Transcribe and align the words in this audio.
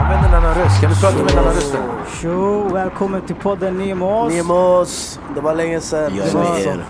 Använd 0.00 0.26
en 0.26 0.34
annan 0.34 0.54
röst. 0.54 0.80
Kan 0.80 0.90
du 0.90 0.96
prata 1.00 1.22
med 1.22 1.32
en 1.32 1.38
annan 1.38 1.54
röst? 1.54 1.74
Tjo, 2.20 2.68
välkommen 2.68 3.22
till 3.26 3.36
podden 3.36 3.78
Nemos. 3.78 4.32
Nemos, 4.32 5.20
det 5.34 5.40
var 5.40 5.54
länge 5.54 5.80
sedan. 5.80 6.12
Jag 6.16 6.28
är 6.28 6.34
med 6.34 6.60
er. 6.60 6.84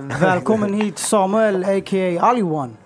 Eh, 0.00 0.20
välkommen 0.20 0.74
hit 0.74 0.98
Samuel, 0.98 1.64
a.k.a. 1.64 2.20
Aliwan. 2.20 2.76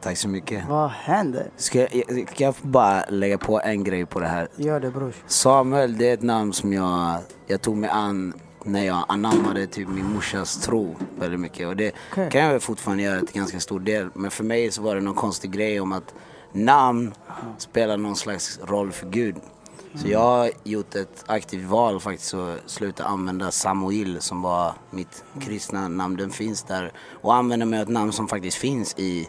Tack 0.00 0.16
så 0.16 0.28
mycket. 0.28 0.64
Vad 0.68 0.90
händer? 0.90 1.50
Ska 1.56 1.78
jag, 1.78 1.88
ska 2.32 2.44
jag 2.44 2.54
bara 2.62 3.04
lägga 3.08 3.38
på 3.38 3.60
en 3.60 3.84
grej 3.84 4.06
på 4.06 4.20
det 4.20 4.26
här? 4.26 4.48
Gör 4.56 4.80
det 4.80 4.90
brors. 4.90 5.14
Samuel, 5.26 5.98
det 5.98 6.10
är 6.10 6.14
ett 6.14 6.22
namn 6.22 6.52
som 6.52 6.72
jag, 6.72 7.16
jag 7.46 7.62
tog 7.62 7.76
mig 7.76 7.90
an 7.90 8.34
när 8.64 8.84
jag 8.84 9.04
anammade 9.08 9.66
typ 9.66 9.88
min 9.88 10.12
morsas 10.12 10.60
tro 10.60 10.96
väldigt 11.18 11.40
mycket. 11.40 11.68
Och 11.68 11.76
det 11.76 11.92
Okej. 12.12 12.30
kan 12.30 12.40
jag 12.40 12.62
fortfarande 12.62 13.02
göra 13.02 13.20
till 13.20 13.34
ganska 13.36 13.60
stor 13.60 13.80
del. 13.80 14.08
Men 14.14 14.30
för 14.30 14.44
mig 14.44 14.70
så 14.70 14.82
var 14.82 14.94
det 14.94 15.00
någon 15.00 15.14
konstig 15.14 15.50
grej 15.50 15.80
om 15.80 15.92
att 15.92 16.14
namn 16.52 17.14
spelar 17.58 17.96
någon 17.96 18.16
slags 18.16 18.60
roll 18.62 18.92
för 18.92 19.06
Gud. 19.06 19.36
Så 19.94 20.08
jag 20.08 20.20
har 20.20 20.50
gjort 20.64 20.94
ett 20.94 21.24
aktivt 21.26 21.64
val 21.64 22.00
faktiskt 22.00 22.34
att 22.34 22.60
sluta 22.66 23.04
använda 23.04 23.50
Samuel 23.50 24.20
som 24.20 24.42
var 24.42 24.74
mitt 24.90 25.24
kristna 25.40 25.88
namn. 25.88 26.16
Den 26.16 26.30
finns 26.30 26.62
där. 26.62 26.92
Och 27.22 27.34
använda 27.34 27.66
mig 27.66 27.78
av 27.78 27.82
ett 27.82 27.88
namn 27.88 28.12
som 28.12 28.28
faktiskt 28.28 28.56
finns 28.56 28.94
i, 28.98 29.28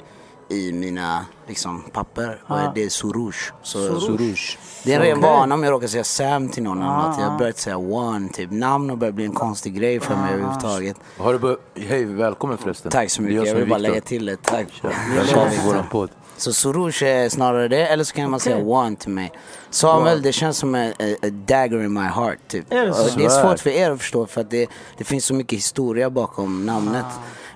i 0.50 0.72
mina 0.72 1.26
liksom, 1.48 1.84
papper. 1.92 2.42
Och 2.48 2.58
det 2.76 2.84
är 2.84 2.90
Soroush. 2.90 3.52
Så, 3.64 4.00
Soroush. 4.00 4.58
det 4.84 4.94
är 4.94 5.00
en 5.00 5.02
ren 5.06 5.22
vana 5.22 5.56
om 5.56 5.64
jag 5.64 5.72
råkar 5.72 5.88
säga 5.88 6.04
Sam 6.04 6.50
till 6.50 6.64
någon 6.64 6.82
annan. 6.84 7.12
Att 7.12 7.20
jag 7.20 7.30
har 7.30 7.38
börjat 7.38 7.58
säga 7.58 7.78
One, 7.78 8.30
typ 8.30 8.52
namn 8.52 8.90
och 8.90 8.98
börjar 8.98 9.12
bli 9.12 9.26
en 9.26 9.34
konstig 9.34 9.76
grej 9.76 10.00
för 10.00 10.16
mig 10.16 10.34
överhuvudtaget. 10.34 10.98
Har 11.18 11.34
du 11.34 11.40
bör- 11.40 11.58
Hej, 11.76 12.06
välkommen 12.06 12.58
förresten. 12.58 12.92
Tack 12.92 13.10
så 13.10 13.22
mycket, 13.22 13.38
jag 13.38 13.48
som 13.48 13.58
vill 13.58 13.70
bara 13.70 13.80
lägga 13.80 14.02
till 14.02 14.26
det. 14.26 14.42
Tack. 14.42 14.68
Välkommen. 15.16 16.10
Så 16.38 16.54
Soroush 16.54 17.04
är 17.04 17.30
snarare 17.30 17.68
det, 17.68 17.88
eller 17.88 18.04
så 18.04 18.16
kan 18.16 18.32
man 18.32 18.40
säga 18.40 18.58
One 18.58 18.96
till 18.96 19.10
mig. 19.10 19.32
Samuel, 19.70 20.22
det 20.22 20.32
känns 20.32 20.58
som 20.58 20.76
en 20.76 20.94
dagger 21.46 21.84
in 21.84 21.94
my 21.94 22.00
heart 22.00 22.38
typ. 22.48 22.72
Är 22.74 22.86
det 22.86 23.14
det 23.18 23.26
är 23.26 23.30
svårt 23.42 23.60
för 23.60 23.70
er 23.70 23.92
att 23.92 24.00
förstå 24.00 24.26
för 24.26 24.42
att 24.42 24.50
det, 24.50 24.70
det 24.98 25.04
finns 25.04 25.26
så 25.26 25.34
mycket 25.34 25.58
historia 25.58 26.10
bakom 26.10 26.66
namnet. 26.66 27.06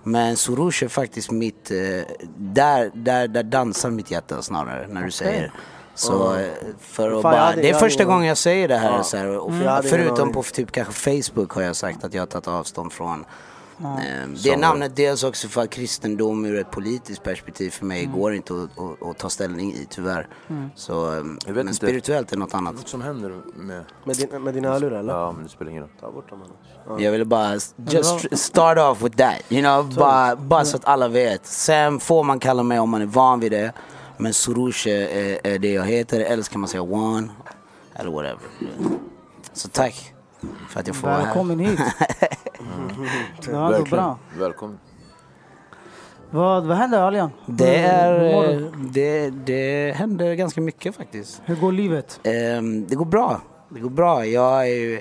Men 0.04 0.38
Soroush 0.38 0.84
är 0.84 0.88
faktiskt 0.88 1.32
mitt, 1.32 1.72
eh, 1.72 1.78
där, 2.38 2.92
där, 2.94 3.28
där 3.28 3.44
dansar 3.44 3.90
mitt 3.90 4.12
hjärta 4.12 4.42
snarare 4.42 4.88
när 4.88 5.04
du 5.04 5.12
säger. 5.12 5.52
Så 5.96 6.36
eh, 6.36 6.48
för 6.80 7.08
att 7.12 7.22
Fan, 7.22 7.32
bara, 7.32 7.42
hade- 7.42 7.62
det 7.62 7.70
är 7.70 7.74
första 7.80 8.06
gången 8.06 8.28
jag 8.28 8.38
säger 8.38 8.68
det 8.68 8.78
här. 8.78 9.04
Så 9.04 9.18
här 9.18 9.38
och 9.38 9.52
ingen 9.54 9.84
förutom 9.84 10.32
på 10.32 10.44
typ 10.44 10.72
kanske 10.72 10.94
Facebook 11.24 11.52
har 11.52 11.62
jag 11.62 11.76
sagt 11.76 12.04
att 12.04 12.14
jag 12.14 12.22
har 12.22 12.28
tagit 12.28 12.48
avstånd 12.48 12.94
från 12.94 13.26
Eh, 13.84 14.28
Det 14.44 14.58
namnet 14.58 14.96
dels 14.96 15.24
också 15.24 15.48
för 15.48 15.62
att 15.62 15.70
kristendom 15.70 16.46
ur 16.46 16.60
ett 16.60 16.72
politiskt 16.72 17.24
perspektiv 17.24 17.70
för 17.70 17.86
mig 17.86 18.06
går 18.06 18.34
inte 18.34 18.54
att, 18.54 18.80
att, 18.80 19.08
att 19.10 19.18
ta 19.18 19.30
ställning 19.30 19.74
i 19.74 19.88
tyvärr. 19.90 20.28
Så, 20.76 21.18
eh, 21.18 21.24
men 21.48 21.60
inte. 21.60 21.74
spirituellt 21.74 22.32
är 22.32 22.38
något 22.38 22.54
Vad 22.54 22.58
annat. 22.68 22.88
som 22.88 23.02
händer 23.02 23.42
med... 23.56 23.84
Med, 24.04 24.16
din, 24.16 24.44
med 24.44 24.54
dina 24.54 24.70
hörlurar 24.70 25.00
eller? 25.00 25.14
Ja, 25.14 25.32
men 25.32 25.44
det 25.44 25.50
spelar 25.50 25.72
ingen 25.72 25.84
roll. 25.84 25.92
Ta 26.00 26.12
bort 26.12 26.30
dem 26.30 26.42
annars. 26.42 27.02
Jag 27.04 27.12
ville 27.12 27.26
bara 27.26 27.54
just 27.90 28.38
start 28.40 28.78
off 28.78 29.02
with 29.02 29.18
that. 29.18 29.52
You 29.52 29.62
know, 29.62 29.96
bara, 29.96 30.36
bara 30.36 30.66
så 30.66 30.78
att 30.78 30.86
alla 30.86 31.08
vet. 31.08 31.46
Sam 31.46 32.00
får 32.00 32.24
man 32.24 32.40
kalla 32.40 32.64
mig 32.64 32.80
om 32.80 32.90
man 32.90 33.02
är 33.02 33.06
van 33.06 33.40
vid 33.40 33.52
det. 33.52 33.74
Men 34.18 34.34
Soroush 34.34 34.88
är, 34.88 35.40
är 35.48 35.60
det 35.60 35.74
jag 35.74 35.84
heter. 35.86 36.20
Eller 36.20 36.44
så 36.44 36.52
kan 36.52 36.62
man 36.62 36.68
säga 36.68 36.82
One. 36.82 37.28
Eller 37.96 38.12
whatever. 38.12 38.40
Så 39.54 39.70
tack 39.70 40.14
för 40.70 40.80
att 40.80 40.88
jag 40.88 40.96
får 40.96 41.08
vara 41.08 41.18
här. 41.18 41.26
Välkommen 41.26 41.60
hit. 41.60 41.80
Ja, 43.42 43.46
det 43.46 43.52
var 43.52 43.70
Verkligen. 43.72 43.90
bra. 43.90 44.18
Välkommen. 44.38 44.80
Vad, 46.32 46.66
vad 46.66 46.78
händer 46.78 47.02
Alian? 47.02 47.32
Det, 47.46 47.76
är, 47.78 48.44
eh, 48.54 48.60
det, 48.92 49.30
det 49.30 49.96
händer 49.96 50.34
ganska 50.34 50.62
mycket 50.62 50.96
faktiskt. 50.96 51.42
Hur 51.46 51.56
går 51.56 51.72
livet? 51.72 52.20
Ehm, 52.24 52.88
det 52.88 52.96
går 52.96 53.06
bra. 53.06 53.42
Det 53.70 53.80
går 53.80 53.90
bra. 53.90 54.26
Jag 54.26 54.62
är 54.62 54.66
ju... 54.74 54.96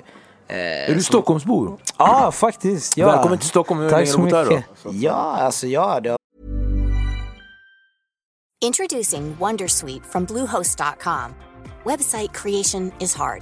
eh, 0.47 0.89
Är 0.89 0.93
du 0.95 1.03
Stockholmsbo? 1.03 1.77
Ja, 1.97 2.31
faktiskt. 2.31 2.97
Ja. 2.97 3.07
Välkommen 3.11 3.37
till 3.37 3.49
Stockholm. 3.49 3.81
Hur 3.81 3.89
Tack 3.89 4.07
så 4.07 4.19
mycket. 4.21 4.65
Ja, 4.91 5.11
alltså 5.39 5.67
ja. 5.67 5.99
Det 5.99 6.15
Introducing 8.65 9.35
Wondersuite 9.39 10.03
from 10.09 10.25
Bluehost.com. 10.25 11.33
Website 11.85 12.33
creation 12.33 12.91
is 12.99 13.15
hard, 13.15 13.41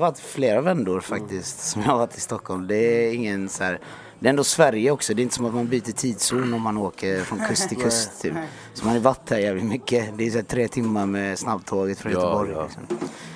har 0.00 0.06
varit 0.06 0.18
flera 0.18 0.60
vändor 0.60 1.00
faktiskt 1.00 1.60
som 1.60 1.82
jag 1.82 1.88
har 1.88 1.98
varit 1.98 2.16
i 2.16 2.20
Stockholm. 2.20 2.66
Det 2.66 2.76
är 2.76 3.12
ingen 3.14 3.48
så 3.48 3.64
här, 3.64 3.80
det 4.20 4.26
är 4.26 4.30
ändå 4.30 4.44
Sverige 4.44 4.90
också. 4.90 5.14
Det 5.14 5.20
är 5.20 5.22
inte 5.22 5.34
som 5.34 5.46
att 5.46 5.54
man 5.54 5.68
byter 5.68 5.92
tidszon 5.92 6.54
om 6.54 6.62
man 6.62 6.76
åker 6.78 7.20
från 7.24 7.38
kust 7.48 7.68
till 7.68 7.78
kust. 7.78 8.22
Typ. 8.22 8.32
Så 8.74 8.84
man 8.84 8.94
har 8.94 9.00
varit 9.00 9.30
här 9.30 9.38
jävligt 9.38 9.64
mycket. 9.64 10.18
Det 10.18 10.26
är 10.26 10.30
så 10.30 10.36
här 10.36 10.44
tre 10.44 10.68
timmar 10.68 11.06
med 11.06 11.38
snabbtåget 11.38 11.98
från 11.98 12.12
Ja, 12.12 12.18
Göteborg. 12.18 12.50
ja. 12.52 12.62
Liksom. 12.64 12.82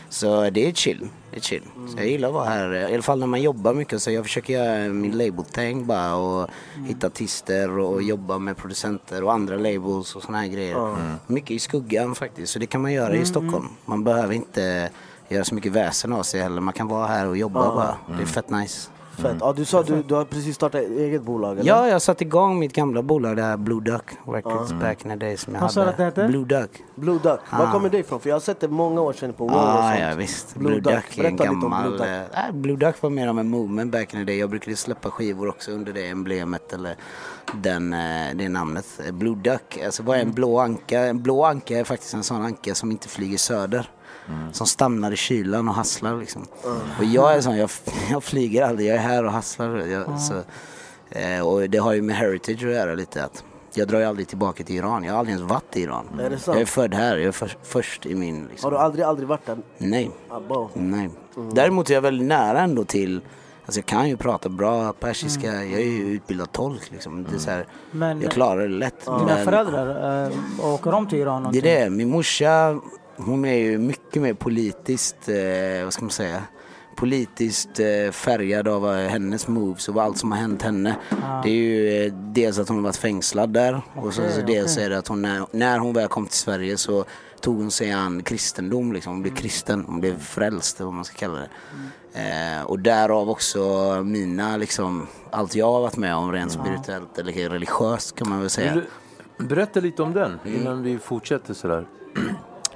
Så 0.08 0.50
det 0.50 0.66
är 0.68 0.72
chill. 0.72 1.08
Det 1.30 1.36
är 1.36 1.40
chill. 1.40 1.62
Så 1.88 1.98
jag 1.98 2.06
gillar 2.06 2.28
att 2.28 2.34
vara 2.34 2.44
här. 2.48 2.74
I 2.74 2.94
alla 2.94 3.02
fall 3.02 3.18
när 3.20 3.26
man 3.26 3.42
jobbar 3.42 3.74
mycket. 3.74 4.02
Så 4.02 4.10
jag 4.10 4.24
försöker 4.24 4.52
göra 4.54 4.88
min 4.88 5.18
label-tänk 5.18 5.86
bara 5.86 6.14
och 6.16 6.50
hitta 6.86 7.06
artister 7.06 7.78
och 7.78 8.02
jobba 8.02 8.38
med 8.38 8.56
producenter 8.56 9.24
och 9.24 9.32
andra 9.32 9.56
labels 9.56 10.16
och 10.16 10.22
såna 10.22 10.38
här 10.40 10.46
grejer. 10.48 10.94
Mycket 11.26 11.50
i 11.50 11.58
skuggan 11.58 12.14
faktiskt. 12.14 12.52
Så 12.52 12.58
det 12.58 12.66
kan 12.66 12.82
man 12.82 12.92
göra 12.92 13.14
i 13.16 13.24
Stockholm. 13.26 13.68
Man 13.84 14.04
behöver 14.04 14.34
inte 14.34 14.90
göra 15.28 15.44
så 15.44 15.54
mycket 15.54 15.72
väsen 15.72 16.12
av 16.12 16.22
sig 16.22 16.40
heller. 16.40 16.60
Man 16.60 16.74
kan 16.74 16.88
vara 16.88 17.06
här 17.06 17.26
och 17.28 17.36
jobba 17.36 17.74
bara. 17.74 17.96
Det 18.16 18.22
är 18.22 18.26
fett 18.26 18.50
nice. 18.50 18.90
Fett. 19.16 19.36
Ja, 19.40 19.52
du 19.56 19.64
sa 19.64 19.82
du, 19.82 20.02
du 20.02 20.14
har 20.14 20.24
precis 20.24 20.54
startat 20.56 20.80
eget 20.82 21.22
bolag 21.22 21.58
eller? 21.58 21.68
Ja, 21.68 21.88
jag 21.88 22.02
satte 22.02 22.24
igång 22.24 22.58
mitt 22.58 22.72
gamla 22.72 23.02
bolag, 23.02 23.36
det 23.36 23.42
här 23.42 23.56
Blue 23.56 23.80
Duck 23.80 24.04
Records 24.26 24.72
back 24.72 25.04
in 25.04 25.10
the 25.10 25.16
days 25.16 25.40
som 25.40 25.54
jag 25.54 25.60
Vad 25.60 25.72
sa 25.72 25.80
du 25.80 25.90
hade. 25.90 26.06
att 26.06 26.14
det 26.14 26.22
hette? 26.22 26.28
Blue 26.32 26.44
Duck. 26.44 26.70
Blue 26.94 27.18
Duck. 27.22 27.40
Var 27.52 27.72
kommer 27.72 27.88
det 27.88 27.98
ifrån? 27.98 28.20
För 28.20 28.28
jag 28.28 28.34
har 28.36 28.40
sett 28.40 28.60
det 28.60 28.68
många 28.68 29.00
år 29.00 29.12
sedan 29.12 29.32
på 29.32 29.44
och 29.46 29.52
Ah, 29.54 29.88
sånt. 29.90 30.00
ja 30.00 30.14
visst. 30.14 30.54
Blue 30.54 30.68
Blue, 30.80 30.80
Duck. 30.94 31.04
Duck, 31.16 31.18
är 31.18 31.24
en 31.24 31.36
gammal... 31.36 31.82
Blue 31.88 31.98
Duck. 31.98 32.06
eh, 32.06 32.46
äh, 32.48 32.52
Blue 32.52 32.76
Duck 32.76 33.02
var 33.02 33.10
mer 33.10 33.28
av 33.28 33.38
en 33.40 33.48
movement 33.50 33.92
back 33.92 34.14
in 34.14 34.20
the 34.20 34.24
day. 34.24 34.38
Jag 34.38 34.50
brukade 34.50 34.76
släppa 34.76 35.10
skivor 35.10 35.48
också 35.48 35.70
under 35.70 35.92
det 35.92 36.08
emblemet 36.08 36.72
eller 36.72 36.96
den, 37.54 37.92
eh, 37.92 38.34
det 38.34 38.48
namnet. 38.48 38.86
Eh, 39.06 39.12
Blue 39.12 39.34
Duck, 39.36 39.78
alltså 39.84 40.02
vad 40.02 40.16
är 40.16 40.20
Mm. 40.20 40.28
en 40.28 40.34
blå 40.34 40.58
anka? 40.60 41.00
En 41.00 41.22
blå 41.22 41.44
anka 41.44 41.78
är 41.78 41.84
faktiskt 41.84 42.14
en 42.14 42.22
sån 42.22 42.42
anka 42.42 42.74
som 42.74 42.90
inte 42.90 43.08
flyger 43.08 43.38
söder. 43.38 43.90
Mm. 44.28 44.52
Som 44.52 44.66
stannar 44.66 45.12
i 45.12 45.16
kylan 45.16 45.68
och 45.68 45.74
hasslar 45.74 46.16
liksom. 46.20 46.46
Och 46.98 47.04
jag 47.04 47.34
är 47.34 47.40
sån, 47.40 47.56
jag, 47.56 47.70
jag 48.10 48.24
flyger 48.24 48.62
aldrig, 48.62 48.88
jag 48.88 48.96
är 48.96 49.00
här 49.00 49.24
och 49.24 49.32
hasslar. 49.32 49.76
Jag, 49.76 50.20
så, 50.20 50.34
eh, 51.10 51.46
och 51.46 51.70
det 51.70 51.78
har 51.78 51.92
ju 51.92 52.02
med 52.02 52.16
heritage 52.16 52.64
att 52.64 52.70
göra 52.70 52.94
lite 52.94 53.24
att 53.24 53.44
jag 53.74 53.88
drar 53.88 53.98
ju 53.98 54.04
aldrig 54.04 54.28
tillbaka 54.28 54.64
till 54.64 54.76
Iran. 54.76 55.04
Jag 55.04 55.12
har 55.12 55.18
aldrig 55.18 55.36
ens 55.36 55.50
varit 55.50 55.76
i 55.76 55.82
Iran. 55.82 56.06
Är 56.20 56.30
det 56.30 56.38
sant? 56.38 56.54
jag 56.54 56.62
är 56.62 56.66
född 56.66 56.94
här, 56.94 57.16
jag 57.16 57.26
är 57.26 57.32
för, 57.32 57.56
först 57.62 58.06
i 58.06 58.14
min 58.14 58.46
liksom. 58.50 58.66
Har 58.66 58.78
du 58.78 58.84
aldrig, 58.84 59.04
aldrig 59.04 59.28
varit 59.28 59.46
där? 59.46 59.58
Nej. 59.78 60.10
Abba. 60.28 60.68
Nej. 60.74 61.10
Däremot 61.52 61.90
är 61.90 61.94
jag 61.94 62.00
väldigt 62.00 62.26
nära 62.26 62.60
ändå 62.60 62.84
till 62.84 63.20
Alltså 63.66 63.78
jag 63.78 63.86
kan 63.86 64.08
ju 64.08 64.16
prata 64.16 64.48
bra 64.48 64.92
persiska, 64.92 65.46
jag 65.46 65.80
är 65.80 65.84
ju 65.84 66.06
utbildad 66.06 66.52
tolk 66.52 66.90
liksom. 66.90 67.26
Det 67.30 67.34
är 67.36 67.38
så 67.38 67.50
här, 67.50 67.66
Men- 67.90 68.22
jag 68.22 68.32
klarar 68.32 68.62
det 68.62 68.74
lätt. 68.74 69.04
Dina 69.04 69.24
men 69.24 69.44
föräldrar, 69.44 70.24
äh, 70.26 70.74
åker 70.74 70.90
de 70.90 71.08
till 71.08 71.18
Iran 71.18 71.34
det 71.34 71.40
någonting? 71.40 71.72
är 71.72 71.84
det, 71.84 71.90
min 71.90 72.10
morsa 72.10 72.80
hon 73.16 73.44
är 73.44 73.54
ju 73.54 73.78
mycket 73.78 74.22
mer 74.22 74.34
politiskt, 74.34 75.28
eh, 75.28 75.84
vad 75.84 75.92
ska 75.92 76.02
man 76.02 76.10
säga, 76.10 76.42
politiskt 76.96 77.80
eh, 77.80 78.10
färgad 78.12 78.68
av 78.68 78.94
eh, 78.94 79.08
hennes 79.08 79.48
moves 79.48 79.88
och 79.88 80.02
allt 80.02 80.18
som 80.18 80.32
har 80.32 80.38
hänt 80.38 80.62
henne. 80.62 80.96
Det 81.42 81.48
är 81.48 81.54
ju 81.54 82.04
eh, 82.04 82.12
dels 82.12 82.58
att 82.58 82.68
hon 82.68 82.76
har 82.76 82.84
varit 82.84 82.96
fängslad 82.96 83.50
där 83.50 83.82
och 83.94 84.14
så, 84.14 84.22
så 84.28 84.40
dels 84.40 84.78
är 84.78 84.90
det 84.90 84.98
att 84.98 85.08
hon 85.08 85.22
när, 85.22 85.46
när 85.50 85.78
hon 85.78 85.92
väl 85.92 86.08
kom 86.08 86.26
till 86.26 86.38
Sverige 86.38 86.76
så 86.76 87.04
tog 87.40 87.56
hon 87.56 87.70
sig 87.70 87.92
an 87.92 88.22
kristendom 88.22 88.92
liksom. 88.92 89.12
Hon 89.12 89.22
blev 89.22 89.34
kristen, 89.34 89.84
hon 89.86 90.00
blev 90.00 90.20
frälst 90.20 90.80
vad 90.80 90.92
man 90.92 91.04
ska 91.04 91.16
kalla 91.18 91.38
det. 91.38 91.48
Eh, 92.20 92.62
och 92.62 92.78
därav 92.78 93.30
också 93.30 93.60
mina 94.04 94.56
liksom, 94.56 95.06
allt 95.30 95.54
jag 95.54 95.72
har 95.72 95.80
varit 95.80 95.96
med 95.96 96.14
om 96.14 96.32
rent 96.32 96.52
spirituellt 96.52 97.18
eller 97.18 97.48
religiöst 97.48 98.16
kan 98.16 98.28
man 98.28 98.40
väl 98.40 98.50
säga. 98.50 98.82
Berätta 99.38 99.80
lite 99.80 100.02
om 100.02 100.12
den 100.12 100.38
innan 100.44 100.82
vi 100.82 100.98
fortsätter 100.98 101.54
sådär. 101.54 101.86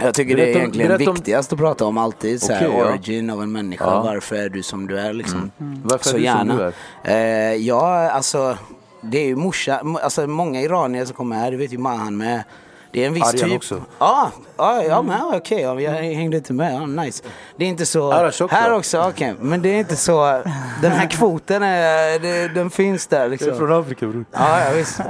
Jag 0.03 0.15
tycker 0.15 0.37
det 0.37 0.43
Berätta 0.43 0.51
är 0.51 0.55
om- 0.55 0.61
egentligen 0.61 0.89
berätta 0.89 1.13
viktigast 1.13 1.53
att 1.53 1.59
prata 1.59 1.85
om 1.85 1.99
alltid. 1.99 2.43
Så 2.43 2.53
här, 2.53 2.67
Okej, 2.69 2.79
ja. 2.79 2.89
origin 2.89 3.31
av 3.31 3.43
en 3.43 3.53
människa. 3.53 3.85
Ja. 3.85 4.03
Varför 4.03 4.37
är 4.37 4.49
du 4.49 4.63
som 4.63 4.87
du 4.87 4.99
är 4.99 5.13
liksom. 5.13 5.51
Varför 5.85 6.05
Så 6.05 6.11
är 6.17 6.19
du 6.19 6.25
gärna. 6.25 6.57
som 6.57 6.73
du 7.05 7.11
är? 7.11 7.51
Eh, 7.53 7.55
ja, 7.57 8.11
alltså. 8.11 8.59
Det 9.03 9.19
är 9.19 9.27
ju 9.27 9.37
morsa, 9.37 9.83
alltså 10.03 10.27
många 10.27 10.61
iranier 10.63 11.05
som 11.05 11.15
kommer 11.17 11.37
här, 11.37 11.51
det 11.51 11.57
vet 11.57 11.73
ju 11.73 11.79
Mahan 11.79 12.17
med. 12.17 12.43
Det 12.93 13.03
är 13.03 13.07
en 13.07 13.15
viss 13.15 13.35
Arjan 13.35 13.49
typ. 13.49 13.57
också. 13.57 13.83
Ja, 13.99 14.31
ja, 14.57 14.83
ja 14.83 15.03
men 15.03 15.23
okej, 15.35 15.61
ja, 15.61 15.81
jag 15.81 15.93
hängde 15.93 16.37
inte 16.37 16.53
med. 16.53 16.75
Ja, 16.75 16.87
nice. 16.87 17.23
Det 17.57 17.65
är 17.65 17.69
inte 17.69 17.87
så... 17.87 18.13
Arash 18.13 18.43
också. 18.43 18.57
Här 18.57 18.73
också, 18.73 19.09
okej. 19.09 19.35
Men 19.41 19.63
det 19.63 19.69
är 19.69 19.79
inte 19.79 19.97
så... 19.97 20.43
Den 20.83 20.93
här 20.93 21.07
kvoten, 21.11 21.63
är, 21.63 22.19
det, 22.19 22.49
den 22.49 22.71
finns 22.71 23.07
där 23.07 23.29
liksom. 23.29 23.73
Afrika 23.73 24.07
bror. 24.07 24.25
Ja, 24.33 24.65
ja, 24.65 24.71
visst. 24.75 25.01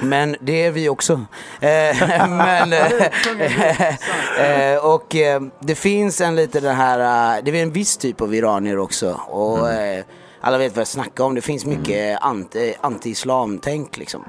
Men 0.00 0.36
det 0.40 0.66
är 0.66 0.70
vi 0.70 0.88
också. 0.88 1.12
Eh, 1.60 2.28
men, 2.28 2.72
eh, 4.38 4.84
och 4.84 5.16
eh, 5.16 5.42
det 5.60 5.74
finns 5.74 6.20
en 6.20 6.34
lite 6.34 6.60
den 6.60 6.76
här, 6.76 7.42
det 7.42 7.50
är 7.50 7.62
en 7.62 7.72
viss 7.72 7.96
typ 7.96 8.20
av 8.20 8.34
iranier 8.34 8.78
också. 8.78 9.20
Och 9.28 9.70
eh, 9.70 10.04
alla 10.40 10.58
vet 10.58 10.76
vad 10.76 10.80
jag 10.80 10.88
snackar 10.88 11.24
om. 11.24 11.34
Det 11.34 11.40
finns 11.40 11.64
mycket 11.64 12.18
anti, 12.20 12.74
anti-islam-tänk 12.80 13.96
liksom. 13.96 14.24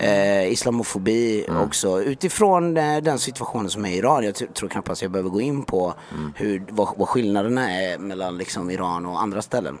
Eh, 0.00 0.52
islamofobi 0.52 1.46
också. 1.64 2.02
Utifrån 2.02 2.76
eh, 2.76 2.96
den 3.02 3.18
situationen 3.18 3.70
som 3.70 3.84
är 3.84 3.88
i 3.90 3.96
Iran. 3.96 4.24
Jag 4.24 4.34
tr- 4.34 4.52
tror 4.52 4.68
knappast 4.68 5.02
jag 5.02 5.10
behöver 5.10 5.30
gå 5.30 5.40
in 5.40 5.62
på 5.62 5.94
hur, 6.36 6.64
vad, 6.70 6.88
vad 6.96 7.08
skillnaderna 7.08 7.70
är 7.72 7.98
mellan 7.98 8.38
liksom, 8.38 8.70
Iran 8.70 9.06
och 9.06 9.22
andra 9.22 9.42
ställen. 9.42 9.78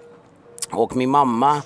Och 0.70 0.96
min 0.96 1.10
mamma 1.10 1.62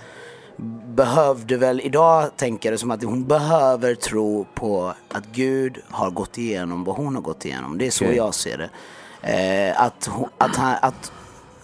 behövde 0.95 1.57
väl, 1.57 1.81
idag 1.81 2.37
tänker 2.37 2.69
jag 2.69 2.75
det 2.75 2.79
som 2.79 2.91
att 2.91 3.05
hon 3.05 3.25
behöver 3.25 3.95
tro 3.95 4.47
på 4.55 4.95
att 5.13 5.27
Gud 5.33 5.79
har 5.91 6.11
gått 6.11 6.39
igenom 6.39 6.85
vad 6.85 6.97
hon 6.97 7.15
har 7.15 7.23
gått 7.23 7.45
igenom. 7.45 7.79
Det 7.79 7.87
är 7.87 7.91
så 7.91 8.05
Okej. 8.05 8.17
jag 8.17 8.35
ser 8.35 8.59
det. 8.59 8.71
Eh, 9.71 9.83
att, 9.83 10.07
hon- 10.07 10.29
att, 10.39 10.57
han, 10.57 10.75
att 10.83 11.13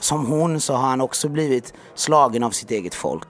som 0.01 0.27
hon 0.27 0.61
så 0.61 0.75
har 0.75 0.89
han 0.89 1.01
också 1.01 1.29
blivit 1.29 1.75
slagen 1.95 2.43
av 2.43 2.51
sitt 2.51 2.71
eget 2.71 2.95
folk. 2.95 3.29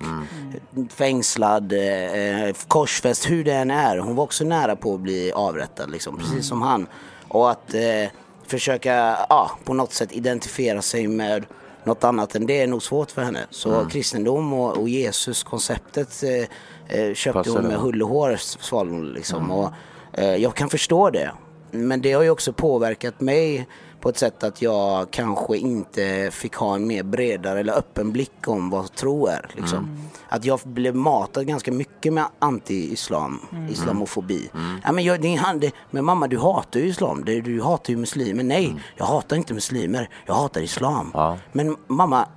Fängslad, 0.89 1.73
eh, 1.73 2.55
korsfäst, 2.69 3.31
hur 3.31 3.45
det 3.45 3.53
än 3.53 3.71
är. 3.71 3.99
Hon 3.99 4.17
var 4.17 4.25
också 4.25 4.45
nära 4.45 4.77
på 4.77 4.95
att 4.95 5.01
bli 5.01 5.33
avrättad, 5.33 5.91
liksom, 5.91 6.17
precis 6.19 6.47
som 6.47 6.63
han. 6.63 6.87
Och 7.29 7.51
att 7.51 7.75
eh, 7.75 8.11
försöka 8.47 9.17
ja, 9.29 9.51
på 9.65 9.75
något 9.75 9.93
sätt 9.93 10.13
identifiera 10.13 10.83
sig 10.83 11.09
med 11.09 11.47
något 11.85 12.05
annat 12.05 12.35
än 12.35 12.47
det 12.47 12.63
är 12.63 12.67
nog 12.67 12.83
svårt 12.83 13.11
för 13.11 13.23
henne. 13.23 13.47
Så 13.51 13.89
kristendom 13.89 14.53
och, 14.53 14.79
och 14.79 14.89
Jesus-konceptet 14.89 16.23
eh, 16.23 17.01
eh, 17.01 17.15
köpte 17.15 17.39
Passade, 17.39 17.59
hon 17.59 17.69
med 17.69 17.77
va? 17.77 17.83
hull 17.83 18.03
och 18.03 18.09
hår 18.09 18.37
svalde 18.37 18.95
hon 18.95 19.13
liksom. 19.13 19.51
Och, 19.51 19.71
eh, 20.13 20.37
jag 20.37 20.55
kan 20.55 20.71
förstå 20.71 21.11
det. 21.11 21.33
Men 21.71 22.03
det 22.03 22.13
har 22.13 22.23
ju 22.23 22.31
också 22.31 22.53
påverkat 22.53 23.21
mig 23.21 23.69
på 24.01 24.09
ett 24.09 24.19
sätt 24.19 24.45
att 24.45 24.63
jag 24.63 25.11
kanske 25.11 25.57
inte 25.57 26.31
fick 26.33 26.55
ha 26.55 26.75
en 26.75 26.87
mer 26.87 27.03
bredare 27.03 27.61
eller 27.61 27.73
öppen 27.73 28.13
blick 28.13 28.49
om 28.49 28.71
vad 28.71 28.93
tro 28.95 29.27
är. 29.27 29.51
Liksom. 29.55 29.99
Att 30.29 30.45
jag 30.45 30.61
blev 30.65 30.95
matad 30.95 31.47
ganska 31.47 31.73
mycket 31.73 32.13
med 32.13 32.25
anti-islam, 32.39 33.41
islamofobi. 33.71 34.51
Ja, 34.85 34.93
men, 34.93 35.05
jag, 35.05 35.21
det 35.21 35.35
han, 35.35 35.61
det, 35.61 35.73
men 35.91 36.05
mamma 36.05 36.27
du 36.29 36.39
hatar 36.39 36.81
ju 36.81 36.87
islam, 36.87 37.25
du, 37.25 37.41
du 37.41 37.63
hatar 37.63 37.91
ju 37.91 37.97
muslimer. 37.97 38.45
Nej, 38.45 38.75
jag 38.97 39.05
hatar 39.05 39.37
inte 39.37 39.55
muslimer, 39.55 40.09
jag 40.27 40.35
hatar 40.35 40.61
islam. 40.61 41.11
Ja. 41.15 41.39
Men 41.53 41.77
mamma, 41.87 42.29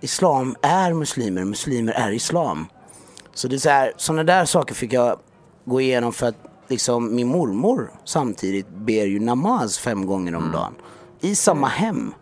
islam 0.00 0.56
är 0.62 0.92
muslimer, 0.92 1.44
muslimer 1.44 1.92
är 1.92 2.10
islam. 2.10 2.66
Så 3.34 3.48
det 3.48 3.56
är 3.56 3.58
så 3.58 3.68
här, 3.70 3.92
sådana 3.96 4.24
där 4.24 4.44
saker 4.44 4.74
fick 4.74 4.92
jag 4.92 5.18
gå 5.64 5.80
igenom 5.80 6.12
för 6.12 6.26
att 6.26 6.36
liksom 6.68 7.14
min 7.14 7.28
mormor 7.28 7.90
samtidigt 8.04 8.68
ber 8.68 9.04
ju 9.04 9.20
namaz 9.20 9.78
fem 9.78 10.06
gånger 10.06 10.32
Mm. 10.32 10.44
om 10.44 10.52
dagen. 10.52 10.74
I 11.24 11.34
samma 11.34 11.66
hem. 11.66 12.14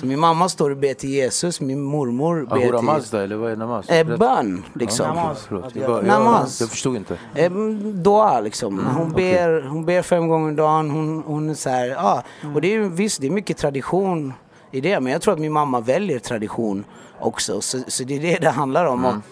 Så 0.00 0.06
min 0.06 0.20
mamma 0.20 0.48
står 0.48 0.70
och 0.70 0.76
ber 0.76 0.94
till 0.94 1.10
Jesus, 1.10 1.60
min 1.60 1.82
mormor 1.82 2.46
ber 2.46 2.56
Ahura 2.56 2.78
till... 2.78 2.86
Mazda 2.86 3.24
eller 3.24 3.36
vad 3.36 3.52
är 3.52 3.56
namaz? 3.56 3.88
Eh, 3.88 4.16
bön 4.16 4.64
liksom. 4.74 5.06
Namaz. 5.06 5.44
Förlåt. 5.48 5.76
Jag, 5.76 5.90
bara, 5.90 6.02
Namaz. 6.02 6.60
jag, 6.60 6.64
jag 6.64 6.70
förstod 6.70 6.96
inte. 6.96 7.18
Eh, 7.34 7.50
Dua 7.92 8.40
liksom. 8.40 8.78
Mm, 8.78 8.94
Hon, 8.94 9.12
ber, 9.12 9.68
hon 9.68 9.84
ber 9.84 10.02
fem 10.02 10.28
gånger 10.28 10.48
om 10.48 10.56
dagen. 10.56 10.90
Hon, 10.90 11.22
hon 11.26 11.50
är 11.50 11.54
så 11.54 11.70
här, 11.70 11.86
ja. 11.86 12.22
Och 12.54 12.60
det 12.60 12.68
är 12.68 12.72
ju 12.72 12.88
visst, 12.88 13.20
det 13.20 13.26
är 13.26 13.30
mycket 13.30 13.56
tradition 13.56 14.32
i 14.70 14.80
det. 14.80 15.00
Men 15.00 15.12
jag 15.12 15.22
tror 15.22 15.34
att 15.34 15.40
min 15.40 15.52
mamma 15.52 15.80
väljer 15.80 16.18
tradition 16.18 16.84
också. 17.20 17.60
Så, 17.60 17.78
så 17.88 18.04
det 18.04 18.16
är 18.16 18.20
det 18.20 18.38
det 18.38 18.50
handlar 18.50 18.86
om. 18.86 19.04
Mm. 19.04 19.16
Och 19.16 19.22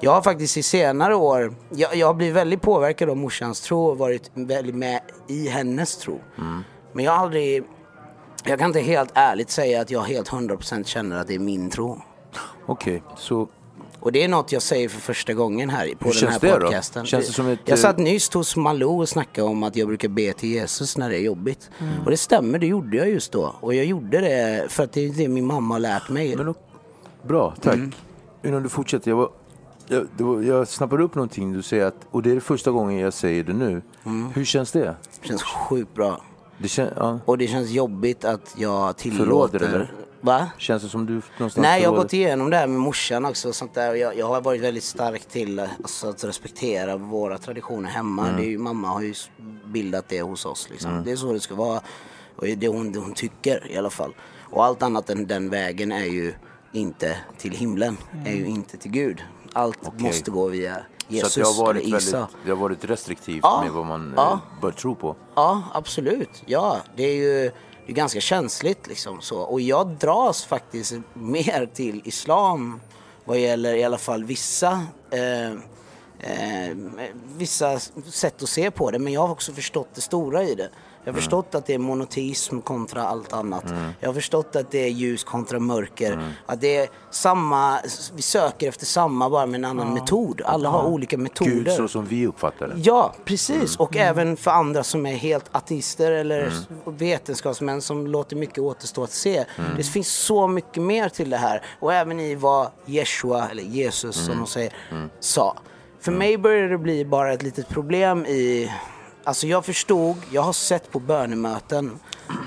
jag 0.00 0.12
har 0.12 0.22
faktiskt 0.22 0.56
i 0.56 0.62
senare 0.62 1.14
år, 1.14 1.54
jag, 1.70 1.96
jag 1.96 2.06
har 2.06 2.14
blivit 2.14 2.36
väldigt 2.36 2.62
påverkad 2.62 3.10
av 3.10 3.16
morsans 3.16 3.60
tro 3.60 3.86
och 3.86 3.98
varit 3.98 4.30
väldigt 4.34 4.74
med 4.74 5.00
i 5.28 5.48
hennes 5.48 5.96
tro. 5.96 6.20
Mm. 6.38 6.64
Men 6.92 7.04
jag 7.04 7.12
har 7.12 7.18
aldrig, 7.18 7.64
jag 8.44 8.58
kan 8.58 8.66
inte 8.66 8.80
helt 8.80 9.10
ärligt 9.14 9.50
säga 9.50 9.80
att 9.80 9.90
jag 9.90 10.02
helt 10.02 10.28
100% 10.28 10.84
känner 10.84 11.16
att 11.16 11.26
det 11.26 11.34
är 11.34 11.38
min 11.38 11.70
tro. 11.70 12.00
Okej, 12.66 13.02
så 13.16 13.48
Och 14.00 14.12
det 14.12 14.22
är 14.22 14.28
något 14.28 14.52
jag 14.52 14.62
säger 14.62 14.88
för 14.88 15.00
första 15.00 15.32
gången 15.32 15.70
här 15.70 15.94
på 15.98 16.08
Hur 16.08 16.20
den 16.20 16.32
här 16.32 16.40
det 16.40 16.48
då? 16.48 16.60
podcasten. 16.60 17.06
Känns 17.06 17.26
det 17.26 17.32
som 17.32 17.48
ett, 17.48 17.58
jag 17.64 17.78
eh, 17.78 17.82
satt 17.82 17.98
nyss 17.98 18.34
hos 18.34 18.56
Malou 18.56 19.00
och 19.00 19.08
snackade 19.08 19.48
om 19.48 19.62
att 19.62 19.76
jag 19.76 19.88
brukar 19.88 20.08
be 20.08 20.32
till 20.32 20.48
Jesus 20.48 20.98
när 20.98 21.10
det 21.10 21.16
är 21.16 21.22
jobbigt. 21.22 21.70
Och 22.04 22.10
det 22.10 22.16
stämmer, 22.16 22.58
det 22.58 22.66
gjorde 22.66 22.96
jag 22.96 23.10
just 23.10 23.32
då. 23.32 23.54
Och 23.60 23.74
jag 23.74 23.84
gjorde 23.84 24.20
det 24.20 24.66
för 24.68 24.84
att 24.84 24.92
det 24.92 25.00
är 25.00 25.12
det 25.12 25.28
min 25.28 25.46
mamma 25.46 25.74
har 25.74 25.80
lärt 25.80 26.08
mig. 26.08 26.36
Men, 26.36 26.54
bra, 27.22 27.54
tack. 27.60 27.74
Mm. 27.74 27.92
Innan 28.44 28.62
du 28.62 28.68
fortsätter. 28.68 29.10
Jag, 29.10 29.16
var, 29.16 29.30
jag, 29.88 30.06
var, 30.18 30.42
jag 30.42 30.68
snappade 30.68 31.02
upp 31.02 31.14
någonting 31.14 31.52
du 31.52 31.62
säger 31.62 31.84
att, 31.84 31.96
och 32.10 32.22
det 32.22 32.30
är 32.30 32.40
första 32.40 32.70
gången 32.70 32.98
jag 32.98 33.12
säger 33.12 33.44
det 33.44 33.52
nu. 33.52 33.82
Mm. 34.04 34.30
Hur 34.34 34.44
känns 34.44 34.72
det? 34.72 34.96
Det 35.20 35.28
känns 35.28 35.42
sjukt 35.42 35.94
bra. 35.94 36.20
Det 36.58 36.68
kän, 36.68 36.90
ja. 36.96 37.20
Och 37.24 37.38
det 37.38 37.46
känns 37.46 37.70
jobbigt 37.70 38.24
att 38.24 38.54
jag 38.56 38.96
tillåter... 38.96 39.24
Förråder, 39.24 39.60
eller? 39.60 39.92
Va? 40.24 40.50
Känns 40.58 40.82
det 40.82 40.88
som 40.88 41.06
du 41.06 41.12
någonstans 41.12 41.56
Nej, 41.56 41.82
jag 41.82 41.90
har 41.90 41.96
gått 41.96 42.12
igenom 42.12 42.50
det 42.50 42.56
här 42.56 42.66
med 42.66 42.80
morsan 42.80 43.24
också. 43.24 43.48
Och 43.48 43.54
sånt 43.54 43.74
där. 43.74 43.94
Jag, 43.94 44.16
jag 44.18 44.26
har 44.26 44.40
varit 44.40 44.60
väldigt 44.60 44.84
stark 44.84 45.24
till 45.24 45.58
alltså, 45.58 46.08
att 46.08 46.24
respektera 46.24 46.96
våra 46.96 47.38
traditioner 47.38 47.88
hemma. 47.88 48.24
Mm. 48.24 48.36
Det 48.36 48.46
är 48.46 48.50
ju, 48.50 48.58
mamma 48.58 48.88
har 48.88 49.02
ju 49.02 49.14
bildat 49.64 50.04
det 50.08 50.22
hos 50.22 50.46
oss. 50.46 50.68
Liksom. 50.70 51.02
Det 51.04 51.12
är 51.12 51.16
så 51.16 51.32
det 51.32 51.40
ska 51.40 51.54
vara. 51.54 51.80
Och 52.36 52.46
det 52.46 52.66
är 52.66 52.70
hon, 52.70 52.92
det 52.92 52.98
hon 52.98 53.14
tycker 53.14 53.72
i 53.72 53.76
alla 53.76 53.90
fall. 53.90 54.14
Och 54.50 54.64
allt 54.64 54.82
annat 54.82 55.10
än 55.10 55.26
den 55.26 55.50
vägen 55.50 55.92
är 55.92 56.04
ju 56.04 56.34
inte 56.72 57.16
till 57.38 57.52
himlen. 57.52 57.96
Är 58.26 58.34
ju 58.34 58.46
inte 58.46 58.76
till 58.76 58.90
Gud. 58.90 59.22
Allt 59.52 60.00
måste 60.00 60.30
gå 60.30 60.48
via 60.48 60.76
Jesus 61.08 61.32
Så 61.32 61.40
jag 61.40 61.46
har 61.46 61.64
varit, 61.64 61.84
eller 61.84 61.98
Isa. 61.98 62.16
väldigt, 62.18 62.36
jag 62.46 62.56
har 62.56 62.62
varit 62.62 62.84
restriktiv 62.84 63.40
Ja. 63.42 63.60
med 63.62 63.72
vad 63.72 63.86
man 63.86 64.14
Ja. 64.16 64.32
eh, 64.32 64.60
bör 64.60 64.70
tro 64.72 64.94
på. 64.94 65.16
Ja, 65.34 65.62
absolut. 65.72 66.42
Ja, 66.46 66.78
det 66.96 67.02
är 67.02 67.14
ju 67.14 67.50
det 67.86 67.92
är 67.92 67.94
ganska 67.94 68.20
känsligt 68.20 68.86
liksom 68.86 69.20
så. 69.20 69.38
Och 69.40 69.60
jag 69.60 69.86
dras 69.88 70.44
faktiskt 70.44 70.94
mer 71.14 71.66
till 71.74 72.02
islam 72.04 72.80
vad 73.24 73.38
gäller 73.38 73.74
i 73.74 73.84
alla 73.84 73.98
fall 73.98 74.24
vissa 74.24 74.82
eh, 75.10 75.50
eh, 76.18 76.76
vissa 77.36 77.78
sätt 78.10 78.42
att 78.42 78.48
se 78.48 78.70
på 78.70 78.90
det. 78.90 78.98
Men 78.98 79.12
jag 79.12 79.20
har 79.20 79.28
också 79.30 79.52
förstått 79.52 79.88
det 79.94 80.00
stora 80.00 80.42
i 80.42 80.54
det. 80.54 80.68
Jag 81.04 81.12
har 81.12 81.16
förstått 81.16 81.54
att 81.54 81.66
det 81.66 81.74
är 81.74 81.78
monoteism 81.78 82.60
kontra 82.60 83.02
allt 83.02 83.32
annat. 83.32 83.64
Jag 84.00 84.08
har 84.08 84.14
förstått 84.14 84.56
att 84.56 84.70
det 84.70 84.78
är 84.78 84.88
ljus 84.88 85.24
kontra 85.24 85.58
mörker. 85.58 86.34
Att 86.46 86.60
det 86.60 86.76
är 86.76 86.88
samma, 87.10 87.78
vi 88.14 88.22
söker 88.22 88.68
efter 88.68 88.86
samma 88.86 89.30
bara 89.30 89.46
med 89.46 89.58
en 89.58 89.64
annan 89.64 89.94
metod. 89.94 90.42
Alla 90.44 90.68
har 90.68 90.84
olika 90.84 91.18
metoder. 91.18 91.52
Gud 91.52 91.72
så 91.72 91.88
som 91.88 92.04
vi 92.04 92.26
uppfattar 92.26 92.68
det. 92.68 92.74
Ja, 92.76 93.14
precis. 93.24 93.76
Och 93.76 93.96
även 93.96 94.36
för 94.36 94.50
andra 94.50 94.84
som 94.84 95.06
är 95.06 95.14
helt 95.14 95.44
ateister 95.52 96.12
eller 96.12 96.52
vetenskapsmän 96.90 97.82
som 97.82 98.06
låter 98.06 98.36
mycket 98.36 98.58
återstå 98.58 99.02
att 99.02 99.10
se. 99.10 99.44
Det 99.76 99.82
finns 99.82 100.08
så 100.08 100.48
mycket 100.48 100.82
mer 100.82 101.08
till 101.08 101.30
det 101.30 101.36
här. 101.36 101.62
Och 101.80 101.92
även 101.94 102.20
i 102.20 102.34
vad 102.34 102.68
Jeshua, 102.86 103.48
eller 103.48 103.62
Jesus 103.62 104.26
som 104.26 104.38
de 104.38 104.46
säger, 104.46 104.72
sa. 105.20 105.56
För 106.00 106.12
mig 106.12 106.38
började 106.38 106.68
det 106.68 106.78
bli 106.78 107.04
bara 107.04 107.32
ett 107.32 107.42
litet 107.42 107.68
problem 107.68 108.26
i... 108.26 108.70
Alltså 109.24 109.46
jag 109.46 109.64
förstod, 109.64 110.16
jag 110.30 110.42
har 110.42 110.52
sett 110.52 110.92
på 110.92 111.00
bönemöten 111.00 111.98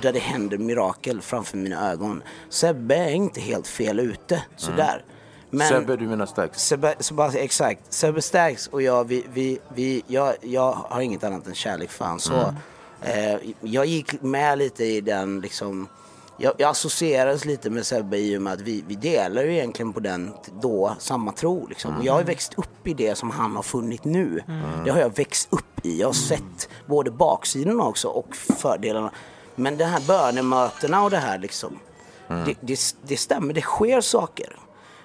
där 0.01 0.13
det 0.13 0.19
händer 0.19 0.57
mirakel 0.57 1.21
framför 1.21 1.57
mina 1.57 1.91
ögon. 1.91 2.23
Sebbe 2.49 2.95
är 2.95 3.09
inte 3.09 3.41
helt 3.41 3.67
fel 3.67 3.99
ute, 3.99 4.43
sådär. 4.55 5.03
Men, 5.49 5.67
Sebbe, 5.67 5.95
du 5.95 6.07
menar 6.07 6.25
Stax? 6.25 6.59
Sebbe, 6.67 6.95
Sebbe, 6.99 7.23
exakt. 7.23 7.93
Sebbe 7.93 8.21
Stax 8.21 8.67
och 8.67 8.81
jag, 8.81 9.03
vi, 9.03 9.25
vi, 9.33 9.59
vi, 9.75 10.03
jag, 10.07 10.35
jag 10.41 10.71
har 10.71 11.01
inget 11.01 11.23
annat 11.23 11.47
än 11.47 11.55
kärlek 11.55 11.89
för 11.89 12.05
han. 12.05 12.19
Så, 12.19 12.53
eh, 13.01 13.35
jag 13.61 13.85
gick 13.85 14.21
med 14.21 14.57
lite 14.57 14.85
i 14.85 15.01
den 15.01 15.41
liksom 15.41 15.87
jag, 16.37 16.53
jag 16.57 16.69
associerades 16.69 17.45
lite 17.45 17.69
med 17.69 17.85
Sebbe 17.85 18.17
i 18.17 18.37
och 18.37 18.41
med 18.41 18.53
att 18.53 18.61
vi, 18.61 18.83
vi 18.87 18.95
delar 18.95 19.43
ju 19.43 19.53
egentligen 19.53 19.93
på 19.93 19.99
den 19.99 20.33
då 20.61 20.95
samma 20.99 21.31
tro. 21.31 21.67
Liksom. 21.67 21.97
Och 21.97 22.05
jag 22.05 22.13
har 22.13 22.19
ju 22.19 22.25
växt 22.25 22.53
upp 22.57 22.87
i 22.87 22.93
det 22.93 23.15
som 23.15 23.31
han 23.31 23.55
har 23.55 23.63
funnit 23.63 24.03
nu. 24.03 24.43
Det 24.85 24.91
har 24.91 24.99
jag 24.99 25.15
växt 25.17 25.47
upp 25.51 25.85
i. 25.85 25.99
Jag 25.99 26.07
har 26.07 26.13
sett 26.13 26.69
både 26.85 27.11
baksidorna 27.11 27.83
också 27.83 28.07
och 28.07 28.35
fördelarna. 28.35 29.11
Men 29.55 29.77
de 29.77 29.83
här 29.83 30.01
bönemötena 30.07 31.03
och 31.03 31.09
det 31.09 31.17
här 31.17 31.39
liksom. 31.39 31.79
Det, 32.27 32.55
det, 32.61 32.79
det 33.01 33.17
stämmer, 33.17 33.53
det 33.53 33.61
sker 33.61 34.01
saker. 34.01 34.55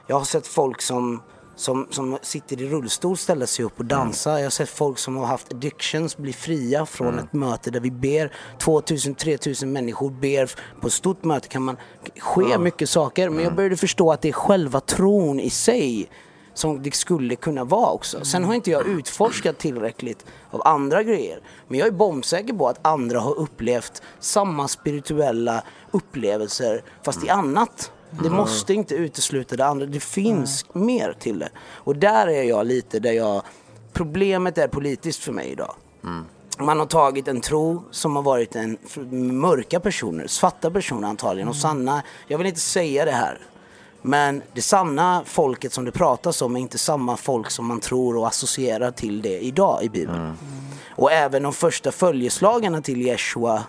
Jag 0.07 0.17
har 0.17 0.25
sett 0.25 0.47
folk 0.47 0.83
som, 0.83 1.23
som, 1.57 1.87
som 1.91 2.19
sitter 2.23 2.63
i 2.63 2.69
rullstol 2.69 3.17
ställa 3.17 3.47
sig 3.47 3.65
upp 3.65 3.79
och 3.79 3.85
dansa. 3.85 4.39
Jag 4.39 4.47
har 4.47 4.51
sett 4.51 4.69
folk 4.69 4.99
som 4.99 5.17
har 5.17 5.27
haft 5.27 5.53
addictions 5.53 6.17
bli 6.17 6.33
fria 6.33 6.87
från 6.87 7.19
ett 7.19 7.33
möte 7.33 7.71
där 7.71 7.81
vi 7.81 7.91
ber 7.91 8.33
2000-3000 8.59 9.67
människor 9.67 10.11
ber. 10.11 10.51
På 10.81 10.87
ett 10.87 10.93
stort 10.93 11.25
möte 11.25 11.49
kan 11.49 11.63
man 11.63 11.77
ske 12.19 12.59
mycket 12.59 12.89
saker. 12.89 13.31
Men 13.31 13.45
jag 13.45 13.55
började 13.55 13.77
förstå 13.77 14.13
att 14.13 14.23
det 14.23 14.29
är 14.29 14.33
själva 14.33 14.81
tron 14.81 15.41
i 15.41 15.51
sig 15.51 16.09
som 16.55 16.83
det 16.83 16.95
skulle 16.95 17.37
kunna 17.37 17.65
vara 17.65 17.91
också. 17.91 18.25
Sen 18.25 18.45
har 18.45 18.55
inte 18.55 18.71
jag 18.71 18.89
utforskat 18.89 19.59
tillräckligt 19.59 20.27
av 20.51 20.63
andra 20.65 21.03
grejer. 21.03 21.41
Men 21.69 21.79
jag 21.79 21.89
är 21.89 21.93
bombsäker 21.93 22.55
på 22.55 22.69
att 22.69 22.87
andra 22.87 23.21
har 23.21 23.39
upplevt 23.39 24.03
samma 24.21 24.69
spirituella 24.69 25.65
upplevelser 25.91 26.85
fast 27.05 27.25
i 27.25 27.29
annat. 27.29 27.93
Det 28.23 28.31
måste 28.31 28.75
inte 28.75 28.95
utesluta 28.95 29.57
det 29.57 29.67
andra. 29.67 29.87
Det 29.87 30.01
finns 30.01 30.67
mer 30.73 31.17
till 31.19 31.39
det. 31.39 31.49
Och 31.59 31.97
där 31.97 32.27
är 32.27 32.43
jag 32.43 32.67
lite 32.67 33.01
där 33.01 33.13
jag... 33.13 33.43
Problemet 33.93 34.59
är 34.59 34.69
politiskt 34.69 35.23
för 35.23 35.33
mig 35.33 35.49
idag. 35.49 35.75
Man 36.59 36.79
har 36.79 36.87
tagit 36.87 37.29
en 37.29 37.41
tro 37.41 37.83
som 37.91 38.17
har 38.17 38.23
varit 38.23 38.57
en 38.57 38.79
mörka 39.41 39.81
personer, 39.81 40.27
svarta 40.27 40.71
personer 40.71 41.09
antagligen 41.09 41.49
och 41.49 41.57
sanna. 41.57 42.03
Jag 42.29 42.39
vill 42.39 42.47
inte 42.47 42.61
säga 42.61 43.05
det 43.05 43.13
här. 43.13 43.39
Men 44.03 44.43
det 44.53 44.63
sanna 44.63 45.23
folket 45.27 45.73
som 45.73 45.85
det 45.85 45.93
pratas 45.93 46.43
om 46.43 46.57
är 46.57 46.61
inte 46.61 46.79
samma 46.79 47.17
folk 47.17 47.51
som 47.51 47.67
man 47.67 47.81
tror 47.81 48.17
och 48.17 48.27
associerar 48.27 48.91
till 48.91 49.23
det 49.23 49.41
idag 49.41 49.83
i 49.83 49.89
Bibeln. 49.89 50.37
Och 50.97 51.13
även 51.13 51.43
de 51.43 51.53
första 51.53 51.93
följeslagarna 51.93 52.83
till 52.83 53.03
Jeshua, 53.03 53.63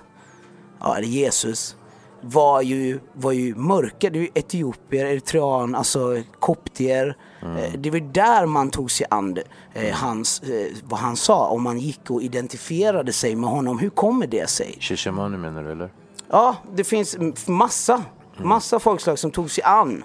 ja, 0.79 0.97
eller 0.97 1.07
Jesus, 1.07 1.75
var 2.23 2.61
ju, 2.61 2.99
var 3.13 3.31
ju 3.31 3.55
mörka. 3.55 4.09
Det 4.09 4.19
är 4.19 4.21
ju 4.21 4.29
etiopier, 4.33 5.05
eritrean, 5.05 5.75
alltså 5.75 6.21
koptier. 6.39 7.17
Eh, 7.41 7.73
Det 7.77 7.89
var 7.91 7.99
där 8.13 8.45
man 8.45 8.69
tog 8.69 8.91
sig 8.91 9.07
an 9.09 9.37
eh, 9.73 9.93
hans, 9.95 10.41
eh, 10.43 10.67
vad 10.83 10.99
han 10.99 11.15
sa. 11.15 11.47
Om 11.47 11.63
man 11.63 11.79
gick 11.79 12.11
och 12.11 12.21
identifierade 12.21 13.13
sig 13.13 13.35
med 13.35 13.49
honom. 13.49 13.79
Hur 13.79 13.89
kommer 13.89 14.27
det 14.27 14.49
sig? 14.49 14.77
Sheshamani 14.79 15.37
menar 15.37 15.63
du 15.63 15.71
eller? 15.71 15.89
Ja, 16.29 16.55
det 16.75 16.83
finns 16.83 17.17
massa, 17.47 18.03
massa 18.37 18.79
folkslag 18.79 19.19
som 19.19 19.31
tog 19.31 19.51
sig 19.51 19.63
an 19.63 20.03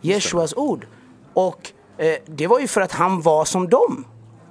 Jeshuas 0.00 0.54
ord. 0.56 0.86
Och 1.34 1.72
eh, 1.98 2.14
det 2.26 2.46
var 2.46 2.58
ju 2.60 2.66
för 2.68 2.80
att 2.80 2.92
han 2.92 3.20
var 3.22 3.44
som 3.44 3.68
dem. 3.68 4.04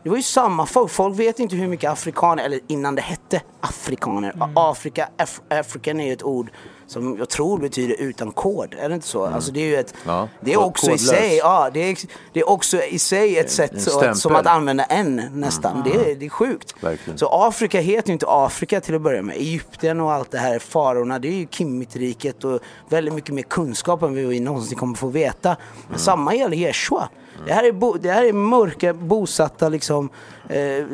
Det 0.03 0.09
var 0.09 0.17
ju 0.17 0.23
samma 0.23 0.65
folk. 0.65 0.91
Folk 0.91 1.19
vet 1.19 1.39
inte 1.39 1.55
hur 1.55 1.67
mycket 1.67 1.91
afrikaner, 1.91 2.43
eller 2.43 2.59
innan 2.67 2.95
det 2.95 3.01
hette 3.01 3.41
afrikaner. 3.59 4.33
Afrika, 4.55 5.09
af, 5.17 5.41
African 5.49 5.99
är 5.99 6.05
ju 6.07 6.13
ett 6.13 6.23
ord 6.23 6.51
som 6.87 7.17
jag 7.17 7.29
tror 7.29 7.57
betyder 7.57 7.95
utan 8.01 8.31
kod. 8.31 8.73
Är 8.79 8.89
det 8.89 8.95
inte 8.95 9.07
så? 9.07 9.25
Alltså 9.25 9.51
det 9.51 9.59
är 9.59 9.65
ju 9.65 9.75
ett, 9.75 9.93
Ja, 10.05 10.27
det 10.41 10.53
är 10.53 10.57
också 10.59 10.85
i 10.85 10.89
kodlös. 10.89 11.07
sig, 11.07 11.37
ja, 11.37 11.69
det 11.73 11.79
är, 11.79 11.97
det 12.33 12.39
är 12.39 12.49
också 12.49 12.83
i 12.83 12.99
sig 12.99 13.37
ett 13.37 13.51
sätt 13.51 13.81
så, 13.81 14.13
som 14.15 14.35
att 14.35 14.47
använda 14.47 14.83
en 14.83 15.21
nästan. 15.33 15.81
Det, 15.85 16.11
är, 16.11 16.15
det 16.15 16.25
är 16.25 16.29
sjukt. 16.29 16.75
Verkligen. 16.81 17.17
Så 17.17 17.27
Afrika 17.31 17.79
heter 17.79 18.09
ju 18.09 18.13
inte 18.13 18.25
Afrika 18.29 18.81
till 18.81 18.95
att 18.95 19.01
börja 19.01 19.21
med. 19.21 19.35
Egypten 19.35 20.01
och 20.01 20.13
allt 20.13 20.31
det 20.31 20.37
här, 20.37 20.59
farorna, 20.59 21.19
det 21.19 21.27
är 21.27 21.33
ju 21.33 21.47
Kimmitriket 21.51 22.43
och 22.43 22.59
väldigt 22.89 23.13
mycket 23.13 23.33
mer 23.35 23.43
kunskap 23.43 24.01
än 24.03 24.13
vi 24.13 24.39
någonsin 24.39 24.77
kommer 24.77 24.95
få 24.95 25.07
veta. 25.07 25.55
Men 25.89 25.99
samma 25.99 26.35
gäller 26.35 26.57
Jeshua. 26.57 27.09
Det 27.47 27.53
här 27.53 27.63
är, 27.63 27.71
bo, 27.71 27.93
det 27.93 28.11
här 28.11 28.23
är 28.25 28.33
mörka 28.33 28.93
bosatta 28.93 29.69
liksom 29.69 30.09
eh, 30.49 30.85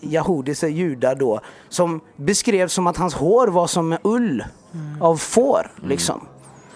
Yahudis, 0.00 0.62
judar 0.64 1.14
då, 1.14 1.40
som 1.68 2.00
beskrevs 2.16 2.72
som 2.72 2.86
att 2.86 2.96
hans 2.96 3.14
hår 3.14 3.48
var 3.48 3.66
som 3.66 3.96
ull 4.02 4.44
av 5.00 5.16
får 5.16 5.70
liksom. 5.82 6.20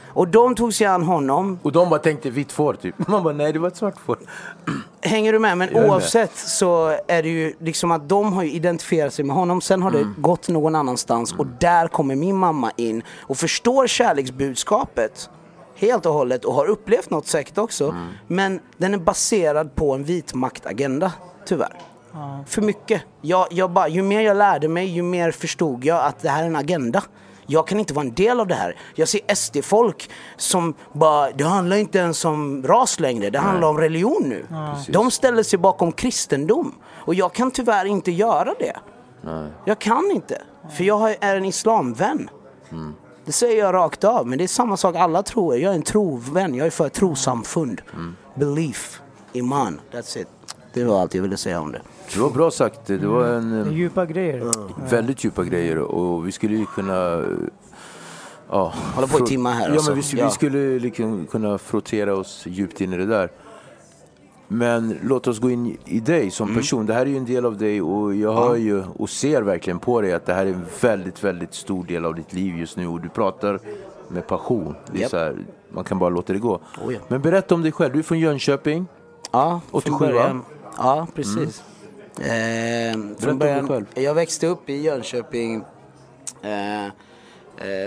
Och 0.08 0.28
de 0.28 0.54
tog 0.54 0.74
sig 0.74 0.86
an 0.86 1.02
honom 1.02 1.58
Och 1.62 1.72
de 1.72 1.90
bara 1.90 2.00
tänkte 2.00 2.30
vitt 2.30 2.52
får 2.52 2.74
typ. 2.74 2.94
Man 3.08 3.22
bara 3.22 3.34
nej 3.34 3.52
det 3.52 3.58
var 3.58 3.68
ett 3.68 3.76
svart 3.76 3.98
får. 4.06 4.18
Hänger 5.00 5.32
du 5.32 5.38
med? 5.38 5.58
Men 5.58 5.68
Jag 5.68 5.76
är 5.76 5.80
med. 5.82 5.90
oavsett 5.90 6.36
så 6.36 6.86
är 7.08 7.22
det 7.22 7.28
ju 7.28 7.52
liksom 7.60 7.90
att 7.90 8.08
de 8.08 8.32
har 8.32 8.44
identifierat 8.44 9.14
sig 9.14 9.24
med 9.24 9.36
honom. 9.36 9.60
Sen 9.60 9.82
har 9.82 9.90
Mm. 9.90 10.14
det 10.16 10.20
gått 10.20 10.48
någon 10.48 10.74
annanstans 10.74 11.32
och 11.32 11.46
där 11.46 11.88
kommer 11.88 12.14
min 12.16 12.36
mamma 12.36 12.70
in 12.76 13.02
och 13.20 13.36
förstår 13.36 13.86
kärleksbudskapet 13.86 15.30
helt 15.76 16.06
och 16.06 16.12
hållet 16.12 16.44
och 16.44 16.54
har 16.54 16.66
upplevt 16.66 17.10
något 17.10 17.26
säkert 17.26 17.58
också. 17.58 17.84
Mm. 17.88 18.06
Men 18.26 18.60
den 18.76 18.94
är 18.94 18.98
baserad 18.98 19.74
på 19.74 19.92
en 19.94 20.04
vit 20.04 20.34
maktagenda, 20.34 21.12
tyvärr. 21.46 21.72
För 22.46 22.62
mycket. 22.62 23.02
Jag, 23.20 23.46
jag 23.50 23.70
bara, 23.70 23.88
ju 23.88 24.02
mer 24.02 24.20
jag 24.20 24.36
lärde 24.36 24.68
mig, 24.68 24.86
ju 24.86 25.02
mer 25.02 25.30
förstod 25.30 25.84
jag 25.84 26.04
att 26.04 26.18
det 26.18 26.28
här 26.28 26.42
är 26.42 26.46
en 26.46 26.56
agenda. 26.56 27.02
Jag 27.46 27.66
kan 27.66 27.80
inte 27.80 27.94
vara 27.94 28.06
en 28.06 28.14
del 28.14 28.40
av 28.40 28.46
det 28.46 28.54
här. 28.54 28.76
Jag 28.94 29.08
ser 29.08 29.34
SD-folk 29.34 30.10
som 30.36 30.74
bara, 30.92 31.30
det 31.30 31.44
handlar 31.44 31.76
inte 31.76 31.98
ens 31.98 32.24
om 32.24 32.62
ras 32.66 33.00
längre, 33.00 33.30
det 33.30 33.38
handlar 33.38 33.68
om 33.68 33.78
religion 33.78 34.22
nu. 34.26 34.46
De 34.88 35.10
ställer 35.10 35.42
sig 35.42 35.58
bakom 35.58 35.92
kristendom. 35.92 36.74
Och 36.86 37.14
jag 37.14 37.32
kan 37.32 37.50
tyvärr 37.50 37.84
inte 37.84 38.10
göra 38.10 38.54
det. 38.58 38.76
Jag 39.64 39.78
kan 39.78 40.10
inte. 40.10 40.42
För 40.76 40.84
jag 40.84 41.16
är 41.20 41.36
en 41.36 41.44
islamvän. 41.44 42.30
Det 43.24 43.32
säger 43.32 43.64
jag 43.64 43.74
rakt 43.74 44.04
av, 44.04 44.26
men 44.26 44.38
det 44.38 44.44
är 44.44 44.48
samma 44.48 44.76
sak 44.76 44.96
alla 44.96 45.22
tror. 45.22 45.56
Jag 45.56 45.72
är 45.72 45.76
en 45.76 45.82
trovän, 45.82 46.54
jag 46.54 46.66
är 46.66 46.70
för 46.70 46.88
trossamfund. 46.88 47.82
Belief, 48.34 49.00
iman, 49.32 49.80
that's 49.92 50.18
it. 50.18 50.28
Det 50.76 50.84
var 50.84 51.00
allt 51.00 51.14
jag 51.14 51.22
ville 51.22 51.36
säga 51.36 51.60
om 51.60 51.72
det. 51.72 51.80
Det 52.14 52.20
var 52.20 52.30
bra 52.30 52.50
sagt. 52.50 52.80
Det 52.86 53.06
var 53.06 53.24
en 53.26 53.50
Det 53.50 53.56
är 53.56 53.66
eh, 53.66 53.72
djupa 53.72 54.06
grejer. 54.06 54.42
väldigt 54.90 55.24
djupa 55.24 55.44
grejer 55.44 55.78
och 55.78 56.26
vi 56.26 56.32
skulle 56.32 56.56
ju 56.56 56.66
kunna 56.66 57.12
eh, 57.18 57.24
Ja, 58.50 58.72
Hålla 58.94 59.06
på 59.06 59.18
i 59.18 59.22
timmar 59.26 59.52
här 59.52 59.68
Ja, 59.68 59.72
alltså. 59.74 59.90
men 59.90 60.00
vi, 60.00 60.18
Ja. 60.18 60.24
vi 60.26 60.30
skulle 60.32 60.78
liksom 60.78 61.26
kunna 61.26 61.58
frottera 61.58 62.14
oss 62.16 62.42
djupt 62.46 62.80
in 62.80 62.92
i 62.92 62.96
det 62.96 63.06
där. 63.06 63.30
Men 64.48 64.96
låt 65.02 65.26
oss 65.26 65.38
gå 65.38 65.50
in 65.50 65.76
i 65.84 66.00
dig 66.00 66.30
som 66.30 66.48
Mm. 66.48 66.60
person. 66.60 66.86
Det 66.86 66.94
här 66.94 67.00
är 67.02 67.06
ju 67.06 67.16
en 67.16 67.24
del 67.24 67.46
av 67.46 67.56
dig 67.58 67.82
och 67.82 68.14
jag 68.14 68.32
hör 68.34 68.56
ju 68.56 68.84
och 68.84 69.10
ser 69.10 69.42
verkligen 69.42 69.78
på 69.78 70.00
dig 70.00 70.12
att 70.12 70.26
det 70.26 70.34
här 70.34 70.46
är 70.46 70.50
en 70.52 70.64
väldigt, 70.80 71.24
väldigt 71.24 71.54
stor 71.54 71.84
del 71.84 72.04
av 72.04 72.14
ditt 72.14 72.32
liv 72.32 72.58
just 72.58 72.76
nu 72.76 72.86
och 72.86 73.00
du 73.00 73.08
pratar 73.08 73.60
med 74.08 74.26
passion. 74.26 74.74
Det 74.92 74.98
är 74.98 75.02
Japp. 75.02 75.10
så 75.10 75.16
här, 75.18 75.36
man 75.70 75.84
kan 75.84 75.98
bara 75.98 76.10
låta 76.10 76.32
det 76.32 76.38
gå. 76.38 76.54
Oh, 76.84 76.94
ja. 76.94 76.98
Men 77.08 77.20
berätta 77.20 77.54
om 77.54 77.62
dig 77.62 77.72
själv. 77.72 77.92
Du 77.92 77.98
är 77.98 78.02
från 78.02 78.18
Jönköping. 78.18 78.86
Ja, 79.32 79.60
87, 79.70 79.88
från 79.98 80.08
början. 80.08 80.42
Ja, 80.76 81.06
precis. 81.14 81.62
Eh, 82.20 82.94
om 82.94 83.16
från 83.18 83.38
början, 83.38 83.86
jag 83.94 84.14
växte 84.14 84.46
upp 84.46 84.70
i 84.70 84.76
Jönköping. 84.82 85.64
Eh, 86.42 86.84
eh, 86.86 86.90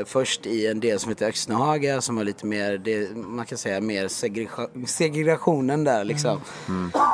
först 0.05 0.45
i 0.45 0.67
en 0.67 0.79
del 0.79 0.99
som 0.99 1.09
heter 1.09 1.27
Öxnehaga 1.27 2.01
som 2.01 2.15
var 2.15 2.23
lite 2.23 2.45
mer, 2.45 2.77
det, 2.77 3.15
man 3.15 3.45
kan 3.45 3.57
säga 3.57 3.81
mer 3.81 4.07
segrega- 4.07 4.85
segregationen 4.87 5.83
där 5.83 6.03
liksom. 6.03 6.41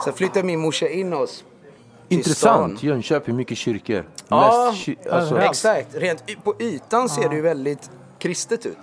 Sen 0.04 0.14
flyttade 0.14 0.44
min 0.46 0.60
morsa 0.60 0.88
in 0.88 1.14
oss. 1.14 1.44
Intressant. 2.10 2.78
stan. 2.80 2.90
Jönköping, 2.90 3.36
mycket 3.36 3.58
kyrkor. 3.58 4.10
Ja, 4.28 4.74
Mest 4.88 5.08
alltså, 5.12 5.40
exakt. 5.42 5.96
Rent 5.96 6.44
på 6.44 6.56
ytan 6.60 7.10
ser 7.10 7.30
det 7.30 7.36
ju 7.36 7.42
väldigt 7.42 7.90
kristet 8.20 8.66
ut. 8.66 8.78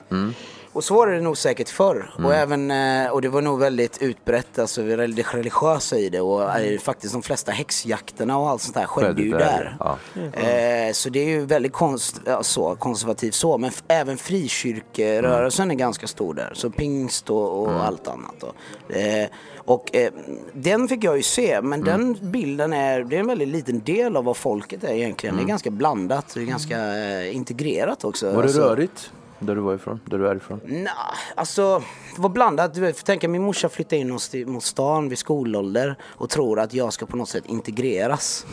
Och 0.72 0.84
så 0.84 0.94
var 0.94 1.06
det 1.06 1.20
nog 1.20 1.38
säkert 1.38 1.68
förr. 1.68 2.10
Och, 2.24 2.34
även, 2.34 2.70
eh, 2.70 3.10
och 3.10 3.22
det 3.22 3.28
var 3.28 3.42
nog 3.42 3.58
väldigt 3.58 4.02
utbrett, 4.02 4.58
alltså 4.58 4.82
det 4.82 4.96
religiösa 4.96 5.98
i 5.98 6.08
det. 6.08 6.20
Och 6.20 6.58
eh, 6.58 6.78
faktiskt 6.78 7.12
de 7.12 7.22
flesta 7.22 7.52
häxjakterna 7.52 8.38
och 8.38 8.48
allt 8.50 8.62
sånt 8.62 8.74
där 8.74 8.86
skedde 8.86 9.22
ju 9.22 9.30
där, 9.30 9.38
där. 9.38 9.76
ja. 9.80 9.98
Eh, 10.40 10.92
så 10.92 11.08
det 11.10 11.20
är 11.20 11.28
ju 11.28 11.46
väldigt 11.46 11.72
konst, 11.72 12.20
ja, 12.26 12.42
så, 12.42 12.76
konservativt 12.76 13.34
så. 13.34 13.58
Men 13.58 13.70
även 13.88 14.16
frikyrkerörelsen 14.16 15.70
är 15.70 15.74
ganska 15.74 16.06
stor 16.06 16.34
där. 16.34 16.50
Så 16.54 16.70
pingst 16.70 17.30
och, 17.30 17.62
och 17.62 17.84
allt 17.84 18.08
annat. 18.08 18.34
Då. 18.40 18.52
Eh, 18.96 19.26
och 19.56 19.96
eh, 19.96 20.12
den 20.52 20.88
fick 20.88 21.04
jag 21.04 21.16
ju 21.16 21.22
se, 21.22 21.62
men 21.62 21.84
den 21.84 22.16
bilden 22.20 22.72
är, 22.72 23.04
det 23.04 23.16
är 23.16 23.20
en 23.20 23.26
väldigt 23.26 23.48
liten 23.48 23.80
del 23.80 24.16
av 24.16 24.24
vad 24.24 24.36
folket 24.36 24.84
är 24.84 24.92
egentligen. 24.94 25.36
Det 25.36 25.42
är 25.42 25.46
ganska 25.46 25.70
blandat, 25.70 26.34
det 26.34 26.40
är 26.40 26.44
ganska 26.44 26.78
eh, 26.96 27.36
integrerat 27.36 28.04
också. 28.04 28.26
Var 28.26 28.32
det 28.32 28.42
Alltså- 28.42 28.60
rörigt? 28.60 29.12
Där 29.46 29.54
du 29.54 29.60
var 29.60 29.74
ifrån? 29.74 30.00
Där 30.04 30.18
du 30.18 30.28
är 30.28 30.36
ifrån? 30.36 30.60
Nej, 30.64 30.88
alltså 31.34 31.82
det 32.16 32.22
var 32.22 32.28
blandat. 32.28 32.74
Du 32.74 32.80
vet, 32.80 32.96
för 32.96 33.04
tänka, 33.04 33.28
min 33.28 33.42
morsa 33.42 33.68
flyttade 33.68 33.96
in 33.96 34.12
oss 34.12 34.28
till- 34.28 34.46
mot 34.46 34.62
stan 34.64 35.08
vid 35.08 35.18
skolålder 35.18 35.96
och 36.04 36.30
tror 36.30 36.60
att 36.60 36.74
jag 36.74 36.92
ska 36.92 37.06
på 37.06 37.16
något 37.16 37.28
sätt 37.28 37.44
integreras. 37.46 38.46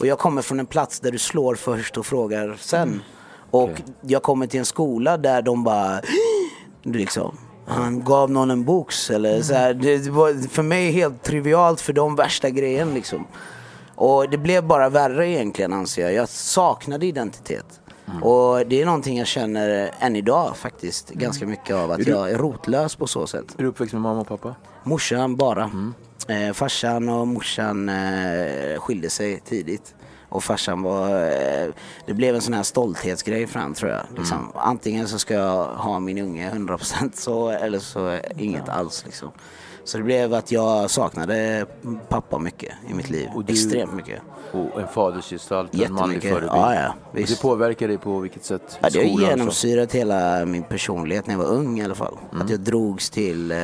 Och 0.00 0.06
jag 0.06 0.18
kommer 0.18 0.42
från 0.42 0.60
en 0.60 0.66
plats 0.66 1.00
där 1.00 1.12
du 1.12 1.18
slår 1.18 1.54
först 1.54 1.96
och 1.96 2.06
frågar 2.06 2.56
sen. 2.60 3.02
Och 3.50 3.70
jag 4.00 4.22
kommer 4.22 4.46
till 4.46 4.58
en 4.60 4.66
skola 4.66 5.16
där 5.16 5.42
de 5.42 5.64
bara, 5.64 6.00
liksom. 6.82 7.38
Han 7.68 8.04
gav 8.04 8.30
någon 8.30 8.50
en 8.50 8.64
box 8.64 9.10
eller 9.10 9.42
så 9.42 9.54
här. 9.54 9.74
Det 9.74 10.08
var 10.10 10.48
för 10.48 10.62
mig 10.62 10.90
helt 10.90 11.22
trivialt 11.22 11.80
för 11.80 11.92
de 11.92 12.16
värsta 12.16 12.50
grejen 12.50 12.94
liksom. 12.94 13.26
Och 13.94 14.30
det 14.30 14.38
blev 14.38 14.64
bara 14.66 14.88
värre 14.88 15.28
egentligen 15.28 15.72
anser 15.72 16.02
jag. 16.02 16.12
Jag 16.14 16.28
saknade 16.28 17.06
identitet. 17.06 17.80
Och 18.22 18.66
det 18.66 18.82
är 18.82 18.86
någonting 18.86 19.18
jag 19.18 19.26
känner 19.26 19.90
än 20.00 20.16
idag 20.16 20.56
faktiskt. 20.56 21.10
Ganska 21.10 21.46
mycket 21.46 21.76
av 21.76 21.90
att 21.90 22.06
jag 22.06 22.30
är 22.30 22.38
rotlös 22.38 22.96
på 22.96 23.06
så 23.06 23.26
sätt. 23.26 23.54
Är 23.58 23.62
du 23.62 23.68
uppväxt 23.68 23.92
med 23.92 24.02
mamma 24.02 24.20
och 24.20 24.28
pappa? 24.28 24.54
Morsan 24.82 25.36
bara. 25.36 25.70
Eh, 26.28 26.52
farsan 26.52 27.08
och 27.08 27.26
morsan 27.28 27.88
eh, 27.88 28.78
skilde 28.80 29.10
sig 29.10 29.40
tidigt. 29.40 29.94
Och 30.28 30.44
farsan 30.44 30.82
var, 30.82 31.08
eh, 31.24 31.68
det 32.06 32.14
blev 32.14 32.34
en 32.34 32.40
sån 32.40 32.54
här 32.54 32.62
stolthetsgrej 32.62 33.46
fram 33.46 33.74
tror 33.74 33.90
jag. 33.90 34.00
Liksom. 34.16 34.52
Antingen 34.54 35.08
så 35.08 35.18
ska 35.18 35.34
jag 35.34 35.64
ha 35.64 36.00
min 36.00 36.18
unge 36.18 36.50
100% 36.50 37.10
så 37.14 37.48
eller 37.48 37.78
så 37.78 38.18
inget 38.38 38.68
alls 38.68 39.02
liksom. 39.04 39.30
Så 39.86 39.98
det 39.98 40.04
blev 40.04 40.34
att 40.34 40.52
jag 40.52 40.90
saknade 40.90 41.66
pappa 42.08 42.38
mycket 42.38 42.72
i 42.90 42.94
mitt 42.94 43.10
liv. 43.10 43.28
Och 43.34 43.44
du- 43.44 43.52
Extremt 43.52 43.92
mycket. 43.94 44.20
Och 44.52 44.80
en 44.80 44.88
fadersgestalt, 44.88 45.74
en 45.74 45.94
manlig 45.94 46.22
förebild. 46.22 46.50
Ja, 46.54 46.74
ja, 46.74 46.94
och 47.12 47.18
visst. 47.18 47.36
det 47.36 47.42
påverkar 47.42 47.88
dig 47.88 47.98
på 47.98 48.18
vilket 48.18 48.44
sätt? 48.44 48.78
Ja, 48.82 48.88
det 48.92 48.98
har 48.98 49.14
och 49.14 49.20
genomsyrat 49.20 49.92
hela 49.94 50.44
min 50.46 50.62
personlighet 50.62 51.26
när 51.26 51.34
jag 51.34 51.38
var 51.38 51.46
ung 51.50 51.80
i 51.80 51.84
alla 51.84 51.94
fall. 51.94 52.18
Att 52.32 52.50
jag 52.50 52.60
drogs 52.60 53.10
till 53.10 53.50
eh, 53.50 53.56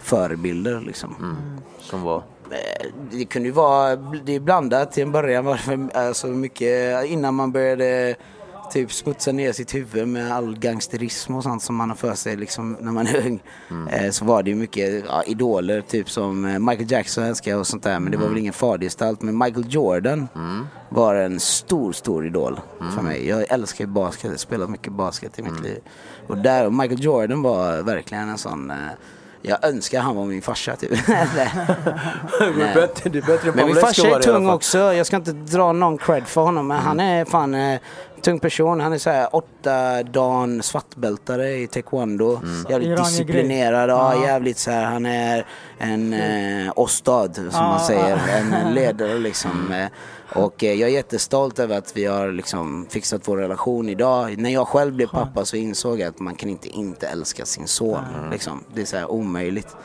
förebilder 0.00 0.80
liksom. 0.80 1.36
Som 1.80 2.02
var? 2.02 2.16
Eh, 2.50 2.86
Det 3.10 3.24
kunde 3.24 3.48
ju 3.48 3.52
vara, 3.52 3.96
det 3.96 4.34
är 4.34 4.40
blandat 4.40 4.92
till 4.92 5.02
en 5.02 5.12
början 5.12 5.58
alltså 5.94 6.26
mycket 6.26 7.04
innan 7.06 7.34
man 7.34 7.52
började 7.52 8.14
typ 8.74 8.92
smutsa 8.92 9.32
ner 9.32 9.52
sitt 9.52 9.74
huvud 9.74 10.08
med 10.08 10.32
all 10.32 10.56
gangsterism 10.58 11.34
och 11.34 11.42
sånt 11.42 11.62
som 11.62 11.76
man 11.76 11.88
har 11.88 11.96
för 11.96 12.14
sig 12.14 12.36
liksom 12.36 12.76
när 12.80 12.92
man 12.92 13.06
är 13.06 13.26
ung. 13.26 13.42
Eh, 13.90 14.10
Så 14.10 14.24
var 14.24 14.42
det 14.42 14.50
ju 14.50 14.56
mycket 14.56 15.04
ja, 15.08 15.22
idoler 15.22 15.80
typ 15.80 16.10
som 16.10 16.44
eh, 16.44 16.58
Michael 16.58 16.90
Jackson 16.92 17.24
älskar 17.24 17.50
jag 17.50 17.60
och 17.60 17.66
sånt 17.66 17.82
där 17.82 18.00
men 18.00 18.12
det 18.12 18.18
var 18.18 18.28
väl 18.28 18.38
ingen 18.38 18.52
fadergestalt 18.52 19.22
men 19.22 19.38
Michael 19.38 19.66
Jordan 19.68 20.28
var 20.88 21.14
en 21.14 21.40
stor, 21.40 21.92
stor 21.92 22.26
idol 22.26 22.60
för 22.94 23.02
mig. 23.02 23.28
Jag 23.28 23.44
älskar 23.52 23.84
ju 23.84 23.90
basket, 23.90 24.30
jag 24.30 24.40
spelat 24.40 24.70
mycket 24.70 24.92
basket 24.92 25.38
i 25.38 25.42
mitt 25.42 25.60
liv. 25.60 25.78
Och 26.26 26.38
där, 26.38 26.70
Michael 26.70 27.04
Jordan 27.04 27.42
var 27.42 27.82
verkligen 27.82 28.28
en 28.28 28.38
sån 28.38 28.70
eh, 28.70 28.76
jag 29.46 29.64
önskar 29.64 30.00
han 30.00 30.16
var 30.16 30.24
min 30.24 30.42
farsa 30.42 30.76
typ. 30.76 30.90
Men 33.54 33.66
min 33.66 33.74
farsa 33.76 34.08
är 34.08 34.20
tung 34.22 34.50
också. 34.50 34.78
Jag 34.78 35.06
ska 35.06 35.16
inte 35.16 35.32
dra 35.32 35.72
någon 35.72 35.98
cred 35.98 36.26
för 36.26 36.40
honom 36.40 36.66
men 36.66 36.78
han 36.78 37.00
är 37.00 37.24
fan 37.24 37.54
eh, 37.54 37.80
tung 38.24 38.38
person. 38.38 38.80
Han 38.80 38.92
är 38.92 38.98
såhär 38.98 39.28
åtta 39.36 40.02
dan 40.02 40.62
svartbältare 40.62 41.54
i 41.56 41.66
taekwondo. 41.66 42.32
Jävligt 42.70 42.70
Iranier-grej. 42.70 42.96
disciplinerad. 42.96 43.90
Ja, 43.90 44.14
Ja. 44.14 44.22
jävligt 44.26 44.58
så 44.58 44.70
här. 44.70 44.84
Han 44.84 45.06
är 45.06 45.46
en 45.78 46.12
eh, 46.12 46.72
ostad 46.76 47.34
som 47.34 47.48
Ja, 47.52 47.60
man 47.68 47.80
säger. 47.80 48.20
En 48.64 48.74
ledare 48.74 49.18
liksom. 49.18 49.72
Eh, 49.72 49.86
Och 50.42 50.64
eh, 50.64 50.72
jag 50.72 50.90
är 50.90 50.94
jättestolt 50.94 51.58
över 51.58 51.78
att 51.78 51.96
vi 51.96 52.04
har 52.04 52.32
liksom 52.32 52.86
fixat 52.90 53.28
vår 53.28 53.36
relation 53.36 53.88
idag. 53.88 54.38
När 54.38 54.50
jag 54.50 54.68
själv 54.68 54.92
blev 54.94 55.06
pappa 55.06 55.44
så 55.44 55.56
insåg 55.56 56.00
jag 56.00 56.08
att 56.08 56.20
man 56.20 56.34
kan 56.34 56.48
inte 56.50 56.68
inte 56.68 57.06
älska 57.06 57.44
sin 57.44 57.66
son. 57.66 58.04
Liksom. 58.30 58.64
Det 58.74 58.80
är 58.80 58.84
så 58.86 58.96
här 58.96 59.10
omöjligt. 59.10 59.76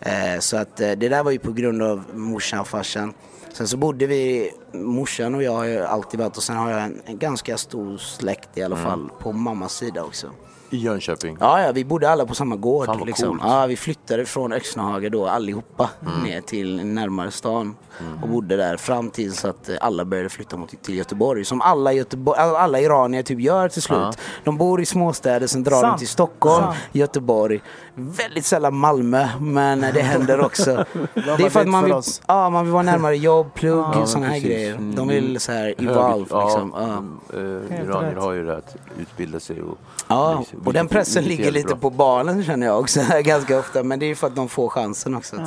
Eh, 0.00 0.38
Så 0.40 0.56
att 0.56 0.80
eh, 0.80 0.90
det 0.90 1.08
där 1.08 1.22
var 1.22 1.30
ju 1.30 1.38
på 1.38 1.52
grund 1.52 1.82
av 1.82 2.04
morsan 2.14 2.60
och 2.60 2.68
farsan. 2.68 3.12
Sen 3.58 3.68
så 3.68 3.76
bodde 3.76 4.06
vi, 4.06 4.50
morsan 4.72 5.34
och 5.34 5.42
jag 5.42 5.52
har 5.52 5.64
ju 5.64 5.84
alltid 5.84 6.20
varit 6.20 6.36
och 6.36 6.42
sen 6.42 6.56
har 6.56 6.70
jag 6.70 6.82
en, 6.82 7.02
en 7.04 7.18
ganska 7.18 7.58
stor 7.58 7.96
släkt 7.96 8.58
i 8.58 8.62
alla 8.62 8.76
fall 8.76 9.10
på 9.18 9.32
mammas 9.32 9.74
sida 9.74 10.04
också. 10.04 10.26
I 10.70 10.76
Jönköping? 10.76 11.36
Ja, 11.40 11.62
ja, 11.62 11.72
vi 11.72 11.84
bodde 11.84 12.10
alla 12.10 12.26
på 12.26 12.34
samma 12.34 12.56
gård. 12.56 12.86
Fan, 12.86 12.98
vad 12.98 13.06
liksom. 13.06 13.28
coolt. 13.28 13.42
Ja, 13.44 13.66
vi 13.66 13.76
flyttade 13.76 14.26
från 14.26 14.52
Öxnehaga 14.52 15.10
då 15.10 15.26
allihopa 15.26 15.90
ner 16.24 16.40
till 16.40 16.86
närmare 16.86 17.30
stan 17.30 17.76
och 18.22 18.28
bodde 18.28 18.56
där 18.56 18.76
fram 18.76 19.10
tills 19.10 19.44
att 19.44 19.70
alla 19.80 20.04
började 20.04 20.28
flytta 20.28 20.56
mot, 20.56 20.82
till 20.82 20.94
Göteborg. 20.94 21.44
Som 21.44 21.60
alla, 21.60 21.92
Göteborg, 21.92 22.38
alla, 22.38 22.80
iranier 22.80 23.22
typ 23.22 23.40
gör 23.40 23.68
till 23.68 23.82
slut. 23.82 24.18
De 24.44 24.56
bor 24.58 24.80
i 24.80 24.86
småstäder, 24.86 25.46
sen 25.46 25.62
drar 25.62 25.76
de 25.76 25.80
Sant. 25.80 25.98
till 25.98 26.08
Stockholm, 26.08 26.64
Sant. 26.64 26.76
Göteborg. 26.92 27.60
Väldigt 27.98 28.44
sällan 28.46 28.76
Malmö, 28.76 29.28
men 29.40 29.80
det 29.80 30.02
händer 30.02 30.40
också. 30.40 30.84
det 31.14 31.20
är 31.44 31.50
för 31.50 31.60
att 31.60 31.68
man 31.68 31.84
vill, 31.84 31.94
ja, 32.26 32.50
man 32.50 32.64
vill 32.64 32.72
vara 32.72 32.82
närmare 32.82 33.16
jobb, 33.16 33.54
plugg, 33.54 33.84
men 33.94 34.06
sådana 34.06 34.26
här 34.26 34.38
grejer. 34.40 34.74
De 34.74 34.80
Mm. 34.80 35.08
vill 35.08 35.40
så 35.40 35.52
här 35.52 35.74
evolve 35.78 36.26
ja, 36.30 36.44
liksom. 36.44 36.74
Ja. 36.76 37.38
eh, 37.38 37.44
Helt 37.76 37.88
Iranier 37.88 38.10
rätt. 38.14 38.22
har 38.22 38.32
ju 38.32 38.44
det 38.46 38.56
att 38.56 38.76
utbilda 39.00 39.40
sig 39.40 39.62
och... 39.62 39.78
Ja, 40.08 40.36
vilket- 40.38 40.66
och 40.66 40.72
den 40.72 40.88
pressen 40.88 41.24
ligger 41.24 41.50
lite 41.52 41.68
bra. 41.68 41.76
på 41.76 41.90
barnen 41.90 42.44
känner 42.44 42.66
jag 42.66 42.80
också 42.80 43.00
ganska 43.24 43.58
ofta. 43.58 43.82
Men 43.82 43.98
det 43.98 44.04
är 44.06 44.08
ju 44.08 44.14
för 44.14 44.26
att 44.26 44.36
de 44.36 44.48
får 44.48 44.68
chansen 44.68 45.14
också. 45.14 45.36
Typ. 45.36 45.46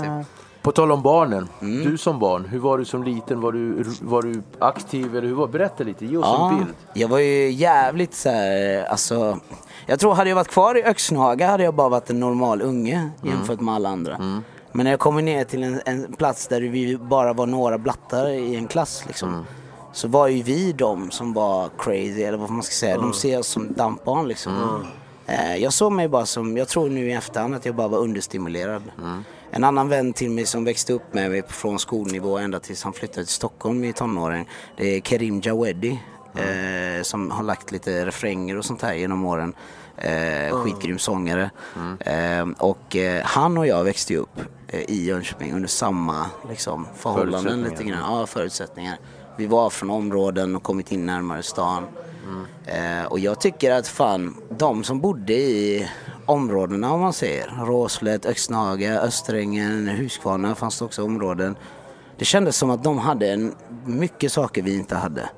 På 0.62 0.71
tal 0.71 0.91
om 0.91 1.02
barnen, 1.02 1.47
Mm. 1.62 1.84
du 1.91 1.97
som 1.97 2.19
barn, 2.19 2.45
hur 2.45 2.60
var 2.60 2.78
du 2.78 2.86
som 2.86 3.04
liten? 3.04 3.41
Var 3.41 3.52
du, 3.52 3.84
var 4.02 4.21
du 4.21 4.41
aktiv 4.60 5.15
eller 5.15 5.28
hur 5.28 5.36
var 5.36 5.47
Berätta 5.47 5.84
lite, 5.84 6.06
ge 6.06 6.17
oss 6.17 6.26
Ja, 6.28 6.50
en 6.52 6.58
bild. 6.58 6.69
jag 6.93 7.08
var 7.08 7.19
ju 7.19 7.52
jävligt 7.52 8.13
så 8.13 8.30
här, 8.30 8.84
alltså. 8.86 9.39
Jag 9.86 10.00
tror 10.00 10.13
hade 10.13 10.30
jag 10.30 10.36
varit 10.36 10.47
kvar 10.47 10.78
i 10.78 10.84
Öxnehaga 10.84 11.47
hade 11.47 11.63
jag 11.63 11.74
bara 11.76 11.89
varit 11.89 12.10
en 12.10 12.19
normal 12.19 12.62
unge 12.62 13.10
jämfört 13.24 13.60
med 13.62 13.74
alla 13.76 13.89
andra. 13.89 14.17
Men 14.74 14.84
när 14.84 14.91
jag 14.91 15.00
kommer 15.00 15.21
ner 15.21 15.43
till 15.43 15.63
en, 15.63 15.82
en 15.86 16.13
plats 16.13 16.47
där 16.47 16.62
vi 16.62 16.97
bara 16.97 17.34
var 17.34 17.45
några 17.45 17.78
blattar 17.78 18.30
i 18.30 18.56
en 18.56 18.67
klass 18.67 19.04
liksom. 19.08 19.45
Så 19.93 20.08
var 20.08 20.28
ju 20.28 20.43
vi 20.43 20.71
de 20.74 21.12
som 21.12 21.34
var 21.34 21.69
crazy 21.78 22.21
eller 22.24 22.38
vad 22.38 22.50
man 22.50 22.63
ska 22.63 22.74
säga. 22.74 22.97
De 22.97 23.13
ser 23.13 23.39
oss 23.39 23.47
som 23.47 23.74
dampbarn 23.74 24.28
liksom. 24.28 24.54
Eh, 25.26 25.56
Jag 25.56 25.74
såg 25.74 25.91
mig 25.91 26.08
bara 26.08 26.26
som, 26.26 26.58
jag 26.58 26.67
tror 26.67 26.89
nu 26.89 27.10
i 27.10 27.13
efterhand 27.13 27.56
att 27.56 27.65
jag 27.65 27.76
bara 27.76 27.88
var 27.88 27.97
understimulerad. 28.00 28.84
En 29.54 29.64
annan 29.64 29.90
vän 29.90 30.14
till 30.14 30.32
mig 30.32 30.46
som 30.46 30.64
växte 30.64 30.94
upp 30.94 31.14
med 31.14 31.32
mig 31.32 31.44
från 31.48 31.80
skolnivå 31.80 32.38
ända 32.38 32.60
tills 32.60 32.84
han 32.84 32.94
flyttade 32.94 33.26
till 33.26 33.34
Stockholm 33.34 33.84
i 33.84 33.94
tonåren. 33.94 34.46
Det 34.78 34.98
är 34.98 35.02
Kerim 35.02 35.42
Jawedi. 35.42 36.00
Eh, 36.36 37.04
som 37.04 37.32
har 37.32 37.44
lagt 37.44 37.72
lite 37.72 38.06
refränger 38.06 38.58
och 38.58 38.66
sånt 38.66 38.82
här 38.82 38.94
genom 38.94 39.26
åren. 39.26 39.54
Eh, 39.98 40.56
skitgrym 40.56 41.00
sångare. 41.00 41.52
Eh, 42.00 42.48
och 42.58 42.96
eh, 42.96 43.24
han 43.26 43.58
och 43.58 43.68
jag 43.68 43.84
växte 43.84 44.18
upp 44.18 44.40
eh, 44.68 44.80
i 44.80 45.06
Jönköping 45.06 45.54
under 45.54 45.70
samma 45.70 46.26
liksom, 46.50 46.88
förhållanden 46.96 47.62
lite 47.62 47.84
grann. 47.84 48.00
Ja, 48.00 48.26
förutsättningar. 48.26 48.98
Vi 49.38 49.48
var 49.48 49.70
från 49.70 49.90
områden 49.90 50.56
och 50.56 50.64
kommit 50.64 50.92
in 50.92 51.06
närmare 51.06 51.44
stan. 51.44 51.84
Eh, 52.65 53.05
och 53.05 53.19
jag 53.19 53.41
tycker 53.41 53.71
att 53.71 53.88
fan, 53.88 54.36
de 54.57 54.84
som 54.84 54.99
bodde 55.01 55.34
i 55.34 55.89
områdena 56.25 56.93
om 56.93 57.01
man 57.01 57.13
säger, 57.13 57.65
Råslätt, 57.65 58.25
Öxnaga, 58.25 59.01
Österängen, 59.01 59.88
Huskvarna 59.88 60.55
fanns 60.55 60.79
det 60.79 60.86
också 60.86 61.03
områden. 61.03 61.55
Det 62.17 62.25
kändes 62.25 62.57
som 62.57 62.69
att 62.69 62.84
de 62.84 62.97
hade 62.97 63.31
en, 63.31 63.55
mycket 63.86 64.31
saker 64.31 64.62
vi 64.62 64.75
inte 64.75 64.95
hade. 64.95 65.29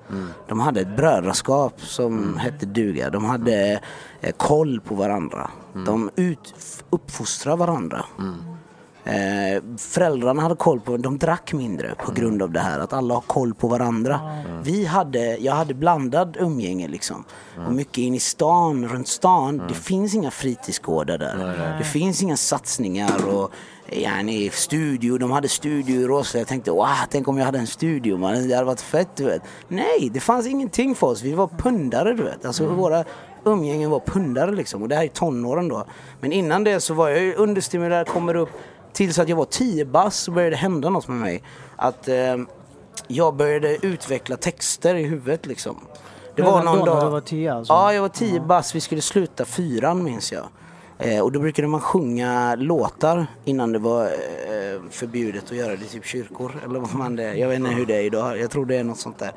De 0.48 0.60
hade 0.60 0.82
ett 0.82 0.96
brödraskap 0.96 1.82
som 1.82 2.38
hette 2.38 2.66
duga. 2.66 3.10
De 3.10 3.26
hade 3.26 3.82
eh, 4.22 4.32
koll 4.38 4.82
på 4.82 4.96
varandra. 4.96 5.50
De 5.86 6.10
ut, 6.16 6.54
uppfostrade 6.90 7.58
varandra. 7.58 8.06
Eh, 9.06 9.64
föräldrarna 9.78 10.42
hade 10.42 10.56
koll 10.56 10.80
på, 10.80 10.98
de 10.98 11.18
drack 11.18 11.54
mindre 11.54 11.96
på 12.06 12.12
grund 12.12 12.42
av 12.42 12.52
det 12.52 12.60
här, 12.60 12.80
att 12.80 12.94
alla 12.94 13.14
har 13.14 13.22
koll 13.22 13.54
på 13.54 13.68
varandra. 13.68 14.20
Vi 14.64 14.86
hade, 14.86 15.38
jag 15.38 15.54
hade 15.54 15.74
blandad 15.74 16.38
umgänge 16.40 16.88
liksom. 16.88 17.24
Och 17.68 17.74
mycket 17.74 17.98
in 17.98 18.16
i 18.16 18.20
stan, 18.20 18.88
runt 18.88 19.08
stan, 19.08 19.62
det 19.68 19.74
finns 19.74 20.16
inga 20.16 20.32
fritidsgårdar 20.32 21.18
där. 21.18 21.76
Det 21.80 21.84
finns 21.84 22.24
inga 22.24 22.38
satsningar 22.38 23.28
och 23.36 23.52
yani, 23.90 24.50
studio, 24.50 25.18
de 25.18 25.32
hade 25.32 25.48
studio 25.50 26.02
i 26.02 26.06
Råsla. 26.08 26.40
Jag 26.40 26.48
tänkte, 26.48 26.72
wow, 26.72 26.88
tänk 27.10 27.28
om 27.28 27.38
jag 27.38 27.46
hade 27.46 27.60
en 27.60 27.68
studio 27.68 28.18
man. 28.18 28.48
Det 28.48 28.56
hade 28.56 28.66
varit 28.66 28.82
fett 28.82 29.16
du 29.16 29.24
vet. 29.24 29.42
Nej, 29.68 30.10
det 30.14 30.20
fanns 30.20 30.48
ingenting 30.48 30.96
för 30.96 31.08
oss. 31.08 31.22
Vi 31.22 31.34
var 31.34 31.48
pundare 31.48 32.14
du 32.14 32.24
vet. 32.24 32.46
Alltså 32.46 32.66
våra 32.66 33.04
umgängen 33.46 33.90
var 33.90 34.00
pundare 34.00 34.52
liksom. 34.52 34.82
Och 34.82 34.90
det 34.90 34.96
här 34.96 35.04
är 35.04 35.08
tonåren 35.08 35.68
då. 35.68 35.86
Men 36.20 36.32
innan 36.32 36.64
det 36.64 36.80
så 36.80 36.94
var 36.94 37.10
jag 37.10 37.36
understimulerad, 37.36 38.08
kommer 38.08 38.36
upp 38.36 38.50
Tills 38.94 39.20
att 39.20 39.30
jag 39.30 39.36
var 39.36 39.46
10 39.46 39.86
bass 39.86 40.18
så 40.18 40.32
började 40.32 40.56
det 40.56 40.60
hända 40.60 40.90
något 40.90 41.08
med 41.08 41.18
mig. 41.18 41.44
Att 41.76 42.08
eh, 42.08 42.38
jag 43.08 43.36
började 43.36 43.86
utveckla 43.86 44.38
texter 44.38 44.96
i 44.96 45.04
huvudet 45.04 45.46
liksom. 45.46 45.76
Det 46.36 46.42
Redan 46.42 46.66
då 46.66 46.72
när 46.72 47.06
du 47.06 47.10
var 47.10 47.22
10 47.22 47.54
alltså? 47.54 47.74
Ja, 47.74 47.94
jag 47.94 48.02
var 48.02 48.10
10 48.10 48.40
bass. 48.40 48.76
Vi 48.76 48.82
skulle 48.82 49.02
sluta 49.02 49.46
fyran 49.46 50.04
minns 50.04 50.32
jag. 50.32 50.46
Eh, 51.00 51.20
och 51.20 51.32
då 51.32 51.40
brukade 51.40 51.68
man 51.68 51.82
sjunga 51.82 52.56
låtar 52.56 53.28
innan 53.46 53.72
det 53.72 53.80
var 53.80 54.06
eh, 54.06 54.82
förbjudet 54.90 55.44
att 55.44 55.58
göra 55.58 55.76
det 55.76 55.86
i 55.86 55.88
typ 55.88 56.06
kyrkor. 56.06 56.52
Eller 56.66 56.80
vad 56.80 56.96
man 56.96 57.16
det 57.16 57.36
Jag 57.36 57.48
vet 57.48 57.60
inte 57.60 57.72
hur 57.72 57.86
det 57.86 57.96
är 57.96 58.04
idag. 58.04 58.40
Jag 58.40 58.52
tror 58.52 58.66
det 58.66 58.76
är 58.76 58.84
något 58.84 59.00
sånt 59.00 59.20
där. 59.20 59.32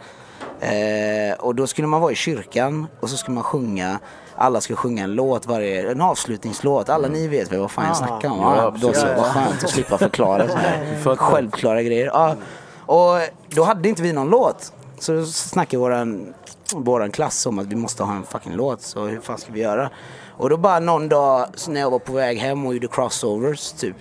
Eh, 0.61 1.35
och 1.35 1.55
då 1.55 1.67
skulle 1.67 1.89
man 1.89 2.01
vara 2.01 2.13
i 2.13 2.15
kyrkan 2.15 2.87
och 3.01 3.11
så 3.11 3.17
skulle 3.17 3.35
man 3.35 3.45
sjunga 3.45 3.99
alla 4.37 4.61
ska 4.61 4.77
sjunga 4.77 5.05
en 5.05 5.15
låt 5.15 5.47
varje, 5.47 5.91
en 5.91 6.01
avslutningslåt. 6.01 6.89
Alla 6.89 7.09
ni 7.09 7.29
vet 7.29 7.53
väl 7.53 7.61
vad 7.61 7.71
fan 7.71 7.87
jag 7.87 7.97
snackar 7.97 8.31
om? 8.31 8.41
Ja, 8.41 8.75
då 8.81 8.93
så, 8.93 9.07
vad 9.07 9.25
skönt 9.25 9.65
att 9.65 9.71
slippa 9.71 9.99
förklara 9.99 10.49
så 10.49 10.57
här 10.57 11.17
självklara 11.17 11.83
grejer. 11.83 12.07
Ja. 12.07 12.37
Och 12.87 13.19
då 13.49 13.65
hade 13.65 13.89
inte 13.89 14.03
vi 14.03 14.13
någon 14.13 14.29
låt. 14.29 14.73
Så 14.99 15.13
då 15.13 15.27
snackade 15.27 15.81
våran, 15.81 16.35
våran 16.75 17.11
klass 17.11 17.47
om 17.47 17.59
att 17.59 17.67
vi 17.67 17.77
måste 17.77 18.03
ha 18.03 18.15
en 18.15 18.23
fucking 18.23 18.53
låt. 18.53 18.83
Så 18.83 19.05
hur 19.05 19.21
fan 19.21 19.39
ska 19.39 19.53
vi 19.53 19.61
göra? 19.61 19.91
Och 20.37 20.51
då 20.51 20.57
bara 20.57 20.81
någon 20.81 21.09
dag 21.09 21.47
när 21.69 21.81
jag 21.81 21.91
var 21.91 21.99
på 21.99 22.13
väg 22.13 22.39
hem 22.39 22.67
och 22.67 22.75
gjorde 22.75 22.89
crossovers 22.89 23.73
typ. 23.73 23.97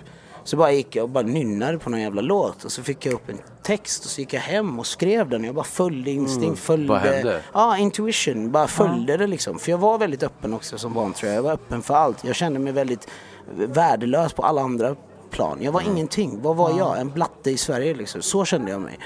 Så 0.46 0.56
bara 0.56 0.72
gick 0.72 0.96
jag 0.96 1.02
och 1.02 1.08
bara 1.08 1.24
nynnade 1.24 1.78
på 1.78 1.90
någon 1.90 2.00
jävla 2.00 2.22
låt 2.22 2.64
och 2.64 2.72
så 2.72 2.82
fick 2.82 3.06
jag 3.06 3.14
upp 3.14 3.28
en 3.28 3.38
text 3.62 4.04
och 4.04 4.10
så 4.10 4.20
gick 4.20 4.32
jag 4.32 4.40
hem 4.40 4.78
och 4.78 4.86
skrev 4.86 5.28
den. 5.28 5.44
Jag 5.44 5.54
bara 5.54 5.64
följde 5.64 6.10
instinkt, 6.10 6.58
följde... 6.58 6.88
Vad 6.88 7.00
hände? 7.00 7.40
Ja, 7.52 7.78
intuition. 7.78 8.52
Bara 8.52 8.66
följde 8.66 9.16
det 9.16 9.26
liksom. 9.26 9.58
För 9.58 9.70
jag 9.70 9.78
var 9.78 9.98
väldigt 9.98 10.22
öppen 10.22 10.54
också 10.54 10.78
som 10.78 10.94
barn 10.94 11.12
tror 11.12 11.28
jag. 11.28 11.36
Jag 11.36 11.42
var 11.42 11.52
öppen 11.52 11.82
för 11.82 11.94
allt. 11.94 12.24
Jag 12.24 12.36
kände 12.36 12.58
mig 12.58 12.72
väldigt 12.72 13.08
värdelös 13.56 14.32
på 14.32 14.42
alla 14.42 14.60
andra 14.60 14.96
plan. 15.30 15.58
Jag 15.60 15.72
var 15.72 15.80
ingenting. 15.80 16.42
Vad 16.42 16.56
var 16.56 16.78
jag? 16.78 17.00
En 17.00 17.10
blatte 17.10 17.50
i 17.50 17.56
Sverige 17.56 17.94
liksom. 17.94 18.22
Så 18.22 18.44
kände 18.44 18.70
jag 18.70 18.80
mig. 18.80 18.98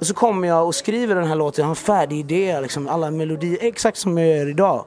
Och 0.00 0.06
så 0.06 0.14
kommer 0.14 0.48
jag 0.48 0.66
och 0.66 0.74
skriver 0.74 1.14
den 1.14 1.26
här 1.26 1.36
låten, 1.36 1.62
jag 1.62 1.66
har 1.66 1.72
en 1.72 1.76
färdig 1.76 2.18
idé, 2.18 2.60
liksom 2.60 2.88
alla 2.88 3.10
melodier, 3.10 3.58
exakt 3.60 3.98
som 3.98 4.18
jag 4.18 4.36
gör 4.36 4.48
idag. 4.48 4.84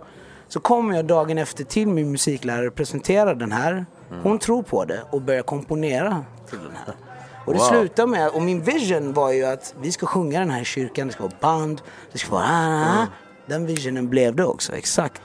Så 0.48 0.60
kommer 0.60 0.96
jag 0.96 1.06
dagen 1.06 1.38
efter 1.38 1.64
till 1.64 1.88
min 1.88 2.12
musiklärare 2.12 2.68
och 2.68 2.76
presenterar 2.76 3.36
den 3.36 3.52
här. 3.52 3.86
Hon 4.24 4.40
tror 4.40 4.64
på 4.64 4.86
det 4.86 5.04
och 5.12 5.22
börjar 5.22 5.44
komponera 5.44 6.26
till 6.50 6.60
den 6.60 6.76
här. 6.86 6.96
Och 7.46 7.54
det 7.54 7.60
Wow. 7.60 7.68
slutar 7.68 8.08
med, 8.08 8.30
och 8.30 8.42
min 8.42 8.62
vision 8.62 9.14
var 9.14 9.32
ju 9.32 9.46
att 9.46 9.76
vi 9.82 9.92
ska 9.92 10.06
sjunga 10.06 10.40
den 10.40 10.50
här 10.50 10.62
i 10.62 10.66
kyrkan, 10.66 11.08
det 11.08 11.14
ska 11.14 11.24
vara 11.24 11.34
band, 11.42 11.82
det 12.12 12.18
ska 12.18 12.32
vara 12.32 12.44
ah, 12.44 13.02
ah. 13.02 13.08
Den 13.46 13.66
visionen 13.66 14.10
blev 14.10 14.36
det 14.36 14.46
också, 14.46 14.74
exakt. 14.76 15.22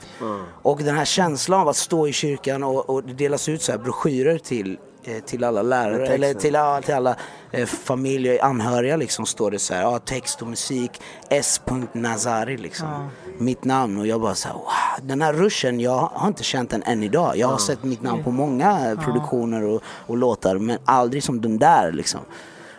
Och 0.61 0.77
den 0.83 0.95
här 0.95 1.05
känslan 1.05 1.59
av 1.61 1.67
att 1.67 1.75
stå 1.75 2.07
i 2.07 2.13
kyrkan 2.13 2.63
och, 2.63 2.89
och 2.89 3.03
det 3.03 3.13
delas 3.13 3.49
ut 3.49 3.61
så 3.61 3.71
här 3.71 3.79
broschyrer 3.79 4.37
till, 4.37 4.77
eh, 5.03 5.23
till 5.23 5.43
alla 5.43 5.61
lärare, 5.61 6.07
eller 6.07 6.33
till, 6.33 6.53
ja, 6.53 6.81
till 6.81 6.93
alla 6.93 7.15
eh, 7.51 7.65
familjer, 7.65 8.43
anhöriga 8.43 8.95
liksom 8.95 9.25
står 9.25 9.51
det 9.51 9.59
så 9.59 9.73
här, 9.73 9.81
ja, 9.81 9.99
text 9.99 10.41
och 10.41 10.47
musik, 10.47 11.01
S. 11.29 11.61
Nazari 11.93 12.57
liksom. 12.57 13.09
Mitt 13.39 13.63
namn 13.63 13.99
och 13.99 14.07
jag 14.07 14.21
bara 14.21 14.35
så 14.35 14.47
här, 14.47 14.55
wow, 14.55 15.07
den 15.07 15.21
här 15.21 15.33
ruschen, 15.33 15.79
jag 15.79 16.09
har 16.13 16.27
inte 16.27 16.43
känt 16.43 16.69
den 16.69 16.83
än 16.83 17.03
idag. 17.03 17.37
Jag 17.37 17.47
har 17.47 17.57
sett 17.57 17.83
mitt 17.83 18.01
namn 18.01 18.23
på 18.23 18.31
många 18.31 18.91
eh, 18.91 18.99
produktioner 18.99 19.63
och, 19.63 19.81
och 19.85 20.17
låtar 20.17 20.57
men 20.57 20.77
aldrig 20.85 21.23
som 21.23 21.41
den 21.41 21.57
där 21.57 21.91
liksom. 21.91 22.21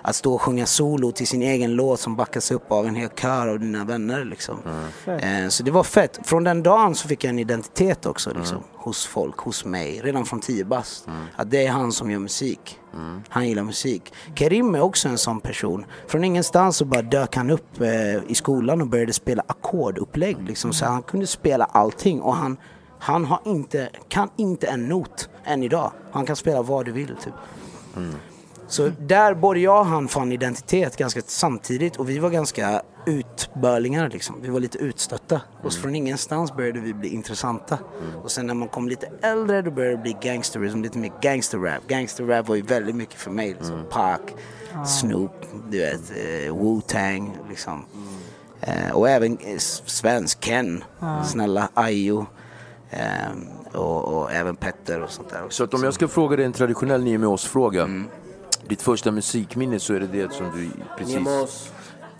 Att 0.03 0.17
stå 0.17 0.35
och 0.35 0.43
sjunga 0.43 0.67
solo 0.67 1.13
till 1.13 1.27
sin 1.27 1.43
egen 1.43 1.75
låt 1.75 2.01
som 2.01 2.17
backas 2.17 2.51
upp 2.51 2.73
av 2.73 2.87
en 2.87 2.95
hel 2.95 3.09
kör 3.09 3.47
av 3.47 3.61
dina 3.61 3.85
vänner 3.85 4.25
liksom. 4.25 4.57
Eh, 5.07 5.49
så 5.49 5.63
det 5.63 5.71
var 5.71 5.83
fett. 5.85 6.21
Från 6.25 6.45
den 6.45 6.63
dagen 6.63 6.95
så 6.95 7.09
fick 7.09 7.25
jag 7.25 7.29
en 7.29 7.39
identitet 7.39 8.07
också 8.07 8.31
liksom. 8.35 8.59
Hos 8.75 9.07
folk, 9.07 9.39
hos 9.39 9.65
mig. 9.65 10.01
Redan 10.05 10.25
från 10.25 10.41
10 10.41 10.65
bast. 10.65 11.07
Att 11.37 11.51
det 11.51 11.67
är 11.67 11.71
han 11.71 11.93
som 11.93 12.11
gör 12.11 12.19
musik. 12.19 12.79
Han 13.29 13.49
gillar 13.49 13.63
musik. 13.63 14.13
Karim 14.35 14.75
är 14.75 14.81
också 14.81 15.09
en 15.09 15.19
sån 15.19 15.41
person. 15.41 15.85
Från 16.09 16.25
ingenstans 16.25 16.77
så 16.77 16.85
bara 16.85 17.03
dök 17.03 17.37
han 17.37 17.51
upp 17.51 17.81
eh, 17.81 17.89
i 18.29 18.35
skolan 18.35 18.81
och 18.81 18.87
började 18.87 19.13
spela 19.13 19.43
ackordupplägg 19.47 20.37
liksom. 20.47 20.73
Så 20.73 20.85
han 20.85 21.03
kunde 21.03 21.27
spela 21.27 21.65
allting 21.65 22.21
och 22.21 22.35
han, 22.35 22.57
han 22.99 23.25
har 23.25 23.41
inte, 23.45 23.89
kan 24.09 24.29
inte 24.37 24.67
en 24.67 24.89
not 24.89 25.29
än 25.45 25.63
idag. 25.63 25.93
Han 26.13 26.27
kan 26.27 26.37
spela 26.37 26.63
vad 26.63 26.85
du 26.85 26.93
vill 26.93 27.17
typ. 27.25 27.35
Så 28.71 28.91
där 28.99 29.35
både 29.35 29.61
jag 29.61 29.81
och 29.81 29.87
han 29.87 30.09
fann 30.09 30.33
identitet 30.33 30.97
ganska 30.97 31.23
samtidigt 31.27 31.97
och 31.97 32.09
vi 32.09 32.19
var 32.19 32.31
ganska 32.31 32.83
utbörlingar 33.07 34.09
liksom. 34.09 34.37
Vi 34.43 34.49
var 34.49 34.61
lite 34.61 34.79
utstötta. 34.79 35.41
Och 35.63 35.73
så 35.73 35.81
från 35.81 35.95
ingenstans 35.95 36.57
började 36.57 36.81
vi 36.81 36.95
bli 36.95 37.09
intressanta. 37.09 37.79
Och 38.23 38.31
sen 38.31 38.47
när 38.47 38.55
man 38.55 38.69
kom 38.69 38.89
lite 38.89 39.11
äldre 39.23 39.63
då 39.63 39.71
började 39.71 39.97
det 39.97 40.03
bli 40.03 40.17
gangsterism, 40.23 40.83
lite 40.83 40.99
mer 40.99 41.13
gangsterrap. 41.23 41.87
Gangsterrap 41.89 42.49
var 42.49 42.57
ju 42.57 42.63
väldigt 42.63 42.97
mycket 42.97 43.15
för 43.15 43.31
mig 43.31 43.49
liksom. 43.49 43.85
Pac, 43.91 44.19
Snoop, 44.87 45.33
du 45.71 45.79
vet, 45.79 46.11
eh, 46.11 46.55
Wu-Tang 46.55 47.37
liksom. 47.49 47.85
Eh, 48.61 48.91
och 48.93 49.09
även 49.09 49.39
eh, 49.39 49.59
svensk, 49.59 50.41
Ken, 50.41 50.85
snälla, 51.25 51.69
Ayo. 51.75 52.27
Eh, 52.91 53.01
och, 53.73 54.05
och 54.05 54.33
även 54.33 54.57
Petter 54.57 55.01
och 55.03 55.11
sånt 55.11 55.31
där 55.31 55.45
också. 55.45 55.57
Så 55.57 55.65
att 55.65 55.75
om 55.75 55.85
jag 55.85 55.95
ska 55.95 56.09
fråga 56.09 56.37
dig 56.37 56.45
en 56.45 56.53
traditionell 56.53 57.05
Nio 57.05 57.19
med 57.19 57.29
oss-fråga. 57.29 57.83
Mm. 57.83 58.07
Ditt 58.69 58.83
första 58.83 59.11
musikminne 59.11 59.81
så 59.81 59.95
är 59.95 60.01
det 60.01 60.07
det 60.07 60.33
som 60.33 60.47
du 60.57 60.71
precis... 60.99 61.71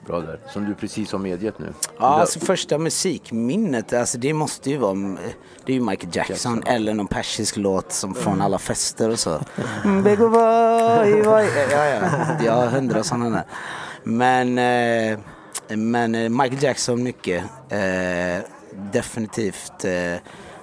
Bra 0.07 0.21
där. 0.21 0.41
Som 0.53 0.65
du 0.65 0.75
precis 0.75 1.13
har 1.13 1.19
medgett 1.19 1.59
nu. 1.59 1.73
Ja, 1.99 2.07
alltså 2.07 2.41
första 2.41 2.79
musikminnet, 2.79 3.93
alltså 3.93 4.19
det 4.19 4.33
måste 4.33 4.71
ju 4.71 4.77
vara, 4.77 4.95
det 5.65 5.73
är 5.73 5.75
ju 5.75 5.81
Michael 5.81 6.17
Jackson, 6.17 6.63
eller 6.67 6.95
någon 6.95 7.07
persisk 7.07 7.57
låt 7.57 7.93
som 7.93 8.15
från 8.15 8.43
alla 8.43 8.59
fester 8.59 9.11
och 9.11 9.19
så. 9.19 9.41
Mm. 9.85 10.05
Ja, 10.35 11.07
ja, 11.71 11.87
jag 12.45 12.53
har 12.53 12.67
hundra 12.67 13.03
sådana 13.03 13.31
där. 13.31 13.45
Men, 14.05 14.59
eh, 14.59 15.19
men 15.77 16.15
eh, 16.15 16.29
Michael 16.29 16.63
Jackson 16.63 17.03
mycket. 17.03 17.45
Eh, 17.69 18.45
definitivt 18.93 19.85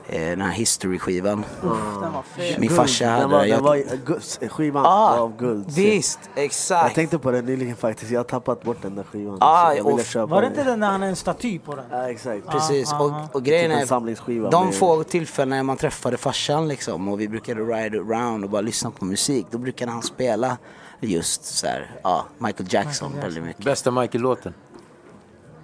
den 0.10 0.42
här 0.42 0.52
History-skivan. 0.52 1.46
Den 1.62 2.14
var 2.14 2.22
fet. 2.36 2.60
Min 2.60 2.70
farsa 2.70 3.06
Den 3.06 3.14
hade 3.14 3.26
var, 3.28 3.40
den. 3.46 3.50
den 3.50 3.64
var 3.64 3.76
Jag, 3.76 4.00
guld, 4.06 4.24
skivan 4.52 4.86
ah, 4.86 5.18
av 5.20 5.38
guld. 5.38 5.72
visst, 5.72 6.20
Jag 6.36 6.44
exakt. 6.46 6.96
tänkte 6.96 7.20
på 7.20 7.32
det 7.32 7.42
nyligen 7.42 7.76
faktiskt, 7.76 8.12
jag 8.12 8.20
har 8.20 8.24
tappat 8.24 8.64
bort 8.64 8.78
den 8.82 8.96
där 8.96 9.04
skivan. 9.04 9.38
Ah, 9.42 9.74
jag 9.74 9.86
och- 9.86 10.02
köpa 10.06 10.26
Var 10.26 10.42
det 10.42 10.48
den. 10.50 10.58
inte 10.60 10.70
den 10.72 10.80
när 10.80 10.92
han 10.92 11.04
är 11.04 11.08
en 11.08 11.16
staty 11.16 11.60
på 11.60 11.76
den? 11.76 11.86
Ja, 11.92 12.10
exakt. 12.10 12.48
Precis, 12.48 12.94
Ah, 12.94 13.00
och, 13.04 13.12
ah, 13.12 13.28
och 13.32 13.44
grejen 13.44 13.64
Typ 13.64 13.92
en 13.92 14.08
är, 14.08 14.52
de 14.52 14.66
med- 14.66 14.76
få 14.76 15.04
tillfällen 15.04 15.50
när 15.58 15.64
man 15.64 15.78
träffade 15.78 16.18
farsan 16.18 16.68
liksom 16.68 17.08
och 17.08 17.20
vi 17.22 17.28
brukade 17.28 17.62
ride 17.62 17.98
around 18.00 18.44
och 18.44 18.50
bara 18.50 18.62
lyssna 18.62 18.92
på 18.92 19.06
musik, 19.06 19.46
då 19.52 19.58
brukade 19.58 19.92
han 19.92 20.04
spela 20.04 20.58
just 21.00 21.46
så 21.46 21.68
här, 21.68 21.92
ja, 22.04 22.26
Michael 22.38 22.68
Jackson 22.74 23.12
väldigt 23.22 23.44
mycket. 23.44 23.66
Bästa 23.66 23.92
Michael-låten? 23.92 24.54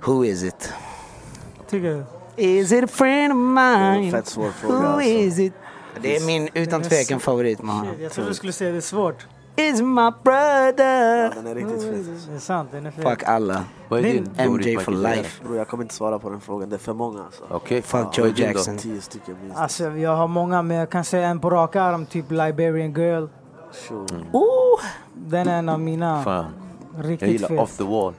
Who 0.05 0.25
is 0.25 0.43
it? 0.43 0.73
Tycker 1.69 1.87
du? 1.89 2.03
Is 2.37 2.71
it 2.71 2.83
a 2.83 2.87
friend 2.87 3.33
of 3.33 3.37
mine? 3.37 4.11
fett 4.11 4.27
svår 4.27 4.49
fråga, 4.51 4.75
Who 4.79 4.85
alltså. 4.85 5.01
is 5.09 5.39
it? 5.39 5.53
Det 6.01 6.15
är 6.15 6.25
min 6.25 6.49
utan 6.53 6.81
tvekan 6.81 7.19
favorit 7.19 7.61
med 7.61 7.75
honom. 7.75 7.95
Jag 8.01 8.11
trodde 8.11 8.29
du 8.29 8.33
skulle 8.33 8.53
säga 8.53 8.71
det 8.71 8.77
är 8.77 8.81
svårt. 8.81 9.27
Is 9.55 9.81
my 9.81 10.11
brother. 10.23 11.35
Den 11.35 11.47
är 11.47 11.55
riktigt 11.55 11.83
fet. 11.83 12.27
Det 12.29 12.35
är 12.35 12.39
sant, 12.39 12.69
den 12.71 12.85
är 12.85 12.91
fet. 12.91 13.03
Fuck 13.09 13.23
alla. 13.23 13.63
Vad 13.87 13.99
är 13.99 14.03
Din 14.03 14.29
MJ 14.37 14.77
for 14.77 14.91
life. 14.91 15.43
Bror 15.43 15.57
jag 15.57 15.67
kommer 15.67 15.83
inte 15.83 15.95
svara 15.95 16.19
på 16.19 16.29
den 16.29 16.41
frågan, 16.41 16.69
det 16.69 16.75
är 16.75 16.77
för 16.77 16.93
många 16.93 17.23
alltså. 17.23 17.43
Okej. 17.49 17.81
Fuck 17.81 18.01
Vad 18.03 18.17
Joe? 18.17 18.27
Jackson. 18.35 18.77
Tio 18.77 19.01
stycken 19.01 19.35
minst. 19.41 19.57
Alltså 19.57 19.89
jag 19.89 20.15
har 20.15 20.27
många 20.27 20.61
men 20.61 20.77
jag 20.77 20.89
kan 20.89 21.03
säga 21.03 21.27
en 21.27 21.39
på 21.39 21.49
rak 21.49 21.75
arm, 21.75 22.05
typ 22.05 22.31
Liberian 22.31 22.93
Girl. 22.93 23.25
Sure. 23.71 24.25
Oh! 24.33 24.79
Den 25.15 25.47
är 25.47 25.59
en 25.59 25.69
av 25.69 25.79
mina 25.79 26.23
Fan. 26.23 26.45
Jag 26.95 27.09
riktigt 27.09 27.29
gillar 27.29 27.47
fet. 27.47 27.59
Off 27.59 27.77
the 27.77 27.83
Wall. 27.83 28.13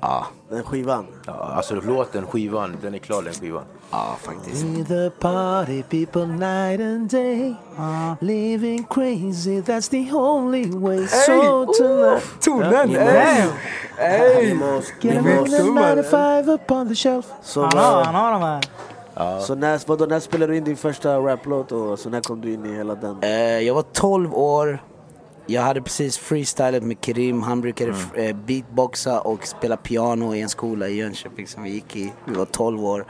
Ja, 0.00 0.26
Den 0.50 0.64
skivan. 0.64 1.06
Ja, 1.26 1.32
alltså 1.32 1.74
låten, 1.74 2.26
skivan, 2.26 2.76
den 2.82 2.94
är 2.94 2.98
klar 2.98 3.22
den 3.22 3.32
skivan. 3.32 3.62
ja 3.90 4.16
faktiskt. 4.22 4.88
the 4.88 5.10
party 5.10 5.82
people 5.82 6.26
night 6.26 6.80
and 6.80 7.10
day. 7.10 7.54
Living 8.20 8.84
crazy, 8.90 9.60
that's 9.60 9.90
the 9.90 10.12
only 10.12 10.70
way. 10.70 11.06
So 11.06 11.66
tonight. 11.72 12.22
Tonen! 12.44 12.88
Nemos, 13.98 14.92
Get 15.00 15.14
Nemos. 15.24 15.50
the 15.50 15.62
95 15.62 16.48
upon 16.48 16.88
the 16.88 16.94
shelf. 16.94 17.26
Så, 17.42 17.60
Han 17.62 17.78
har, 17.78 18.04
han 18.04 18.14
har 18.14 18.32
de 18.32 18.42
här. 18.42 19.40
så 19.40 19.54
när, 19.54 19.80
vadå, 19.88 20.06
när 20.06 20.20
spelade 20.20 20.52
du 20.52 20.56
in 20.56 20.64
din 20.64 20.76
första 20.76 21.16
raplåt 21.18 21.72
och 21.72 21.98
så 21.98 22.08
när 22.10 22.20
kom 22.20 22.40
du 22.40 22.52
in 22.52 22.66
i 22.66 22.76
hela 22.76 22.94
den? 22.94 23.16
Eh, 23.22 23.30
jag 23.60 23.74
var 23.74 23.82
12 23.82 24.34
år. 24.34 24.82
Jag 25.50 25.62
hade 25.62 25.82
precis 25.82 26.18
freestylat 26.18 26.82
med 26.82 26.96
Kerim. 27.00 27.42
Han 27.42 27.60
brukade 27.60 27.94
eh, 28.14 28.36
beatboxa 28.36 29.20
och 29.20 29.46
spela 29.46 29.76
piano 29.76 30.34
i 30.34 30.40
en 30.40 30.48
skola 30.48 30.88
i 30.88 30.94
Jönköping 30.96 31.46
som 31.46 31.62
vi 31.62 31.70
gick 31.70 31.96
i. 31.96 32.12
Vi 32.24 32.34
var 32.34 32.44
12 32.44 32.84
år. 32.84 33.06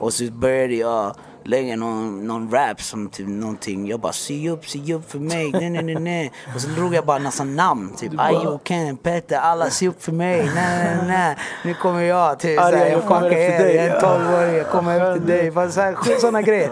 Och 0.00 0.12
så 0.12 0.24
började 0.24 0.74
jag 0.74 1.14
lägga 1.44 1.76
någon, 1.76 2.26
någon 2.26 2.50
rap 2.50 2.82
som 2.82 3.08
typ 3.08 3.28
någonting. 3.28 3.86
Jag 3.88 4.00
bara 4.00 4.12
se 4.12 4.50
upp, 4.50 4.68
se 4.68 4.94
upp 4.94 5.10
för 5.10 5.18
mig. 5.18 5.52
Nej, 5.52 5.70
nej, 5.70 5.82
nej, 5.82 5.94
nej. 5.94 6.32
Och 6.54 6.60
så 6.60 6.68
drog 6.68 6.94
jag 6.94 7.06
bara 7.06 7.18
nästan 7.18 7.56
namn. 7.56 7.94
Typ 7.96 8.12
Ayo, 8.16 8.58
Ken, 8.64 8.96
Petter. 8.96 9.38
Alla 9.38 9.70
se 9.70 9.88
upp 9.88 10.02
för 10.02 10.12
mig. 10.12 10.50
Nej, 10.54 10.96
nej, 10.96 11.06
nej. 11.06 11.36
Nu 11.64 11.74
kommer 11.74 12.02
jag. 12.02 12.40
Typ, 12.40 12.58
såhär, 12.58 12.86
jag 12.86 13.06
kommer 13.06 13.30
efter 13.30 13.64
er. 13.64 13.64
dig. 13.64 13.76
Jag 13.76 13.86
är 13.86 14.00
12-åring. 14.00 14.56
Jag 14.56 14.68
kommer 14.70 15.14
efter 15.14 15.26
dig. 15.26 16.20
Sådana 16.20 16.42
grejer. 16.42 16.70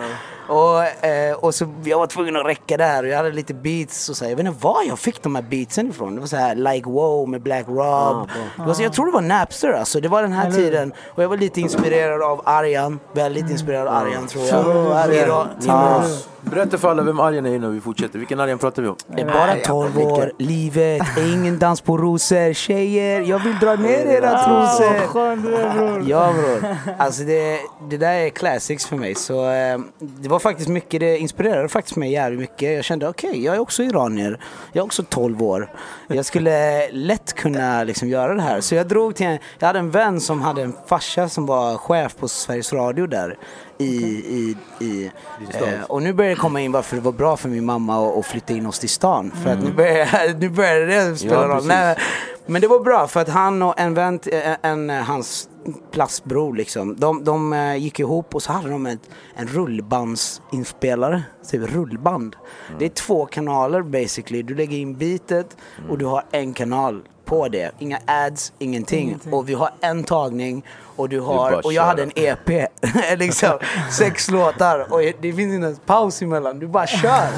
Och, 0.48 1.04
eh, 1.06 1.34
och 1.36 1.54
så 1.54 1.66
jag 1.84 1.98
var 1.98 2.06
tvungen 2.06 2.36
att 2.36 2.46
räcka 2.46 2.76
där 2.76 3.02
och 3.02 3.08
jag 3.08 3.16
hade 3.16 3.30
lite 3.32 3.54
beats 3.54 4.08
och 4.08 4.16
så 4.16 4.24
här, 4.24 4.30
Jag 4.30 4.36
vet 4.36 4.46
inte 4.46 4.64
var 4.64 4.82
jag 4.88 4.98
fick 4.98 5.22
de 5.22 5.34
här 5.34 5.42
beatsen 5.42 5.90
ifrån. 5.90 6.14
Det 6.14 6.20
var 6.20 6.28
så 6.28 6.36
här 6.36 6.54
Like 6.54 6.88
Wow 6.88 7.28
med 7.28 7.42
Black 7.42 7.68
Rob. 7.68 8.28
det 8.56 8.62
var 8.62 8.74
så, 8.74 8.82
jag 8.82 8.92
tror 8.92 9.06
det 9.06 9.12
var 9.12 9.20
Napster 9.20 9.72
alltså. 9.72 10.00
Det 10.00 10.08
var 10.08 10.22
den 10.22 10.32
här 10.32 10.50
tiden. 10.50 10.92
Och 11.14 11.22
jag 11.22 11.28
var 11.28 11.36
lite 11.36 11.60
inspirerad 11.60 12.22
av 12.22 12.42
Arjan. 12.44 12.98
Väldigt 13.12 13.50
inspirerad 13.50 13.88
av 13.88 13.94
Arjan 13.94 14.26
tror 14.26 14.44
jag. 14.44 14.64
Iran- 15.28 15.48
Ja. 15.66 16.02
Berätta 16.50 16.78
för 16.78 16.90
alla 16.90 17.02
vem 17.02 17.20
Arjan 17.20 17.46
är 17.46 17.54
innan 17.54 17.74
vi 17.74 17.80
fortsätter. 17.80 18.18
Vilken 18.18 18.40
Arjan 18.40 18.58
pratar 18.58 18.82
vi 18.82 18.88
om? 18.88 18.96
Jag 19.10 19.20
är 19.20 19.24
bara 19.24 19.54
12 19.54 19.98
år, 19.98 20.32
livet 20.38 21.02
är 21.18 21.32
ingen 21.32 21.58
dans 21.58 21.80
på 21.80 21.96
rosor. 21.98 22.52
Tjejer, 22.52 23.20
jag 23.20 23.38
vill 23.38 23.58
dra 23.58 23.74
ner 23.76 24.06
era 24.06 24.30
trosor. 24.30 25.06
Skön 25.06 25.42
du 25.42 25.54
är 25.54 25.74
bror. 25.74 26.04
Ja 26.08 26.32
bror. 26.32 26.76
Alltså 26.98 27.22
det, 27.22 27.58
det 27.90 27.96
där 27.96 28.12
är 28.12 28.30
classics 28.30 28.86
för 28.86 28.96
mig. 28.96 29.14
Så 29.14 29.50
eh, 29.50 29.78
det 29.98 30.28
var 30.28 30.38
faktiskt 30.38 30.68
mycket, 30.68 31.00
det 31.00 31.18
inspirerade 31.18 31.68
faktiskt 31.68 31.96
mig 31.96 32.12
jävligt 32.12 32.40
mycket. 32.40 32.74
Jag 32.74 32.84
kände 32.84 33.08
okej, 33.08 33.44
jag 33.44 33.54
är 33.54 33.58
också 33.58 33.82
iranier. 33.82 34.40
Jag 34.72 34.82
är 34.82 34.86
också 34.86 35.02
12 35.02 35.42
år. 35.42 35.72
Jag 36.08 36.24
skulle 36.24 36.88
lätt 36.90 37.32
kunna 37.32 37.84
liksom 37.84 38.08
göra 38.08 38.34
det 38.34 38.42
här. 38.42 38.60
Så 38.60 38.74
jag 38.74 38.88
drog 38.88 39.14
till 39.14 39.26
en, 39.26 39.38
jag 39.58 39.66
hade 39.66 39.78
en 39.78 39.90
vän 39.90 40.20
som 40.20 40.42
hade 40.42 40.62
en 40.62 40.76
farsa 40.86 41.28
som 41.28 41.46
var 41.46 41.76
chef 41.76 42.16
på 42.16 42.28
Sveriges 42.28 42.72
Radio 42.72 43.06
där 43.06 43.36
i, 43.78 43.86
i, 43.86 44.56
i 44.84 45.10
eh, 45.54 45.82
och 45.88 46.02
nu 46.02 46.12
börjar 46.12 46.30
det 46.30 46.36
komma 46.36 46.60
in 46.60 46.72
varför 46.72 46.96
det 46.96 47.02
var 47.02 47.12
bra 47.12 47.36
för 47.36 47.48
min 47.48 47.64
mamma 47.64 48.18
att, 48.18 48.26
flytta 48.26 48.52
in 48.52 48.66
oss 48.66 48.78
till 48.78 48.88
stan. 48.88 49.32
För 49.44 49.50
att 49.50 49.62
nu 49.62 49.72
börjar, 49.72 50.34
nu 50.38 50.48
börjar 50.48 50.86
det 50.86 51.16
spela 51.16 51.34
Ja, 51.34 51.48
roll. 51.48 51.66
Nej, 51.66 51.96
men 52.46 52.60
det 52.60 52.68
var 52.68 52.80
bra 52.80 53.06
för 53.06 53.20
att 53.20 53.28
han 53.28 53.62
och 53.62 53.80
en 53.80 53.94
vän, 53.94 54.20
en, 54.62 54.90
en, 54.90 55.04
hans 55.04 55.48
plastbror 55.90 56.54
liksom, 56.54 56.96
de, 56.96 57.24
de 57.24 57.52
eh, 57.52 57.76
gick 57.76 58.00
ihop 58.00 58.34
och 58.34 58.42
så 58.42 58.52
hade 58.52 58.70
de 58.70 58.86
ett, 58.86 59.10
en 59.34 59.46
rullbandsinspelare, 59.46 61.22
typ 61.50 61.72
rullband. 61.72 62.36
Det 62.78 62.84
är 62.84 62.88
två 62.88 63.26
kanaler 63.26 63.82
basically, 63.82 64.42
du 64.42 64.54
lägger 64.54 64.78
in 64.78 64.94
beatet 64.94 65.56
och 65.88 65.98
du 65.98 66.04
har 66.04 66.22
en 66.30 66.52
kanal 66.52 67.02
på 67.26 67.48
det. 67.48 67.70
Inga 67.78 67.98
ads, 68.06 68.52
ingenting. 68.58 69.18
Och 69.30 69.48
vi 69.48 69.54
har 69.54 69.70
en 69.80 70.04
tagning 70.04 70.64
och 70.96 71.08
du 71.08 71.20
har, 71.20 71.66
och 71.66 71.72
jag 71.72 71.82
hade 71.82 72.02
en 72.02 72.12
EP, 72.14 72.68
liksom 73.18 73.58
sex 73.90 74.30
låtar 74.30 74.92
och 74.92 75.00
det 75.00 75.32
finns 75.32 75.54
inte 75.54 75.66
ens 75.66 75.80
paus 75.80 76.22
emellan, 76.22 76.58
du 76.58 76.66
bara 76.66 76.86
kör. 76.86 77.28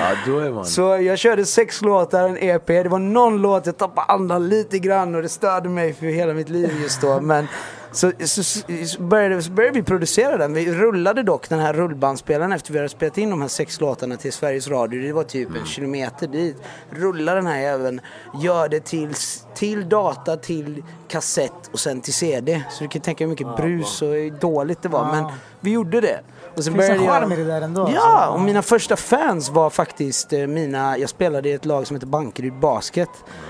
Ja, 0.00 0.16
då 0.26 0.38
är 0.38 0.50
man... 0.50 0.64
Så 0.64 0.80
jag 0.80 1.18
körde 1.18 1.44
sex 1.44 1.82
låtar, 1.82 2.28
en 2.28 2.38
EP. 2.38 2.66
Det 2.66 2.88
var 2.88 2.98
någon 2.98 3.42
låt 3.42 3.66
jag 3.66 3.78
tappade 3.78 4.06
andan 4.06 4.48
lite 4.48 4.78
grann 4.78 5.14
och 5.14 5.22
det 5.22 5.28
störde 5.28 5.68
mig 5.68 5.92
för 5.92 6.06
hela 6.06 6.32
mitt 6.34 6.48
liv 6.48 6.70
just 6.82 7.00
då. 7.00 7.20
Men 7.20 7.48
så, 7.94 8.12
så, 8.18 8.44
så, 8.86 9.02
började, 9.02 9.42
så 9.42 9.50
började 9.50 9.78
vi 9.78 9.82
producera 9.82 10.36
den. 10.36 10.54
Vi 10.54 10.72
rullade 10.72 11.22
dock 11.22 11.48
den 11.48 11.58
här 11.58 11.72
rullbandspelaren 11.72 12.52
efter 12.52 12.72
vi 12.72 12.78
hade 12.78 12.88
spelat 12.88 13.18
in 13.18 13.30
de 13.30 13.40
här 13.40 13.48
sex 13.48 13.80
låtarna 13.80 14.16
till 14.16 14.32
Sveriges 14.32 14.68
Radio. 14.68 15.02
Det 15.02 15.12
var 15.12 15.24
typ 15.24 15.48
en 15.56 15.66
kilometer 15.66 16.26
dit. 16.26 16.56
Rulla 16.90 17.34
den 17.34 17.46
här 17.46 17.58
även, 17.58 18.00
gör 18.42 18.68
det 18.68 18.80
till, 18.80 19.14
till 19.54 19.88
data, 19.88 20.36
till 20.36 20.82
kassett 21.08 21.70
och 21.72 21.80
sen 21.80 22.00
till 22.00 22.14
CD. 22.14 22.62
Så 22.70 22.84
du 22.84 22.88
kan 22.88 23.02
tänka 23.02 23.24
hur 23.24 23.30
mycket 23.30 23.56
brus 23.56 24.02
och 24.02 24.32
dåligt 24.40 24.82
det 24.82 24.88
var. 24.88 25.12
Men 25.12 25.32
vi 25.60 25.70
gjorde 25.70 26.00
det. 26.00 26.20
Och 26.56 26.64
så 26.64 26.72
Finns 26.72 26.88
en 26.88 27.06
charm 27.06 27.32
i 27.32 27.36
det 27.36 27.44
där 27.44 27.60
ändå, 27.62 27.90
Ja, 27.94 28.00
alltså. 28.00 28.34
och 28.34 28.40
mina 28.40 28.62
första 28.62 28.96
fans 28.96 29.50
var 29.50 29.70
faktiskt 29.70 30.32
eh, 30.32 30.46
mina, 30.46 30.98
jag 30.98 31.08
spelade 31.08 31.48
i 31.48 31.52
ett 31.52 31.64
lag 31.64 31.86
som 31.86 31.96
heter 31.96 32.06
Bankeryd 32.06 32.60
Basket. 32.60 33.08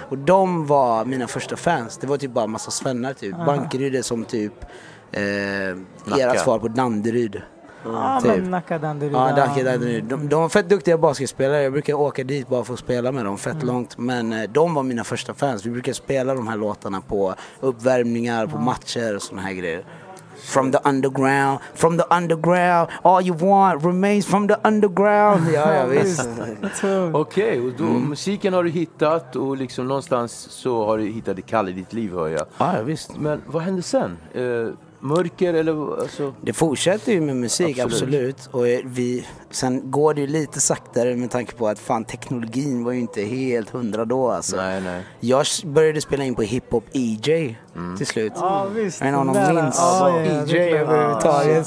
Och 0.09 0.19
de 0.19 0.67
var 0.67 1.05
mina 1.05 1.27
första 1.27 1.57
fans. 1.57 1.99
Det 1.99 2.07
var 2.07 2.17
typ 2.17 2.31
bara 2.31 2.47
massa 2.47 2.71
svennar 2.71 3.13
typ. 3.13 3.37
Bankeryd 3.47 3.95
är 3.95 4.03
som 4.03 4.25
typ 4.25 4.53
eh, 5.13 6.21
era 6.21 6.35
svar 6.39 6.59
på 6.59 6.69
Danderyd. 6.69 7.43
Ja, 7.85 8.21
typ. 8.23 8.31
men 8.37 8.51
Nacka, 8.51 8.79
Danderyd. 8.79 9.13
Ja. 9.13 9.33
Danke, 9.37 9.63
Danderyd. 9.63 10.05
De, 10.05 10.29
de 10.29 10.41
var 10.43 10.49
fett 10.49 10.69
duktiga 10.69 10.99
basketspelare. 10.99 11.63
Jag 11.63 11.73
brukar 11.73 11.95
åka 11.95 12.25
dit 12.25 12.49
bara 12.49 12.65
för 12.65 12.73
att 12.73 12.79
spela 12.79 13.13
med 13.13 13.25
dem 13.25 13.39
fett 13.39 13.63
långt. 13.63 13.99
Men 13.99 14.33
eh, 14.33 14.51
de 14.51 14.75
var 14.75 14.83
mina 14.83 15.05
första 15.05 15.35
fans. 15.35 15.67
Vi 15.67 15.71
brukar 15.71 15.93
spela 15.93 16.35
de 16.35 16.49
här 16.49 16.57
låtarna 16.57 17.01
på 17.01 17.35
uppvärmningar, 17.61 18.47
på 18.47 18.59
matcher 18.59 19.17
och 19.17 19.23
såna 19.23 19.43
här 19.43 19.53
grejer. 19.53 19.85
From 20.45 20.73
the 20.73 20.79
underground, 20.85 21.59
from 21.75 21.97
the 21.99 22.05
underground, 22.11 22.89
all 23.03 23.23
you 23.27 23.37
want 23.37 23.85
remains 23.85 24.27
from 24.27 24.49
the 24.49 24.57
underground. 24.65 25.43
Ja, 25.55 25.75
ja 25.75 25.87
visst. 25.87 26.29
Okej, 27.13 27.61
och 27.61 27.73
då, 27.79 27.85
Mm. 27.85 28.03
musiken 28.09 28.55
har 28.55 28.65
du 28.65 28.71
hittat 28.71 29.37
och 29.37 29.57
liksom 29.57 29.89
någonstans 29.89 30.33
så 30.51 30.87
har 30.87 30.99
du 30.99 31.05
hittat 31.07 31.39
ett 31.39 31.47
kall 31.47 31.69
i 31.69 31.73
ditt 31.73 31.93
liv 31.93 32.13
hör 32.15 32.29
jag. 32.29 32.47
Ja, 32.59 32.77
ja, 32.77 32.83
visst. 32.83 33.17
Men 33.17 33.43
vad 33.47 33.63
hände 33.63 33.83
sen? 33.83 34.17
Eh, 34.35 34.43
mörker 35.05 35.55
eller 35.55 36.01
alltså? 36.01 36.35
Det 36.41 36.53
fortsätter 36.53 37.13
ju 37.13 37.21
med 37.21 37.37
musik, 37.37 37.79
Absolut. 37.79 38.37
absolut. 38.39 38.49
Och 38.51 38.67
vi, 38.85 39.27
sen 39.51 39.91
går 39.91 40.15
det 40.15 40.21
ju 40.21 40.27
lite 40.27 40.61
saktare 40.61 41.17
med 41.17 41.31
tanke 41.31 41.55
på 41.55 41.69
att 41.69 41.79
fan 41.79 42.05
teknologin 42.05 42.85
var 42.85 42.93
ju 42.93 42.99
inte 43.01 43.23
helt 43.23 43.71
hundra 43.71 44.05
då 44.05 44.31
alltså. 44.31 44.57
Nej, 44.57 44.81
nej. 44.81 45.03
Jag 45.21 45.47
började 45.65 46.01
spela 46.01 46.25
in 46.25 46.35
på 46.35 46.43
hiphop 46.43 46.85
EJ 46.93 47.59
till 47.97 48.07
slut. 48.07 48.33
Ja, 48.37 48.67
visst. 48.75 49.01
Jag 49.01 49.07
vet 49.13 49.21
inte 49.21 49.41
om 49.41 49.55
där, 49.55 49.63
minns 49.63 49.77
ja, 49.79 50.21
EJ 50.21 50.59
överhuvudtaget. 50.59 51.67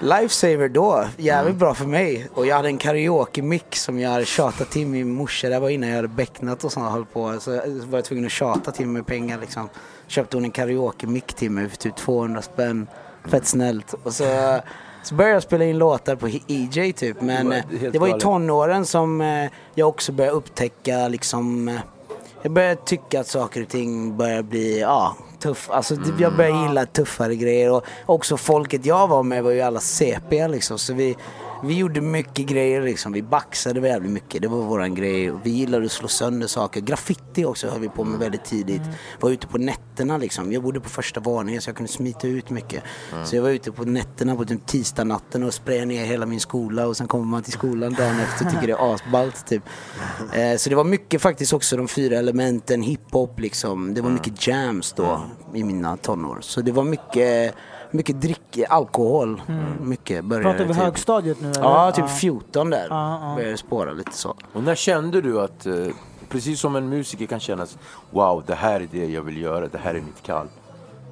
Lifesaver 0.00 0.68
då, 0.68 1.04
jävligt 1.16 1.56
bra 1.56 1.74
för 1.74 1.84
mig. 1.84 2.28
Och 2.34 2.46
jag 2.46 2.56
hade 2.56 2.68
en 2.68 2.78
karaoke-mick 2.78 3.76
som 3.76 3.98
jag 3.98 4.10
hade 4.10 4.24
tjatat 4.24 4.70
till 4.70 4.86
min 4.86 5.10
morsa. 5.12 5.48
Det 5.48 5.60
var 5.60 5.68
innan 5.68 5.88
jag 5.88 5.96
hade 5.96 6.08
becknat 6.08 6.64
och 6.64 6.72
sånt 6.72 6.92
höll 6.92 7.04
på. 7.06 7.40
Så 7.40 7.50
jag 7.50 7.66
var 7.66 7.98
jag 7.98 8.04
tvungen 8.04 8.26
att 8.26 8.32
tjata 8.32 8.70
till 8.70 8.86
mig 8.86 9.02
pengar 9.02 9.38
liksom. 9.40 9.68
Köpte 10.06 10.36
hon 10.36 10.44
en 10.44 10.50
karaoke-mick 10.50 11.34
till 11.34 11.50
mig 11.50 11.68
för 11.68 11.76
typ 11.76 11.96
200 11.96 12.42
spänn. 12.42 12.86
Fett 13.24 13.46
snällt. 13.46 13.94
Och 14.02 14.12
så, 14.14 14.58
så 15.02 15.14
började 15.14 15.34
jag 15.34 15.42
spela 15.42 15.64
in 15.64 15.78
låtar 15.78 16.16
på 16.16 16.28
EJ 16.46 16.92
typ. 16.92 17.20
Men 17.20 17.48
Det 17.48 17.64
var 17.70 17.86
eh, 17.86 17.92
det 17.92 17.98
var 17.98 18.16
i 18.16 18.20
tonåren 18.20 18.86
som 18.86 19.20
eh, 19.20 19.50
jag 19.74 19.88
också 19.88 20.12
började 20.12 20.36
upptäcka 20.36 21.08
liksom 21.08 21.68
eh, 21.68 21.80
jag 22.42 22.52
började 22.52 22.80
tycka 22.84 23.20
att 23.20 23.26
saker 23.26 23.62
och 23.62 23.68
ting 23.68 24.16
börjar 24.16 24.42
bli, 24.42 24.80
ja, 24.80 25.16
tuff. 25.38 25.70
Alltså 25.70 25.96
typ, 25.96 26.20
jag 26.20 26.36
började 26.36 26.62
gilla 26.62 26.86
tuffare 26.86 27.36
grejer 27.36 27.70
och 27.70 27.84
också 28.06 28.36
folket 28.36 28.86
jag 28.86 29.08
var 29.08 29.22
med 29.22 29.44
var 29.44 29.50
ju 29.50 29.60
alla 29.60 29.80
CP 29.80 30.48
liksom. 30.48 30.78
Så 30.78 30.94
vi, 30.94 31.16
vi 31.64 31.74
gjorde 31.78 32.00
mycket 32.00 32.46
grejer 32.46 32.82
liksom. 32.82 33.12
Vi 33.12 33.22
baxade 33.22 33.88
jävligt 33.88 34.12
mycket. 34.12 34.42
Det 34.42 34.48
var 34.48 34.62
våran 34.62 34.94
grej. 34.94 35.32
Vi 35.42 35.50
gillade 35.50 35.86
att 35.86 35.92
slå 35.92 36.08
sönder 36.08 36.46
saker. 36.46 36.80
Graffiti 36.80 37.44
också 37.44 37.68
höll 37.68 37.80
vi 37.80 37.88
på 37.88 38.04
med 38.04 38.18
väldigt 38.18 38.44
tidigt. 38.44 38.82
Var 39.20 39.30
ute 39.30 39.46
på 39.46 39.58
nätterna 39.58 40.18
liksom. 40.18 40.52
Jag 40.52 40.62
bodde 40.62 40.80
på 40.80 40.88
första 40.88 41.20
våningen 41.20 41.62
så 41.62 41.68
jag 41.68 41.76
kunde 41.76 41.92
smita 41.92 42.26
ut 42.26 42.50
mycket. 42.50 42.82
Så 43.24 43.36
jag 43.36 43.42
var 43.42 43.50
ute 43.50 43.72
på 43.72 43.84
nätterna 43.84 44.36
på 44.36 44.44
typ 44.44 44.66
tisdagnatten 44.66 45.42
och 45.42 45.54
sprayade 45.54 45.86
ner 45.86 46.04
hela 46.04 46.26
min 46.26 46.40
skola 46.40 46.86
och 46.86 46.96
sen 46.96 47.08
kommer 47.08 47.24
man 47.24 47.42
till 47.42 47.52
skolan 47.52 47.94
dagen 47.94 48.20
efter 48.20 48.46
och 48.46 48.52
tycker 48.52 48.66
det 48.66 48.72
är 48.72 48.94
asballt 48.94 49.46
typ. 49.46 49.62
Eh, 50.32 50.56
så 50.56 50.70
det 50.70 50.76
var 50.76 50.84
mycket 50.84 51.22
faktiskt 51.22 51.52
också 51.52 51.76
de 51.76 51.88
fyra 51.88 52.18
elementen, 52.18 52.82
hiphop 52.82 53.40
liksom. 53.40 53.94
Det 53.94 54.00
var 54.00 54.10
mycket 54.10 54.46
jams 54.46 54.92
då 54.92 55.22
i 55.54 55.64
mina 55.64 55.96
tonår. 55.96 56.38
Så 56.40 56.60
det 56.60 56.72
var 56.72 56.84
mycket, 56.84 57.54
mycket 57.90 58.20
drick, 58.20 58.58
alkohol. 58.68 59.42
Mycket 59.80 60.24
började 60.24 60.50
Pratar 60.50 60.64
vi 60.64 60.74
typ. 60.74 60.82
högstadiet 60.82 61.40
nu 61.40 61.50
eller? 61.50 61.60
Ja, 61.62 61.92
typ 61.92 62.10
14 62.10 62.70
där. 62.70 62.86
Ja, 62.90 63.20
ja. 63.28 63.34
Började 63.36 63.56
spåra 63.56 63.92
lite 63.92 64.12
så. 64.12 64.34
Och 64.52 64.62
när 64.62 64.74
kände 64.74 65.20
du 65.20 65.40
att, 65.40 65.66
eh, 65.66 65.74
precis 66.28 66.60
som 66.60 66.76
en 66.76 66.88
musiker 66.88 67.26
kan 67.26 67.40
känna 67.40 67.62
att 67.62 67.78
wow, 68.10 68.42
det 68.46 68.54
här 68.54 68.80
är 68.80 68.88
det 68.90 69.06
jag 69.06 69.22
vill 69.22 69.36
göra, 69.42 69.68
det 69.68 69.78
här 69.78 69.90
är 69.94 70.00
mitt 70.00 70.22
kall. 70.22 70.46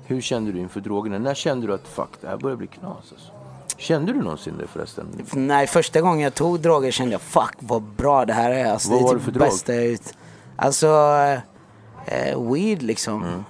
Hur 0.06 0.20
kände 0.20 0.52
du 0.52 0.58
inför 0.58 0.80
drogerna? 0.80 1.18
När 1.18 1.34
kände 1.34 1.66
du 1.66 1.74
att 1.74 1.88
fuck, 1.88 2.08
det 2.20 2.28
här 2.28 2.36
börjar 2.36 2.56
bli 2.56 2.66
knas 2.66 2.96
alltså? 3.12 3.32
Kände 3.76 4.12
du 4.12 4.22
någonsin 4.22 4.54
det 4.58 4.66
förresten? 4.66 5.06
Nej, 5.32 5.66
första 5.66 6.00
gången 6.00 6.20
jag 6.20 6.34
tog 6.34 6.60
droger 6.60 6.90
kände 6.90 7.12
jag 7.12 7.20
fuck 7.20 7.54
vad 7.58 7.82
bra 7.82 8.24
det 8.24 8.32
här 8.32 8.50
är. 8.50 8.72
Alltså, 8.72 8.90
Vad 8.90 8.98
det 8.98 9.02
är 9.02 9.04
var 9.04 9.12
typ 9.12 9.18
det 9.18 9.24
för 9.24 9.32
drog? 9.32 9.46
bästa 9.48 9.74
jag 9.74 9.84
ut. 9.84 10.14
Alltså, 10.56 10.86
eh, 12.06 12.52
weed 12.52 12.82
liksom. 12.82 13.22
Mm. 13.24 13.44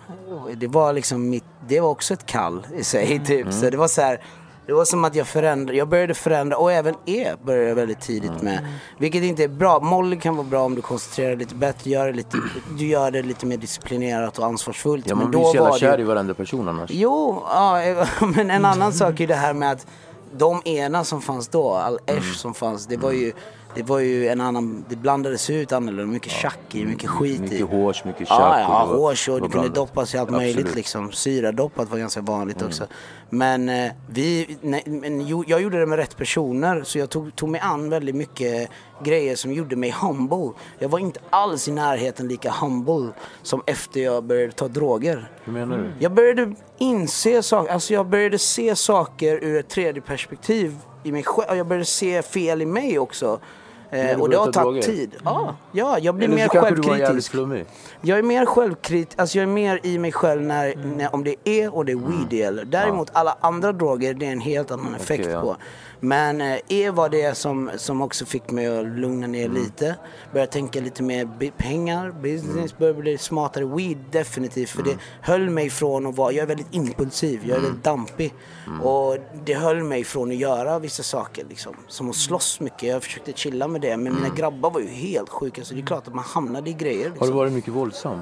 Det 0.58 0.66
var 0.66 0.92
liksom 0.92 1.30
mitt, 1.30 1.44
det 1.68 1.80
var 1.80 1.88
också 1.88 2.14
ett 2.14 2.26
kall 2.26 2.66
i 2.76 2.84
sig 2.84 3.20
typ. 3.26 3.40
Mm. 3.40 3.52
Så 3.52 3.70
det 3.70 3.76
var 3.76 3.88
så 3.88 4.00
här. 4.02 4.20
Det 4.66 4.72
var 4.74 4.84
som 4.84 5.04
att 5.04 5.14
jag 5.14 5.26
förändrade, 5.26 5.78
jag 5.78 5.88
började 5.88 6.14
förändra 6.14 6.56
och 6.56 6.72
även 6.72 6.94
E 7.06 7.32
började 7.44 7.68
jag 7.68 7.74
väldigt 7.74 8.00
tidigt 8.00 8.30
Mm. 8.30 8.44
med. 8.44 8.66
Vilket 8.98 9.22
inte 9.22 9.44
är 9.44 9.48
bra. 9.48 9.80
Molly 9.80 10.16
kan 10.20 10.36
vara 10.36 10.46
bra 10.46 10.60
om 10.64 10.74
du 10.74 10.82
koncentrerar 10.82 11.28
dig 11.28 11.36
lite 11.38 11.54
bättre, 11.54 11.90
gör 11.90 12.06
det 12.06 12.12
lite, 12.12 12.36
du 12.78 12.86
gör 12.86 13.10
det 13.10 13.22
lite 13.22 13.46
mer 13.46 13.56
disciplinerat 13.56 14.38
och 14.38 14.44
ansvarsfullt. 14.46 15.06
Ja, 15.08 15.14
man 15.14 15.22
Men 15.24 15.30
blir 15.30 15.40
då 15.40 15.46
så 15.50 15.54
jävla 15.56 15.70
det 15.72 15.78
kär 15.78 15.96
ju- 15.98 16.04
i 16.04 16.06
varenda 16.06 16.34
person 16.34 16.68
annars. 16.68 16.90
Jo, 16.92 17.42
ja, 17.54 17.80
men 18.34 18.50
en 18.50 18.64
annan 18.64 18.92
sak 18.92 19.20
är 19.20 19.26
det 19.26 19.34
här 19.34 19.54
med 19.54 19.72
att 19.72 19.86
de 20.36 20.62
ena 20.64 21.04
som 21.04 21.22
fanns 21.22 21.48
då, 21.48 21.72
all 21.74 21.98
Esh 22.06 22.34
som 22.36 22.54
fanns, 22.54 22.86
det 22.86 22.96
var 22.96 23.12
ju 23.12 23.32
det 23.78 23.84
var 23.84 23.98
ju 23.98 24.28
en 24.28 24.40
annan, 24.40 24.84
det 24.88 24.96
blandades 24.96 25.50
ut 25.50 25.72
annorlunda, 25.72 26.12
mycket 26.12 26.32
tjack 26.32 26.58
i, 26.74 26.84
mycket 26.84 27.10
skit 27.10 27.38
i. 27.40 27.42
Mycket 27.42 27.66
hårs, 27.70 28.04
mycket 28.04 28.26
Ja, 28.30 28.36
tjack. 28.36 28.60
ja, 28.68 28.82
och 28.82 28.88
var- 28.88 28.96
hårs 28.96 29.28
och 29.28 29.34
det 29.34 29.40
kunde 29.40 29.52
blandat. 29.54 29.74
doppas 29.74 30.14
i 30.14 30.18
allt 30.18 30.28
Absolut. 30.28 30.54
möjligt 30.56 30.74
liksom. 30.74 31.12
Syradoppat 31.12 31.90
var 31.90 31.98
ganska 31.98 32.20
vanligt 32.20 32.62
också. 32.62 32.86
Men 33.30 33.68
eh, 33.68 33.92
vi, 34.10 34.56
nej, 34.60 34.82
men 34.86 35.20
jo, 35.26 35.44
jag 35.46 35.62
gjorde 35.62 35.78
det 35.80 35.86
med 35.86 35.98
rätt 35.98 36.16
personer 36.16 36.82
så 36.84 36.98
jag 36.98 37.10
tog, 37.10 37.36
tog 37.36 37.48
mig 37.48 37.60
an 37.60 37.90
väldigt 37.90 38.14
mycket 38.14 38.68
grejer 39.04 39.36
som 39.36 39.52
gjorde 39.52 39.76
mig 39.76 39.94
humble. 40.02 40.50
Jag 40.78 40.88
var 40.88 40.98
inte 40.98 41.20
alls 41.30 41.68
i 41.68 41.72
närheten 41.72 42.28
lika 42.28 42.50
humble 42.50 43.08
som 43.42 43.62
efter 43.66 44.00
jag 44.00 44.24
började 44.24 44.52
ta 44.52 44.68
droger. 44.68 45.30
Hur 45.44 45.52
menar 45.52 45.78
du? 45.78 45.90
Jag 45.98 46.12
började 46.12 46.54
inse 46.78 47.42
saker, 47.42 47.72
alltså 47.72 47.92
jag 47.94 48.06
började 48.06 48.38
se 48.38 48.76
saker 48.76 49.44
ur 49.44 49.58
ett 49.60 49.68
tredje 49.68 50.02
perspektiv 50.02 50.76
i 51.04 51.12
mig 51.12 51.22
själv. 51.22 51.56
Jag 51.58 51.66
började 51.66 51.84
se 51.84 52.22
fel 52.22 52.62
i 52.62 52.66
mig 52.66 52.98
också. 52.98 53.40
Eh, 53.90 54.16
du 54.16 54.22
och 54.22 54.30
det 54.30 54.36
har 54.36 54.52
tagit 54.52 54.84
tid. 54.84 55.14
Ja, 55.24 55.56
ja, 55.72 55.98
jag 55.98 56.14
blir 56.14 56.28
Eller 56.28 56.36
mer 56.36 56.48
självkritisk. 56.48 57.34
Jag 58.00 58.18
är 58.18 58.22
mer 58.22 58.46
självkritisk, 58.46 59.18
alltså 59.20 59.38
jag 59.38 59.42
är 59.42 59.52
mer 59.52 59.80
i 59.82 59.98
mig 59.98 60.12
själv 60.12 60.42
när, 60.42 60.76
när, 60.76 61.14
om 61.14 61.24
det 61.24 61.36
är 61.44 61.74
och 61.74 61.84
det 61.84 61.92
är 61.92 61.96
weed 61.96 62.26
det 62.30 62.36
gäller. 62.36 62.64
Däremot 62.64 63.10
alla 63.12 63.36
andra 63.40 63.72
droger, 63.72 64.14
det 64.14 64.26
är 64.26 64.32
en 64.32 64.40
helt 64.40 64.70
annan 64.70 64.94
effekt 64.94 65.28
ja. 65.30 65.40
på. 65.40 65.56
Men 66.00 66.40
eh, 66.40 66.58
E 66.68 66.90
var 66.90 67.08
det 67.08 67.34
som, 67.36 67.70
som 67.76 68.02
också 68.02 68.24
fick 68.24 68.50
mig 68.50 68.66
att 68.78 68.86
lugna 68.86 69.26
ner 69.26 69.48
lite. 69.48 69.96
Börja 70.32 70.46
tänka 70.46 70.80
lite 70.80 71.02
mer 71.02 71.50
pengar, 71.56 72.14
business, 72.22 72.78
börja 72.78 72.94
bli 72.94 73.18
smartare. 73.18 73.64
Weed 73.64 73.98
definitivt, 74.10 74.70
för 74.70 74.82
det 74.82 74.96
höll 75.22 75.50
mig 75.50 75.70
från 75.70 76.06
att 76.06 76.16
vara, 76.16 76.32
jag 76.32 76.42
är 76.42 76.46
väldigt 76.46 76.74
impulsiv, 76.74 77.40
jag 77.46 77.56
är 77.56 77.60
väldigt 77.62 77.84
dampig. 77.84 78.34
Och 78.82 79.16
det 79.44 79.54
höll 79.54 79.82
mig 79.84 80.04
från 80.04 80.30
att 80.30 80.36
göra 80.36 80.78
vissa 80.78 81.02
saker 81.02 81.44
liksom. 81.48 81.74
Som 81.88 82.10
att 82.10 82.16
slåss 82.16 82.60
mycket, 82.60 82.82
jag 82.82 83.02
försökte 83.02 83.32
chilla 83.32 83.68
med 83.68 83.80
det. 83.80 83.96
Men 83.96 84.14
mina 84.14 84.28
grabbar 84.34 84.70
var 84.70 84.80
ju 84.80 84.86
helt 84.88 85.28
sjuka 85.28 85.64
så 85.64 85.74
det 85.74 85.80
är 85.80 85.86
klart 85.86 86.08
att 86.08 86.14
man 86.14 86.24
hamnade 86.24 86.70
i 86.70 86.72
grejer. 86.72 87.04
Har 87.04 87.10
Liksom. 87.10 87.28
du 87.28 87.34
varit 87.34 87.52
mycket 87.52 87.72
våldsam? 87.72 88.18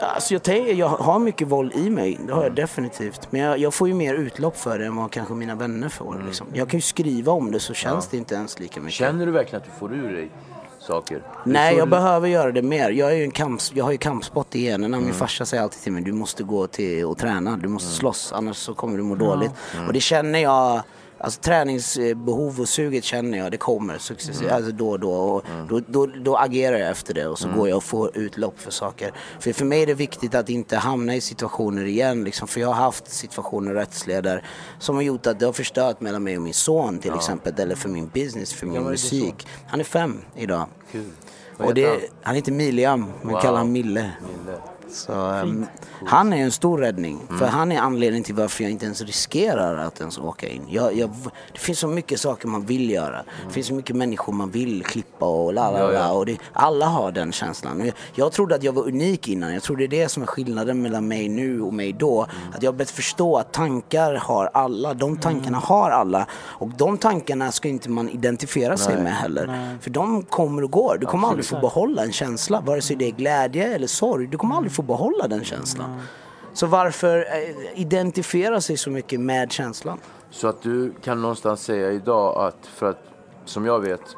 Alltså 0.00 0.34
jag, 0.34 0.42
tänker, 0.42 0.74
jag 0.74 0.88
har 0.88 1.18
mycket 1.18 1.48
våld 1.48 1.72
i 1.74 1.90
mig, 1.90 2.20
det 2.26 2.32
har 2.32 2.42
jag 2.42 2.54
definitivt. 2.54 3.28
Men 3.32 3.40
jag, 3.40 3.58
jag 3.58 3.74
får 3.74 3.88
ju 3.88 3.94
mer 3.94 4.14
utlopp 4.14 4.56
för 4.56 4.78
det 4.78 4.86
än 4.86 4.96
vad 4.96 5.10
kanske 5.10 5.34
mina 5.34 5.54
vänner 5.54 5.88
får. 5.88 6.22
Liksom. 6.26 6.46
Jag 6.52 6.68
kan 6.70 6.78
ju 6.78 6.82
skriva 6.82 7.32
om 7.32 7.50
det 7.52 7.60
så 7.60 7.74
känns 7.74 8.08
det 8.08 8.16
inte 8.16 8.34
ens 8.34 8.58
lika 8.60 8.80
mycket. 8.80 8.94
Känner 8.94 9.26
du 9.26 9.32
verkligen 9.32 9.62
att 9.62 9.64
du 9.72 9.78
får 9.78 9.94
ur 9.94 10.12
dig 10.12 10.30
saker? 10.78 11.22
Nej, 11.44 11.76
jag 11.76 11.86
du- 11.86 11.90
behöver 11.90 12.28
göra 12.28 12.52
det 12.52 12.62
mer. 12.62 12.90
Jag, 12.90 13.12
är 13.12 13.16
ju 13.16 13.24
en 13.24 13.30
kamp, 13.30 13.60
jag 13.72 13.84
har 13.84 13.92
ju 13.92 13.98
kampsport 13.98 14.54
i 14.54 14.60
generna. 14.64 15.00
Min 15.00 15.14
farsa 15.14 15.46
säger 15.46 15.62
alltid 15.62 15.80
till 15.82 15.92
mig, 15.92 16.02
du 16.02 16.12
måste 16.12 16.42
gå 16.42 16.66
till 16.66 17.04
och 17.04 17.18
träna. 17.18 17.56
Du 17.56 17.68
måste 17.68 17.90
slåss, 17.90 18.32
annars 18.32 18.56
så 18.56 18.74
kommer 18.74 18.96
du 18.96 19.02
må 19.02 19.14
dåligt. 19.14 19.50
Och 19.86 19.92
det 19.92 20.00
känner 20.00 20.38
jag, 20.38 20.82
alltså 21.18 21.40
träningsbehov 21.40 22.60
och 22.60 22.68
suget 22.68 23.04
känner 23.04 23.38
jag, 23.38 23.50
det 23.50 23.56
kommer 23.56 23.98
successivt, 23.98 24.50
alltså 24.50 24.72
då 24.72 24.90
och 24.90 25.00
då. 25.00 25.10
Och 25.12 25.44
då, 25.68 25.80
då. 25.86 26.06
Då 26.06 26.36
agerar 26.36 26.76
jag 26.78 26.90
efter 26.90 27.14
det 27.14 27.26
och 27.26 27.38
så 27.38 27.48
går 27.48 27.68
jag 27.68 27.76
och 27.76 27.84
får 27.84 28.16
utlopp 28.18 28.60
för 28.60 28.70
saker. 28.70 29.12
För 29.40 29.52
för 29.52 29.64
mig 29.64 29.82
är 29.82 29.86
det 29.86 29.94
viktigt 29.94 30.34
att 30.34 30.48
inte 30.48 30.76
hamna 30.76 31.14
i 31.14 31.20
situationer 31.20 31.84
igen. 31.84 32.24
Liksom, 32.24 32.48
för 32.48 32.60
jag 32.60 32.68
har 32.68 32.74
haft 32.74 33.08
situationer 33.08 33.74
rättsliga 33.74 34.22
där 34.22 34.44
som 34.78 34.94
har 34.94 35.02
gjort 35.02 35.26
att 35.26 35.38
det 35.40 35.46
har 35.46 35.52
förstört 35.52 36.00
mellan 36.00 36.22
mig 36.22 36.36
och 36.36 36.42
min 36.42 36.54
son 36.54 36.98
till 36.98 37.14
exempel. 37.14 37.54
Eller 37.58 37.74
för 37.74 37.88
min 37.88 38.08
business, 38.14 38.52
för 38.52 38.66
min 38.66 38.82
musik. 38.82 39.46
Han 39.66 39.80
är 39.80 39.84
fem 39.84 40.20
idag. 40.36 40.66
Kul. 40.92 41.10
Och 41.58 41.74
det, 41.74 42.00
han 42.22 42.34
heter 42.34 42.52
Miliam, 42.52 43.12
men 43.22 43.32
Wow. 43.32 43.40
kallar 43.40 43.58
han 43.58 43.72
Mille. 43.72 44.10
Mille. 44.44 44.58
Så, 44.94 45.12
ehm, 45.12 45.66
han 46.06 46.32
är 46.32 46.36
en 46.36 46.52
stor 46.52 46.78
räddning. 46.78 47.20
Mm. 47.28 47.38
För 47.38 47.46
han 47.46 47.72
är 47.72 47.80
anledningen 47.80 48.24
till 48.24 48.34
varför 48.34 48.64
jag 48.64 48.70
inte 48.70 48.84
ens 48.84 49.02
riskerar 49.02 49.76
att 49.76 50.00
ens 50.00 50.18
åka 50.18 50.48
in. 50.48 50.62
Jag, 50.68 50.96
jag, 50.96 51.10
det 51.52 51.58
finns 51.58 51.78
så 51.78 51.88
mycket 51.88 52.20
saker 52.20 52.48
man 52.48 52.66
vill 52.66 52.90
göra. 52.90 53.22
Det 53.46 53.52
finns 53.52 53.66
så 53.66 53.74
mycket 53.74 53.96
människor 53.96 54.32
man 54.32 54.50
vill 54.50 54.84
klippa 54.84 55.26
och 55.26 55.54
la 55.54 55.70
la 55.70 55.78
la. 55.78 55.92
ja. 55.92 56.12
Och 56.12 56.26
det, 56.26 56.38
alla 56.52 56.86
har 56.86 57.12
den 57.12 57.32
känslan. 57.32 57.80
Jag, 57.86 57.94
jag 58.14 58.32
trodde 58.32 58.54
att 58.54 58.62
jag 58.62 58.72
var 58.72 58.82
unik 58.88 59.28
innan. 59.28 59.54
Jag 59.54 59.62
tror 59.62 59.76
det 59.76 59.84
är 59.84 59.88
det 59.88 60.08
som 60.08 60.22
är 60.22 60.26
skillnaden 60.26 60.82
mellan 60.82 61.08
mig 61.08 61.28
nu 61.28 61.62
och 61.62 61.74
mig 61.74 61.92
då. 61.92 62.22
Mm. 62.22 62.52
Att 62.54 62.62
jag 62.62 62.72
har 62.72 62.76
börjat 62.76 62.90
förstå 62.90 63.36
att 63.36 63.52
tankar 63.52 64.14
har 64.14 64.50
alla. 64.54 64.94
De 64.94 65.16
tankarna 65.16 65.58
har 65.58 65.90
alla. 65.90 66.26
Och 66.32 66.68
de 66.68 66.98
tankarna 66.98 67.52
ska 67.52 67.68
inte 67.68 67.90
man 67.90 68.08
identifiera 68.08 68.76
sig 68.76 69.02
med 69.02 69.12
heller. 69.12 69.78
För 69.80 69.90
de 69.90 70.22
kommer 70.22 70.64
och 70.64 70.70
går. 70.70 70.98
Du 71.00 71.06
kommer 71.06 71.28
aldrig 71.28 71.46
få 71.46 71.60
behålla 71.60 72.04
en 72.04 72.12
känsla. 72.12 72.60
Vare 72.60 72.82
sig 72.82 72.96
det 72.96 73.06
är 73.06 73.10
glädje 73.12 73.74
eller 73.74 73.86
sorg. 73.86 74.26
Du 74.26 74.38
kommer 74.38 74.56
aldrig 74.56 74.72
få 74.72 74.82
behålla 74.84 75.28
den 75.28 75.44
känslan. 75.44 76.00
Så 76.52 76.66
varför 76.66 77.18
eh, 77.18 77.80
identifiera 77.80 78.60
sig 78.60 78.76
så 78.76 78.90
mycket 78.90 79.20
med 79.20 79.52
känslan? 79.52 79.98
Så 80.30 80.48
att 80.48 80.62
du 80.62 80.92
kan 81.02 81.22
någonstans 81.22 81.62
säga 81.62 81.90
idag 81.92 82.36
att, 82.48 82.66
för 82.66 82.90
att 82.90 83.02
som 83.44 83.66
jag 83.66 83.80
vet, 83.80 84.16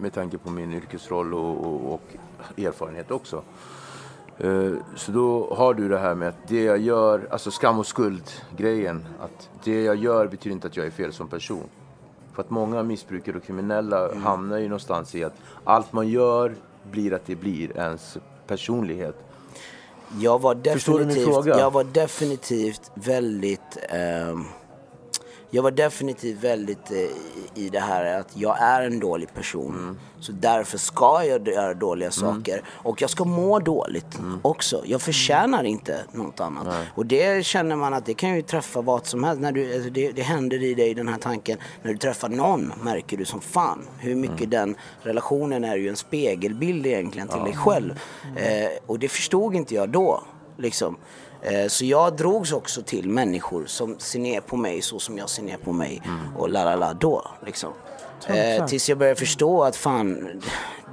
med 0.00 0.12
tanke 0.12 0.38
på 0.38 0.50
min 0.50 0.72
yrkesroll 0.72 1.34
och, 1.34 1.66
och, 1.66 1.94
och 1.94 2.02
erfarenhet 2.58 3.10
också. 3.10 3.42
eh, 4.38 4.72
Så 4.96 5.12
då 5.12 5.54
har 5.54 5.74
du 5.74 5.88
det 5.88 5.98
här 5.98 6.14
med 6.14 6.28
att 6.28 6.48
det 6.48 6.62
jag 6.64 6.78
gör, 6.78 7.28
alltså 7.30 7.50
skam 7.50 7.78
och 7.78 7.86
skuld-grejen. 7.86 9.06
Att 9.20 9.48
det 9.64 9.82
jag 9.82 9.96
gör 9.96 10.26
betyder 10.26 10.54
inte 10.54 10.66
att 10.66 10.76
jag 10.76 10.86
är 10.86 10.90
fel 10.90 11.12
som 11.12 11.28
person. 11.28 11.68
För 12.32 12.42
att 12.42 12.50
många 12.50 12.82
missbrukare 12.82 13.36
och 13.36 13.44
kriminella 13.44 14.08
Mm. 14.08 14.22
hamnar 14.22 14.58
ju 14.58 14.64
någonstans 14.68 15.14
i 15.14 15.24
att 15.24 15.34
allt 15.64 15.92
man 15.92 16.08
gör 16.08 16.54
blir 16.90 17.14
att 17.14 17.26
det 17.26 17.36
blir 17.36 17.76
ens 17.76 18.18
personlighet. 18.46 19.16
Jag 20.20 20.40
var 20.40 20.54
definitivt, 20.54 21.46
jag 21.46 21.70
var 21.70 21.84
definitivt 21.84 22.90
väldigt 22.94 23.78
ehm, 23.88 24.44
jag 25.54 25.62
var 25.62 25.70
definitivt 25.70 26.44
väldigt 26.44 26.90
eh, 26.90 27.62
i 27.62 27.68
det 27.68 27.80
här 27.80 28.20
att 28.20 28.28
jag 28.36 28.56
är 28.62 28.82
en 28.82 29.00
dålig 29.00 29.34
person. 29.34 29.74
Mm. 29.74 29.98
Så 30.20 30.32
därför 30.32 30.78
ska 30.78 31.24
jag 31.24 31.48
göra 31.48 31.74
dåliga 31.74 32.10
saker. 32.10 32.62
Och 32.68 33.02
jag 33.02 33.10
ska 33.10 33.24
må 33.24 33.58
dåligt 33.58 34.18
Mm. 34.18 34.38
också. 34.42 34.82
Jag 34.86 35.02
förtjänar 35.02 35.64
inte 35.64 36.04
något 36.12 36.40
annat. 36.40 36.66
Och 36.94 37.06
det 37.06 37.46
känner 37.46 37.76
man 37.76 37.94
att 37.94 38.06
det 38.06 38.14
kan 38.14 38.34
ju 38.36 38.42
träffa 38.42 38.80
vad 38.80 39.06
som 39.06 39.24
helst. 39.24 39.40
När 39.42 39.52
du, 39.52 39.74
alltså 39.74 39.90
det, 39.90 40.12
det 40.12 40.22
händer 40.22 40.62
i 40.62 40.74
dig 40.74 40.94
den 40.94 41.08
här 41.08 41.18
tanken. 41.18 41.58
När 41.82 41.92
du 41.92 41.98
träffar 41.98 42.28
någon 42.28 42.72
märker 42.82 43.16
du 43.16 43.24
som 43.24 43.40
fan 43.40 43.78
hur 43.98 44.14
mycket 44.14 44.36
Mm. 44.36 44.50
den 44.50 44.76
relationen 45.02 45.64
är 45.64 45.76
ju 45.76 45.88
en 45.88 45.96
spegelbild 45.96 46.86
egentligen 46.86 47.28
till 47.28 47.40
dig 47.42 47.56
själv. 47.56 48.00
Eh, 48.36 48.68
och 48.86 48.98
det 48.98 49.08
förstod 49.08 49.54
inte 49.54 49.74
jag 49.74 49.88
då. 49.88 50.22
Liksom. 50.56 50.96
Eh, 51.44 51.68
Så 51.68 51.84
jag 51.84 52.16
drogs 52.16 52.52
också 52.52 52.82
till 52.82 53.08
människor 53.08 53.64
som 53.66 53.98
ser 53.98 54.18
ner 54.18 54.40
på 54.40 54.56
mig 54.56 54.82
så 54.82 54.98
som 54.98 55.18
jag 55.18 55.28
ser 55.30 55.42
ner 55.42 55.56
på 55.56 55.72
mig. 55.72 56.02
Och 56.36 56.48
la 56.48 56.64
la 56.64 56.76
la 56.76 56.92
då 56.94 57.26
liksom. 57.46 57.72
Eh, 58.26 58.66
tills 58.66 58.88
jag 58.88 58.98
började 58.98 59.18
förstå 59.20 59.62
att 59.64 59.76
fan, 59.76 60.40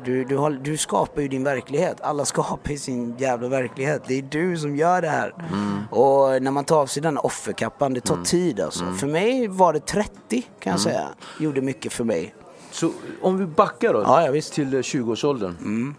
du, 0.06 0.24
du, 0.24 0.38
har, 0.38 0.50
du 0.52 0.78
skapar 0.78 1.22
ju 1.22 1.28
din 1.28 1.44
verklighet. 1.44 2.02
Alla 2.02 2.26
skapar 2.26 2.72
ju 2.72 2.78
sin 2.78 3.16
jävla 3.18 3.48
verklighet. 3.48 4.02
Det 4.08 4.18
är 4.18 4.22
du 4.22 4.58
som 4.58 4.76
gör 4.76 5.02
det 5.02 5.10
här. 5.10 5.34
Och 5.92 6.42
när 6.44 6.52
man 6.52 6.66
tar 6.66 6.78
av 6.80 6.86
sig 6.86 7.04
den 7.04 7.18
offerkappan, 7.18 7.94
det 7.94 8.02
tar 8.02 8.24
tid 8.24 8.60
alltså. 8.60 8.86
För 8.94 9.08
mig 9.08 9.48
var 9.48 9.74
det 9.74 9.80
30 9.86 10.44
kan 10.60 10.72
jag 10.72 10.80
säga. 10.80 11.08
Gjorde 11.40 11.62
mycket 11.62 11.94
för 11.94 12.04
mig. 12.04 12.36
Så 12.72 12.92
om 13.22 13.38
vi 13.38 13.46
backar 13.46 13.94
då 13.94 14.02
Ja, 14.02 14.26
ja, 14.36 14.42
till 14.42 14.74
eh, 14.74 14.78
20-årsåldern. 14.78 15.96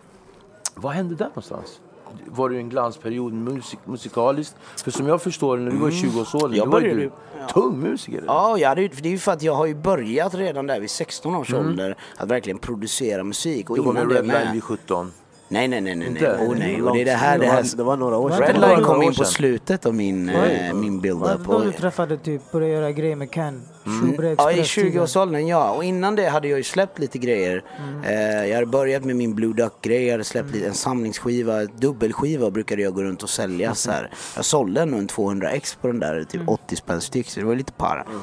Vad 0.75 0.93
hände 0.93 1.15
där 1.15 1.25
någonstans? 1.27 1.81
Var 2.27 2.49
det 2.51 2.57
en 2.57 2.69
glansperiod 2.69 3.33
musik, 3.33 3.79
musikaliskt? 3.85 4.57
För 4.85 4.91
som 4.91 5.07
jag 5.07 5.23
förstår 5.23 5.57
det, 5.57 5.63
när 5.63 5.71
du 5.71 5.77
var 5.77 5.89
i 5.89 5.93
20-årsåldern, 5.93 6.55
Jag 6.59 6.67
då 6.67 6.71
var 6.71 6.81
ju 6.81 6.95
började- 6.95 7.11
du 7.47 7.53
tung 7.53 7.79
musiker. 7.81 8.23
Ja, 8.27 8.59
jag 8.59 8.69
hade, 8.69 8.83
ju- 8.83 8.89
det 8.89 9.09
är 9.09 9.13
ju 9.13 9.19
för 9.19 9.33
att 9.33 9.43
jag 9.43 9.55
har 9.55 9.67
ju 9.67 9.75
börjat 9.75 10.35
redan 10.35 10.67
där 10.67 10.81
vid 10.81 10.91
16 10.91 11.35
års 11.35 11.55
ålder 11.55 11.97
att 12.17 12.29
verkligen 12.29 12.59
producera 12.59 13.25
musik. 13.25 13.71
Och 13.71 13.77
Du 13.77 13.83
var 13.83 13.91
innan 13.93 14.07
med 14.07 14.17
det 14.17 14.21
Redline 14.21 14.53
vid 14.53 14.63
17. 14.65 15.13
Nej, 15.49 15.69
nej, 15.69 15.81
nej, 15.81 15.95
nej. 15.97 16.11
nej. 16.11 16.23
Inte? 16.23 16.45
Oh, 16.47 16.59
nej. 16.59 16.83
Och 16.83 16.95
det 16.95 17.01
är 17.01 17.05
det 17.05 17.11
här, 17.13 17.39
det 17.39 17.47
här. 17.47 17.77
Det 17.77 17.83
var 17.83 17.97
några 17.97 18.17
år 18.17 18.31
sedan. 18.31 18.41
Redline 18.41 18.71
några 18.71 18.85
kom 18.85 19.03
in 19.03 19.15
på 19.15 19.25
slutet 19.25 19.87
av 19.87 19.95
min, 19.95 20.29
eh, 20.29 20.75
min 20.75 20.95
Var 20.95 21.01
build-up. 21.03 21.39
det 21.39 21.45
då 21.53 21.53
Och- 21.59 21.65
du 21.65 21.73
träffade 21.73 22.17
typ, 22.19 22.53
började 22.53 22.73
göra 22.73 22.93
grejer 22.93 23.17
med 23.17 23.31
Ken? 23.35 23.63
Schubre 23.85 24.35
Ja, 24.39 24.53
i 24.53 24.61
Express 24.61 24.75
tiden. 24.75 25.03
20-årsåldern 25.03 25.47
ja. 25.47 25.71
Och 25.71 25.85
innan 25.85 26.17
det 26.17 26.29
hade 26.29 26.49
jag 26.49 26.59
ju 26.59 26.65
släppt 26.65 26.99
lite 26.99 27.19
grejer. 27.19 27.63
Eh, 28.05 28.47
jag 28.47 28.55
hade 28.55 28.67
börjat 28.67 29.05
med 29.05 29.17
min 29.17 29.35
Blue 29.35 29.53
Duck-grej, 29.53 30.05
jag 30.05 30.13
hade 30.13 30.25
släppt 30.25 30.51
lite, 30.51 30.67
en 30.67 30.75
samlingsskiva, 30.75 31.65
dubbelskiva 31.65 32.51
brukade 32.51 32.83
jag 32.83 32.95
gå 32.95 33.03
runt 33.03 33.23
och 33.23 33.31
sälja 33.31 33.75
så 33.75 33.91
här. 33.91 34.11
Jag 34.37 34.45
sålde 34.45 34.85
nog 34.85 35.01
en 35.01 35.07
200 35.07 35.51
ex 35.51 35.75
på 35.75 35.87
den 35.87 35.99
där, 36.01 36.25
typ 36.25 36.41
80 36.47 36.77
spänn 36.77 37.01
styck, 37.01 37.31
så 37.31 37.41
det 37.41 37.47
var 37.47 37.55
lite 37.55 37.73
para. 37.73 38.05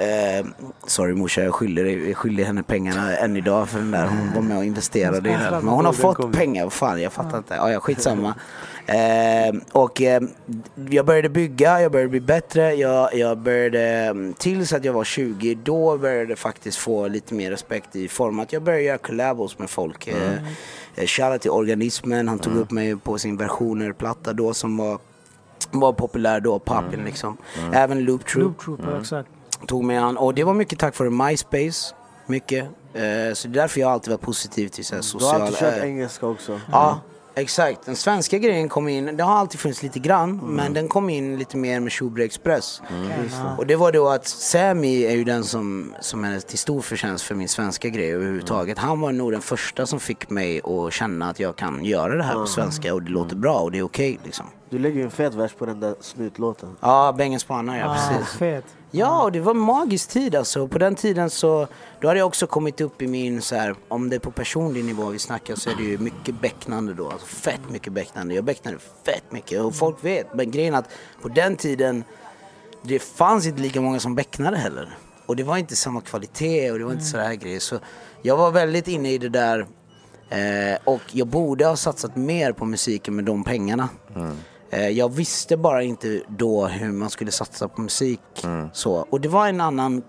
Eh, 0.00 0.46
sorry 0.86 1.14
morsa, 1.14 1.42
jag 1.42 1.54
skyller, 1.54 1.84
jag 1.84 2.16
skyller 2.16 2.44
henne 2.44 2.62
pengarna 2.62 3.16
än 3.16 3.36
idag 3.36 3.68
för 3.68 3.78
den 3.78 3.90
där. 3.90 4.06
Hon 4.06 4.32
var 4.34 4.42
med 4.42 4.56
och 4.56 4.64
investerade 4.64 5.28
i 5.28 5.32
den. 5.32 5.64
Men 5.64 5.68
hon 5.68 5.84
har 5.84 5.92
fått 5.92 6.32
pengar, 6.32 6.62
vad 6.64 6.72
fan, 6.72 7.02
jag 7.02 7.12
fattar 7.12 7.38
inte. 7.38 7.54
Ja, 7.54 7.72
ja, 7.72 7.80
skitsamma. 7.80 8.34
Eh, 8.86 9.54
och 9.72 10.02
eh, 10.02 10.22
jag 10.90 11.06
började 11.06 11.28
bygga, 11.28 11.82
jag 11.82 11.92
började 11.92 12.08
bli 12.10 12.20
bättre. 12.20 12.74
Jag, 12.74 13.14
jag 13.14 13.38
började, 13.38 13.80
mm, 13.80 14.32
tills 14.32 14.72
att 14.80 14.84
jag 14.84 14.92
var 14.92 15.04
20, 15.04 15.54
då 15.54 15.98
började 15.98 16.28
jag 16.28 16.38
faktiskt 16.38 16.78
få 16.78 17.08
lite 17.08 17.34
mer 17.34 17.50
respekt 17.50 17.96
i 17.96 18.08
form 18.08 18.40
att 18.40 18.52
jag 18.52 18.62
började 18.62 18.82
göra 18.84 18.98
collabos 18.98 19.58
med 19.58 19.70
folk. 19.70 20.08
Eh, 20.08 20.32
eh, 20.94 21.06
Shoutout 21.06 21.42
till 21.42 21.50
Organismen, 21.50 22.28
han 22.28 22.38
tog 22.38 22.56
upp 22.56 22.70
mig 22.70 22.96
på 22.96 23.18
sin 23.18 23.36
versioner-platta 23.36 24.32
då 24.32 24.54
som 24.54 24.76
var 24.76 24.98
var 25.70 25.92
populär 25.92 26.40
då, 26.40 26.58
poppin 26.58 27.04
liksom. 27.04 27.36
Även 27.72 28.04
Loop 28.04 28.26
Troop 28.26 28.42
Loop 28.42 28.60
Trooper, 28.60 29.00
exakt. 29.00 29.28
tog 29.66 29.84
mig 29.84 29.96
an. 29.96 30.16
Och 30.16 30.34
det 30.34 30.44
var 30.44 30.54
mycket 30.54 30.78
tack 30.78 30.98
vare 30.98 31.10
MySpace. 31.10 31.94
Mycket. 32.26 32.64
Eh, 32.64 33.34
så 33.34 33.48
det 33.48 33.58
är 33.58 33.62
därför 33.62 33.80
jag 33.80 33.90
alltid 33.90 34.10
varit 34.10 34.20
positiv 34.20 34.68
till 34.68 34.84
så 34.84 34.94
här 34.94 35.18
Du 35.18 35.24
har 35.24 35.34
alltid 35.40 35.58
kört 35.58 35.84
engelska 35.84 36.26
också. 36.26 36.60
Ja, 36.72 37.00
exakt. 37.34 37.86
Den 37.86 37.96
svenska 37.96 38.38
grejen 38.38 38.68
kom 38.68 38.88
in, 38.88 39.16
det 39.16 39.22
har 39.22 39.34
alltid 39.34 39.60
funnits 39.60 39.82
lite 39.82 39.98
grann, 39.98 40.40
men 40.42 40.72
den 40.72 40.88
kom 40.88 41.10
in 41.10 41.38
lite 41.38 41.56
mer 41.56 41.80
med 41.80 41.92
Schubre 41.92 42.24
Express. 42.24 42.82
Och 43.58 43.66
det 43.66 43.76
var 43.76 43.92
då 43.92 44.08
att 44.08 44.28
Sammy 44.28 45.04
är 45.04 45.14
ju 45.14 45.24
den 45.24 45.44
som, 45.44 45.94
som 46.00 46.24
är 46.24 46.40
till 46.40 46.58
stor 46.58 46.80
förtjänst 46.80 47.24
för 47.24 47.34
min 47.34 47.48
svenska 47.48 47.88
grej 47.88 48.12
överhuvudtaget. 48.12 48.78
Han 48.78 49.00
var 49.00 49.12
nog 49.12 49.32
den 49.32 49.40
första 49.42 49.86
som 49.86 50.00
fick 50.00 50.30
mig 50.30 50.60
att 50.64 50.92
känna 50.92 51.30
att 51.30 51.40
jag 51.40 51.56
kan 51.56 51.84
göra 51.84 52.16
det 52.16 52.22
här 52.22 52.34
på 52.34 52.46
svenska 52.46 52.94
och 52.94 53.02
det 53.02 53.10
låter 53.10 53.36
bra 53.36 53.58
och 53.58 53.70
det 53.72 53.78
är 53.78 53.82
okej 53.82 54.18
liksom. 54.24 54.46
Du 54.70 54.78
lägger 54.78 54.96
ju 54.96 55.02
en 55.04 55.10
fet 55.10 55.34
vers 55.34 55.52
på 55.52 55.66
den 55.66 55.80
där 55.80 55.94
slutlåten. 56.00 56.76
Ja, 56.80 57.14
Bengen 57.18 57.40
spanar 57.40 57.78
ja, 57.78 57.86
Ah, 57.90 57.94
precis. 58.18 58.34
fet. 58.38 58.64
Ja, 58.90 59.22
och 59.22 59.32
det 59.32 59.40
var 59.40 59.50
en 59.54 59.58
magisk 59.60 60.08
tid 60.10 60.34
alltså. 60.34 60.68
På 60.68 60.78
den 60.78 60.94
tiden 60.94 61.30
så, 61.30 61.66
då 62.00 62.08
hade 62.08 62.18
jag 62.20 62.26
också 62.26 62.46
kommit 62.46 62.80
upp 62.80 63.02
i 63.02 63.06
min 63.06 63.42
så 63.42 63.54
här, 63.56 63.74
om 63.88 64.10
det 64.10 64.16
är 64.16 64.20
på 64.20 64.30
personlig 64.30 64.84
nivå 64.84 65.04
vi 65.08 65.18
snackar 65.18 65.54
så 65.54 65.70
är 65.70 65.74
det 65.74 65.82
ju 65.82 65.98
mycket 65.98 66.40
bäcknande 66.40 66.94
då. 66.94 67.10
Alltså 67.10 67.26
fett 67.26 67.60
mycket 67.70 67.92
bäcknande. 67.92 68.34
Jag 68.34 68.44
bäcknade 68.44 68.78
fett 69.04 69.24
mycket 69.32 69.60
och 69.60 69.74
folk 69.74 70.04
vet. 70.04 70.34
Men 70.34 70.50
grejen 70.50 70.74
är 70.74 70.78
att 70.78 70.88
på 71.22 71.28
den 71.28 71.56
tiden, 71.56 72.04
det 72.82 72.98
fanns 72.98 73.46
inte 73.46 73.62
lika 73.62 73.80
många 73.80 74.00
som 74.00 74.14
bäcknade 74.14 74.56
heller. 74.56 74.98
Och 75.26 75.36
det 75.36 75.42
var 75.42 75.56
inte 75.56 75.76
samma 75.76 76.00
kvalitet 76.00 76.70
och 76.70 76.78
det 76.78 76.84
var 76.84 76.92
inte 76.92 77.04
så 77.04 77.18
här 77.18 77.34
grejer. 77.34 77.60
Så 77.60 77.78
jag 78.22 78.36
var 78.36 78.50
väldigt 78.50 78.88
inne 78.88 79.12
i 79.12 79.18
det 79.18 79.28
där 79.28 79.66
Eh, 80.32 80.78
och 80.84 81.00
jag 81.12 81.26
borde 81.26 81.66
ha 81.66 81.76
satsat 81.76 82.16
mer 82.16 82.52
på 82.52 82.64
musiken 82.64 83.16
med 83.16 83.24
de 83.24 83.44
pengarna. 83.44 83.88
Eh, 84.16 84.30
jag 84.70 85.12
visste 85.12 85.56
bara 85.56 85.82
inte 85.82 86.22
då 86.28 86.66
hur 86.66 86.92
man 86.92 87.10
skulle 87.10 87.30
satsa 87.30 87.68
på 87.68 87.80
musik. 87.80 88.20
Så. 88.72 89.06
Och 89.10 89.20
det 89.20 89.28
var 89.28 89.48
en 89.48 89.60
annan 89.60 90.02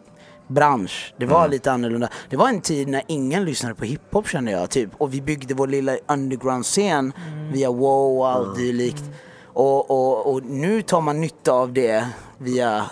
bransch. 0.47 1.13
Det 1.17 1.25
var 1.25 1.47
lite 1.47 1.71
annorlunda. 1.71 2.09
Det 2.29 2.37
var 2.37 2.49
en 2.49 2.61
tid 2.61 2.87
när 2.87 3.03
ingen 3.07 3.45
lyssnade 3.45 3.75
på 3.75 3.85
hiphop 3.85 4.27
kände 4.27 4.51
jag. 4.51 4.69
Typ. 4.69 4.89
Och 4.97 5.13
vi 5.13 5.21
byggde 5.21 5.53
vår 5.53 5.67
lilla 5.67 5.97
underground-scen 6.07 7.13
via 7.53 7.71
wow 7.71 8.19
och 8.19 8.29
allt 8.29 8.55
dylikt. 8.55 9.03
Och, 9.45 9.91
och, 9.91 10.33
och 10.33 10.43
nu 10.43 10.81
tar 10.81 11.01
man 11.01 11.21
nytta 11.21 11.51
av 11.51 11.73
det 11.73 12.07
via 12.37 12.85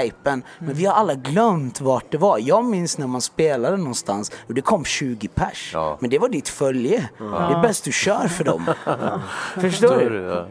hypen. 0.00 0.42
Men 0.58 0.74
vi 0.74 0.86
har 0.86 0.94
alla 0.94 1.14
glömt 1.14 1.80
vart 1.80 2.12
det 2.12 2.18
var. 2.18 2.38
Jag 2.38 2.64
minns 2.64 2.98
när 2.98 3.06
man 3.06 3.20
spelade 3.20 3.76
någonstans 3.76 4.32
och 4.48 4.54
det 4.54 4.60
kom 4.62 4.84
20 4.84 5.28
pers. 5.28 5.70
Ja. 5.74 5.98
Men 6.00 6.10
det 6.10 6.18
var 6.18 6.28
ditt 6.28 6.48
följe. 6.48 7.08
Det 7.18 7.24
är 7.24 7.62
bäst 7.62 7.84
du 7.84 7.92
kör 7.92 8.28
för 8.28 8.44
dem. 8.44 8.66
Förstår 9.60 10.10
du? 10.10 10.46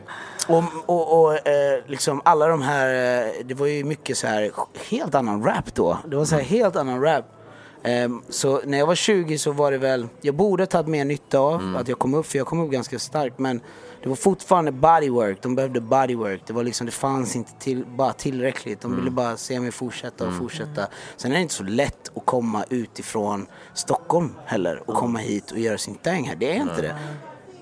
Och, 0.49 0.63
och, 0.85 1.21
och 1.21 1.47
eh, 1.47 1.83
liksom 1.87 2.21
alla 2.25 2.47
de 2.47 2.61
här, 2.61 2.87
eh, 3.27 3.31
det 3.45 3.53
var 3.53 3.67
ju 3.67 3.83
mycket 3.83 4.17
så 4.17 4.27
här 4.27 4.51
helt 4.89 5.15
annan 5.15 5.43
rap 5.43 5.75
då. 5.75 5.97
Det 6.07 6.15
var 6.15 6.25
så 6.25 6.35
här 6.35 6.43
helt 6.43 6.75
annan 6.75 7.01
rap. 7.01 7.25
Ehm, 7.83 8.21
så 8.29 8.61
när 8.65 8.77
jag 8.77 8.87
var 8.87 8.95
20 8.95 9.37
så 9.37 9.51
var 9.51 9.71
det 9.71 9.77
väl, 9.77 10.07
jag 10.21 10.35
borde 10.35 10.65
tagit 10.65 10.87
mer 10.87 11.05
nytta 11.05 11.39
av 11.39 11.75
att 11.77 11.87
jag 11.87 11.99
kom 11.99 12.13
upp, 12.13 12.25
för 12.25 12.37
jag 12.37 12.47
kom 12.47 12.59
upp 12.59 12.71
ganska 12.71 12.99
starkt. 12.99 13.39
Men 13.39 13.61
det 14.03 14.09
var 14.09 14.15
fortfarande 14.15 14.71
bodywork, 14.71 15.41
de 15.41 15.55
behövde 15.55 15.81
bodywork. 15.81 16.41
Det 16.47 16.53
var 16.53 16.63
liksom, 16.63 16.85
det 16.85 16.91
fanns 16.91 17.35
inte 17.35 17.51
till, 17.59 17.85
bara 17.85 18.13
tillräckligt. 18.13 18.81
De 18.81 18.95
ville 18.95 19.11
bara 19.11 19.37
se 19.37 19.59
mig 19.59 19.71
fortsätta 19.71 20.27
och 20.27 20.33
fortsätta. 20.37 20.87
Sen 21.17 21.31
är 21.31 21.35
det 21.35 21.41
inte 21.41 21.53
så 21.53 21.63
lätt 21.63 22.11
att 22.17 22.25
komma 22.25 22.65
utifrån 22.69 23.47
Stockholm 23.73 24.35
heller 24.45 24.83
och 24.85 24.95
komma 24.95 25.19
hit 25.19 25.51
och 25.51 25.59
göra 25.59 25.77
sin 25.77 25.95
thing 25.95 26.27
här. 26.27 26.35
Det 26.35 26.57
är 26.57 26.61
inte 26.61 26.81
det. 26.81 26.95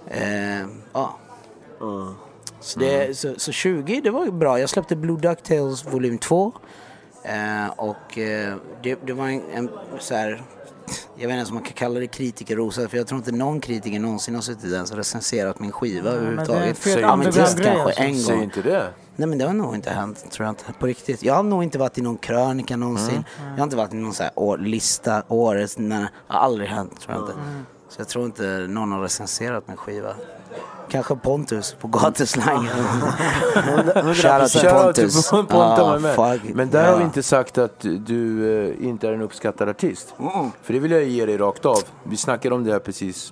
Ehm, 0.09 0.81
ja. 0.93 1.19
Så, 2.59 2.79
det, 2.79 3.17
så, 3.17 3.33
så 3.37 3.51
20, 3.51 4.01
det 4.01 4.09
var 4.09 4.25
ju 4.25 4.31
bra. 4.31 4.59
Jag 4.59 4.69
släppte 4.69 4.95
Blue 4.95 5.17
Ducktails 5.17 5.85
volym 5.85 6.17
2. 6.17 6.53
Eh, 7.23 7.67
och 7.75 8.17
eh, 8.17 8.55
det, 8.83 8.95
det 9.05 9.13
var 9.13 9.27
en, 9.27 9.41
en 9.53 9.69
så 9.99 10.15
här, 10.15 10.43
jag 11.15 11.15
vet 11.15 11.21
inte 11.21 11.33
ens 11.33 11.49
om 11.49 11.55
man 11.55 11.63
kan 11.63 11.73
kalla 11.73 11.99
det 11.99 12.07
kritikerrosa 12.07 12.89
för 12.89 12.97
jag 12.97 13.07
tror 13.07 13.17
inte 13.17 13.31
någon 13.31 13.61
kritiker 13.61 13.99
någonsin 13.99 14.35
har 14.35 14.41
suttit 14.41 14.73
ens 14.73 14.91
och 14.91 14.97
recenserat 14.97 15.59
min 15.59 15.71
skiva 15.71 16.11
men 16.11 16.13
det 16.13 16.19
är 16.19 16.31
en 16.31 16.39
överhuvudtaget. 16.39 17.01
Ja, 17.01 17.15
men 17.15 17.31
kanske 17.31 17.71
alltså. 17.71 18.01
en 18.01 18.15
Säg 18.15 18.35
gång. 18.35 18.43
inte 18.43 18.61
det. 18.61 18.93
Nej 19.15 19.27
men 19.27 19.37
det 19.37 19.45
har 19.45 19.53
nog 19.53 19.75
inte 19.75 19.89
hänt, 19.89 20.31
tror 20.31 20.45
jag 20.45 20.51
inte. 20.51 20.63
På 20.79 20.85
riktigt. 20.85 21.23
Jag 21.23 21.33
har 21.33 21.43
nog 21.43 21.63
inte 21.63 21.77
varit 21.77 21.97
i 21.97 22.01
någon 22.01 22.17
krönika 22.17 22.77
någonsin. 22.77 23.23
Jag 23.49 23.57
har 23.57 23.63
inte 23.63 23.75
varit 23.75 23.93
i 23.93 23.95
någon 23.95 24.13
så 24.13 24.23
här 24.23 24.31
år, 24.35 24.57
lista, 24.57 25.23
årets, 25.27 25.77
nej, 25.77 25.99
det 25.99 26.33
har 26.33 26.39
aldrig 26.39 26.69
hänt 26.69 26.99
tror 27.01 27.15
jag 27.15 27.23
inte. 27.23 27.33
Så 27.89 28.01
jag 28.01 28.07
tror 28.07 28.25
inte 28.25 28.43
någon 28.69 28.91
har 28.91 29.01
recenserat 29.01 29.67
min 29.67 29.77
skiva. 29.77 30.15
Kanske 30.89 31.15
Pontus 31.15 31.75
på 31.81 31.87
gatuslangen. 31.87 32.71
Shoutout 34.13 34.51
till 34.51 34.69
Pontus. 34.69 35.29
Pontus 35.31 35.53
var 35.53 35.99
med. 35.99 36.55
Men 36.55 36.69
där 36.69 36.83
Ja. 36.85 36.91
har 36.91 36.97
vi 36.97 37.03
inte 37.03 37.23
sagt 37.23 37.57
att 37.57 37.79
du 37.79 38.49
eh, 38.69 38.87
inte 38.87 39.07
är 39.07 39.13
en 39.13 39.21
uppskattad 39.21 39.69
artist. 39.69 40.13
För 40.63 40.73
det 40.73 40.79
vill 40.79 40.91
jag 40.91 41.03
ge 41.03 41.25
dig 41.25 41.37
rakt 41.37 41.65
av. 41.65 41.77
Vi 42.03 42.17
snackade 42.17 42.55
om 42.55 42.63
det 42.63 42.71
här 42.71 42.79
precis. 42.79 43.31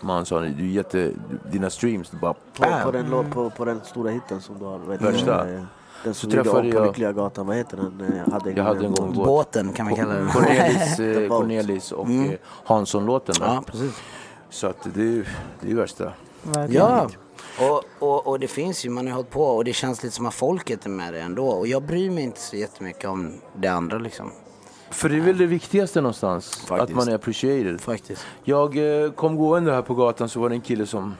Man 0.00 0.26
sa 0.26 0.40
du 0.40 0.70
jätte, 0.70 1.10
dina 1.52 1.70
streams, 1.70 2.10
du 2.10 2.16
bara 2.18 2.32
På, 2.34 2.64
på, 2.84 2.90
den, 2.90 3.06
låt- 3.10 3.30
på, 3.30 3.50
på 3.50 3.64
den 3.64 3.80
stora 3.84 4.10
hitten 4.10 4.40
som 4.40 4.58
du 4.58 4.64
har. 4.64 4.78
Vet 4.78 5.00
Värsta. 5.02 5.48
eh, 5.54 5.62
Den 6.04 6.14
som 6.14 6.30
träffade 6.30 6.60
om 6.68 6.72
på 6.72 6.84
Lyckliga 6.84 7.12
gatan, 7.12 7.46
vad 7.46 7.56
heter 7.56 7.76
den? 7.76 8.00
Eh, 8.12 8.18
Jag 8.26 8.32
hade 8.32 8.50
en 8.50 8.56
Jag 8.56 8.64
hade 8.64 8.86
en 8.86 8.92
gång 8.94 9.12
båt. 9.14 9.26
Båten 9.26 9.72
kan 9.72 9.86
man 9.86 9.94
kalla 9.96 10.14
den. 10.14 10.28
Cornelis, 10.28 10.98
eh. 11.00 11.28
Cornelis 11.28 11.92
och 11.92 12.08
eh, 12.10 12.30
Hansson-låten. 12.64 13.34
Ja, 13.40 13.62
precis. 13.66 13.92
Så 14.50 14.66
att 14.66 14.76
det 14.94 15.00
är 15.00 15.04
ju 15.04 15.24
det 15.60 15.66
är 15.66 15.70
ju 15.70 15.76
värsta. 15.76 16.12
Verkligen. 16.42 16.82
Ja, 16.86 17.08
och, 17.58 17.84
och, 17.98 18.26
och 18.26 18.40
det 18.40 18.48
finns 18.48 18.84
ju, 18.84 18.90
man 18.90 19.06
har 19.06 19.14
hållit 19.14 19.30
på 19.30 19.44
och 19.44 19.64
det 19.64 19.72
känns 19.72 20.02
lite 20.02 20.14
som 20.14 20.26
att 20.26 20.34
folket 20.34 20.86
är 20.86 20.90
med 20.90 21.14
det 21.14 21.20
ändå. 21.20 21.46
Och 21.46 21.66
jag 21.66 21.82
bryr 21.82 22.10
mig 22.10 22.24
inte 22.24 22.40
så 22.40 22.56
jättemycket 22.56 23.04
om 23.04 23.34
det 23.56 23.68
andra 23.68 23.98
liksom. 23.98 24.30
För 24.90 25.08
det 25.08 25.16
är 25.16 25.20
väl 25.20 25.38
det 25.38 25.46
viktigaste 25.46 26.00
någonstans. 26.00 26.56
Faktiskt. 26.56 26.90
Att 26.90 26.96
man 26.96 27.08
är 27.08 27.14
appreciated. 27.14 27.80
Faktiskt. 27.80 28.26
Jag 28.44 29.02
eh, 29.04 29.10
kom 29.10 29.36
gående 29.36 29.72
här 29.72 29.82
på 29.82 29.94
gatan 29.94 30.28
så 30.28 30.40
var 30.40 30.48
det 30.48 30.54
en 30.54 30.60
kille 30.60 30.86
som 30.86 31.14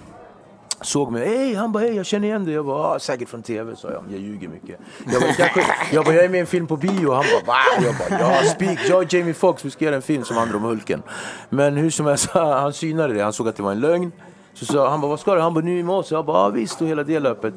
såg 0.81 1.13
mig. 1.13 1.29
Hej, 1.29 1.55
han 1.55 1.73
bara 1.73 1.83
hej, 1.83 1.97
jag 1.97 2.07
känner 2.07 2.29
igen 2.29 2.45
dig. 2.45 2.55
Jag 2.55 2.67
bara, 2.67 2.83
ah, 2.83 2.99
säkert 2.99 3.29
från 3.29 3.43
tv, 3.43 3.77
sa 3.77 3.91
jag. 3.91 4.05
Jag 4.11 4.21
ljuger 4.21 4.49
mycket. 4.49 4.81
Jag 5.13 5.23
bara, 5.23 5.33
kanske, 5.33 5.65
jag, 5.93 6.05
bara 6.05 6.15
jag 6.15 6.25
är 6.25 6.29
med 6.29 6.39
i 6.39 6.41
en 6.41 6.47
film 6.47 6.67
på 6.67 6.77
bio. 6.77 7.13
Han 7.13 7.25
bara, 7.47 7.47
va? 7.47 7.59
Jag 7.83 7.95
bara, 7.95 8.21
ja, 8.21 8.51
speak. 8.51 8.79
Jag 8.89 8.99
och 8.99 9.15
Jamie 9.15 9.35
Foxx, 9.35 9.65
vi 9.65 9.71
ska 9.71 9.85
göra 9.85 9.97
en 9.97 10.03
film 10.03 10.25
som 10.25 10.37
handlar 10.37 10.57
om 10.57 10.63
Hulken. 10.63 11.03
Men 11.49 11.77
hur 11.77 11.91
som 11.91 12.07
helst, 12.07 12.31
han 12.33 12.73
synade 12.73 13.15
det. 13.15 13.23
Han 13.23 13.33
såg 13.33 13.49
att 13.49 13.57
det 13.57 13.63
var 13.63 13.73
en 13.73 13.81
lögn. 13.81 14.13
Så 14.59 14.65
sa 14.73 14.89
han 14.91 15.01
bara, 15.01 15.09
vad 15.09 15.21
ska 15.21 15.35
du? 15.35 15.41
Han 15.41 15.55
bara, 15.55 15.65
nu 15.65 15.79
i 15.79 15.83
morse. 15.83 16.15
Jag 16.15 16.25
bara, 16.25 16.39
ah, 16.39 16.49
visst, 16.49 16.81
och 16.83 16.89
hela 16.89 17.03
det 17.05 17.21
löpet. 17.21 17.55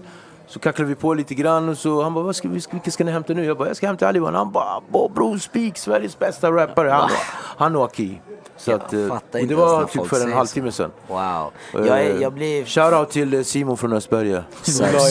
Så 0.47 0.59
kacklade 0.59 0.89
vi 0.89 0.95
på 0.95 1.13
lite 1.13 1.33
grann 1.35 1.69
och 1.69 1.77
så 1.77 2.01
han 2.03 2.13
bara, 2.13 2.23
vad 2.23 2.35
ska, 2.35 2.47
vi- 2.47 2.61
vilka 2.71 2.91
ska 2.91 3.03
ni 3.03 3.11
hämta 3.11 3.33
nu? 3.33 3.45
Jag 3.45 3.57
bara, 3.57 3.67
jag 3.67 3.77
ska 3.77 3.87
hämta 3.87 4.07
Aliwan. 4.07 4.35
Han 4.35 4.51
bara, 4.51 4.81
"Bo- 4.91 5.09
bror 5.09 5.37
speak, 5.37 5.77
Sveriges 5.77 6.19
bästa 6.19 6.51
rappare. 6.51 6.89
Han, 6.89 7.09
han 7.57 7.75
och 7.75 7.83
Aki. 7.83 8.21
Så 8.57 8.71
att, 8.75 8.93
eh, 8.93 8.99
och 9.11 9.47
det 9.47 9.55
var 9.55 9.83
typ 9.85 10.07
för 10.07 10.23
en 10.25 10.33
halvtimme 10.33 10.71
sedan. 10.71 10.91
Wow. 11.07 11.51
Jag, 11.73 11.87
är, 11.87 12.21
jag 12.21 12.33
blir... 12.33 12.65
Shoutout 12.65 13.09
till 13.09 13.33
eh, 13.33 13.41
Simon 13.41 13.77
från 13.77 13.93
Östberga. 13.93 14.43
Så 14.61 14.83
glad 14.83 14.93
jag 14.95 15.03
är. 15.03 15.09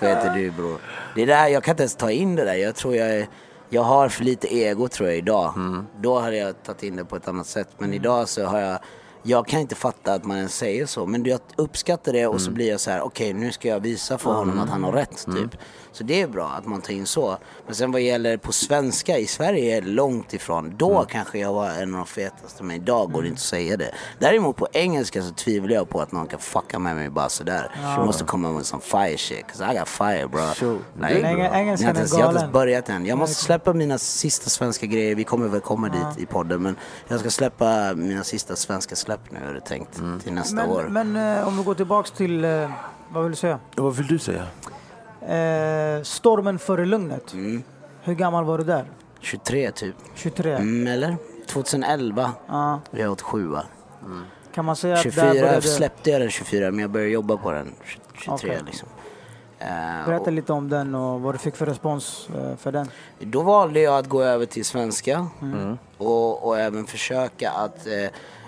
Simon. 0.00 0.34
Du 0.34 0.50
bror. 0.50 0.78
Det 1.14 1.24
där, 1.26 1.46
jag 1.48 1.62
kan 1.62 1.72
inte 1.72 1.82
ens 1.82 1.96
ta 1.96 2.10
in 2.10 2.36
det 2.36 2.44
där. 2.44 2.54
Jag 2.54 2.74
tror 2.74 2.96
jag 2.96 3.08
är, 3.10 3.26
jag 3.68 3.82
har 3.82 4.08
för 4.08 4.24
lite 4.24 4.54
ego 4.54 4.88
tror 4.88 5.08
jag 5.08 5.18
idag. 5.18 5.52
Då 6.00 6.18
hade 6.18 6.36
jag 6.36 6.62
tagit 6.62 6.82
in 6.82 6.96
det 6.96 7.04
på 7.04 7.16
ett 7.16 7.28
annat 7.28 7.46
sätt. 7.46 7.68
Men 7.78 7.94
idag 7.94 8.28
så 8.28 8.44
har 8.46 8.58
jag, 8.58 8.78
jag 9.22 9.46
kan 9.46 9.60
inte 9.60 9.74
fatta 9.74 10.12
att 10.14 10.24
man 10.24 10.36
ens 10.36 10.56
säger 10.56 10.86
så. 10.86 11.06
Men 11.06 11.24
jag 11.24 11.40
uppskattar 11.56 12.12
det 12.12 12.26
och 12.26 12.40
så 12.40 12.50
blir 12.50 12.68
jag 12.68 12.80
så 12.80 12.90
här: 12.90 13.00
okej 13.00 13.32
nu 13.32 13.52
ska 13.52 13.68
jag 13.68 13.80
visa 13.80 14.18
för 14.18 14.32
honom 14.32 14.58
att 14.60 14.68
han 14.68 14.84
har 14.84 14.92
rätt 14.92 15.26
typ. 15.34 15.60
Så 15.92 16.04
det 16.04 16.20
är 16.22 16.28
bra 16.28 16.48
att 16.48 16.66
man 16.66 16.80
tar 16.80 16.92
in 16.92 17.06
så. 17.06 17.36
Men 17.66 17.74
sen 17.74 17.92
vad 17.92 18.00
gäller 18.00 18.36
på 18.36 18.52
svenska, 18.52 19.18
i 19.18 19.26
Sverige 19.26 19.76
är 19.76 19.80
det 19.80 19.88
långt 19.88 20.34
ifrån. 20.34 20.74
Då 20.76 21.04
kanske 21.08 21.38
jag 21.38 21.52
var 21.52 21.68
en 21.68 21.94
av 21.94 21.98
de 22.00 22.06
fetaste, 22.06 22.62
men 22.62 22.76
idag 22.76 23.12
går 23.12 23.22
det 23.22 23.28
inte 23.28 23.38
att 23.38 23.42
säga 23.42 23.76
det. 23.76 23.94
Däremot 24.18 24.56
på 24.56 24.68
engelska 24.72 25.22
så 25.22 25.34
tvivlar 25.34 25.74
jag 25.74 25.88
på 25.88 26.00
att 26.00 26.12
någon 26.12 26.26
kan 26.26 26.38
fucka 26.40 26.78
med 26.78 26.96
mig 26.96 27.10
bara 27.10 27.28
sådär. 27.28 27.70
Du 27.98 28.04
måste 28.06 28.24
komma 28.24 28.52
med 28.52 28.66
some 28.66 28.82
fire 28.82 29.18
shit, 29.18 29.44
'cause 29.46 29.72
I 29.74 29.78
got 29.78 29.88
fire 29.88 30.28
bro. 30.28 30.40
Like, 31.08 31.20
jag 31.20 31.48
har 31.50 31.56
engelskan 31.56 31.88
inte 31.88 32.00
är 32.00 32.02
ens- 32.02 32.12
jag 32.12 32.18
har 32.18 32.28
inte 32.28 32.40
ens 32.40 32.52
börjat 32.52 32.88
än. 32.88 33.06
Jag 33.06 33.18
måste 33.18 33.34
släppa 33.34 33.72
mina 33.72 33.98
sista 33.98 34.50
svenska 34.50 34.86
grejer. 34.86 35.14
Vi 35.14 35.24
kommer 35.24 35.48
väl 35.48 35.60
komma 35.60 35.88
dit 35.88 36.22
i 36.22 36.26
podden. 36.26 36.62
Men 36.62 36.76
jag 37.08 37.20
ska 37.20 37.30
släppa 37.30 37.92
mina 37.94 38.24
sista 38.24 38.56
svenska 38.56 38.96
släpp 38.96 39.09
nu 39.30 39.38
är 39.50 39.54
det 39.54 39.60
tänkt. 39.60 40.02
Till 40.22 40.32
nästa 40.32 40.66
år. 40.68 40.82
Men, 40.88 41.12
men 41.12 41.38
eh, 41.38 41.48
om 41.48 41.56
vi 41.56 41.62
går 41.64 41.74
tillbaks 41.74 42.10
till, 42.10 42.44
eh, 42.44 42.70
vad 43.08 43.22
vill 43.22 43.32
du 43.32 43.36
säga? 43.36 43.58
Vad 43.76 43.96
vill 43.96 44.06
du 44.06 44.18
säga? 44.18 44.46
Eh, 45.20 46.02
stormen 46.02 46.58
före 46.58 46.86
lugnet. 46.86 47.32
Mm. 47.32 47.62
Hur 48.02 48.14
gammal 48.14 48.44
var 48.44 48.58
du 48.58 48.64
där? 48.64 48.84
23 49.20 49.70
typ. 49.70 49.94
23? 50.14 50.52
Mm, 50.52 50.86
eller? 50.86 51.16
2011. 51.46 52.32
Ja. 52.46 52.80
Jag 52.90 53.12
åt 53.12 53.20
sjua. 53.22 53.64
Kan 54.54 54.64
man 54.64 54.76
säga 54.76 54.94
att 54.94 55.02
där 55.02 55.10
24 55.10 55.32
började... 55.32 55.62
släppte 55.62 56.10
jag 56.10 56.20
den 56.20 56.30
24 56.30 56.70
men 56.70 56.80
jag 56.80 56.90
började 56.90 57.10
jobba 57.12 57.36
på 57.36 57.50
den 57.50 57.72
23 58.14 58.32
Okej. 58.34 58.62
liksom. 58.66 58.88
Eh, 59.58 59.66
Berätta 60.06 60.24
och 60.24 60.32
lite 60.32 60.52
om 60.52 60.68
den 60.68 60.94
och 60.94 61.20
vad 61.20 61.34
du 61.34 61.38
fick 61.38 61.56
för 61.56 61.66
respons 61.66 62.28
eh, 62.36 62.56
för 62.56 62.72
den. 62.72 62.90
då 63.18 63.42
valde 63.42 63.80
jag 63.80 63.98
att 63.98 64.08
gå 64.08 64.22
över 64.22 64.46
till 64.46 64.64
svenska 64.64 65.26
Mm. 65.42 65.78
och, 65.98 66.46
och 66.46 66.58
även 66.58 66.86
försöka 66.86 67.50
att 67.50 67.86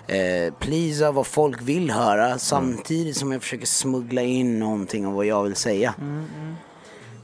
eh, 0.07 0.53
pleasa 0.59 1.11
vad 1.11 1.27
folk 1.27 1.61
vill 1.61 1.91
höra 1.91 2.39
samtidigt 2.39 3.17
som 3.17 3.31
jag 3.31 3.41
försöker 3.41 3.65
smuggla 3.65 4.21
in 4.21 4.59
någonting 4.59 5.07
av 5.07 5.13
vad 5.13 5.25
jag 5.25 5.43
vill 5.43 5.55
säga. 5.55 5.93
Mm, 6.01 6.27
mm. 6.39 6.55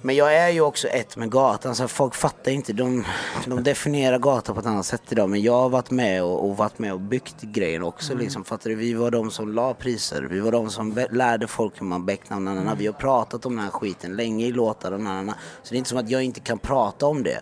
Men 0.02 0.16
jag 0.16 0.36
är 0.36 0.50
ju 0.50 0.62
också 0.62 0.88
ett 0.88 1.18
med 1.18 1.32
gatan 1.32 1.76
så 1.76 1.88
folk 1.88 2.16
fattar 2.16 2.52
inte. 2.52 2.74
De, 2.74 3.06
de 3.46 3.64
definierar 3.64 4.20
gatan 4.20 4.56
på 4.56 4.62
ett 4.62 4.68
annat 4.68 4.86
sätt 4.86 5.02
idag. 5.10 5.30
Men 5.30 5.42
jag 5.42 5.54
har 5.54 5.70
varit 5.70 5.92
med 5.92 6.24
och, 6.24 6.50
och 6.50 6.58
varit 6.58 6.80
med 6.80 6.94
och 6.94 7.00
byggt 7.00 7.42
grejen 7.42 7.84
också. 7.84 8.14
Liksom, 8.16 8.44
fattar 8.44 8.70
du? 8.70 8.76
Vi 8.76 8.94
var 8.94 9.12
de 9.12 9.32
som 9.32 9.54
la 9.54 9.74
priser. 9.74 10.22
Vi 10.22 10.40
var 10.40 10.52
de 10.52 10.70
som 10.70 11.06
lärde 11.12 11.48
folk 11.48 11.82
hur 11.82 11.86
man 11.86 12.06
becknar. 12.06 12.40
na, 12.40 12.54
na, 12.54 12.64
na. 12.64 12.76
Vi 12.76 12.86
har 12.86 12.94
pratat 12.94 13.46
om 13.46 13.56
den 13.56 13.64
här 13.64 13.72
skiten 13.72 14.16
länge 14.16 14.46
i 14.46 14.52
låtar. 14.52 14.92
och 14.92 15.00
na, 15.02 15.14
na, 15.14 15.22
na. 15.22 15.34
Så 15.64 15.70
det 15.70 15.76
är 15.76 15.78
inte 15.78 15.90
som 15.90 16.00
att 16.00 16.10
jag 16.10 16.24
inte 16.24 16.40
kan 16.40 16.60
prata 16.60 17.06
om 17.06 17.24
det. 17.24 17.42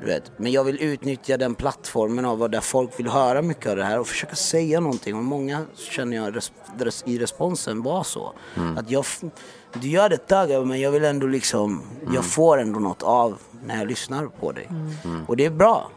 Du 0.00 0.06
vet. 0.06 0.32
Men 0.36 0.52
jag 0.52 0.64
vill 0.64 0.82
utnyttja 0.82 1.36
den 1.36 1.54
plattformen 1.54 2.24
av 2.24 2.50
där 2.50 2.60
folk 2.60 2.98
vill 2.98 3.08
höra 3.08 3.42
mycket 3.42 3.70
av 3.70 3.76
det 3.76 3.84
här 3.84 3.98
och 4.00 4.06
försöka 4.06 4.36
säga 4.36 4.80
någonting. 4.80 5.16
Och 5.16 5.24
många 5.24 5.64
känner 5.74 6.16
jag 6.16 6.36
res, 6.36 7.02
i 7.06 7.18
responsen 7.18 7.82
var 7.82 8.02
så. 8.02 8.32
Att 8.76 8.90
jag, 8.90 9.04
du 9.80 9.88
gör 9.88 10.08
det 10.08 10.16
Tagga 10.16 10.60
men 10.60 10.80
jag 10.80 10.90
vill 10.90 11.04
ändå 11.04 11.26
liksom, 11.26 11.82
jag 12.14 12.24
får 12.24 12.58
ändå 12.60 12.80
något 12.80 13.02
av 13.02 13.38
när 13.66 13.78
jag 13.78 13.86
lyssnar 13.88 14.26
på 14.26 14.52
dig. 14.52 14.68
Och 15.26 15.36
det 15.36 15.44
är 15.44 15.50
bra. 15.50 15.90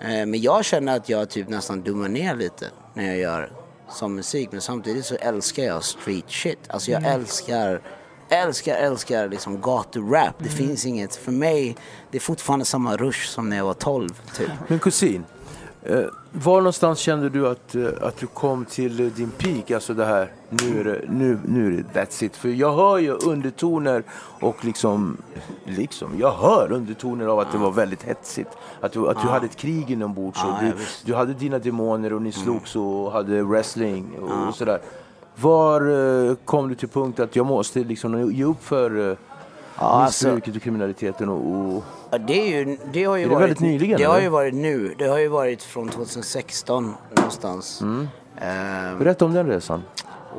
Eh, 0.00 0.06
Men 0.08 0.40
jag 0.40 0.64
känner 0.64 0.96
att 0.96 1.08
jag 1.08 1.30
typ 1.30 1.48
nästan 1.48 1.82
dummar 1.82 2.08
ner 2.08 2.34
lite 2.36 2.66
när 2.94 3.06
jag 3.06 3.18
gör 3.18 3.52
som 3.90 4.14
musik. 4.14 4.48
Men 4.52 4.60
samtidigt 4.60 5.06
så 5.06 5.14
älskar 5.14 5.62
jag 5.62 5.84
street 5.84 6.24
shit. 6.30 6.58
Alltså 6.68 6.90
jag 6.90 7.04
älskar 7.04 7.80
Älskar, 8.30 8.74
älskar 8.76 9.28
liksom 9.28 9.60
gaturap. 9.60 10.34
Det 10.38 10.48
finns 10.48 10.86
inget, 10.86 11.16
för 11.16 11.32
mig, 11.32 11.76
det 12.10 12.18
är 12.18 12.20
fortfarande 12.20 12.64
samma 12.64 12.96
rush 12.96 13.26
som 13.28 13.48
när 13.48 13.56
jag 13.56 13.64
var 13.64 13.74
12 13.74 14.08
typ. 14.36 14.50
Men 14.68 14.78
kusin, 14.78 15.24
var 16.32 16.56
någonstans 16.56 16.98
kände 16.98 17.28
du 17.28 17.48
att, 17.48 17.74
eh, 17.74 17.88
att 18.00 18.16
du 18.16 18.26
kom 18.26 18.64
till 18.64 19.00
eh, 19.00 19.06
din 19.06 19.30
peak? 19.30 19.70
Alltså 19.70 19.94
det 19.94 20.04
här, 20.04 20.32
nu 20.48 20.80
är 20.80 20.84
det, 20.84 21.00
nu, 21.08 21.38
nu 21.46 21.66
är 21.66 21.70
det 21.70 22.00
that's 22.00 22.24
it. 22.24 22.36
För 22.36 22.48
jag 22.48 22.72
hör 22.72 22.98
ju 22.98 23.12
undertoner 23.12 24.02
och 24.40 24.64
liksom, 24.64 25.16
liksom, 25.64 26.18
jag 26.18 26.32
hör 26.32 26.72
undertoner 26.72 27.26
av 27.26 27.38
att 27.38 27.52
det 27.52 27.58
var 27.58 27.70
väldigt 27.70 28.02
hetsigt. 28.02 28.50
Att 28.80 28.92
du, 28.92 29.08
att 29.08 29.22
du 29.22 29.28
hade 29.28 29.46
ett 29.46 29.56
krig 29.56 29.90
inombords. 29.90 30.44
och 30.44 30.50
Ja, 30.50 30.58
du, 30.60 30.66
ja, 30.66 30.74
du 31.04 31.14
hade 31.14 31.34
dina 31.34 31.58
demoner 31.58 32.12
och 32.12 32.22
ni 32.22 32.32
slogs 32.32 32.76
och 32.76 33.12
hade 33.12 33.42
wrestling 33.42 34.18
och, 34.20 34.48
och 34.48 34.54
sådär. 34.54 34.80
Var 35.36 35.80
eh, 36.28 36.34
kom 36.44 36.68
du 36.68 36.74
till 36.74 36.88
punkt 36.88 37.20
att 37.20 37.36
jag 37.36 37.46
måste 37.46 37.80
liksom 37.80 38.32
ge 38.32 38.44
upp 38.44 38.64
för 38.64 39.16
eh, 39.80 39.84
alltså- 39.86 40.26
missbruket 40.26 40.56
och 40.56 40.62
kriminaliteten 40.62 41.28
och, 41.28 41.74
och 41.76 41.84
Ja, 42.10 42.18
det, 42.18 42.40
är 42.40 42.58
ju, 42.58 42.78
det 42.92 43.04
har 43.04 43.16
ju 43.16 43.22
Är 43.24 43.28
det 43.28 43.34
varit, 43.34 43.42
väldigt 43.42 43.60
nyligen, 43.60 43.98
Det 43.98 44.04
har 44.04 44.14
eller? 44.14 44.22
ju 44.24 44.28
varit 44.28 44.54
nu. 44.54 44.94
Det 44.98 45.06
har 45.06 45.18
ju 45.18 45.28
varit 45.28 45.62
från 45.62 45.88
2016 45.88 46.94
någonstans. 47.16 47.80
Mm. 47.80 48.08
Ehm, 48.40 48.98
Berätta 48.98 49.24
om 49.24 49.34
den 49.34 49.46
resan. 49.46 49.82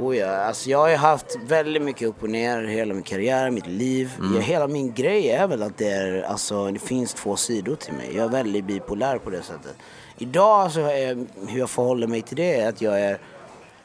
Oh 0.01 0.17
ja, 0.17 0.35
alltså 0.35 0.69
jag 0.69 0.77
har 0.77 0.89
ju 0.89 0.95
haft 0.95 1.37
väldigt 1.47 1.81
mycket 1.81 2.07
upp 2.07 2.23
och 2.23 2.29
ner 2.29 2.63
hela 2.63 2.93
min 2.93 3.03
karriär, 3.03 3.51
mitt 3.51 3.67
liv. 3.67 4.11
Mm. 4.19 4.35
Ja, 4.35 4.41
hela 4.41 4.67
min 4.67 4.93
grej 4.93 5.29
är 5.29 5.47
väl 5.47 5.63
att 5.63 5.77
det, 5.77 5.89
är, 5.89 6.21
alltså, 6.21 6.71
det 6.71 6.79
finns 6.79 7.13
två 7.13 7.35
sidor 7.35 7.75
till 7.75 7.93
mig. 7.93 8.11
Jag 8.15 8.25
är 8.25 8.29
väldigt 8.29 8.65
bipolär 8.65 9.17
på 9.17 9.29
det 9.29 9.41
sättet. 9.41 9.75
Idag 10.17 10.71
så 10.71 10.79
är, 10.79 11.25
hur 11.47 11.59
jag 11.59 11.69
förhåller 11.69 12.07
mig 12.07 12.21
till 12.21 12.37
det 12.37 12.55
är 12.61 12.69
att 12.69 12.81
jag 12.81 13.01
är, 13.01 13.17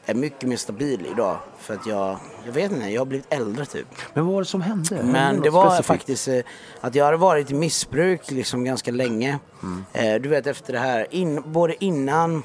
är 0.05 0.13
mycket 0.13 0.49
mer 0.49 0.57
stabil 0.57 1.07
idag. 1.11 1.37
För 1.59 1.73
att 1.73 1.85
jag, 1.87 2.17
jag 2.45 2.51
vet 2.53 2.71
inte, 2.71 2.85
jag 2.87 3.01
har 3.01 3.05
blivit 3.05 3.33
äldre 3.33 3.65
typ. 3.65 3.87
Men 4.13 4.25
vad 4.25 4.33
var 4.33 4.41
det 4.41 4.45
som 4.47 4.61
hände? 4.61 5.03
Men 5.03 5.41
det 5.41 5.49
var 5.49 5.65
specifikt? 5.65 5.87
faktiskt 5.87 6.27
eh, 6.27 6.39
att 6.81 6.95
jag 6.95 7.05
hade 7.05 7.17
varit 7.17 7.51
i 7.51 7.53
missbruk 7.53 8.31
liksom 8.31 8.63
ganska 8.63 8.91
länge. 8.91 9.39
Mm. 9.63 9.85
Eh, 9.93 10.21
du 10.21 10.29
vet 10.29 10.47
efter 10.47 10.73
det 10.73 10.79
här, 10.79 11.07
in, 11.09 11.43
både 11.45 11.83
innan, 11.83 12.43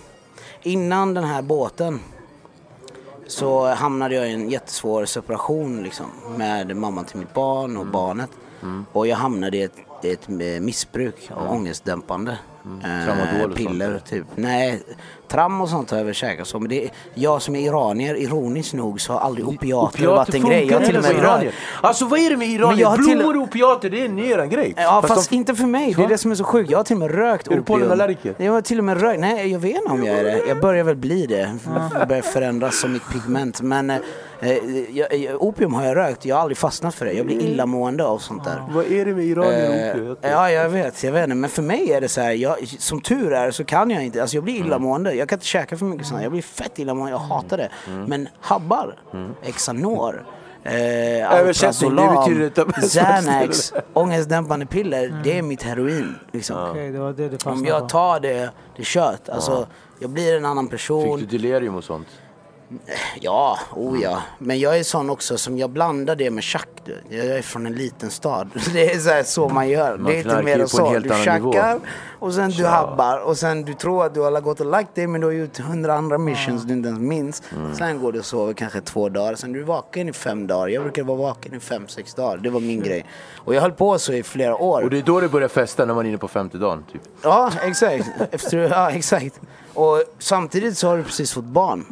innan 0.62 1.14
den 1.14 1.24
här 1.24 1.42
båten 1.42 2.00
så 3.26 3.66
hamnade 3.66 4.14
jag 4.14 4.28
i 4.28 4.32
en 4.32 4.50
jättesvår 4.50 5.04
separation 5.04 5.82
liksom, 5.82 6.06
med 6.36 6.76
mamman 6.76 7.04
till 7.04 7.18
mitt 7.18 7.34
barn 7.34 7.70
Mm. 7.70 7.80
och 7.80 7.86
barnet. 7.86 8.30
Och 8.92 9.06
jag 9.06 9.16
hamnade 9.16 9.56
i 9.56 9.62
ett, 9.62 9.76
ett 10.02 10.28
eh, 10.28 10.60
missbruk 10.60 11.30
av 11.34 11.50
ångestdämpande. 11.50 12.38
Mm. 12.64 13.42
Och 13.44 13.56
piller 13.56 13.98
typ. 13.98 14.26
Nej, 14.34 14.82
tram 15.30 15.60
och 15.60 15.68
sånt 15.68 15.90
har 15.90 15.98
jag 15.98 16.04
väl 16.04 16.14
käkat 16.14 16.46
så. 16.46 16.58
Men 16.58 16.68
det 16.68 16.84
är, 16.84 16.90
jag 17.14 17.42
som 17.42 17.56
är 17.56 17.60
iranier, 17.60 18.14
ironiskt 18.14 18.74
nog, 18.74 19.00
så 19.00 19.12
har 19.12 19.20
aldrig 19.20 19.48
opiater, 19.48 20.06
varit 20.06 20.34
en 20.34 20.44
grej. 20.44 20.66
Jag 20.70 20.84
till 20.84 20.96
och 20.96 21.02
med 21.02 21.12
för 21.12 21.52
Alltså 21.80 22.04
vad 22.04 22.18
är 22.20 22.30
det 22.30 22.36
med 22.36 22.48
iranier? 22.48 22.96
Blommor 22.96 23.36
och 23.36 23.42
opiater, 23.42 23.90
det 23.90 24.00
är 24.00 24.04
en 24.04 24.18
eran 24.18 24.48
grej. 24.50 24.74
Ja 24.76 25.02
fast, 25.06 25.30
de- 25.30 25.36
inte 25.36 25.54
för 25.54 25.66
mig, 25.66 25.94
det 25.96 26.02
är 26.02 26.08
det 26.08 26.18
som 26.18 26.30
är 26.30 26.34
så 26.34 26.44
sjukt. 26.44 26.70
Jag 26.70 26.78
har 26.78 26.84
till 26.84 26.96
och 26.96 27.00
med 27.00 27.10
rökt 27.14 27.46
Är 27.46 27.50
du 27.50 27.60
opium. 27.60 27.64
pollenallergiker? 27.64 28.34
Jag 28.38 28.52
har 28.52 28.60
till 28.60 28.78
och 28.78 28.84
med 28.84 29.00
rökt, 29.00 29.20
nej 29.20 29.52
jag 29.52 29.58
vet 29.58 29.76
inte 29.76 29.92
om 29.92 30.04
jag 30.04 30.16
är 30.18 30.24
det. 30.24 30.42
Jag 30.48 30.60
börjar 30.60 30.84
väl 30.84 30.96
bli 30.96 31.26
det. 31.26 31.52
Jag 31.98 32.08
börjar 32.08 32.22
förändras 32.22 32.80
som 32.80 32.92
mitt 32.92 33.08
pigment. 33.12 33.60
Men 33.60 33.90
eh, 33.90 33.98
jag, 34.90 35.14
jag, 35.14 35.42
opium 35.42 35.74
har 35.74 35.84
jag 35.86 35.96
rökt, 35.96 36.24
jag 36.24 36.36
har 36.36 36.40
aldrig 36.42 36.58
fastnat 36.58 36.94
för 36.94 37.04
det. 37.06 37.12
Jag 37.12 37.26
blir 37.26 37.40
illamående 37.40 38.04
av 38.04 38.18
sånt 38.18 38.44
där. 38.44 38.62
Vad 38.70 38.92
är 38.92 39.04
det 39.04 39.14
med 39.14 39.24
iranier 39.24 39.68
och 39.68 39.74
Eh, 39.74 39.90
opiater? 40.02 40.30
ja, 40.30 40.50
jag 40.50 40.68
vet, 40.68 41.04
jag 41.04 41.12
vet 41.12 41.24
inte. 41.24 41.34
Men 41.36 41.50
för 41.50 41.62
mig 41.62 41.92
är 41.92 42.00
det 42.00 42.08
så 42.08 42.20
här, 42.20 42.32
jag, 42.32 42.56
som 42.78 43.00
tur 43.00 43.32
är 43.32 43.50
så 43.50 43.64
kan 43.64 43.90
jag 43.90 44.04
inte, 44.04 44.20
alltså 44.22 44.36
jag 44.36 44.44
blir 44.44 44.54
Mm. 44.54 44.66
illamående. 44.66 45.14
Jag 45.20 45.28
kan 45.28 45.36
inte 45.36 45.46
käka 45.46 45.76
för 45.76 45.86
mycket 45.86 46.06
sånt. 46.06 46.22
Jag 46.22 46.32
blir 46.32 46.42
fett 46.42 46.78
illamående, 46.78 47.12
jag 47.12 47.18
hatar 47.18 47.56
det. 47.56 47.70
Mm. 47.86 48.04
Men 48.04 48.28
habbar, 48.40 48.98
Xanor, 49.52 50.26
eh, 50.62 50.72
Översättning, 51.34 51.96
det 51.96 52.08
betyder 52.26 52.80
Xanax, 52.88 53.72
ångestdämpande 53.92 54.66
piller, 54.66 55.20
det 55.24 55.38
är 55.38 55.42
mitt 55.42 55.62
heroin. 55.62 56.14
Liksom. 56.32 56.70
Okej, 56.70 56.90
det 56.90 56.98
var 56.98 57.12
det 57.12 57.28
du 57.28 57.50
Om 57.50 57.64
jag 57.64 57.88
tar 57.88 58.20
det, 58.20 58.50
det 58.76 58.84
kött, 58.84 59.28
alltså 59.28 59.66
jag 59.98 60.10
blir 60.10 60.36
en 60.36 60.44
annan 60.44 60.68
person. 60.68 61.18
Fick 61.18 61.30
du 61.30 61.38
delirium 61.38 61.74
och 61.74 61.84
sånt? 61.84 62.08
Ja, 63.20 63.58
oh 63.76 64.02
ja. 64.02 64.22
Men 64.38 64.58
jag 64.58 64.78
är 64.78 64.82
sån 64.82 65.10
också 65.10 65.38
som 65.38 65.58
jag 65.58 65.70
blandar 65.70 66.16
det 66.16 66.30
med 66.30 66.44
tjack. 66.44 66.68
du. 66.84 67.16
Jag 67.16 67.26
är 67.26 67.42
från 67.42 67.66
en 67.66 67.74
liten 67.74 68.10
stad. 68.10 68.50
Det 68.72 68.92
är 68.92 68.98
så, 68.98 69.10
här, 69.10 69.22
så 69.22 69.48
man 69.48 69.68
gör. 69.68 69.96
Man 69.96 70.12
det 70.12 70.18
är 70.18 70.22
inte 70.22 70.42
mer 70.42 70.58
än 70.58 70.68
så. 70.68 70.98
Du 70.98 71.08
tjackar 71.24 71.80
och 72.18 72.34
sen 72.34 72.50
du 72.50 72.66
habbar 72.66 73.18
och 73.18 73.36
sen 73.36 73.64
du 73.64 73.74
tror 73.74 74.04
att 74.04 74.14
du 74.14 74.20
har 74.20 74.40
gått 74.40 74.60
och 74.60 74.66
lagt 74.66 74.94
dig 74.94 75.06
men 75.06 75.20
du 75.20 75.26
har 75.26 75.34
gjort 75.34 75.58
hundra 75.58 75.94
andra 75.94 76.18
missions 76.18 76.62
du 76.62 76.72
inte 76.72 76.88
ens 76.88 77.00
minns. 77.00 77.42
Mm. 77.56 77.74
Sen 77.74 78.00
går 78.00 78.12
du 78.12 78.18
och 78.18 78.24
sover 78.24 78.52
kanske 78.52 78.80
två 78.80 79.08
dagar. 79.08 79.34
Sen 79.34 79.50
är 79.50 79.58
du 79.58 79.64
vaken 79.64 80.08
i 80.08 80.12
fem 80.12 80.46
dagar. 80.46 80.68
Jag 80.68 80.82
brukar 80.82 81.02
vara 81.02 81.18
vaken 81.18 81.54
i 81.54 81.60
fem, 81.60 81.88
sex 81.88 82.14
dagar. 82.14 82.36
Det 82.36 82.50
var 82.50 82.60
min 82.60 82.82
grej. 82.82 83.04
Och 83.36 83.54
jag 83.54 83.62
höll 83.62 83.72
på 83.72 83.98
så 83.98 84.12
i 84.12 84.22
flera 84.22 84.56
år. 84.56 84.82
Och 84.82 84.90
det 84.90 84.98
är 84.98 85.02
då 85.02 85.20
det 85.20 85.28
börjar 85.28 85.48
festa, 85.48 85.84
när 85.84 85.94
man 85.94 86.04
är 86.04 86.08
inne 86.08 86.18
på 86.18 86.28
femte 86.28 86.58
dagen. 86.58 86.84
Typ. 86.92 87.02
Ja, 87.22 87.52
exakt. 87.62 88.08
Efter, 88.30 88.58
ja, 88.58 88.90
exakt. 88.90 89.40
Och 89.74 90.04
samtidigt 90.18 90.78
så 90.78 90.88
har 90.88 90.96
du 90.96 91.02
precis 91.02 91.32
fått 91.32 91.44
barn. 91.44 91.84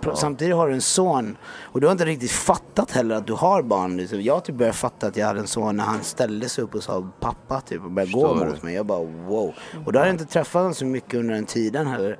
Pr- 0.00 0.14
Samtidigt 0.14 0.54
har 0.56 0.68
du 0.68 0.74
en 0.74 0.80
son. 0.80 1.36
Och 1.62 1.80
du 1.80 1.86
har 1.86 1.92
inte 1.92 2.04
riktigt 2.04 2.30
fattat 2.30 2.90
heller 2.90 3.14
att 3.14 3.26
du 3.26 3.32
har 3.32 3.62
barn. 3.62 3.96
Liksom. 3.96 4.22
Jag 4.22 4.44
typ 4.44 4.54
började 4.56 4.76
fatta 4.76 5.06
att 5.06 5.16
jag 5.16 5.26
hade 5.26 5.40
en 5.40 5.46
son 5.46 5.76
när 5.76 5.84
han 5.84 6.02
ställde 6.02 6.48
sig 6.48 6.64
upp 6.64 6.74
och 6.74 6.82
sa 6.82 7.08
pappa 7.20 7.60
typ 7.60 7.84
och 7.84 7.90
började 7.90 8.12
gå 8.12 8.28
Förstår 8.28 8.46
mot 8.46 8.60
du? 8.60 8.66
mig. 8.66 8.74
Jag 8.74 8.86
bara 8.86 9.04
wow. 9.04 9.54
Och 9.86 9.92
då 9.92 9.98
hade 9.98 10.08
jag 10.10 10.14
inte 10.14 10.24
träffat 10.32 10.60
honom 10.60 10.74
så 10.74 10.84
mycket 10.84 11.14
under 11.14 11.34
den 11.34 11.46
tiden 11.46 11.86
heller. 11.86 12.18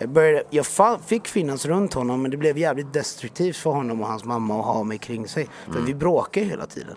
Jag, 0.00 0.08
började, 0.10 0.42
jag 0.50 0.66
fick 1.06 1.28
finnas 1.28 1.66
runt 1.66 1.94
honom 1.94 2.22
men 2.22 2.30
det 2.30 2.36
blev 2.36 2.58
jävligt 2.58 2.92
destruktivt 2.92 3.56
för 3.56 3.70
honom 3.70 4.00
och 4.00 4.06
hans 4.08 4.24
mamma 4.24 4.60
att 4.60 4.66
ha 4.66 4.82
mig 4.84 4.98
kring 4.98 5.28
sig. 5.28 5.48
För 5.72 5.80
vi 5.80 5.94
bråkar 5.94 6.40
hela 6.40 6.66
tiden. 6.66 6.96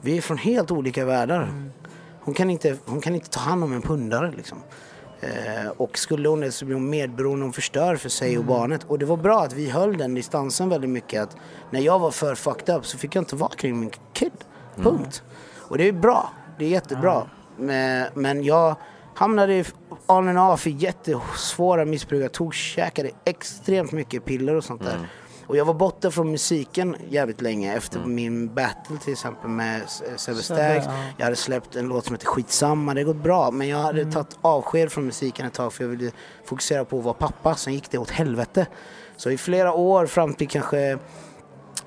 Vi 0.00 0.16
är 0.16 0.20
från 0.20 0.38
helt 0.38 0.70
olika 0.70 1.04
världar. 1.04 1.70
Hon 2.20 2.34
kan 2.34 2.50
inte, 2.50 2.76
hon 2.86 3.00
kan 3.00 3.14
inte 3.14 3.28
ta 3.30 3.40
hand 3.40 3.64
om 3.64 3.72
en 3.72 3.82
pundare 3.82 4.32
liksom. 4.36 4.58
Eh, 5.20 5.70
och 5.76 5.98
skulle 5.98 6.28
hon 6.28 6.40
det 6.40 6.52
så 6.52 6.64
blir 6.64 6.74
hon 6.74 6.90
medberoende 6.90 7.46
och 7.46 7.54
förstör 7.54 7.96
för 7.96 8.08
sig 8.08 8.38
och 8.38 8.44
barnet. 8.44 8.84
Och 8.84 8.98
det 8.98 9.06
var 9.06 9.16
bra 9.16 9.42
att 9.42 9.52
vi 9.52 9.70
höll 9.70 9.96
den 9.96 10.14
distansen 10.14 10.68
väldigt 10.68 10.90
mycket. 10.90 11.22
Att 11.22 11.36
när 11.70 11.80
jag 11.80 11.98
var 11.98 12.10
för 12.10 12.34
fucked 12.34 12.76
up 12.76 12.86
så 12.86 12.98
fick 12.98 13.16
jag 13.16 13.22
inte 13.22 13.36
vara 13.36 13.50
kring 13.50 13.80
min 13.80 13.90
kid. 14.12 14.32
Punkt. 14.76 15.22
Och 15.58 15.78
det 15.78 15.88
är 15.88 15.92
bra. 15.92 16.32
Det 16.58 16.64
är 16.64 16.68
jättebra. 16.68 17.30
Men, 17.56 18.06
men 18.14 18.44
jag 18.44 18.76
hamnade 19.14 19.54
i 19.54 19.64
on 20.06 20.28
and 20.28 20.38
off 20.38 20.66
i 20.66 20.70
jättesvåra 20.70 21.84
missbruk. 21.84 22.24
Jag 22.24 22.32
tog, 22.32 22.54
käkade 22.54 23.10
extremt 23.24 23.92
mycket 23.92 24.24
piller 24.24 24.54
och 24.54 24.64
sånt 24.64 24.82
där. 24.82 25.08
Och 25.50 25.56
jag 25.56 25.64
var 25.64 25.74
borta 25.74 26.10
från 26.10 26.30
musiken 26.30 26.96
jävligt 27.08 27.40
länge 27.40 27.74
efter 27.76 28.00
min 28.00 28.54
battle 28.54 28.96
till 29.04 29.12
exempel 29.12 29.50
med 29.50 29.82
S- 29.84 30.02
Sebbe 30.16 30.42
Stax. 30.42 30.86
ja. 30.86 30.92
Jag 31.16 31.24
hade 31.24 31.36
släppt 31.36 31.76
en 31.76 31.88
låt 31.88 32.04
som 32.04 32.14
heter 32.14 32.26
Skitsamma, 32.26 32.94
det 32.94 33.00
har 33.00 33.06
gått 33.06 33.22
bra. 33.22 33.50
Men 33.50 33.68
jag 33.68 33.78
hade 33.78 34.12
tagit 34.12 34.38
avsked 34.42 34.92
från 34.92 35.04
musiken 35.06 35.46
ett 35.46 35.52
tag 35.54 35.72
för 35.72 35.84
jag 35.84 35.88
ville 35.88 36.10
fokusera 36.44 36.84
på 36.84 36.98
att 36.98 37.04
vara 37.04 37.14
pappa. 37.14 37.54
Sen 37.54 37.74
gick 37.74 37.90
det 37.90 37.98
åt 37.98 38.10
helvete. 38.10 38.66
Så 39.16 39.30
i 39.30 39.38
flera 39.38 39.72
år 39.72 40.06
fram 40.06 40.34
till 40.34 40.48
kanske 40.48 40.98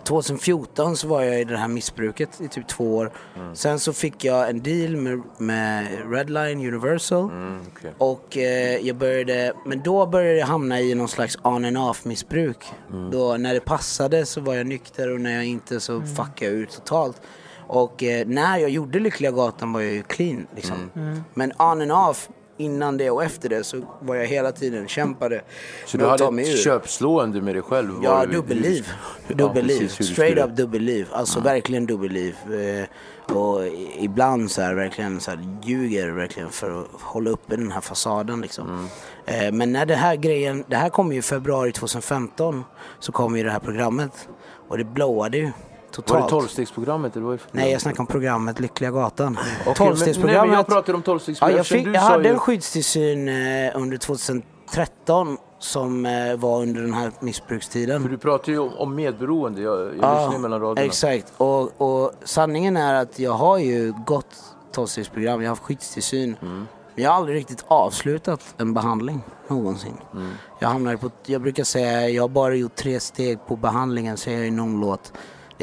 2014 0.04 0.98
så 0.98 1.08
var 1.08 1.22
jag 1.22 1.42
i 1.42 1.44
det 1.44 1.58
här 1.58 1.68
missbruket 1.68 2.42
i 2.42 2.48
typ 2.48 2.68
två 2.68 2.96
år. 2.96 3.12
Sen 3.54 3.80
så 3.80 3.94
fick 3.94 4.24
jag 4.24 4.50
en 4.50 4.64
deal 4.64 4.96
med, 4.98 5.22
med 5.38 5.88
Redline 6.12 6.68
Universal. 6.68 7.30
okej. 7.72 7.92
Och 7.98 8.38
eh, 8.38 8.78
jag 8.88 8.96
började, 8.96 9.54
men 9.66 9.82
då 9.84 10.06
började 10.06 10.40
jag 10.40 10.48
hamna 10.48 10.82
i 10.82 10.96
någon 10.96 11.08
slags 11.08 11.38
on 11.44 11.66
and 11.66 11.78
off 11.78 12.06
missbruk. 12.06 12.66
Då 13.12 13.38
när 13.38 13.54
det 13.54 13.60
passade 13.60 14.26
så 14.26 14.42
var 14.42 14.54
jag 14.56 14.68
nykter 14.68 15.14
och 15.14 15.22
när 15.22 15.36
jag 15.36 15.46
inte 15.46 15.80
så 15.80 16.02
fuckade 16.02 16.52
jag 16.52 16.54
ut 16.54 16.72
totalt. 16.72 17.22
Och 17.68 18.04
eh, 18.04 18.28
när 18.28 18.58
jag 18.58 18.70
gjorde 18.70 19.00
Lyckliga 19.00 19.32
Gatan 19.32 19.74
var 19.74 19.82
jag 19.82 19.94
ju 19.94 20.04
clean 20.04 20.48
liksom. 20.56 20.90
Men 21.34 21.52
on 21.52 21.82
and 21.82 21.92
off, 21.92 22.30
innan 22.58 22.98
det 22.98 23.10
och 23.10 23.24
efter 23.24 23.50
det 23.50 23.64
så 23.64 23.82
var 24.00 24.16
jag 24.16 24.26
hela 24.26 24.52
tiden 24.52 24.88
kämpade 24.88 25.42
Så 25.86 25.98
du 25.98 26.06
hade 26.06 26.42
ett 26.42 26.60
köpslående 26.60 27.42
med 27.42 27.56
dig 27.56 27.62
själv? 27.62 27.92
Ja, 28.04 28.26
dubbelliv. 28.26 28.88
Ja, 29.28 29.36
Dubbelliv. 29.36 29.92
du 29.98 30.04
Straight 30.04 30.38
up 30.38 30.56
dubbelliv. 30.56 31.08
Alltså 31.12 31.40
verkligen 31.40 31.86
dubbelliv. 31.86 32.36
Eh, 32.46 33.36
och 33.36 33.66
ibland 34.00 34.52
så 34.52 34.62
här 34.62 34.74
verkligen 34.74 35.20
så 35.20 35.32
här 35.32 35.60
ljuger 35.64 36.10
verkligen 36.10 36.50
för 36.50 36.82
att 36.82 36.88
hålla 37.02 37.30
uppe 37.30 37.56
den 37.56 37.72
här 37.72 37.82
fasaden 37.82 38.42
liksom. 38.42 38.68
Mm. 38.70 39.46
Eh, 39.46 39.52
men 39.58 39.72
när 39.72 39.86
det 39.86 39.96
här 39.96 40.16
grejen, 40.16 40.64
det 40.68 40.76
här 40.76 40.90
kom 40.90 41.12
ju 41.12 41.20
i 41.20 41.22
februari 41.22 41.72
2015 41.72 42.64
så 43.00 43.12
kom 43.12 43.38
ju 43.38 43.44
det 43.44 43.52
här 43.52 43.60
programmet 43.60 44.28
och 44.68 44.78
det 44.78 44.84
blowade 44.84 45.38
ju 45.38 45.52
Var 45.98 46.04
totalt. 46.04 46.26
det 46.26 46.30
tolvstegsprogrammet? 46.30 47.16
eller 47.16 47.26
vad 47.26 47.34
är 47.34 47.38
det 47.38 47.44
för 47.44 47.58
Nej, 47.58 47.72
jag 47.72 47.82
snackar 47.82 48.00
om 48.00 48.08
programmet 48.08 48.60
Lyckliga 48.60 48.92
Gatan. 48.92 49.38
Men- 49.66 49.74
Tolvstegsprogrammet. 49.76 50.50
Nej, 50.50 50.58
jag 50.58 50.68
pratar 50.68 50.94
om 50.94 51.00
Ja, 51.00 51.06
tolvstegsprogrammet. 51.06 51.56
jag, 51.56 51.62
eftersom 51.62 51.86
fick, 51.86 51.96
jag 51.96 52.02
hade 52.02 52.24
ju- 52.24 52.30
en 52.34 52.40
skyddstillsyn 52.40 53.28
eh, 53.30 53.72
under 53.76 53.98
2013 53.98 55.38
som 55.60 56.06
eh, 56.06 56.36
var 56.38 56.62
under 56.62 56.82
den 56.82 56.94
här 56.94 57.12
missbrukstiden. 57.20 58.02
För 58.02 58.10
du 58.10 58.18
pratar 58.18 58.52
ju 58.52 58.60
om, 58.60 58.96
medberoende. 58.96 59.62
Jag, 59.62 59.80
jag 59.80 59.92
lyssnar 59.92 60.32
ju 60.34 60.38
mellan 60.40 60.62
raderna. 60.62 60.86
Exakt. 60.86 61.34
Och, 61.38 61.82
och 61.82 62.12
sanningen 62.24 62.78
är 62.78 62.94
att 62.94 63.20
jag 63.20 63.32
har 63.32 63.58
ju 63.58 63.94
gått 64.06 64.36
tolvstegsprogram, 64.72 65.42
jag 65.42 65.50
har 65.50 65.56
haft 65.56 65.64
skyddstillsyn. 65.64 66.36
Mm. 66.42 66.68
Men 66.96 67.04
jag 67.04 67.12
har 67.12 67.18
aldrig 67.18 67.38
riktigt 67.38 67.66
avslutat 67.68 68.56
en 68.58 68.74
behandling 68.74 69.22
någonsin. 69.48 69.98
Mm. 70.14 70.30
Jag 70.60 70.68
hamnar 70.70 70.96
på, 70.96 71.10
jag 71.26 71.42
brukar 71.42 71.64
säga, 71.64 72.10
jag 72.10 72.24
har 72.24 72.28
bara 72.30 72.56
gjort 72.56 72.76
tre 72.76 73.00
steg 73.00 73.40
på 73.48 73.56
behandlingen, 73.56 74.18
säger 74.18 74.38
jag 74.38 74.48
i 74.48 74.52
någon 74.52 74.80
låt. 74.80 75.14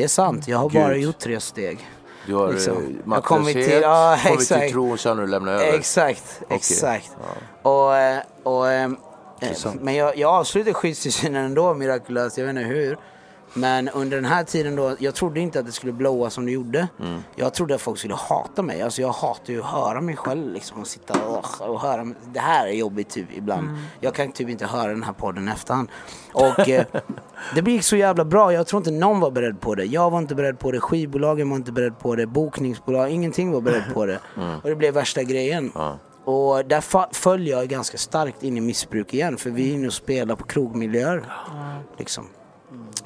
Det 0.00 0.04
är 0.04 0.08
sant, 0.08 0.48
jag 0.48 0.58
har 0.58 0.68
Gud. 0.70 0.82
bara 0.82 0.96
gjort 0.96 1.18
tre 1.18 1.40
steg. 1.40 1.88
Du 2.26 2.34
har 2.34 2.52
Liksom. 2.52 2.76
eh, 2.76 3.14
Jag 3.14 3.24
kommit 3.24 3.52
till- 3.52 3.80
ja, 3.82 4.18
kommit 4.22 4.40
exakt. 4.40 4.60
till 4.62 4.70
tro 4.72 4.92
och 4.92 5.00
sen 5.00 5.18
har 5.18 5.24
du 5.24 5.30
lämnat 5.30 5.60
över. 5.60 5.72
Exakt, 5.78 6.42
exakt. 6.48 7.10
Och, 7.62 7.96
eh, 7.96 8.18
och, 8.42 8.68
eh, 8.70 8.84
eh, 9.40 9.72
men 9.80 9.94
jag, 9.94 10.16
jag 10.16 10.30
avslutade 10.34 10.74
skyddstillsynen 10.74 11.44
ändå 11.44 11.74
mirakulöst, 11.74 12.38
jag 12.38 12.44
vet 12.44 12.50
inte 12.56 12.68
hur. 12.68 12.98
Men 13.54 13.88
under 13.88 14.16
den 14.16 14.24
här 14.24 14.44
tiden 14.44 14.76
då, 14.76 14.96
jag 14.98 15.14
trodde 15.14 15.40
inte 15.40 15.60
att 15.60 15.66
det 15.66 15.72
skulle 15.72 15.92
blåa 15.92 16.30
som 16.30 16.46
det 16.46 16.52
gjorde. 16.52 16.88
Mm. 17.00 17.22
Jag 17.36 17.54
trodde 17.54 17.74
att 17.74 17.80
folk 17.80 17.98
skulle 17.98 18.14
hata 18.14 18.62
mig. 18.62 18.82
Alltså 18.82 19.02
jag 19.02 19.12
hatar 19.12 19.52
ju 19.52 19.60
att 19.60 19.66
höra 19.66 20.00
mig 20.00 20.16
själv 20.16 20.52
liksom 20.52 20.80
och 20.80 20.86
sitta 20.86 21.24
och, 21.24 21.70
och 21.70 21.80
höra. 21.80 22.04
mig. 22.04 22.16
Det 22.32 22.40
här 22.40 22.66
är 22.66 22.72
jobbigt 22.72 23.10
typ 23.10 23.26
ibland. 23.36 23.68
Jag 24.00 24.14
kan 24.14 24.32
typ 24.32 24.48
inte 24.48 24.66
höra 24.66 24.88
den 24.88 25.02
här 25.02 25.12
podden 25.12 25.48
i 25.48 25.50
efterhand. 25.50 25.88
Och 26.32 26.68
eh, 26.68 26.84
det 27.54 27.70
gick 27.70 27.84
så 27.84 27.96
jävla 27.96 28.24
bra. 28.24 28.52
Jag 28.52 28.66
tror 28.66 28.80
inte 28.80 28.90
någon 28.90 29.20
var 29.20 29.30
beredd 29.30 29.60
på 29.60 29.74
det. 29.74 29.84
Jag 29.84 30.10
var 30.10 30.18
inte 30.18 30.34
beredd 30.34 30.58
på 30.58 30.72
det. 30.72 30.80
Skivbolagen 30.80 31.50
var 31.50 31.56
inte 31.56 31.72
beredd 31.72 31.98
på 31.98 32.16
det. 32.16 32.26
Bokningsbolag, 32.26 33.10
ingenting 33.10 33.52
var 33.52 33.60
beredd 33.60 33.94
på 33.94 34.06
det. 34.06 34.18
Och 34.62 34.68
det 34.68 34.76
blev 34.76 34.94
värsta 34.94 35.22
grejen. 35.22 35.72
Och 36.24 36.64
där 36.64 37.14
föll 37.14 37.46
jag 37.46 37.68
ganska 37.68 37.98
starkt 37.98 38.42
in 38.42 38.56
i 38.56 38.60
missbruk 38.60 39.14
igen. 39.14 39.36
För 39.36 39.50
vi 39.50 39.70
är 39.70 39.74
inne 39.74 39.86
och 39.86 39.92
spelar 39.92 40.36
på 40.36 40.44
krogmiljöer. 40.44 41.24
Liksom. 41.98 42.28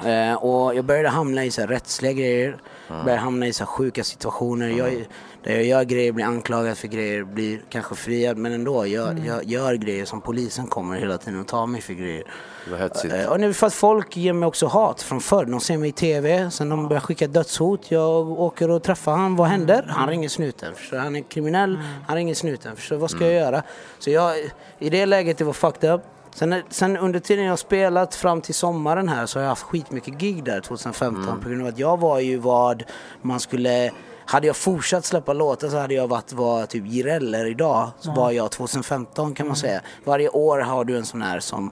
Eh, 0.04 0.34
och 0.34 0.74
jag 0.74 0.84
började 0.84 1.08
hamna 1.08 1.44
i 1.44 1.50
så 1.50 1.60
här 1.60 1.68
rättsliga 1.68 2.12
grejer. 2.12 2.56
Började 2.88 3.20
hamna 3.20 3.46
i 3.46 3.52
så 3.52 3.64
här 3.64 3.66
sjuka 3.66 4.04
situationer. 4.04 4.68
Jag, 4.68 5.04
där 5.42 5.52
jag 5.52 5.64
gör 5.64 5.84
grejer, 5.84 6.12
blir 6.12 6.24
anklagad 6.24 6.78
för 6.78 6.88
grejer, 6.88 7.24
blir 7.24 7.60
kanske 7.68 7.94
friad. 7.94 8.36
Men 8.36 8.52
ändå, 8.52 8.86
jag, 8.86 9.18
jag 9.26 9.44
gör 9.44 9.74
grejer 9.74 10.04
som 10.04 10.20
polisen 10.20 10.66
kommer 10.66 10.96
hela 10.96 11.18
tiden 11.18 11.40
och 11.40 11.46
tar 11.46 11.66
mig 11.66 11.80
för 11.80 11.92
grejer. 11.92 12.24
Var 12.70 12.78
hetsigt. 12.78 13.14
Eh, 13.14 13.26
Och 13.32 13.40
nu 13.40 13.54
för 13.54 13.66
att 13.66 13.74
folk 13.74 14.16
ger 14.16 14.32
mig 14.32 14.46
också 14.46 14.66
hat 14.66 15.02
från 15.02 15.20
förr. 15.20 15.44
De 15.44 15.60
ser 15.60 15.76
mig 15.78 15.88
i 15.88 15.92
TV, 15.92 16.50
sen 16.50 16.68
de 16.68 16.88
börjar 16.88 17.00
skicka 17.00 17.26
dödshot. 17.26 17.90
Jag 17.90 18.30
åker 18.30 18.70
och 18.70 18.82
träffar 18.82 19.12
han. 19.16 19.36
Vad 19.36 19.48
händer? 19.48 19.86
Han 19.88 20.08
ringer 20.08 20.28
snuten. 20.28 20.74
Förstår? 20.74 20.96
Han 20.96 21.16
är 21.16 21.20
kriminell, 21.20 21.78
han 22.06 22.16
ringer 22.16 22.34
snuten. 22.34 22.76
Förstår? 22.76 22.96
Vad 22.96 23.10
ska 23.10 23.24
jag 23.24 23.32
göra? 23.34 23.62
Så 23.98 24.10
jag, 24.10 24.34
i 24.78 24.90
det 24.90 25.06
läget 25.06 25.38
det 25.38 25.44
var 25.44 25.52
fucked 25.52 25.90
up. 25.94 26.00
Sen, 26.34 26.62
sen 26.70 26.96
under 26.96 27.20
tiden 27.20 27.44
jag 27.44 27.58
spelat 27.58 28.14
fram 28.14 28.40
till 28.40 28.54
sommaren 28.54 29.08
här 29.08 29.26
så 29.26 29.38
har 29.38 29.42
jag 29.42 29.48
haft 29.48 29.62
skitmycket 29.62 30.14
gig 30.14 30.44
där 30.44 30.60
2015 30.60 31.40
på 31.40 31.48
grund 31.48 31.62
av 31.62 31.68
att 31.68 31.78
jag 31.78 32.00
var 32.00 32.20
ju 32.20 32.36
vad 32.36 32.82
man 33.22 33.40
skulle 33.40 33.90
hade 34.26 34.46
jag 34.46 34.56
fortsatt 34.56 35.04
släppa 35.04 35.32
låtar 35.32 35.68
så 35.68 35.78
hade 35.78 35.94
jag 35.94 36.08
varit 36.08 36.32
vad 36.32 36.68
typ 36.68 36.86
Jireel 36.86 37.34
är 37.34 37.46
idag. 37.46 37.90
Så 38.00 38.12
var 38.12 38.30
jag 38.30 38.50
2015 38.50 39.34
kan 39.34 39.46
man 39.46 39.56
säga. 39.56 39.80
Varje 40.04 40.28
år 40.28 40.58
har 40.58 40.84
du 40.84 40.96
en 40.96 41.04
sån 41.06 41.22
här 41.22 41.40
som 41.40 41.70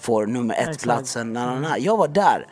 får 0.00 0.26
nummer 0.26 0.54
ett 0.54 0.82
platsen. 0.82 1.32
Na, 1.32 1.46
na, 1.46 1.60
na. 1.60 1.78
Jag 1.78 1.96
var 1.96 2.08
där. 2.08 2.46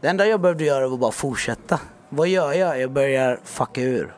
Det 0.00 0.08
enda 0.08 0.26
jag 0.26 0.40
behövde 0.40 0.64
göra 0.64 0.88
var 0.88 0.96
bara 0.98 1.12
fortsätta. 1.12 1.80
Vad 2.08 2.28
gör 2.28 2.52
jag? 2.52 2.80
Jag 2.80 2.92
börjar 2.92 3.40
fucka 3.44 3.80
ur. 3.82 4.14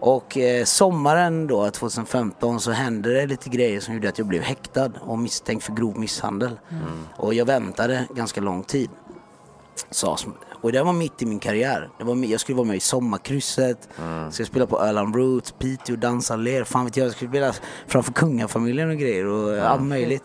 Och 0.00 0.36
eh, 0.38 0.64
sommaren 0.64 1.46
då 1.46 1.70
2015 1.70 2.60
så 2.60 2.70
hände 2.70 3.12
det 3.14 3.26
lite 3.26 3.48
grejer 3.48 3.80
som 3.80 3.94
gjorde 3.94 4.08
att 4.08 4.18
jag 4.18 4.26
blev 4.26 4.42
häktad 4.42 4.90
och 5.00 5.18
misstänkt 5.18 5.64
för 5.64 5.72
grov 5.72 5.98
misshandel. 5.98 6.58
Och 7.16 7.34
jag 7.34 7.44
väntade 7.46 8.06
ganska 8.14 8.40
lång 8.40 8.62
tid. 8.62 8.90
Så, 9.90 10.16
och 10.62 10.72
det 10.72 10.82
var 10.82 10.92
mitt 10.92 11.22
i 11.22 11.26
min 11.26 11.38
karriär. 11.38 11.88
Det 11.98 12.04
var, 12.04 12.16
jag 12.16 12.40
skulle 12.40 12.56
vara 12.56 12.66
med 12.66 12.76
i 12.76 12.80
Sommarkrysset, 12.80 13.88
Mm. 13.98 14.32
skulle 14.32 14.46
spela 14.46 14.66
på 14.66 14.80
Öland 14.80 15.16
Roots, 15.16 15.52
Piteå, 15.58 15.96
dansa, 15.96 16.36
ler. 16.36 16.64
Fan 16.64 16.84
vet 16.84 16.96
jag, 16.96 17.06
jag 17.06 17.12
skulle 17.12 17.30
spela 17.30 17.52
framför 17.86 18.12
kungafamiljen 18.12 18.90
och 18.90 18.96
grejer 18.96 19.26
och 19.26 19.58
allt 19.58 19.82
möjligt. 19.82 20.24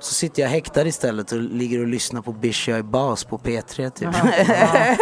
Så 0.00 0.14
sitter 0.14 0.42
jag 0.42 0.48
häktad 0.48 0.86
istället 0.86 1.32
och 1.32 1.40
ligger 1.40 1.80
och 1.80 1.86
lyssnar 1.86 2.22
på 2.22 2.32
Bish 2.32 2.68
Jag 2.68 2.78
är 2.78 2.82
bas 2.82 3.24
på 3.24 3.38
P3 3.38 3.90
typ. 3.90 4.08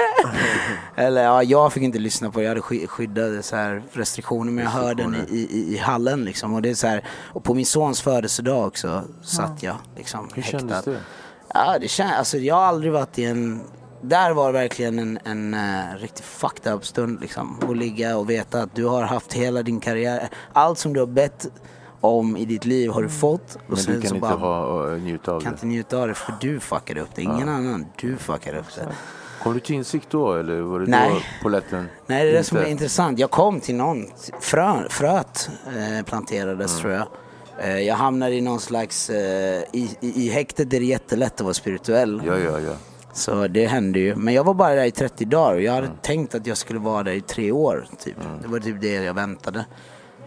Eller 0.96 1.22
ja, 1.24 1.42
jag 1.42 1.72
fick 1.72 1.82
inte 1.82 1.98
lyssna 1.98 2.30
på 2.30 2.38
det. 2.38 2.44
Jag 2.44 2.50
hade 2.50 2.60
sky- 2.60 2.86
skyddade 2.86 3.42
så 3.42 3.56
här 3.56 3.82
restriktioner 3.92 4.52
men 4.52 4.64
jag 4.64 4.70
hörde 4.70 5.02
den 5.02 5.14
i, 5.30 5.36
i, 5.36 5.74
i 5.74 5.78
hallen 5.78 6.24
liksom. 6.24 6.54
Och, 6.54 6.62
det 6.62 6.70
är 6.70 6.74
så 6.74 6.86
här, 6.86 7.04
och 7.32 7.44
på 7.44 7.54
min 7.54 7.66
sons 7.66 8.00
födelsedag 8.00 8.66
också 8.66 9.02
satt 9.22 9.62
jag 9.62 9.76
liksom 9.96 10.28
Hur 10.34 10.42
häktad. 10.42 10.58
kändes 10.58 10.84
det? 10.84 11.00
Ja, 11.54 11.78
det 11.80 11.88
känns, 11.88 12.12
alltså 12.12 12.38
jag 12.38 12.54
har 12.54 12.62
aldrig 12.62 12.92
varit 12.92 13.18
i 13.18 13.24
en, 13.24 13.60
där 14.02 14.30
var 14.32 14.52
verkligen 14.52 14.98
en, 14.98 15.18
en 15.24 15.54
uh, 15.54 15.96
riktigt 16.00 16.24
fucked 16.24 16.72
up 16.72 16.86
stund 16.86 17.20
liksom. 17.20 17.58
Att 17.70 17.76
ligga 17.76 18.16
och 18.16 18.30
veta 18.30 18.62
att 18.62 18.74
du 18.74 18.84
har 18.84 19.02
haft 19.02 19.32
hela 19.32 19.62
din 19.62 19.80
karriär, 19.80 20.28
allt 20.52 20.78
som 20.78 20.92
du 20.92 21.00
har 21.00 21.06
bett 21.06 21.46
om 22.06 22.36
i 22.36 22.44
ditt 22.44 22.64
liv 22.64 22.90
har 22.90 23.02
du 23.02 23.08
fått. 23.08 23.54
Och 23.54 23.60
Men 23.66 23.76
sen 23.76 23.94
du 23.94 24.00
kan 24.00 24.14
inte 24.14 24.26
ha, 24.28 24.64
och 24.66 25.00
njuta 25.00 25.32
av 25.32 25.40
kan 25.40 25.52
det. 25.52 25.54
inte 25.54 25.66
njuta 25.66 25.96
av 25.98 26.08
det 26.08 26.14
för 26.14 26.34
du 26.40 26.60
fuckade 26.60 27.00
upp 27.00 27.08
det, 27.14 27.22
ingen 27.22 27.48
annan. 27.48 27.86
Du 27.96 28.16
fuckade 28.16 28.58
upp 28.58 28.74
det. 28.76 28.88
Kom 29.42 29.54
du 29.54 29.60
till 29.60 29.74
insikt 29.74 30.06
då 30.10 30.32
eller 30.34 30.60
var 30.60 30.80
det 30.80 30.86
Nej. 30.86 31.10
då 31.14 31.20
polletten? 31.42 31.88
Nej, 32.06 32.24
det 32.24 32.30
är 32.30 32.34
det 32.34 32.44
som 32.44 32.58
är 32.58 32.64
intressant. 32.66 33.18
Jag 33.18 33.30
kom 33.30 33.60
till 33.60 33.74
någon, 33.74 34.06
frö, 34.40 34.88
fröet 34.88 35.50
eh, 35.66 36.04
planterades 36.04 36.70
Mm. 36.72 36.82
tror 36.82 36.92
jag. 36.92 37.06
Eh, 37.58 37.78
jag 37.80 37.94
hamnade 37.94 38.34
i 38.34 38.40
någon 38.40 38.60
slags, 38.60 39.10
eh, 39.10 39.62
i, 39.72 39.90
i, 40.00 40.26
i 40.26 40.28
häktet 40.30 40.72
är 40.74 40.80
det 40.80 40.86
jättelätt 40.86 41.34
att 41.34 41.40
vara 41.40 41.54
spirituell. 41.54 42.22
Ja, 42.26 42.38
ja, 42.38 42.60
ja. 42.60 42.72
Så 43.12 43.46
det 43.48 43.66
hände 43.66 43.98
ju. 43.98 44.16
Men 44.16 44.34
jag 44.34 44.44
var 44.44 44.54
bara 44.54 44.74
där 44.74 44.84
i 44.84 44.90
30 44.90 45.24
dagar 45.24 45.54
och 45.54 45.62
jag 45.62 45.76
Mm. 45.76 45.88
hade 45.90 46.00
tänkt 46.02 46.34
att 46.34 46.46
jag 46.46 46.56
skulle 46.56 46.78
vara 46.78 47.02
där 47.02 47.12
i 47.12 47.20
tre 47.20 47.52
år. 47.52 47.86
Typ. 48.04 48.16
Det 48.42 48.48
var 48.48 48.58
typ 48.58 48.80
det 48.80 48.92
jag 48.92 49.14
väntade. 49.14 49.66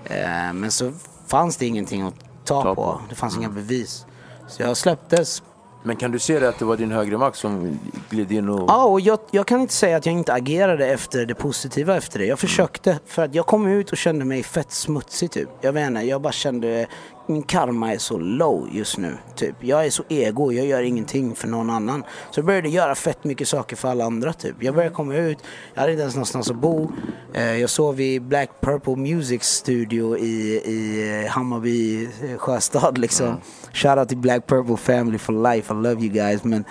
Eh, 0.06 0.54
men 0.54 0.72
så 0.72 0.92
fanns 1.30 1.58
det 1.58 1.66
ingenting 1.66 2.02
att 2.02 2.14
ta, 2.46 2.64
Ta 2.64 2.76
på. 2.76 2.84
på. 2.84 2.92
Mm. 2.92 3.04
Det 3.10 3.16
fanns 3.16 3.38
inga 3.38 3.50
bevis. 3.50 4.06
Så 4.48 4.62
jag 4.62 4.78
släpptes. 4.78 5.44
Men 5.84 5.96
kan 5.96 6.12
du 6.12 6.20
se 6.20 6.40
det 6.40 6.50
att 6.50 6.60
det 6.60 6.66
var 6.66 6.78
din 6.78 6.92
högre 6.92 7.18
makt 7.18 7.38
som 7.38 7.80
gled 8.10 8.32
in 8.32 8.50
och... 8.50 8.70
Ja, 8.70 8.84
och 8.86 9.02
jag, 9.02 9.20
jag 9.32 9.48
kan 9.48 9.62
inte 9.62 9.74
säga 9.74 9.98
att 9.98 10.06
jag 10.06 10.14
inte 10.16 10.34
agerade 10.34 10.88
efter 10.88 11.26
det 11.26 11.36
positiva 11.36 11.98
efter 11.98 12.20
det. 12.20 12.26
Jag 12.26 12.40
försökte. 12.40 13.00
För 13.06 13.24
att 13.26 13.36
jag 13.36 13.46
kom 13.46 13.68
ut 13.68 13.92
och 13.92 13.98
kände 13.98 14.26
mig 14.26 14.44
fett 14.44 14.72
smutsig 14.72 15.32
typ. 15.32 15.50
Jag 15.62 15.74
vet 15.74 15.88
inte, 15.88 16.02
jag 16.02 16.22
bara 16.22 16.34
kände 16.34 16.88
min 17.30 17.44
karma 17.44 17.94
är 17.94 17.98
så 17.98 18.18
low 18.18 18.70
just 18.72 18.98
nu. 18.98 19.18
Typ. 19.36 19.56
Jag 19.60 19.86
är 19.86 19.90
så 19.90 20.04
ego, 20.10 20.52
jag 20.52 20.66
gör 20.66 20.82
ingenting 20.82 21.36
för 21.36 21.48
någon 21.48 21.70
annan. 21.70 22.04
Så 22.32 22.40
jag 22.40 22.46
började 22.46 22.70
göra 22.70 22.96
fett 22.96 23.24
mycket 23.24 23.48
saker 23.48 23.76
för 23.76 23.90
alla 23.90 24.06
andra 24.06 24.34
typ. 24.34 24.56
Jag 24.60 24.76
började 24.76 24.96
komma 24.96 25.16
ut, 25.16 25.38
jag 25.74 25.82
hade 25.82 25.92
inte 25.92 26.02
ens 26.02 26.16
någonstans 26.16 26.50
att 26.50 26.56
bo. 26.56 26.92
Eh, 27.34 27.56
jag 27.56 27.70
sov 27.70 28.02
i 28.02 28.20
Black 28.20 28.50
Purple 28.62 28.96
Music 28.96 29.44
Studio 29.44 30.18
i, 30.18 30.62
i 30.66 31.24
eh, 31.26 31.32
Hammarby 31.32 32.04
eh, 32.04 32.38
sjöstad 32.38 32.98
liksom. 32.98 33.38
Shoutout 33.74 34.10
till 34.10 34.18
Black 34.18 34.48
Purple 34.48 34.78
Family 34.78 35.18
for 35.18 35.54
life, 35.54 35.74
I 35.74 35.76
love 35.76 36.02
you 36.02 36.14
guys. 36.14 36.44
Men 36.44 36.66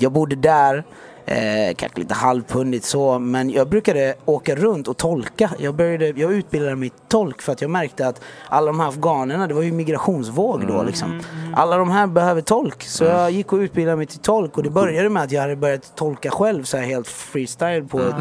jag 0.00 0.12
bodde 0.12 0.36
där. 0.36 0.84
Eh, 1.26 1.74
kanske 1.76 1.98
lite 1.98 2.14
halvpundigt 2.14 2.84
så, 2.84 3.18
men 3.18 3.50
jag 3.50 3.68
brukade 3.68 4.14
åka 4.24 4.54
runt 4.54 4.88
och 4.88 4.96
tolka. 4.96 5.50
Jag, 5.58 5.74
började, 5.74 6.20
jag 6.20 6.32
utbildade 6.32 6.76
mig 6.76 6.92
tolk 7.08 7.42
för 7.42 7.52
att 7.52 7.60
jag 7.60 7.70
märkte 7.70 8.06
att 8.06 8.20
alla 8.48 8.66
de 8.66 8.80
här 8.80 8.88
afghanerna, 8.88 9.46
det 9.46 9.54
var 9.54 9.62
ju 9.62 9.72
migrationsvåg 9.72 10.66
då 10.66 10.82
liksom. 10.82 11.20
Alla 11.56 11.76
de 11.76 11.90
här 11.90 12.06
behöver 12.06 12.40
tolk. 12.40 12.82
Så 12.82 13.04
jag 13.04 13.30
gick 13.30 13.52
och 13.52 13.56
utbildade 13.56 13.96
mig 13.96 14.06
till 14.06 14.18
tolk 14.18 14.56
och 14.56 14.62
det 14.62 14.70
började 14.70 15.08
med 15.08 15.22
att 15.22 15.32
jag 15.32 15.40
hade 15.40 15.56
börjat 15.56 15.96
tolka 15.96 16.30
själv 16.30 16.64
så 16.64 16.76
här 16.76 16.84
helt 16.84 17.08
freestyle 17.08 17.84
på 17.84 18.14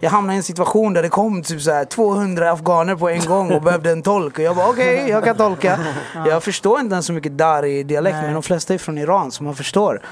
Jag 0.00 0.10
hamnade 0.10 0.34
i 0.34 0.36
en 0.36 0.42
situation 0.42 0.92
där 0.92 1.02
det 1.02 1.08
kom 1.08 1.42
typ 1.42 1.60
så 1.60 1.70
här 1.70 1.84
200 1.84 2.52
afghaner 2.52 2.96
på 2.96 3.08
en 3.08 3.24
gång 3.24 3.52
och 3.52 3.62
behövde 3.62 3.90
en 3.90 4.02
tolk 4.02 4.38
och 4.38 4.44
jag 4.44 4.56
bara 4.56 4.68
okej, 4.68 5.08
jag 5.08 5.24
kan 5.24 5.36
tolka. 5.36 5.78
Jag 6.26 6.42
förstår 6.42 6.80
inte 6.80 6.92
ens 6.92 7.06
så 7.06 7.12
mycket 7.12 7.38
dari-dialekt 7.38 8.16
men 8.22 8.32
de 8.32 8.42
flesta 8.42 8.74
är 8.74 8.78
från 8.78 8.98
Iran 8.98 9.30
så 9.30 9.44
man 9.44 9.54
förstår. 9.54 10.02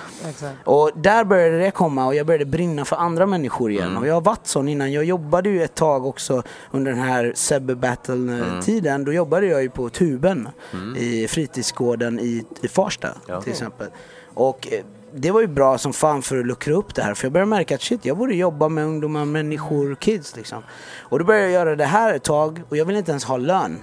Och 0.65 0.91
där 0.95 1.25
började 1.25 1.59
det 1.59 1.71
komma 1.71 2.07
och 2.07 2.15
jag 2.23 2.27
började 2.27 2.45
brinna 2.47 2.85
för 2.85 2.97
andra 2.97 3.27
människor 3.27 3.71
igen. 3.71 3.97
Och 3.97 4.07
jag 4.07 4.15
har 4.15 4.21
varit 4.21 4.47
sån 4.47 4.69
innan. 4.69 4.93
Jag 4.93 5.05
jobbade 5.05 5.49
ju 5.49 5.63
ett 5.63 5.75
tag 5.75 6.07
också 6.07 6.43
under 6.71 6.93
den 6.93 7.01
här 7.01 7.33
Sebbe 7.37 7.75
Battle-tiden. 7.75 9.05
Då 9.05 9.13
jobbade 9.13 9.47
jag 9.47 9.63
ju 9.63 9.71
på 9.71 9.89
Tuben 9.89 10.49
i 10.97 11.29
fritidsgården 11.29 12.21
i, 12.21 12.45
i 12.63 12.69
Farsta 12.69 13.09
till 13.43 13.53
exempel. 13.53 13.87
Och 14.35 14.69
eh, 14.73 14.85
det 15.15 15.31
var 15.31 15.41
ju 15.41 15.47
bra 15.47 15.79
som 15.79 15.93
fan 15.93 16.23
för 16.23 16.39
att 16.39 16.47
luckra 16.47 16.75
upp 16.75 16.95
det 16.95 17.03
här. 17.03 17.15
För 17.15 17.25
jag 17.25 17.33
började 17.33 17.51
märka 17.51 17.75
att 17.75 17.83
shit, 17.83 18.05
jag 18.05 18.17
borde 18.17 18.35
jobba 18.35 18.69
med 18.69 18.85
ungdomar, 18.85 19.25
människor, 19.25 19.95
kids 19.95 20.37
liksom. 20.37 20.63
Och 21.01 21.19
då 21.19 21.25
började 21.25 21.45
jag 21.45 21.53
göra 21.53 21.77
det 21.77 21.85
här 21.85 22.15
ett 22.15 22.23
tag 22.23 22.63
och 22.69 22.77
jag 22.77 22.85
ville 22.85 22.99
inte 22.99 23.11
ens 23.11 23.25
ha 23.25 23.37
lön. 23.37 23.79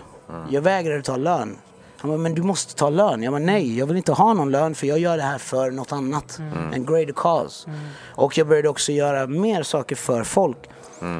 Jag 0.49 0.61
vägrade 0.61 1.01
ta 1.01 1.17
lön. 1.17 1.57
Han 2.01 2.11
bara, 2.11 2.17
men 2.17 2.35
du 2.35 2.41
måste 2.41 2.75
ta 2.75 2.89
lön. 2.89 3.23
Jag 3.23 3.33
bara, 3.33 3.39
nej, 3.39 3.77
jag 3.77 3.85
vill 3.85 3.97
inte 3.97 4.11
ha 4.11 4.33
någon 4.33 4.51
lön 4.51 4.75
för 4.75 4.87
jag 4.87 4.99
gör 4.99 5.17
det 5.17 5.23
här 5.23 5.37
för 5.37 5.71
något 5.71 5.91
annat. 5.91 6.39
En 6.73 6.85
greater 6.85 7.13
cause. 7.13 7.69
Och 8.15 8.37
jag 8.37 8.47
började 8.47 8.69
också 8.69 8.91
göra 8.91 9.27
mer 9.27 9.63
saker 9.63 9.95
för 9.95 10.23
folk. 10.23 10.57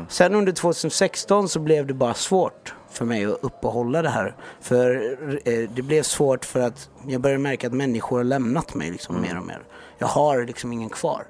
Sen 0.10 0.36
under 0.36 0.52
2016 0.52 1.50
så 1.50 1.60
blev 1.60 1.88
det 1.88 1.94
bara 1.94 2.14
svårt 2.14 2.74
för 2.92 3.06
mig 3.06 3.26
att 3.26 3.38
uppehålla 3.42 4.02
det 4.02 4.10
här. 4.10 4.36
För 4.62 5.18
eh, 5.46 5.70
det 5.76 5.82
blev 5.82 6.04
svårt 6.04 6.46
för 6.46 6.60
att 6.60 6.90
jag 7.08 7.22
började 7.22 7.44
märka 7.44 7.68
att 7.68 7.74
människor 7.74 8.18
har 8.18 8.24
lämnat 8.24 8.76
mig 8.76 8.92
liksom 8.92 9.22
mer 9.22 9.38
och 9.38 9.46
mer. 9.46 9.62
Jag 9.98 10.08
har 10.08 10.46
liksom 10.46 10.74
ingen 10.74 10.90
kvar. 10.90 11.24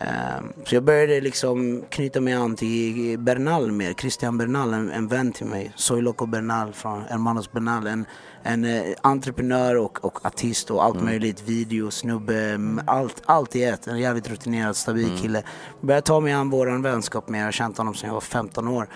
Ehm, 0.00 0.52
Så 0.66 0.74
jag 0.74 0.84
började 0.84 1.20
liksom 1.20 1.84
knyta 1.90 2.20
mig 2.20 2.32
an 2.34 2.56
till 2.56 3.18
Bernal 3.18 3.72
mer, 3.72 3.92
Christian 3.92 4.38
Bernal, 4.38 4.74
en, 4.74 4.90
en 4.90 5.08
vän 5.08 5.32
till 5.32 5.46
mig. 5.46 5.72
Soy 5.76 6.00
Loco 6.02 6.26
Bernal 6.26 6.72
från 6.72 7.02
Hermanos 7.02 7.52
Bernal. 7.52 7.86
En, 7.86 8.04
en 8.42 8.64
eh, 8.64 8.82
entreprenör 9.00 9.76
och, 9.76 10.04
och 10.04 10.26
artist 10.26 10.70
och 10.70 10.84
allt 10.84 11.02
möjligt. 11.02 11.42
Video, 11.48 11.90
snubbe, 11.90 12.36
m- 12.50 12.80
allt, 12.86 13.22
allt 13.26 13.56
i 13.56 13.64
ett. 13.64 13.86
En 13.86 13.98
jävligt 13.98 14.30
rutinerad, 14.30 14.76
stabil 14.76 15.18
kille. 15.22 15.42
Började 15.80 16.06
ta 16.06 16.20
mig 16.20 16.32
an 16.32 16.50
våran 16.50 16.82
vänskap 16.82 17.28
mer. 17.28 17.38
Jag 17.38 17.46
har 17.46 17.52
känt 17.52 17.78
honom 17.78 17.94
sedan 17.94 18.06
jag 18.08 18.14
var 18.14 18.20
15 18.20 18.68
år. 18.68 18.88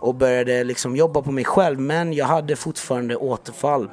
och 0.00 0.14
började 0.14 0.64
liksom 0.64 0.96
jobba 0.96 1.22
på 1.22 1.32
mig 1.32 1.44
själv 1.44 1.80
men 1.80 2.12
jag 2.12 2.26
hade 2.26 2.56
fortfarande 2.56 3.16
återfall. 3.16 3.90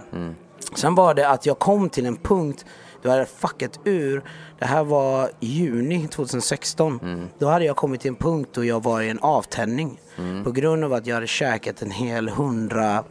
Sen 0.76 0.96
var 0.96 1.14
det 1.14 1.30
att 1.30 1.46
jag 1.46 1.60
kom 1.60 1.90
till 1.90 2.06
en 2.06 2.16
punkt 2.16 2.66
då 3.06 3.10
jag 3.10 3.14
hade 3.16 3.26
fuckat 3.26 3.80
ur. 3.84 4.24
Det 4.60 4.66
här 4.66 4.84
var 4.84 5.30
juni 5.40 6.08
2016. 6.08 7.00
Då 7.40 7.48
hade 7.48 7.66
jag 7.66 7.76
kommit 7.76 8.02
till 8.02 8.10
en 8.10 8.16
punkt 8.16 8.50
då 8.54 8.66
jag 8.66 8.84
var 8.84 9.02
i 9.02 9.10
en 9.10 9.20
avtändning. 9.20 10.00
På 10.44 10.52
grund 10.52 10.84
av 10.84 10.94
att 10.94 11.08
jag 11.08 11.16
hade 11.16 11.28
käkat 11.28 11.82
en 11.82 11.92
hel 11.92 12.30
hundra 12.30 13.04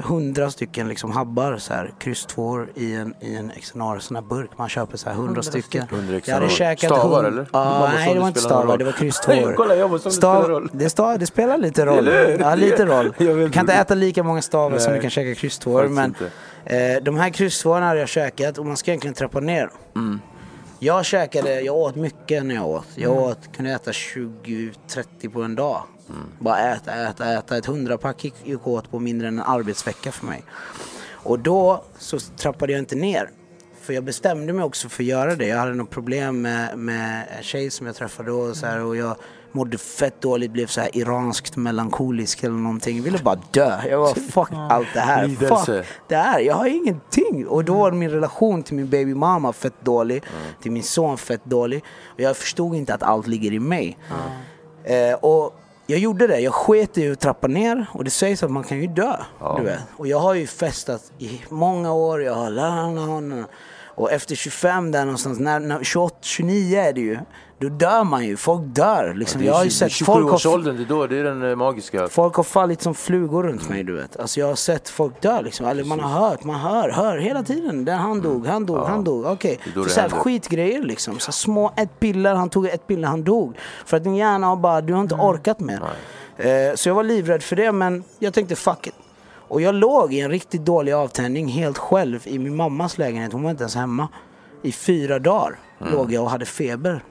hundra 0.00 0.50
stycken 0.50 0.88
liksom 0.88 1.10
habbar 1.10 1.56
så 1.56 1.74
här, 1.74 1.92
kryss 1.98 2.26
tvåor 2.26 2.68
i 2.74 2.94
en, 2.94 3.14
i 3.20 3.34
en 3.36 3.50
XNR 3.60 3.98
sån 3.98 4.16
här 4.16 4.22
burk. 4.22 4.50
Man 4.56 4.68
köper 4.68 4.96
så 4.96 5.08
här 5.08 5.16
hundra 5.16 5.42
stycken. 5.42 5.86
100 5.90 6.20
Jag 6.24 6.34
hade 6.34 6.48
käkat 6.48 6.90
Stavar, 6.90 7.22
hund- 7.24 7.26
eller? 7.26 7.46
Ja, 7.52 7.64
Det 7.64 7.80
var 7.80 7.88
nej 7.88 8.08
det 8.14 8.14
var 8.14 8.24
det 8.24 8.28
inte 8.28 8.40
stavar, 8.40 8.66
roll. 8.66 8.78
det 8.78 8.84
var 8.84 8.92
kryss 8.92 9.20
tvåor. 9.24 9.54
Kolla, 9.56 9.74
jag 9.76 9.88
var 9.88 9.98
som 9.98 10.10
det 10.10 10.16
spelar 10.16 10.48
roll. 10.48 10.70
Det, 10.72 10.90
stav, 10.90 11.18
det 11.18 11.26
spelar 11.26 11.58
lite 11.58 11.86
roll. 11.86 12.06
Ja, 12.40 12.54
lite 12.54 12.86
roll. 12.86 13.14
Du 13.18 13.26
kan 13.26 13.42
inte 13.42 13.58
inte. 13.60 13.72
äta 13.72 13.94
lika 13.94 14.22
många 14.22 14.42
stavar 14.42 14.78
som 14.78 14.90
Nej. 14.92 14.98
du 14.98 15.02
kan 15.02 15.10
käka 15.10 15.34
kryss 15.40 15.58
tvåor. 15.58 15.88
Men 15.88 16.14
eh, 16.68 17.02
de 17.02 17.16
här 17.16 17.30
kryss 17.30 17.62
tvåorna 17.62 17.86
hade 17.86 18.00
jag 18.00 18.08
käkat 18.08 18.58
och 18.58 18.66
man 18.66 18.76
ska 18.76 18.90
egentligen 18.90 19.14
trappa 19.14 19.40
ner. 19.40 19.70
Mm. 19.96 20.20
Jag 20.78 21.04
käkade, 21.04 21.60
jag 21.60 21.76
åt 21.76 21.96
mycket 21.96 22.46
när 22.46 22.54
jag 22.54 22.66
åt. 22.66 22.86
Jag 22.94 23.16
åt, 23.16 23.56
kunde 23.56 23.72
äta 23.72 23.90
20-30 23.90 25.32
på 25.32 25.42
en 25.42 25.54
dag. 25.54 25.82
Mm. 26.08 26.22
Bara 26.38 26.58
äta, 26.58 26.94
äta, 26.94 27.32
äta. 27.32 27.56
Ett 27.56 27.66
hundrapack 27.66 28.24
gick 28.24 28.34
gick 28.44 28.66
åt 28.66 28.90
på 28.90 28.98
mindre 28.98 29.28
än 29.28 29.38
en 29.38 29.44
arbetsvecka 29.44 30.12
för 30.12 30.26
mig. 30.26 30.42
Och 31.10 31.38
då 31.38 31.84
så 31.98 32.18
trappade 32.18 32.72
jag 32.72 32.78
inte 32.78 32.96
ner. 32.96 33.30
För 33.80 33.92
jag 33.92 34.04
bestämde 34.04 34.52
mig 34.52 34.64
också 34.64 34.88
för 34.88 35.02
att 35.02 35.06
göra 35.08 35.34
det. 35.34 35.46
Jag 35.46 35.58
hade 35.58 35.74
något 35.74 35.90
problem 35.90 36.42
med, 36.42 36.78
med 36.78 37.26
en 37.38 37.42
tjej 37.42 37.70
som 37.70 37.86
jag 37.86 37.96
träffade 37.96 38.30
då 38.30 38.38
och, 38.38 38.56
så 38.56 38.66
här, 38.66 38.80
och 38.80 38.96
jag 38.96 39.16
mådde 39.54 39.78
fett 39.78 40.20
dåligt, 40.20 40.50
blev 40.50 40.66
så 40.66 40.80
här 40.80 40.96
iranskt 40.96 41.56
melankolisk 41.56 42.44
eller 42.44 42.54
någonting. 42.54 42.96
Jag 42.96 43.04
ville 43.04 43.18
bara 43.18 43.40
dö. 43.50 43.80
Jag 43.90 43.98
var 43.98 44.14
fuck 44.14 44.48
allt 44.70 44.88
det 44.94 45.00
här. 45.00 45.28
Fuck 45.28 45.86
det 46.08 46.16
här. 46.16 46.40
Jag 46.40 46.54
har 46.54 46.66
ingenting. 46.66 47.46
Och 47.46 47.64
då 47.64 47.74
var 47.74 47.92
min 47.92 48.10
relation 48.10 48.62
till 48.62 48.74
min 48.74 48.88
baby 48.88 49.14
mama 49.14 49.52
fett 49.52 49.84
dålig. 49.84 50.22
Till 50.62 50.72
min 50.72 50.82
son 50.82 51.18
fett 51.18 51.44
dålig. 51.44 51.84
Och 52.06 52.20
jag 52.20 52.36
förstod 52.36 52.74
inte 52.74 52.94
att 52.94 53.02
allt 53.02 53.26
ligger 53.26 53.52
i 53.52 53.58
mig. 53.58 53.98
Eh, 54.84 55.14
och 55.14 55.54
jag 55.86 55.98
gjorde 55.98 56.26
det. 56.26 56.40
Jag 56.40 56.54
sket 56.54 56.98
i 56.98 57.10
att 57.10 57.20
trappa 57.20 57.46
ner. 57.46 57.86
Och 57.92 58.04
det 58.04 58.10
sägs 58.10 58.42
att 58.42 58.50
man 58.50 58.64
kan 58.64 58.78
ju 58.78 58.86
dö. 58.86 59.16
Du 59.56 59.62
vet. 59.64 59.78
Och 59.96 60.06
jag 60.06 60.18
har 60.18 60.34
ju 60.34 60.46
festat 60.46 61.12
i 61.18 61.40
många 61.48 61.92
år. 61.92 62.22
Jag 62.22 62.34
har. 62.34 63.44
Och 63.98 64.12
efter 64.12 64.34
25 64.34 64.90
där 64.90 65.04
någonstans, 65.04 65.38
när, 65.38 65.60
när 65.60 65.84
28, 65.84 66.16
29 66.20 66.78
är 66.78 66.92
det 66.92 67.00
ju. 67.00 67.18
Då 67.60 67.68
dör 67.68 68.04
man 68.04 68.26
ju. 68.26 68.36
Folk 68.36 68.62
dör. 68.64 69.14
Liksom. 69.16 69.44
jag 69.44 69.54
har 69.54 69.64
ju 69.64 69.70
sett 69.70 69.92
folk 69.92 70.30
har, 70.30 70.38
27-årsåldern, 70.38 70.76
det 70.76 70.82
är 70.82 70.86
då, 70.86 71.06
det 71.06 71.18
är 71.18 71.24
den 71.24 71.50
eh, 71.50 71.56
magiska. 71.56 72.08
Folk 72.08 72.34
har 72.34 72.44
fallit 72.44 72.82
som 72.82 72.94
flugor 72.94 73.42
runt 73.42 73.68
mig 73.68 73.84
du 73.84 73.92
vet. 73.92 74.16
Alltså 74.16 74.40
jag 74.40 74.46
har 74.46 74.54
sett 74.54 74.88
folk 74.88 75.22
dö 75.22 75.42
liksom. 75.42 75.66
Eller 75.66 75.84
man 75.84 76.00
har 76.00 76.28
hört, 76.28 76.44
man 76.44 76.60
hör, 76.60 76.90
hör 76.90 77.18
hela 77.18 77.42
tiden. 77.42 77.84
Den 77.84 77.98
han 77.98 78.20
dog, 78.20 78.46
han 78.46 78.66
dog, 78.66 78.86
han 78.86 79.04
dog. 79.04 79.24
Okej. 79.24 79.60
Det 79.64 79.70
är 79.70 79.74
då 79.74 79.82
Så 79.82 79.88
det 79.88 79.94
så 79.94 80.00
här 80.00 80.08
skitgrejer 80.08 80.82
liksom. 80.82 81.18
Så 81.18 81.32
små, 81.32 81.72
ett 81.76 82.00
piller, 82.00 82.34
han 82.34 82.50
tog 82.50 82.66
ett 82.66 82.86
piller, 82.86 83.08
han 83.08 83.24
dog. 83.24 83.58
För 83.86 83.96
att 83.96 84.04
din 84.04 84.16
hjärna 84.16 84.46
har 84.46 84.56
bara, 84.56 84.80
du 84.80 84.92
har 84.92 85.00
inte 85.00 85.14
orkat 85.14 85.60
mer. 85.60 85.80
Eh, 86.36 86.74
så 86.74 86.88
jag 86.88 86.94
var 86.94 87.04
livrädd 87.04 87.42
för 87.42 87.56
det 87.56 87.72
men 87.72 88.04
jag 88.18 88.34
tänkte 88.34 88.56
fuck 88.56 88.86
it. 88.86 88.94
Och 89.48 89.60
jag 89.60 89.74
låg 89.74 90.14
i 90.14 90.20
en 90.20 90.30
riktigt 90.30 90.64
dålig 90.64 90.92
avtändning 90.92 91.48
helt 91.48 91.78
själv 91.78 92.22
i 92.24 92.38
min 92.38 92.56
mammas 92.56 92.98
lägenhet. 92.98 93.32
Hon 93.32 93.42
var 93.42 93.50
inte 93.50 93.62
ens 93.62 93.74
hemma. 93.74 94.08
I 94.62 94.72
fyra 94.72 95.18
dagar 95.18 95.58
låg 95.78 96.12
jag 96.12 96.24
och 96.24 96.30
hade 96.30 96.46
feber. 96.46 97.04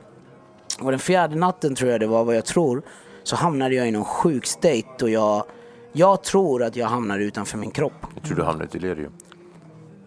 Och 0.81 0.91
den 0.91 0.99
fjärde 0.99 1.35
natten 1.35 1.75
tror 1.75 1.91
jag 1.91 1.99
det 1.99 2.07
var 2.07 2.23
vad 2.23 2.35
jag 2.35 2.45
tror. 2.45 2.81
Så 3.23 3.35
hamnade 3.35 3.75
jag 3.75 3.88
i 3.88 3.91
någon 3.91 4.05
sjuk 4.05 4.45
state 4.45 4.85
och 5.01 5.09
jag, 5.09 5.43
jag 5.93 6.23
tror 6.23 6.63
att 6.63 6.75
jag 6.75 6.88
hamnade 6.88 7.23
utanför 7.23 7.57
min 7.57 7.71
kropp. 7.71 7.93
Jag 8.15 8.23
tror 8.23 8.38
du 8.38 8.43
hamnade 8.43 8.77
i 8.77 8.79
delirium. 8.79 9.11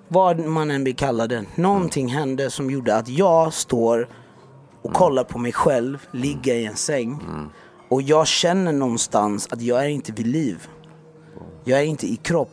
Vad 0.09 0.39
man 0.39 0.71
än 0.71 0.85
vill 0.85 0.97
kalla 0.97 1.27
det. 1.27 1.45
Någonting 1.55 2.09
hände 2.09 2.51
som 2.51 2.71
gjorde 2.71 2.97
att 2.97 3.09
jag 3.09 3.53
står 3.53 4.09
och 4.83 4.93
kollar 4.95 5.25
på 5.25 5.39
mig 5.39 5.53
själv 5.53 6.07
ligga 6.13 6.55
i 6.55 6.67
en 6.67 6.77
säng. 6.77 7.23
Och 7.89 8.03
jag 8.03 8.27
känner 8.27 8.73
någonstans 8.73 9.49
att 9.51 9.63
jag 9.63 9.85
är 9.85 9.89
inte 9.89 10.13
vid 10.13 10.27
liv. 10.27 10.69
Jag 11.65 11.81
är 11.81 11.85
inte 11.85 12.07
i 12.07 12.17
kropp. 12.17 12.53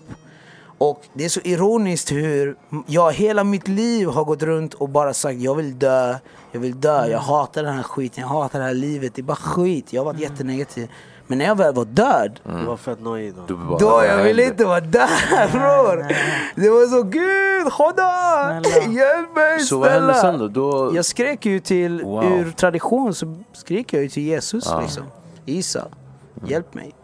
Och 0.79 1.01
det 1.13 1.25
är 1.25 1.29
så 1.29 1.39
ironiskt 1.43 2.11
hur 2.11 2.55
jag 2.87 3.13
hela 3.13 3.43
mitt 3.43 3.67
liv 3.67 4.07
har 4.07 4.23
gått 4.25 4.43
runt 4.43 4.73
och 4.73 4.89
bara 4.89 5.13
sagt 5.13 5.39
jag 5.39 5.55
vill 5.55 5.79
dö, 5.79 6.15
jag 6.51 6.59
vill 6.59 6.81
dö, 6.81 7.05
jag 7.07 7.19
hatar 7.19 7.63
den 7.63 7.75
här 7.75 7.83
skiten, 7.83 8.21
jag 8.21 8.27
hatar 8.27 8.59
det 8.59 8.65
här 8.65 8.73
livet, 8.73 9.15
det 9.15 9.21
är 9.21 9.23
bara 9.23 9.35
skit. 9.35 9.93
Jag 9.93 10.01
har 10.01 10.05
varit 10.05 10.19
jättenegativ. 10.21 10.89
Men 11.27 11.37
när 11.37 11.45
jag 11.45 11.55
väl 11.57 11.73
var 11.73 11.85
död, 11.85 12.39
Du 12.43 12.65
var 12.65 12.77
fett 12.77 12.99
nojig 13.01 13.33
då. 13.35 13.41
Du 13.47 13.55
bara, 13.55 13.77
då 13.77 14.03
jag 14.05 14.23
ville 14.23 14.43
inte 14.45 14.65
vara 14.65 14.79
där 14.79 15.51
bror. 15.51 16.07
Det 16.55 16.69
var 16.69 16.87
så 16.87 17.03
gud, 17.03 17.73
Khoda, 17.73 18.61
hjälp 18.95 19.35
mig 19.35 19.59
Så 19.59 19.79
vad 19.79 19.89
hände 19.89 20.13
sen 20.13 20.39
då? 20.39 20.47
då... 20.47 20.91
Jag 20.95 21.05
skrek 21.05 21.45
ju 21.45 21.59
till, 21.59 22.03
Wow. 22.03 22.23
ur 22.25 22.51
tradition 22.51 23.13
så 23.15 23.35
skrek 23.53 23.93
jag 23.93 24.03
ju 24.03 24.09
till 24.09 24.23
Jesus 24.23 24.69
liksom. 24.81 25.03
Isa, 25.45 25.79
Mm. 25.79 26.49
hjälp 26.51 26.73
mig. 26.73 26.95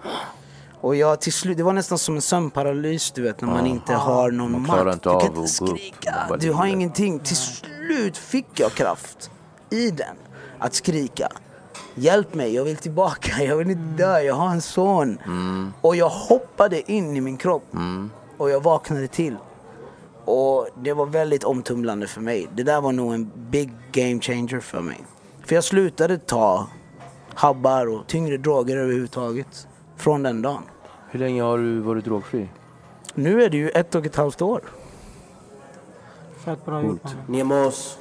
Och 0.84 0.96
jag 0.96 1.22
till 1.22 1.34
slut, 1.34 1.58
det 1.58 1.64
var 1.64 1.74
nästan 1.74 1.98
som 1.98 2.16
en 2.16 2.22
sömnparalys 2.22 3.12
du 3.12 3.22
vet 3.22 3.42
när 3.42 3.50
man 3.50 3.66
inte 3.66 3.94
har 3.94 4.32
någon 4.32 4.52
Man 4.52 4.62
makt. 4.62 4.94
inte 4.94 5.10
du 5.10 5.20
kan 5.20 5.28
inte 5.28 5.40
upp. 5.40 5.50
skrika, 5.50 6.38
du 6.40 6.52
har 6.52 6.66
ingenting. 6.66 7.20
Till 7.20 7.36
slut 7.36 8.18
fick 8.18 8.60
jag 8.60 8.72
kraft 8.72 9.32
i 9.70 9.92
den 9.92 10.16
att 10.60 10.74
skrika. 10.74 11.28
Hjälp 11.96 12.34
mig, 12.34 12.56
jag 12.56 12.64
vill 12.64 12.78
tillbaka, 12.78 13.44
jag 13.48 13.56
vill 13.58 13.70
inte 13.70 14.04
dö, 14.04 14.20
jag 14.20 14.36
har 14.36 14.50
en 14.50 14.62
son. 14.62 15.18
Mm. 15.26 15.74
Och 15.82 15.96
jag 15.96 16.10
hoppade 16.10 16.92
in 16.92 17.18
i 17.18 17.22
min 17.22 17.38
kropp. 17.38 17.66
Och 18.38 18.50
jag 18.50 18.64
vaknade 18.64 19.08
till. 19.08 19.38
Och 20.26 20.68
det 20.84 20.94
var 20.94 21.06
väldigt 21.06 21.44
omtumlande 21.44 22.08
för 22.08 22.22
mig. 22.22 22.48
Det 22.56 22.64
där 22.64 22.82
var 22.82 22.92
nog 22.92 23.14
en 23.14 23.32
big 23.36 23.72
game 23.92 24.20
changer 24.22 24.60
för 24.60 24.82
mig. 24.82 25.04
För 25.46 25.56
jag 25.56 25.64
slutade 25.64 26.18
ta 26.18 26.68
habbar 27.34 27.88
och 27.88 28.08
tyngre 28.08 28.38
droger 28.38 28.78
överhuvudtaget. 28.78 29.68
Från 29.98 30.24
den 30.24 30.42
dagen. 30.42 30.64
Hur 31.14 31.20
länge 31.20 31.42
har 31.44 31.58
du 31.58 31.80
varit 31.80 32.06
drogfri? 32.06 32.48
Nu 33.14 33.44
är 33.44 33.50
det 33.50 33.58
ju 33.58 33.70
ett 33.70 33.96
och 33.96 34.06
ett 34.06 34.16
halvt 34.16 34.42
år. 34.42 34.62
Fett 36.46 36.66
bra 36.66 36.84
gjort. 36.84 37.02
Nemos. 37.28 37.98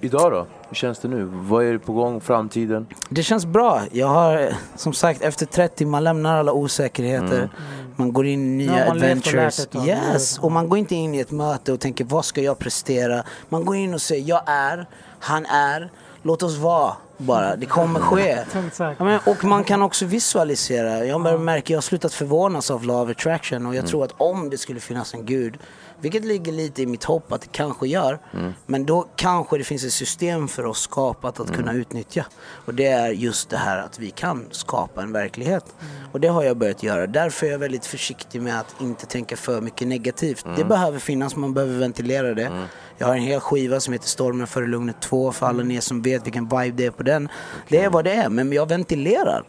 Idag 0.00 0.32
då? 0.32 0.46
Hur 0.68 0.74
känns 0.74 0.98
det 0.98 1.08
nu? 1.08 1.24
Vad 1.32 1.64
är 1.64 1.72
det 1.72 1.78
på 1.78 1.92
gång? 1.92 2.20
Framtiden? 2.20 2.86
Det 3.08 3.22
känns 3.22 3.46
bra. 3.46 3.82
Jag 3.92 4.06
har 4.06 4.52
som 4.76 4.92
sagt 4.92 5.22
efter 5.22 5.46
30 5.46 5.86
man 5.86 6.04
lämnar 6.04 6.38
alla 6.38 6.52
osäkerheter. 6.52 7.50
Man 7.96 8.12
går 8.12 8.26
in 8.26 8.60
i 8.60 8.66
nya 8.66 8.88
och 8.88 8.96
lärt 8.96 9.04
adventures. 9.04 9.66
tag. 9.66 9.86
Yes, 9.86 10.38
och 10.38 10.52
man 10.52 10.68
går 10.68 10.78
inte 10.78 10.94
in 10.94 11.14
i 11.14 11.18
ett 11.18 11.30
möte 11.30 11.72
och 11.72 11.80
tänker 11.80 12.04
vad 12.04 12.24
ska 12.24 12.40
jag 12.40 12.58
prestera? 12.58 13.22
Man 13.48 13.64
går 13.64 13.76
in 13.76 13.94
och 13.94 14.02
säger 14.02 14.28
jag 14.28 14.42
är, 14.46 14.86
han 15.18 15.46
är, 15.46 15.90
låt 16.28 16.42
oss 16.42 16.56
vara 16.56 16.96
bara. 17.16 17.56
Det 17.56 17.66
kommer 17.66 18.00
ske. 18.00 18.38
Ja, 18.78 19.04
men, 19.04 19.20
och 19.26 19.44
man 19.44 19.64
kan 19.64 19.82
också 19.82 20.04
visualisera. 20.04 21.04
Jag 21.04 21.40
märka, 21.40 21.72
jag 21.72 21.76
har 21.76 21.82
slutat 21.82 22.14
förvånas 22.14 22.70
av 22.70 22.84
Law 22.84 23.02
of 23.02 23.10
Attraction 23.10 23.66
och 23.66 23.74
jag 23.74 23.86
tror 23.86 24.04
att 24.04 24.14
om 24.16 24.50
det 24.50 24.58
skulle 24.58 24.80
finnas 24.80 25.14
en 25.14 25.26
gud, 25.26 25.58
vilket 26.00 26.24
ligger 26.24 26.52
lite 26.52 26.82
i 26.82 26.86
mitt 26.86 27.04
hopp 27.04 27.32
att 27.32 27.40
det 27.40 27.48
kanske 27.52 27.88
gör, 27.88 28.18
men 28.66 28.86
då 28.86 29.08
kanske 29.16 29.58
det 29.58 29.64
finns 29.64 29.84
ett 29.84 29.92
system 29.92 30.48
för 30.48 30.66
oss 30.66 30.80
skapat 30.80 31.40
att 31.40 31.52
kunna 31.52 31.72
utnyttja. 31.72 32.26
Och 32.64 32.74
det 32.74 32.86
är 32.86 33.10
just 33.10 33.50
det 33.50 33.56
här 33.56 33.78
att 33.78 33.98
vi 33.98 34.10
kan 34.10 34.46
skapa 34.50 35.02
en 35.02 35.12
verklighet. 35.12 35.64
Och 36.12 36.20
det 36.20 36.28
har 36.28 36.42
jag 36.42 36.56
börjat 36.56 36.82
göra. 36.82 37.06
Därför 37.06 37.46
är 37.46 37.50
jag 37.50 37.58
väldigt 37.58 37.86
försiktig 37.86 38.42
med 38.42 38.60
att 38.60 38.74
inte 38.80 39.06
tänka 39.06 39.36
för 39.36 39.60
mycket 39.60 39.88
negativt. 39.88 40.46
Det 40.56 40.64
behöver 40.64 40.98
finnas, 40.98 41.36
man 41.36 41.54
behöver 41.54 41.78
ventilera 41.78 42.34
det. 42.34 42.50
Jag 42.98 43.06
har 43.06 43.14
en 43.14 43.22
hel 43.22 43.40
skiva 43.40 43.80
som 43.80 43.92
heter 43.92 44.08
Stormen 44.08 44.46
före 44.46 44.66
lugnet 44.66 45.00
2 45.00 45.32
för 45.32 45.46
alla 45.46 45.62
ni 45.62 45.80
som 45.80 46.02
vet 46.02 46.26
vilken 46.26 46.44
vibe 46.48 46.76
det 46.76 46.86
är 46.86 46.90
på 46.90 47.02
den. 47.02 47.28
Det 47.68 47.78
är 47.84 47.90
vad 47.90 48.04
det 48.04 48.12
är, 48.12 48.28
men 48.28 48.52
jag 48.52 48.68
ventilerar. 48.68 49.44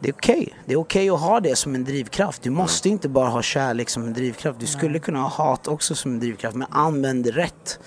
Det 0.00 0.08
är 0.08 0.12
okej. 0.12 0.54
Det 0.66 0.72
är 0.72 0.78
okej 0.78 1.10
att 1.10 1.20
ha 1.20 1.40
det 1.40 1.56
som 1.56 1.74
en 1.74 1.84
drivkraft. 1.84 2.42
Du 2.42 2.50
måste 2.50 2.88
inte 2.88 3.08
bara 3.08 3.28
ha 3.28 3.42
kärlek 3.42 3.90
som 3.90 4.02
en 4.02 4.12
drivkraft. 4.12 4.60
Du 4.60 4.66
skulle 4.66 4.98
kunna 4.98 5.22
ha 5.22 5.28
hat 5.28 5.68
också 5.68 5.94
som 5.94 6.12
en 6.12 6.20
drivkraft, 6.20 6.56
men 6.56 6.68
använd 6.70 7.24
det 7.24 7.30
rätt. 7.30 7.78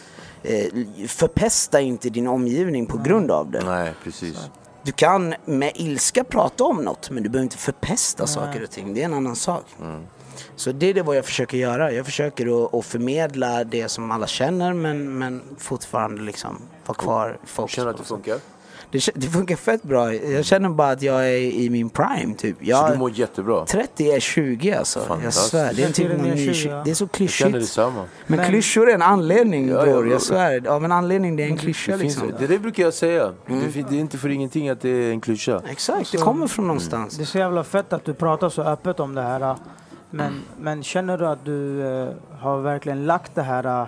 Eh, 0.44 0.66
förpesta 1.08 1.82
inte 1.82 2.10
din 2.10 2.28
omgivning 2.28 2.86
på 2.86 2.98
grund 2.98 3.32
av 3.32 3.52
det. 3.52 3.66
Nej, 3.66 3.94
precis. 4.04 4.50
Du 4.84 4.92
kan 4.92 5.36
med 5.46 5.72
ilska 5.76 6.24
prata 6.24 6.64
om 6.64 6.78
något, 6.78 7.10
men 7.10 7.24
du 7.24 7.30
behöver 7.30 7.44
inte 7.44 7.58
förpesta 7.58 8.28
saker 8.28 8.64
och 8.64 8.72
ting. 8.72 8.94
Det 8.94 9.02
är 9.02 9.06
en 9.06 9.14
annan 9.14 9.36
sak. 9.36 9.66
Så 10.56 10.72
det 10.72 10.86
är 10.86 10.94
det 10.94 11.02
vad 11.02 11.18
jag 11.18 11.26
försöker 11.26 11.58
göra. 11.58 11.92
Jag 11.92 12.06
försöker 12.06 12.80
att, 12.80 12.86
förmedla 12.86 13.64
det 13.64 13.90
som 13.90 14.12
alla 14.12 14.28
känner, 14.28 14.74
men, 14.74 15.18
men 15.18 15.42
fortfarande 15.58 16.22
liksom 16.22 16.62
vara 16.86 16.98
kvar 16.98 17.38
i 17.44 17.48
fokus. 17.48 17.76
Känner 17.76 17.90
att 17.90 17.98
det. 17.98 18.04
funkar? 18.04 18.40
Det, 18.92 19.10
det 19.16 19.28
funkar 19.28 19.56
fett 19.56 19.84
bra. 19.84 20.14
Jag 20.14 20.46
känner 20.46 20.70
bara 20.70 20.92
att 20.92 21.02
jag 21.02 21.26
är 21.30 21.38
i 21.38 21.70
min 21.70 21.90
prime 21.90 22.34
typ. 22.38 22.58
Så 22.58 22.64
Jag, 22.66 22.92
du 22.92 22.98
mår 22.98 23.12
jättebra. 23.12 23.66
30 23.66 24.12
är 24.12 24.20
20 24.20 24.74
alltså. 24.74 25.00
Jag 25.00 25.08
Fantastiskt. 25.08 25.50
svär. 25.50 25.74
Det 25.74 25.82
är, 25.84 25.88
en 25.88 25.94
typ 25.94 26.12
någon 26.12 26.22
ny, 26.30 26.54
20, 26.54 26.70
ja. 26.70 26.82
det 26.86 26.92
är 26.92 26.96
så 26.96 27.08
klyschigt. 27.08 27.78
Men, 27.78 27.94
Men- 28.28 28.46
klyschor 28.50 28.90
är 28.90 28.94
en 28.94 29.02
anledning 29.02 29.70
Ja, 29.70 29.82
bror. 29.84 30.06
ja. 30.08 30.12
Jag 30.12 30.22
svär. 30.22 30.68
Av 30.68 30.86
en 30.86 30.92
anledning 30.92 31.36
det 31.36 31.44
är 31.44 31.48
en 31.48 31.58
klyscha 31.58 31.92
Det, 31.92 31.98
finns, 31.98 32.16
liksom. 32.22 32.40
det 32.40 32.48
där 32.48 32.60
brukar 32.60 32.84
jag 32.84 32.94
säga. 32.94 33.32
Det, 33.48 33.72
fin- 33.72 33.86
det 33.90 33.96
är 33.96 34.00
inte 34.00 34.18
för 34.18 34.30
ingenting 34.30 34.70
att 34.70 34.82
det 34.82 34.90
är 34.90 35.12
en 35.12 35.22
klyscha. 35.22 35.62
Exakt, 35.70 36.12
det 36.12 36.18
kommer 36.18 36.48
från 36.48 36.68
någonstans. 36.68 37.18
Det 37.18 37.24
är 37.24 37.26
så 37.26 37.38
jävla 37.38 37.64
fett 37.64 37.94
att 37.94 38.06
du 38.06 38.14
pratar 38.14 38.50
så 38.50 38.62
öppet 38.64 39.00
om 39.00 39.16
det 39.16 39.22
här. 39.22 39.56
Men, 40.10 40.42
men 40.60 40.84
känner 40.84 41.18
du 41.18 41.28
att 41.28 41.46
du 41.46 41.82
eh, 41.88 42.10
har 42.40 42.62
verkligen 42.62 43.06
lagt 43.06 43.36
det 43.36 43.42
här 43.42 43.82
eh, 43.82 43.88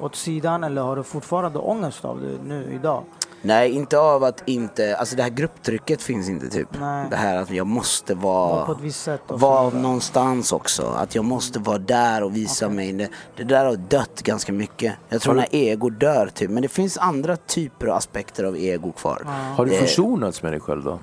åt 0.00 0.16
sidan 0.16 0.64
eller 0.64 0.82
har 0.82 0.96
du 0.96 1.02
fortfarande 1.02 1.58
ångest 1.58 2.04
av 2.04 2.20
det 2.20 2.48
nu 2.48 2.70
idag? 2.74 3.02
Nej, 3.42 3.70
inte 3.70 3.98
av 3.98 4.24
att 4.24 4.42
inte, 4.46 4.96
alltså 4.96 5.16
det 5.16 5.22
här 5.22 5.30
grupptrycket 5.30 6.02
finns 6.02 6.28
inte 6.28 6.48
typ. 6.48 6.68
Nej. 6.80 7.06
Det 7.10 7.16
här 7.16 7.36
att 7.36 7.50
jag 7.50 7.66
måste 7.66 8.14
Var 8.14 8.22
vara, 8.22 8.66
på 8.66 8.72
ett 8.72 8.80
visst 8.80 9.02
sätt? 9.02 9.20
och 9.26 9.40
vara 9.40 9.64
vidare. 9.64 9.82
någonstans 9.82 10.52
också. 10.52 10.86
Att 10.86 11.14
jag 11.14 11.24
måste 11.24 11.58
vara 11.58 11.78
där 11.78 12.22
och 12.22 12.36
visa 12.36 12.68
mig. 12.68 12.92
Det, 12.92 13.08
det 13.36 13.44
där 13.44 13.64
har 13.64 13.76
dött 13.76 14.22
ganska 14.22 14.52
mycket. 14.52 14.94
Jag 15.08 15.20
tror 15.20 15.34
när 15.34 15.46
ego 15.50 15.90
dör 15.90 16.30
typ. 16.34 16.50
Men 16.50 16.62
det 16.62 16.68
finns 16.68 16.98
andra 16.98 17.36
typer 17.36 17.88
och 17.88 17.96
aspekter 17.96 18.44
av 18.44 18.56
ego 18.56 18.92
kvar. 18.92 19.22
Har 19.56 19.66
du 19.66 19.70
försonats 19.78 20.42
med 20.42 20.52
dig 20.52 20.60
själv 20.60 20.84
då? 20.84 20.98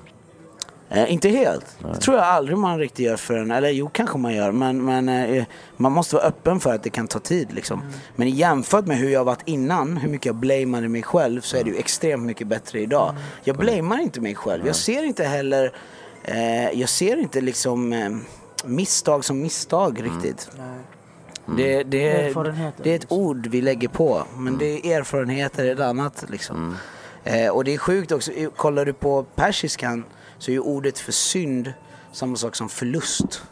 Eh, 0.90 1.12
inte 1.12 1.28
helt. 1.28 1.78
Det 1.92 2.00
tror 2.00 2.16
jag 2.16 2.26
aldrig 2.26 2.58
man 2.58 2.78
riktigt 2.78 3.06
gör 3.06 3.16
förrän, 3.16 3.50
eller 3.50 3.68
jo 3.68 3.90
kanske 3.92 4.18
man 4.18 4.34
gör, 4.34 4.52
men, 4.52 4.84
men 4.84 5.08
eh, 5.08 5.44
man 5.76 5.92
måste 5.92 6.16
vara 6.16 6.24
öppen 6.24 6.60
för 6.60 6.74
att 6.74 6.82
det 6.82 6.90
kan 6.90 7.08
ta 7.08 7.18
tid 7.18 7.52
liksom. 7.52 7.82
Men 8.16 8.30
jämfört 8.30 8.86
med 8.86 8.96
hur 8.96 9.10
jag 9.10 9.24
varit 9.24 9.42
innan, 9.44 9.96
hur 9.96 10.08
mycket 10.08 10.26
jag 10.26 10.34
blameade 10.34 10.88
mig 10.88 11.02
själv, 11.02 11.40
så 11.40 11.56
är 11.56 11.64
det 11.64 11.70
ju 11.70 11.76
extremt 11.76 12.22
mycket 12.22 12.46
bättre 12.46 12.80
idag. 12.80 13.14
Jag 13.44 13.56
blamear 13.56 13.98
inte 13.98 14.20
mig 14.20 14.34
själv. 14.34 14.66
Jag 14.66 14.76
ser 14.76 15.02
inte 15.02 15.24
heller, 15.24 15.72
eh, 16.24 16.70
jag 16.70 16.88
ser 16.88 17.16
inte 17.16 17.40
liksom 17.40 17.92
eh, 17.92 18.10
misstag 18.64 19.24
som 19.24 19.40
misstag 19.40 20.04
riktigt. 20.04 20.50
Det, 21.56 21.82
det, 21.82 22.10
Erfarenheter, 22.10 22.84
det 22.84 22.90
är 22.90 22.96
ett 22.96 23.02
liksom. 23.02 23.18
ord 23.18 23.46
vi 23.46 23.62
lägger 23.62 23.88
på, 23.88 24.22
men 24.36 24.58
det 24.58 24.86
är 24.86 24.98
erfarenheter 24.98 25.64
är 25.64 25.72
ett 25.72 25.80
annat 25.80 26.24
liksom. 26.28 26.76
Eh, 27.24 27.48
och 27.48 27.64
det 27.64 27.74
är 27.74 27.78
sjukt 27.78 28.12
också, 28.12 28.32
kollar 28.56 28.84
du 28.84 28.92
på 28.92 29.22
persiskan 29.22 30.04
så 30.38 30.50
är 30.50 30.52
ju 30.52 30.60
ordet 30.60 30.98
för 30.98 31.12
synd 31.12 31.72
samma 32.12 32.36
sak 32.36 32.56
som 32.56 32.68
förlust. 32.68 33.42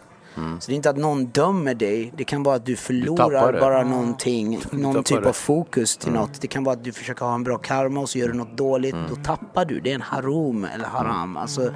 Så 0.61 0.67
det 0.67 0.73
är 0.73 0.77
inte 0.77 0.91
att 0.91 0.97
någon 0.97 1.27
dömer 1.27 1.75
dig, 1.75 2.13
det 2.17 2.25
kan 2.25 2.43
vara 2.43 2.57
att 2.57 2.67
du 2.67 2.77
förlorar 2.77 3.53
det. 3.53 3.61
bara 3.61 3.83
någonting, 3.85 4.61
någon 4.71 5.05
typ 5.05 5.23
det. 5.23 5.29
av 5.29 5.33
fokus 5.33 5.97
till 5.97 6.13
något. 6.13 6.41
Det 6.41 6.47
kan 6.47 6.65
vara 6.65 6.73
att 6.77 6.85
du 6.85 6.93
försöker 6.93 7.25
ha 7.25 7.35
en 7.35 7.45
bra 7.45 7.59
karma 7.59 8.01
och 8.01 8.11
så 8.11 8.19
gör 8.19 8.29
du 8.29 8.35
något 8.35 8.57
dåligt, 8.57 8.97
då 9.09 9.17
tappar 9.17 9.65
du. 9.65 9.81
Det 9.81 9.91
är 9.91 9.95
en 9.95 10.01
harum 10.01 10.65
eller 10.65 10.85
haram. 10.85 11.37
Alltså, 11.37 11.75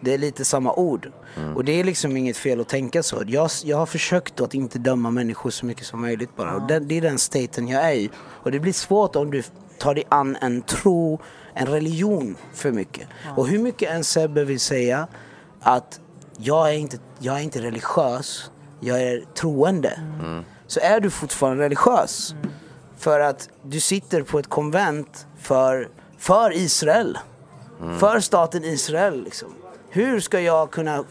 det 0.00 0.14
är 0.14 0.18
lite 0.18 0.44
samma 0.44 0.72
ord. 0.74 1.12
Och 1.54 1.64
det 1.64 1.80
är 1.80 1.84
liksom 1.84 2.16
inget 2.16 2.36
fel 2.36 2.60
att 2.60 2.68
tänka 2.68 3.02
så. 3.02 3.22
Jag, 3.26 3.50
jag 3.64 3.76
har 3.76 3.86
försökt 3.86 4.40
att 4.40 4.54
inte 4.54 4.78
döma 4.78 5.10
människor 5.10 5.50
så 5.50 5.66
mycket 5.66 5.86
som 5.86 6.00
möjligt 6.00 6.36
bara. 6.36 6.54
Och 6.54 6.66
det, 6.66 6.78
det 6.80 6.96
är 6.96 7.00
den 7.00 7.18
staten 7.18 7.68
jag 7.68 7.82
är 7.82 7.94
i. 7.94 8.10
Och 8.16 8.50
det 8.50 8.60
blir 8.60 8.72
svårt 8.72 9.16
om 9.16 9.30
du 9.30 9.42
tar 9.78 9.94
dig 9.94 10.04
an 10.08 10.36
en 10.40 10.62
tro, 10.62 11.20
en 11.54 11.66
religion 11.66 12.36
för 12.54 12.72
mycket. 12.72 13.08
Och 13.36 13.48
hur 13.48 13.58
mycket 13.58 13.90
en 13.90 14.04
Sebbe 14.04 14.44
vill 14.44 14.60
säga 14.60 15.08
att 15.60 16.00
jag 16.36 16.68
är 16.68 16.72
inte, 16.72 16.98
jag 17.18 17.36
är 17.36 17.40
inte 17.40 17.62
religiös, 17.62 18.50
jag 18.80 19.02
är 19.02 19.24
troende. 19.34 20.00
Så 20.66 20.80
är 20.80 21.00
du 21.00 21.10
fortfarande 21.10 21.64
religiös. 21.64 22.34
För 22.98 23.20
att 23.20 23.48
du 23.62 23.80
sitter 23.80 24.22
på 24.22 24.38
ett 24.38 24.48
konvent 24.48 25.26
för, 25.38 25.88
för 26.18 26.52
Israel. 26.52 27.18
För 27.98 28.20
staten 28.20 28.64
Israel 28.64 29.24
liksom. 29.24 29.54
Hur 29.90 30.20
ska 30.20 30.40
jag 30.40 30.70
kunna 30.70 31.04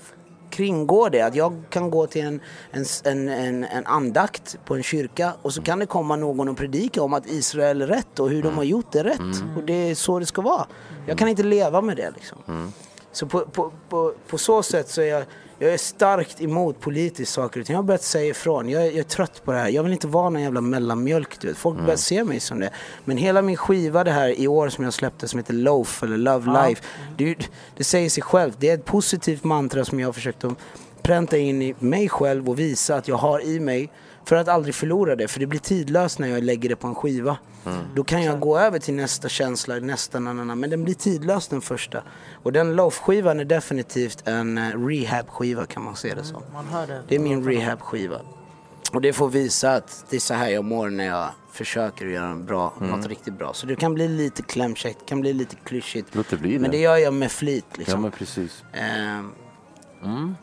f- 0.51 0.57
kringgå 0.57 1.09
det? 1.09 1.21
Att 1.21 1.35
jag 1.35 1.53
kan 1.69 1.89
gå 1.91 2.07
till 2.07 2.21
en, 2.25 2.39
en, 2.71 2.85
en, 3.03 3.29
en, 3.29 3.63
en 3.63 3.85
andakt 3.85 4.57
på 4.65 4.75
en 4.75 4.83
kyrka 4.83 5.33
och 5.41 5.53
så 5.53 5.61
kan 5.61 5.79
det 5.79 5.85
komma 5.85 6.15
någon 6.15 6.49
och 6.49 6.57
predika 6.57 7.03
om 7.03 7.13
att 7.13 7.27
Israel 7.27 7.81
är 7.81 7.87
rätt 7.87 8.19
och 8.19 8.29
hur 8.29 8.43
de 8.43 8.55
har 8.57 8.63
gjort 8.63 8.91
det 8.91 9.03
rätt. 9.03 9.19
Och 9.57 9.63
det 9.63 9.73
är 9.73 9.95
så 9.95 10.19
det 10.19 10.25
ska 10.25 10.41
vara. 10.41 10.65
Jag 11.07 11.17
kan 11.17 11.27
inte 11.27 11.43
leva 11.43 11.81
med 11.81 11.97
det 11.97 12.11
liksom. 12.15 12.71
Så 13.11 13.25
på, 13.27 13.39
på, 13.39 13.71
på, 13.89 14.13
på 14.27 14.37
så 14.37 14.63
sätt 14.63 14.89
så 14.89 15.01
är 15.01 15.05
jag, 15.05 15.23
jag 15.61 15.73
är 15.73 15.77
starkt 15.77 16.41
emot 16.41 16.79
politiskt 16.79 17.33
saker 17.33 17.63
ting. 17.63 17.73
Jag 17.73 17.77
har 17.77 17.83
börjat 17.83 18.03
säga 18.03 18.25
ifrån. 18.29 18.69
Jag, 18.69 18.81
är- 18.81 18.85
jag 18.85 18.95
är 18.97 19.03
trött 19.03 19.41
på 19.45 19.51
det 19.51 19.57
här. 19.57 19.69
Jag 19.69 19.83
vill 19.83 19.91
inte 19.93 20.07
vara 20.07 20.29
någon 20.29 20.41
jävla 20.41 20.61
mellanmjölk. 20.61 21.39
Du 21.41 21.47
vet. 21.47 21.57
Folk 21.57 21.79
börjar 21.79 21.97
se 21.97 22.23
mig 22.23 22.39
som 22.39 22.59
det. 22.59 22.69
Men 23.05 23.17
hela 23.17 23.41
min 23.41 23.57
skiva 23.57 24.03
det 24.03 24.11
här 24.11 24.39
i 24.39 24.47
år 24.47 24.69
som 24.69 24.83
jag 24.83 24.93
släppte 24.93 25.27
som 25.27 25.39
heter 25.39 25.53
Loaf 25.53 26.03
eller 26.03 26.17
Love 26.17 26.67
Life. 26.67 26.83
Det, 27.17 27.35
det 27.77 27.83
säger 27.83 28.09
sig 28.09 28.23
självt. 28.23 28.55
Det 28.59 28.69
är 28.69 28.73
ett 28.73 28.85
positivt 28.85 29.43
mantra 29.43 29.85
som 29.85 29.99
jag 29.99 30.07
har 30.07 30.13
försökt 30.13 30.43
att 30.43 30.53
pränta 31.01 31.37
in 31.37 31.61
i 31.61 31.75
mig 31.79 32.09
själv 32.09 32.49
och 32.49 32.59
visa 32.59 32.95
att 32.95 33.07
jag 33.07 33.15
har 33.17 33.41
i 33.45 33.59
mig. 33.59 33.91
För 34.25 34.35
att 34.35 34.47
aldrig 34.47 34.75
förlora 34.75 35.15
det. 35.15 35.27
För 35.27 35.39
det 35.39 35.45
blir 35.47 35.59
tidlöst 35.59 36.19
när 36.19 36.27
jag 36.27 36.43
lägger 36.43 36.69
det 36.69 36.75
på 36.75 36.87
en 36.87 36.95
skiva. 36.95 37.37
Då 37.95 38.03
kan 38.03 38.23
jag 38.23 38.39
gå 38.39 38.57
över 38.59 38.79
till 38.79 38.93
nästa 38.93 39.29
känsla, 39.29 39.75
nästa 39.75 40.19
nanana. 40.19 40.55
Men 40.55 40.69
den 40.69 40.83
blir 40.83 40.93
tidlös 40.93 41.47
den 41.47 41.61
första. 41.61 42.03
Och 42.43 42.51
den 42.51 42.75
Loaf-skivan 42.75 43.39
är 43.39 43.45
definitivt 43.45 44.27
en 44.27 44.57
eh, 44.57 44.61
rehab-skiva 44.63 45.65
kan 45.65 45.83
man 45.83 45.95
se 45.95 46.13
det 46.15 46.23
som. 46.23 46.43
Man 46.53 46.65
hör 46.65 46.87
det. 46.87 47.01
Det 47.07 47.15
är 47.15 47.19
min 47.19 47.43
rehab-skiva. 47.43 48.19
Och 48.93 49.01
det 49.01 49.13
får 49.13 49.29
visa 49.29 49.73
att 49.73 50.05
det 50.09 50.15
är 50.15 50.19
så 50.19 50.33
här 50.33 50.49
jag 50.49 50.65
mår 50.65 50.89
när 50.89 51.05
jag 51.05 51.29
försöker 51.51 52.05
göra 52.05 52.27
en 52.27 52.45
bra, 52.45 52.73
något 52.79 53.07
riktigt 53.07 53.33
bra. 53.37 53.53
Så 53.53 53.65
det 53.65 53.75
kan 53.75 53.93
bli 53.93 54.07
lite 54.07 54.41
klämkäckt, 54.41 55.05
kan 55.05 55.21
bli 55.21 55.33
lite 55.33 55.55
klyschigt. 55.55 56.07
Låt 56.11 56.29
det 56.29 56.37
bli 56.37 56.59
Men 56.59 56.71
det. 56.71 56.77
det 56.77 56.81
gör 56.81 56.97
jag 56.97 57.13
med 57.13 57.31
flit 57.31 57.65
liksom. 57.77 57.93
Ja 57.93 58.01
men 58.01 58.11
precis. 58.11 58.63
Ehm, 58.73 59.31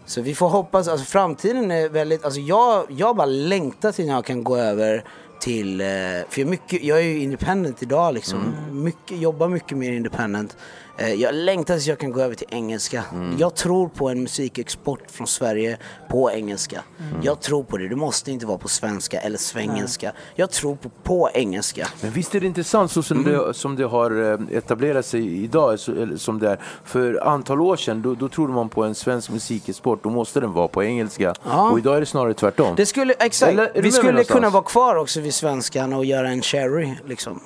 så 0.06 0.22
vi 0.22 0.34
får 0.34 0.48
hoppas, 0.48 0.88
alltså 0.88 1.06
framtiden 1.06 1.70
är 1.70 1.88
väldigt, 1.88 2.24
alltså 2.24 2.40
jag, 2.40 2.86
jag 2.88 3.16
bara 3.16 3.26
längtar 3.26 3.92
till 3.92 4.06
när 4.06 4.14
jag 4.14 4.24
kan 4.24 4.44
gå 4.44 4.56
över 4.56 5.04
till, 5.40 5.80
eh, 5.80 5.86
för 5.86 5.94
jag, 6.34 6.40
är 6.40 6.44
mycket, 6.44 6.82
jag 6.82 6.98
är 6.98 7.02
ju 7.02 7.18
independent 7.22 7.82
idag 7.82 8.14
liksom, 8.14 8.54
mycket, 8.70 9.18
jobbar 9.18 9.48
mycket 9.48 9.78
mer 9.78 9.92
independent. 9.92 10.56
Eh, 11.00 11.14
Jag 11.14 11.34
längtar 11.34 11.74
tills 11.74 11.86
jag 11.86 11.98
kan 11.98 12.12
gå 12.12 12.20
över 12.20 12.34
till 12.34 12.46
engelska. 12.50 13.04
Jag 13.38 13.54
tror 13.54 13.88
på 13.88 14.08
en 14.08 14.22
musikexport 14.22 15.00
från 15.10 15.26
Sverige 15.26 15.78
på 16.10 16.30
engelska. 16.32 16.82
Jag 17.22 17.40
tror 17.40 17.62
på 17.62 17.76
det, 17.76 17.88
det 17.88 17.96
måste 17.96 18.30
inte 18.32 18.46
vara 18.46 18.58
på 18.58 18.68
svenska 18.68 19.20
eller 19.20 19.38
svengelska. 19.38 20.12
Jag 20.34 20.50
tror 20.50 20.76
på, 20.76 20.88
på 21.02 21.30
engelska. 21.34 21.88
Men 22.00 22.10
visst 22.10 22.34
är 22.34 22.40
det 22.40 22.46
intressant 22.46 22.90
så 22.90 23.02
som, 23.02 23.24
det, 23.24 23.54
som 23.54 23.76
det 23.76 23.84
har 23.84 24.32
eh, 24.32 24.56
etablerat 24.56 25.06
sig 25.06 25.44
idag, 25.44 25.78
som 26.16 26.38
det 26.38 26.50
är. 26.50 26.58
För 26.84 27.26
antal 27.26 27.60
år 27.60 27.76
sedan, 27.76 28.02
då, 28.02 28.14
då 28.14 28.28
trodde 28.28 28.52
man 28.52 28.68
på 28.68 28.84
en 28.84 28.94
svensk 28.94 29.30
musikexport, 29.30 30.02
då 30.02 30.10
måste 30.10 30.40
den 30.40 30.52
vara 30.52 30.68
på 30.68 30.84
engelska. 30.84 31.34
Ja. 31.44 31.70
Och 31.70 31.78
idag 31.78 31.96
är 31.96 32.00
det 32.00 32.06
snarare 32.06 32.34
tvärtom. 32.34 32.74
Det 32.76 32.86
skulle, 32.86 33.14
exakt. 33.18 33.52
Eller 33.52 33.70
vi 33.74 33.92
skulle 33.92 34.12
någonstans? 34.12 34.36
kunna 34.36 34.50
vara 34.50 34.62
kvar 34.62 34.96
också 34.96 35.20
vid 35.28 35.34
svenskan 35.34 35.92
och 35.92 36.04
göra 36.04 36.28
en 36.28 36.42
cherry 36.42 36.94
liksom. 37.06 37.40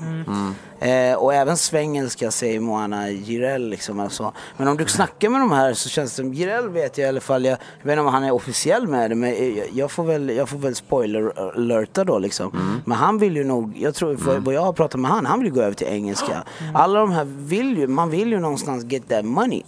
Eh, 0.82 1.14
och 1.14 1.34
även 1.34 1.56
svengelska 1.56 2.30
säger 2.30 2.60
Moana 2.60 3.10
Jireel 3.10 3.68
liksom. 3.68 4.00
Alltså. 4.00 4.32
Men 4.56 4.68
om 4.68 4.76
du 4.76 4.86
snackar 4.86 5.28
med 5.28 5.40
de 5.40 5.52
här 5.52 5.74
så 5.74 5.88
känns 5.88 6.10
det 6.10 6.16
som, 6.16 6.34
Jireel 6.34 6.68
vet 6.68 6.98
jag 6.98 7.06
i 7.06 7.08
alla 7.08 7.20
fall, 7.20 7.44
jag, 7.44 7.58
jag 7.78 7.86
vet 7.86 7.92
inte 7.92 8.00
om 8.00 8.14
han 8.14 8.24
är 8.24 8.30
officiell 8.30 8.86
med 8.88 9.10
det, 9.10 9.14
men 9.14 9.56
jag, 9.56 9.66
jag, 9.72 9.90
får, 9.90 10.04
väl, 10.04 10.30
jag 10.30 10.48
får 10.48 10.58
väl 10.58 10.74
spoiler 10.74 11.50
alerta 11.56 12.04
då 12.04 12.18
liksom. 12.18 12.80
Men 12.84 12.98
han 12.98 13.18
vill 13.18 13.36
ju 13.36 13.44
nog, 13.44 13.76
jag 13.76 13.94
tror, 13.94 14.16
för 14.16 14.38
vad 14.38 14.54
jag 14.54 14.62
har 14.62 14.72
pratat 14.72 15.00
med 15.00 15.10
han, 15.10 15.26
han 15.26 15.38
vill 15.38 15.48
ju 15.48 15.54
gå 15.54 15.60
över 15.60 15.74
till 15.74 15.86
engelska. 15.86 16.42
Alla 16.74 17.00
de 17.00 17.10
här 17.12 17.24
vill 17.24 17.78
ju, 17.78 17.86
man 17.86 18.10
vill 18.10 18.32
ju 18.32 18.40
någonstans 18.40 18.84
get 18.84 19.08
that 19.08 19.24
money. 19.24 19.62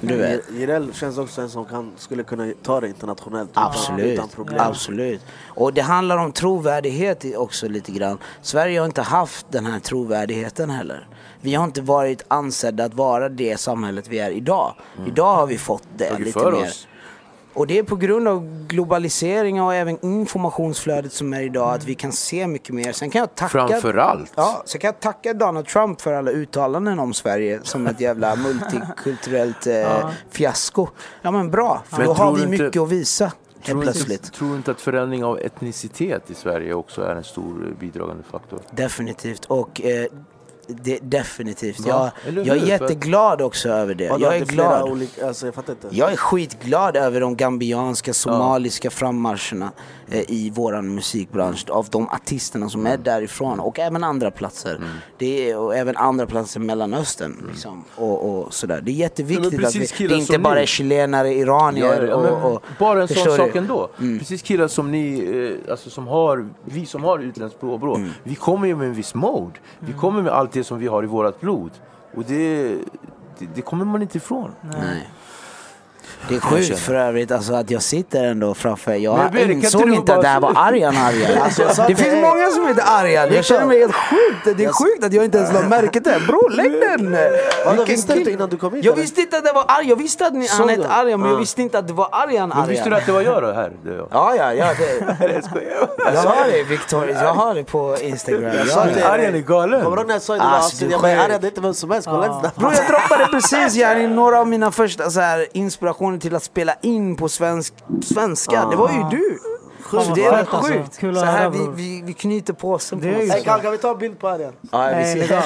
Du 0.00 0.16
vet. 0.16 0.50
Jireel 0.52 0.92
känns 0.92 1.18
också 1.18 1.40
en 1.40 1.50
som 1.50 1.64
kan, 1.64 1.92
skulle 1.96 2.22
kunna 2.22 2.52
ta 2.62 2.80
det 2.80 2.88
internationellt 2.88 3.50
utan, 3.50 3.64
Absolut, 3.64 4.06
utan 4.06 4.28
problem. 4.28 4.60
absolut. 4.60 5.20
Och 5.46 5.72
det 5.72 5.80
handlar 5.80 6.16
om 6.18 6.32
trovärdighet 6.32 7.24
också 7.36 7.68
lite 7.68 7.92
grann. 7.92 8.18
Sverige 8.42 8.78
har 8.78 8.86
inte 8.86 9.02
haft 9.02 9.46
den 9.50 9.66
här 9.66 9.80
trovärdigheten 9.80 10.53
heller. 10.62 11.08
Vi 11.40 11.54
har 11.54 11.64
inte 11.64 11.82
varit 11.82 12.22
ansedda 12.28 12.84
att 12.84 12.94
vara 12.94 13.28
det 13.28 13.60
samhället 13.60 14.08
vi 14.08 14.18
är 14.18 14.30
idag. 14.30 14.74
Idag 15.06 15.34
har 15.34 15.46
vi 15.46 15.58
fått 15.58 15.82
det 15.96 16.08
Tagit 16.10 16.26
lite 16.26 16.38
för 16.40 16.52
mer. 16.52 16.62
oss. 16.62 16.88
Och 17.54 17.66
det 17.66 17.78
är 17.78 17.82
på 17.82 17.96
grund 17.96 18.28
av 18.28 18.66
globalisering 18.68 19.62
och 19.62 19.74
även 19.74 19.98
informationsflödet 20.04 21.12
som 21.12 21.34
är 21.34 21.42
idag 21.42 21.74
att 21.74 21.84
vi 21.84 21.94
kan 21.94 22.12
se 22.12 22.46
mycket 22.46 22.74
mer. 22.74 22.92
Sen 22.92 23.10
kan 23.10 23.18
jag 23.20 23.34
tacka... 23.34 23.48
Framförallt. 23.68 24.32
Ja, 24.36 24.62
så 24.64 24.78
kan 24.78 24.88
jag 24.88 25.00
tacka 25.00 25.34
Donald 25.34 25.66
Trump 25.66 26.00
för 26.00 26.12
alla 26.12 26.30
uttalanden 26.30 26.98
om 26.98 27.14
Sverige 27.14 27.60
som 27.62 27.86
ett 27.86 28.00
jävla 28.00 28.36
multikulturellt 28.94 29.66
eh, 29.66 30.08
fiasko. 30.30 30.88
Ja 31.22 31.30
men 31.30 31.50
bra, 31.50 31.82
för 31.88 31.96
Men 31.96 32.06
då 32.06 32.12
har 32.12 32.34
vi 32.34 32.42
inte- 32.42 32.62
mycket 32.64 32.82
att 32.82 32.88
visa. 32.92 33.32
Tror 33.64 33.82
plötsligt. 33.82 34.24
inte, 34.24 34.38
tror 34.38 34.56
inte 34.56 34.70
att 34.70 34.80
förändring 34.80 35.24
av 35.24 35.38
etnicitet 35.38 36.30
i 36.30 36.34
Sverige 36.34 36.74
också 36.74 37.02
är 37.02 37.14
en 37.16 37.24
stor 37.24 37.66
eh, 37.68 37.78
bidragande 37.80 38.22
faktor? 38.30 38.60
Definitivt. 38.70 39.44
Och 39.44 39.80
eh, 39.84 40.06
det, 40.68 40.98
definitivt. 41.02 41.80
Va? 41.80 42.12
Jag, 42.26 42.46
jag 42.46 42.56
är 42.56 42.66
jätteglad 42.66 43.42
också 43.42 43.68
över 43.68 43.94
det. 43.94 44.04
Jag 44.04 44.36
är 44.36 44.44
glad. 44.44 44.82
Olika, 44.82 45.26
alltså, 45.26 45.46
jag. 45.46 45.54
Jag 45.90 46.12
är 46.12 46.16
skitglad 46.16 46.96
över 46.96 47.20
de 47.20 47.36
gambianska, 47.36 48.14
somaliska 48.14 48.90
frammarscherna 48.90 49.72
eh, 50.03 50.03
i 50.10 50.50
våran 50.50 50.94
musikbransch. 50.94 51.70
Av 51.70 51.88
de 51.90 52.08
artisterna 52.08 52.68
som 52.68 52.86
är 52.86 52.96
därifrån 52.96 53.60
och 53.60 53.78
även 53.78 54.04
andra 54.04 54.30
platser. 54.30 54.76
Mm. 54.76 54.88
Det 55.18 55.50
är, 55.50 55.58
och 55.58 55.76
även 55.76 55.96
andra 55.96 56.26
platser 56.26 56.60
i 56.60 56.62
Mellanöstern. 56.62 57.44
Liksom, 57.48 57.84
och, 57.96 58.30
och 58.30 58.54
sådär. 58.54 58.80
Det 58.80 58.90
är 58.90 58.94
jätteviktigt 58.94 59.52
Men 59.52 59.66
att 59.66 59.74
vi, 59.74 60.06
det 60.06 60.14
inte 60.14 60.38
bara 60.38 60.62
är 60.62 60.66
chilenare, 60.66 61.34
iranier 61.34 62.06
Ja, 62.06 62.16
och, 62.16 62.52
och 62.52 62.62
bara 62.78 63.02
en 63.02 63.08
sån 63.08 63.36
sak 63.36 63.56
ändå. 63.56 63.90
Precis 64.18 64.42
killar 64.42 64.68
som 64.68 64.90
ni, 64.90 65.18
eh, 65.66 65.70
alltså 65.70 65.90
som 65.90 66.06
har, 66.06 66.48
vi 66.64 66.86
som 66.86 67.04
har 67.04 67.18
utländskt 67.18 67.60
påbrå, 67.60 68.00
vi 68.22 68.34
kommer 68.34 68.66
ju 68.66 68.76
med 68.76 68.88
en 68.88 68.94
viss 68.94 69.14
mode. 69.14 69.58
Vi 69.78 69.92
kommer 69.92 70.22
med 70.22 70.32
allt 70.32 70.52
det 70.52 70.64
som 70.64 70.78
vi 70.78 70.86
har 70.86 71.02
i 71.02 71.06
vårt 71.06 71.40
blod. 71.40 71.70
Och 72.14 72.24
det, 72.24 72.68
det, 73.38 73.48
det 73.54 73.62
kommer 73.62 73.84
man 73.84 74.02
inte 74.02 74.18
ifrån. 74.18 74.50
Nej. 74.62 75.08
Det 76.28 76.34
är 76.36 76.40
sjukt 76.40 76.78
för 76.78 76.94
övrigt 76.94 77.30
alltså, 77.32 77.54
att 77.54 77.70
jag 77.70 77.82
sitter 77.82 78.24
ändå 78.24 78.54
framför. 78.54 78.90
Men 78.90 79.02
Jag 79.02 79.32
kan 79.32 79.50
insåg 79.50 79.88
inte 79.90 80.14
att 80.14 80.22
det 80.22 80.28
här 80.28 80.40
var 80.40 80.52
Arjan 80.56 80.96
Arjan. 80.96 81.30
Alltså, 81.42 81.84
det 81.88 81.94
finns 81.96 82.14
många 82.22 82.50
som 82.50 82.68
heter 82.68 82.84
Arjan. 82.86 83.32
Jag 83.34 83.44
känner 83.44 83.66
mig 83.66 83.78
helt 83.78 83.94
sjukt. 83.94 84.58
Det 84.58 84.64
är 84.64 84.72
sjukt 84.72 85.04
att 85.04 85.12
jag 85.12 85.24
inte 85.24 85.38
ens 85.38 85.52
la 85.52 85.62
märke 85.62 86.00
till 86.00 86.12
det. 86.12 86.20
Bror 86.26 86.50
lägg 86.50 86.72
den! 86.72 87.16
Vadå, 87.66 87.84
visste 87.84 88.12
du 88.12 88.18
inte 88.18 88.30
innan 88.30 88.48
du 88.48 88.56
kom 88.56 88.74
hit? 88.74 88.84
Jag 88.84 88.92
eller? 88.92 89.02
visste 89.02 89.20
inte 89.20 89.36
att 89.38 89.44
det 89.44 89.52
var 89.52 89.64
Arjan. 89.68 89.88
Jag 89.88 89.96
visste 89.96 90.26
att 90.26 90.32
ni, 90.34 90.46
han 90.48 90.68
hette? 90.68 90.88
Arjan 90.88 91.20
men 91.20 91.28
jag 91.28 91.36
Ja. 91.36 91.40
visste 91.40 91.62
inte 91.62 91.78
att 91.78 91.86
det 91.86 91.92
var 91.92 92.08
Arjan 92.12 92.48
Men 92.48 92.68
visste 92.68 92.84
du 92.88 92.94
Arjan. 92.94 93.00
att 93.00 93.06
det 93.06 93.12
var 93.12 93.20
jag 93.22 93.42
då 93.42 93.52
här? 93.52 93.72
Det 93.84 93.94
jag. 93.94 94.08
Ja, 94.10 94.34
ja, 94.36 94.52
ja. 94.54 94.66
Det, 94.78 95.40
Jag 96.14 96.20
har 96.22 96.50
det 96.52 96.62
Victoria. 96.62 97.22
Jag 97.22 97.34
har 97.34 97.54
det 97.54 97.64
på 97.64 97.96
Instagram. 98.00 98.42
Jag 98.58 98.66
sa 98.68 98.84
dig- 98.84 99.02
Arjan 99.02 99.34
är 99.34 99.38
galen. 99.38 99.82
Kommer 99.84 99.96
du 99.96 100.00
ihåg 100.02 100.06
när 100.08 100.14
jag 100.14 100.22
sa 100.22 100.34
i 100.34 100.38
det 100.38 100.44
Alltså, 100.44 100.66
avsnittet? 100.66 100.92
Jag 100.92 101.00
bara, 101.00 101.12
skämt. 101.12 101.24
"Arja, 101.28 101.38
det 101.38 101.46
är 101.46 101.48
inte 101.48 101.60
vem 101.60 101.74
som 101.74 101.90
helst, 101.90 102.08
kolla 102.10 102.36
inte. 102.36 102.50
Bror 102.60 102.72
jag 102.74 102.86
droppade 102.86 103.26
precis 103.32 103.76
yani, 103.76 104.06
några 104.06 104.40
av 104.40 104.48
mina 104.48 104.70
första 104.72 105.10
så 105.10 105.20
här, 106.00 106.06
inspirationer 106.06 106.18
till 106.18 106.34
att 106.36 106.42
spela 106.42 106.74
in 106.82 107.16
på 107.16 107.28
svensk, 107.28 107.74
svenska. 108.02 108.66
Det 108.66 108.76
var 108.76 108.90
ju 108.90 109.18
du. 109.18 109.38
Så 109.90 110.14
det 110.14 110.24
är 110.24 110.32
alltså. 110.32 110.56
sjukt. 110.56 110.98
Kul 110.98 111.14
att 111.14 111.20
så 111.20 111.26
här, 111.26 111.38
höra, 111.38 111.50
vi, 111.50 111.68
vi, 111.74 112.02
vi 112.02 112.12
knyter 112.12 112.52
på 112.52 112.78
sätt. 112.78 113.02
Hey, 113.04 113.44
Carl, 113.44 113.60
kan 113.60 113.72
vi 113.72 113.78
ta 113.78 113.90
en 113.90 113.98
bild 113.98 114.18
på 114.18 114.28
Arjan? 114.28 114.52
Ja, 114.70 114.86
vi 114.86 114.92
Nej, 114.94 115.28
ser. 115.28 115.42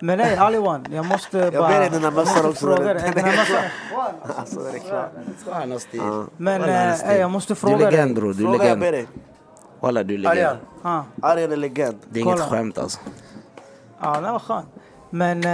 Men 0.00 0.18
nej, 0.18 0.36
Aliwan, 0.36 0.86
jag 0.90 1.06
måste 1.06 1.50
bara... 1.50 1.68
ber 1.68 1.80
dig 1.80 1.90
den 1.90 2.02
här 2.04 2.10
mössan 2.10 2.36
jag 2.36 2.46
måste 2.46 2.66
också, 2.66 2.76
fråga 2.76 2.94
den- 2.94 3.12
dig. 3.12 3.24
Alltså, 4.38 4.60
det 4.60 4.78
är 4.78 4.78
klart. 4.78 5.10
Har 5.70 5.78
stil. 5.78 6.00
Men 6.36 6.62
eh, 6.62 7.10
ey, 7.10 7.18
jag 7.20 7.30
måste 7.30 7.52
Du 7.52 7.56
fråga 7.56 7.74
är 7.86 7.90
legend 7.90 8.14
dig. 8.14 8.14
bror, 8.14 8.32
du 8.34 8.44
är 8.44 8.48
jag 8.48 8.58
legend. 8.58 8.80
dig. 8.80 9.06
Walla 9.80 10.02
du 10.02 10.14
är 10.14 10.18
legend. 10.18 10.58
Ah, 10.82 11.02
Arjan 11.22 11.52
är 11.52 11.56
legend. 11.56 11.98
Det 12.10 12.18
är 12.20 12.22
inget 12.22 12.34
Kolla. 12.38 12.50
skämt 12.50 12.78
alltså. 12.78 13.00
ja, 14.00 14.20
det 14.20 14.30
var 14.32 14.38
skönt. 14.38 14.68
Men... 15.10 15.44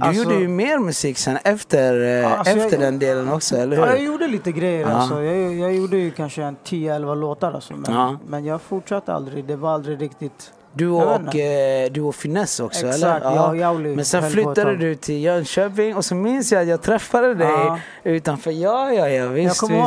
Men 0.00 0.12
du 0.12 0.18
alltså, 0.18 0.22
gjorde 0.32 0.42
ju 0.42 0.48
mer 0.48 0.78
musik 0.78 1.18
sen 1.18 1.38
efter, 1.44 2.20
eh, 2.22 2.38
Alltså, 2.38 2.56
jag- 2.56 2.64
efter 2.64 2.78
den 2.78 2.98
delen 2.98 3.32
också, 3.32 3.56
eller 3.56 3.76
Ja, 3.76 3.86
jag 3.86 3.96
hur? 3.96 4.06
gjorde 4.06 4.26
lite 4.26 4.52
grejer. 4.52 4.80
Ja. 4.80 4.86
Alltså. 4.88 5.22
Jag, 5.22 5.54
jag 5.54 5.74
gjorde 5.74 5.96
ju 5.96 6.10
kanske 6.10 6.42
en 6.42 6.56
10-11 6.64 7.14
låtar. 7.14 7.52
Alltså. 7.52 7.72
Men, 7.76 7.94
Ja. 7.94 8.18
men 8.26 8.44
jag 8.44 8.62
fortsatte 8.62 9.12
aldrig. 9.12 9.44
Det 9.44 9.56
var 9.56 9.70
aldrig 9.74 10.00
riktigt... 10.02 10.52
Du 10.72 10.84
Jag 10.84 11.20
och, 11.28 11.36
eh, 11.36 11.90
du 11.90 12.00
och 12.00 12.14
Finesse 12.14 12.62
också 12.64 12.86
Exakt, 12.86 13.24
eller? 13.24 13.36
jag 13.36 13.48
och 13.48 13.56
Jauli 13.56 13.96
Men 13.96 14.04
sen 14.04 14.30
flyttade 14.30 14.76
du 14.76 14.94
till 14.94 15.22
Jönköping 15.22 15.96
och 15.96 16.04
så 16.04 16.14
minns 16.14 16.52
jag 16.52 16.62
att 16.62 16.68
jag 16.68 16.82
träffade 16.82 17.34
dig 17.34 17.48
Ja. 17.50 17.78
utanför. 18.04 18.50
Ja, 18.50 18.92
ja, 18.92 19.08
ja 19.08 19.26
visst. 19.28 19.62
jag 19.62 19.70
kommer 19.70 19.78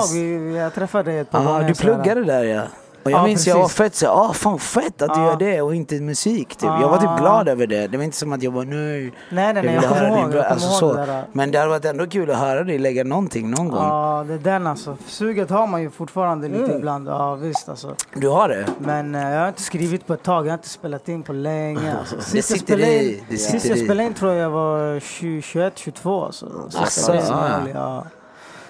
ihåg, 0.47 0.55
jag 0.57 0.73
träffade 0.73 1.11
dig 1.11 1.19
ett 1.19 1.31
par 1.31 1.43
Ja, 1.43 1.51
gånger. 1.51 1.67
du 1.67 1.73
pluggade 1.75 2.23
där 2.23 2.43
ja. 2.43 2.61
Och 3.03 3.11
jag 3.11 3.19
Ja, 3.19 3.23
minns 3.25 3.47
jag 3.47 3.55
var 3.55 3.61
precis. 3.61 3.77
fett 3.77 3.95
så 3.95 4.07
ah 4.07 4.33
fan 4.33 4.59
fett 4.59 5.01
att 5.01 5.13
du 5.15 5.21
gör 5.21 5.35
det 5.35 5.61
och 5.61 5.75
inte 5.75 5.95
musik 5.99 6.47
typ. 6.49 6.63
Jag 6.81 6.89
var 6.89 6.97
typ 6.97 7.19
glad 7.19 7.47
över 7.49 7.67
det. 7.67 7.87
Det 7.87 7.97
var 7.97 8.03
inte 8.03 8.17
som 8.17 8.33
att 8.33 8.43
jag 8.43 8.51
var 8.51 8.65
nej. 8.65 9.13
Nej, 9.29 9.53
nej, 9.53 9.65
Jag 9.65 9.83
kommer 9.83 9.95
höra 9.95 10.07
ihåg, 10.09 10.17
din 10.17 10.29
bra- 10.31 10.41
jag 10.43 10.51
alltså, 10.51 10.69
så. 10.69 10.93
det. 10.93 11.23
Men 11.31 11.51
det 11.51 11.57
hade 11.57 11.69
varit 11.69 11.85
ändå 11.85 12.07
kul 12.07 12.31
att 12.31 12.37
höra 12.37 12.63
dig 12.63 12.77
lägga 12.77 13.03
någonting 13.03 13.51
någon 13.51 13.67
gång. 13.69 13.83
Ja, 13.83 14.25
det 14.27 14.33
är 14.33 14.37
den 14.37 14.67
alltså. 14.67 14.97
Suget 15.07 15.49
har 15.49 15.67
man 15.67 15.81
ju 15.81 15.89
fortfarande 15.89 16.47
lite 16.47 16.63
Mm. 16.63 16.77
ibland. 16.77 17.07
Ja, 17.07 17.35
visst 17.35 17.69
alltså. 17.69 17.95
Du 18.15 18.27
har 18.29 18.49
det? 18.49 18.65
Men 18.79 19.15
eh, 19.15 19.29
jag 19.31 19.39
har 19.41 19.47
inte 19.47 19.61
skrivit 19.61 20.07
på 20.07 20.13
ett 20.13 20.23
tag. 20.23 20.45
Jag 20.45 20.51
har 20.51 20.57
inte 20.57 20.69
spelat 20.69 21.09
in 21.09 21.23
på 21.23 21.33
länge. 21.33 21.95
Alltså. 21.99 22.15
Sist 22.21 22.35
jag 22.35 22.43
sitter 22.43 22.65
spelade 22.65 22.91
i, 23.03 23.13
in, 23.17 23.23
det 23.29 23.37
sist 23.37 23.51
sitter 23.51 23.69
jag 23.69 23.77
i. 23.77 23.83
spelade 23.83 24.03
in 24.07 24.13
tror 24.13 24.33
jag 24.33 24.49
var 24.49 24.99
20, 24.99 25.41
21, 25.41 25.73
22 25.77 26.25
alltså. 26.25 26.45
Så 26.69 26.79
Asså, 26.79 27.11
det 27.11 27.17
är 27.17 27.21
ja, 27.21 27.27
ja. 27.29 27.47
ärlig, 27.61 27.71
ja. 27.75 28.05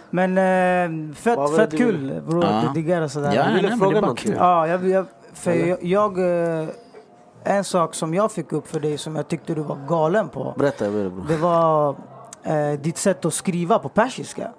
Men 0.09 0.37
eh, 0.37 1.15
fett, 1.15 1.37
Vad 1.37 1.51
var 1.51 1.57
fett 1.57 1.71
det 1.71 1.77
kul 1.77 2.21
bror 2.27 2.43
Ja. 2.43 2.49
att 2.49 2.73
du 2.73 2.81
diggar 2.81 3.01
och 3.01 3.11
sådär. 3.11 3.33
Ja, 3.35 3.43
ville 3.43 3.61
nej, 3.61 3.69
men 3.69 3.79
fråga 3.79 3.91
det 3.91 3.97
är 3.97 4.01
bara 4.01 4.07
någonting. 4.07 4.27
kul. 4.31 4.35
Ja, 4.39 4.67
jag, 4.67 4.87
jag, 4.89 5.05
för 5.33 5.51
jag, 5.53 5.83
jag 5.83 6.19
eh, 6.61 6.67
en 7.43 7.63
sak 7.63 7.93
som 7.95 8.13
jag 8.13 8.31
fick 8.31 8.51
upp 8.53 8.67
för 8.67 8.79
dig 8.79 8.97
som 8.97 9.15
jag 9.15 9.27
tyckte 9.27 9.53
du 9.55 9.61
var 9.61 9.77
galen 9.87 10.29
på. 10.29 10.53
Berätta, 10.57 10.85
jag 10.85 10.93
ber 10.93 10.99
dig 11.01 11.09
bror. 11.09 11.25
Det 11.27 11.37
var 11.37 11.95
eh, 12.43 12.79
ditt 12.79 12.97
sätt 12.97 13.25
att 13.25 13.33
skriva 13.33 13.79
på 13.79 13.89
persiska. 13.89 14.51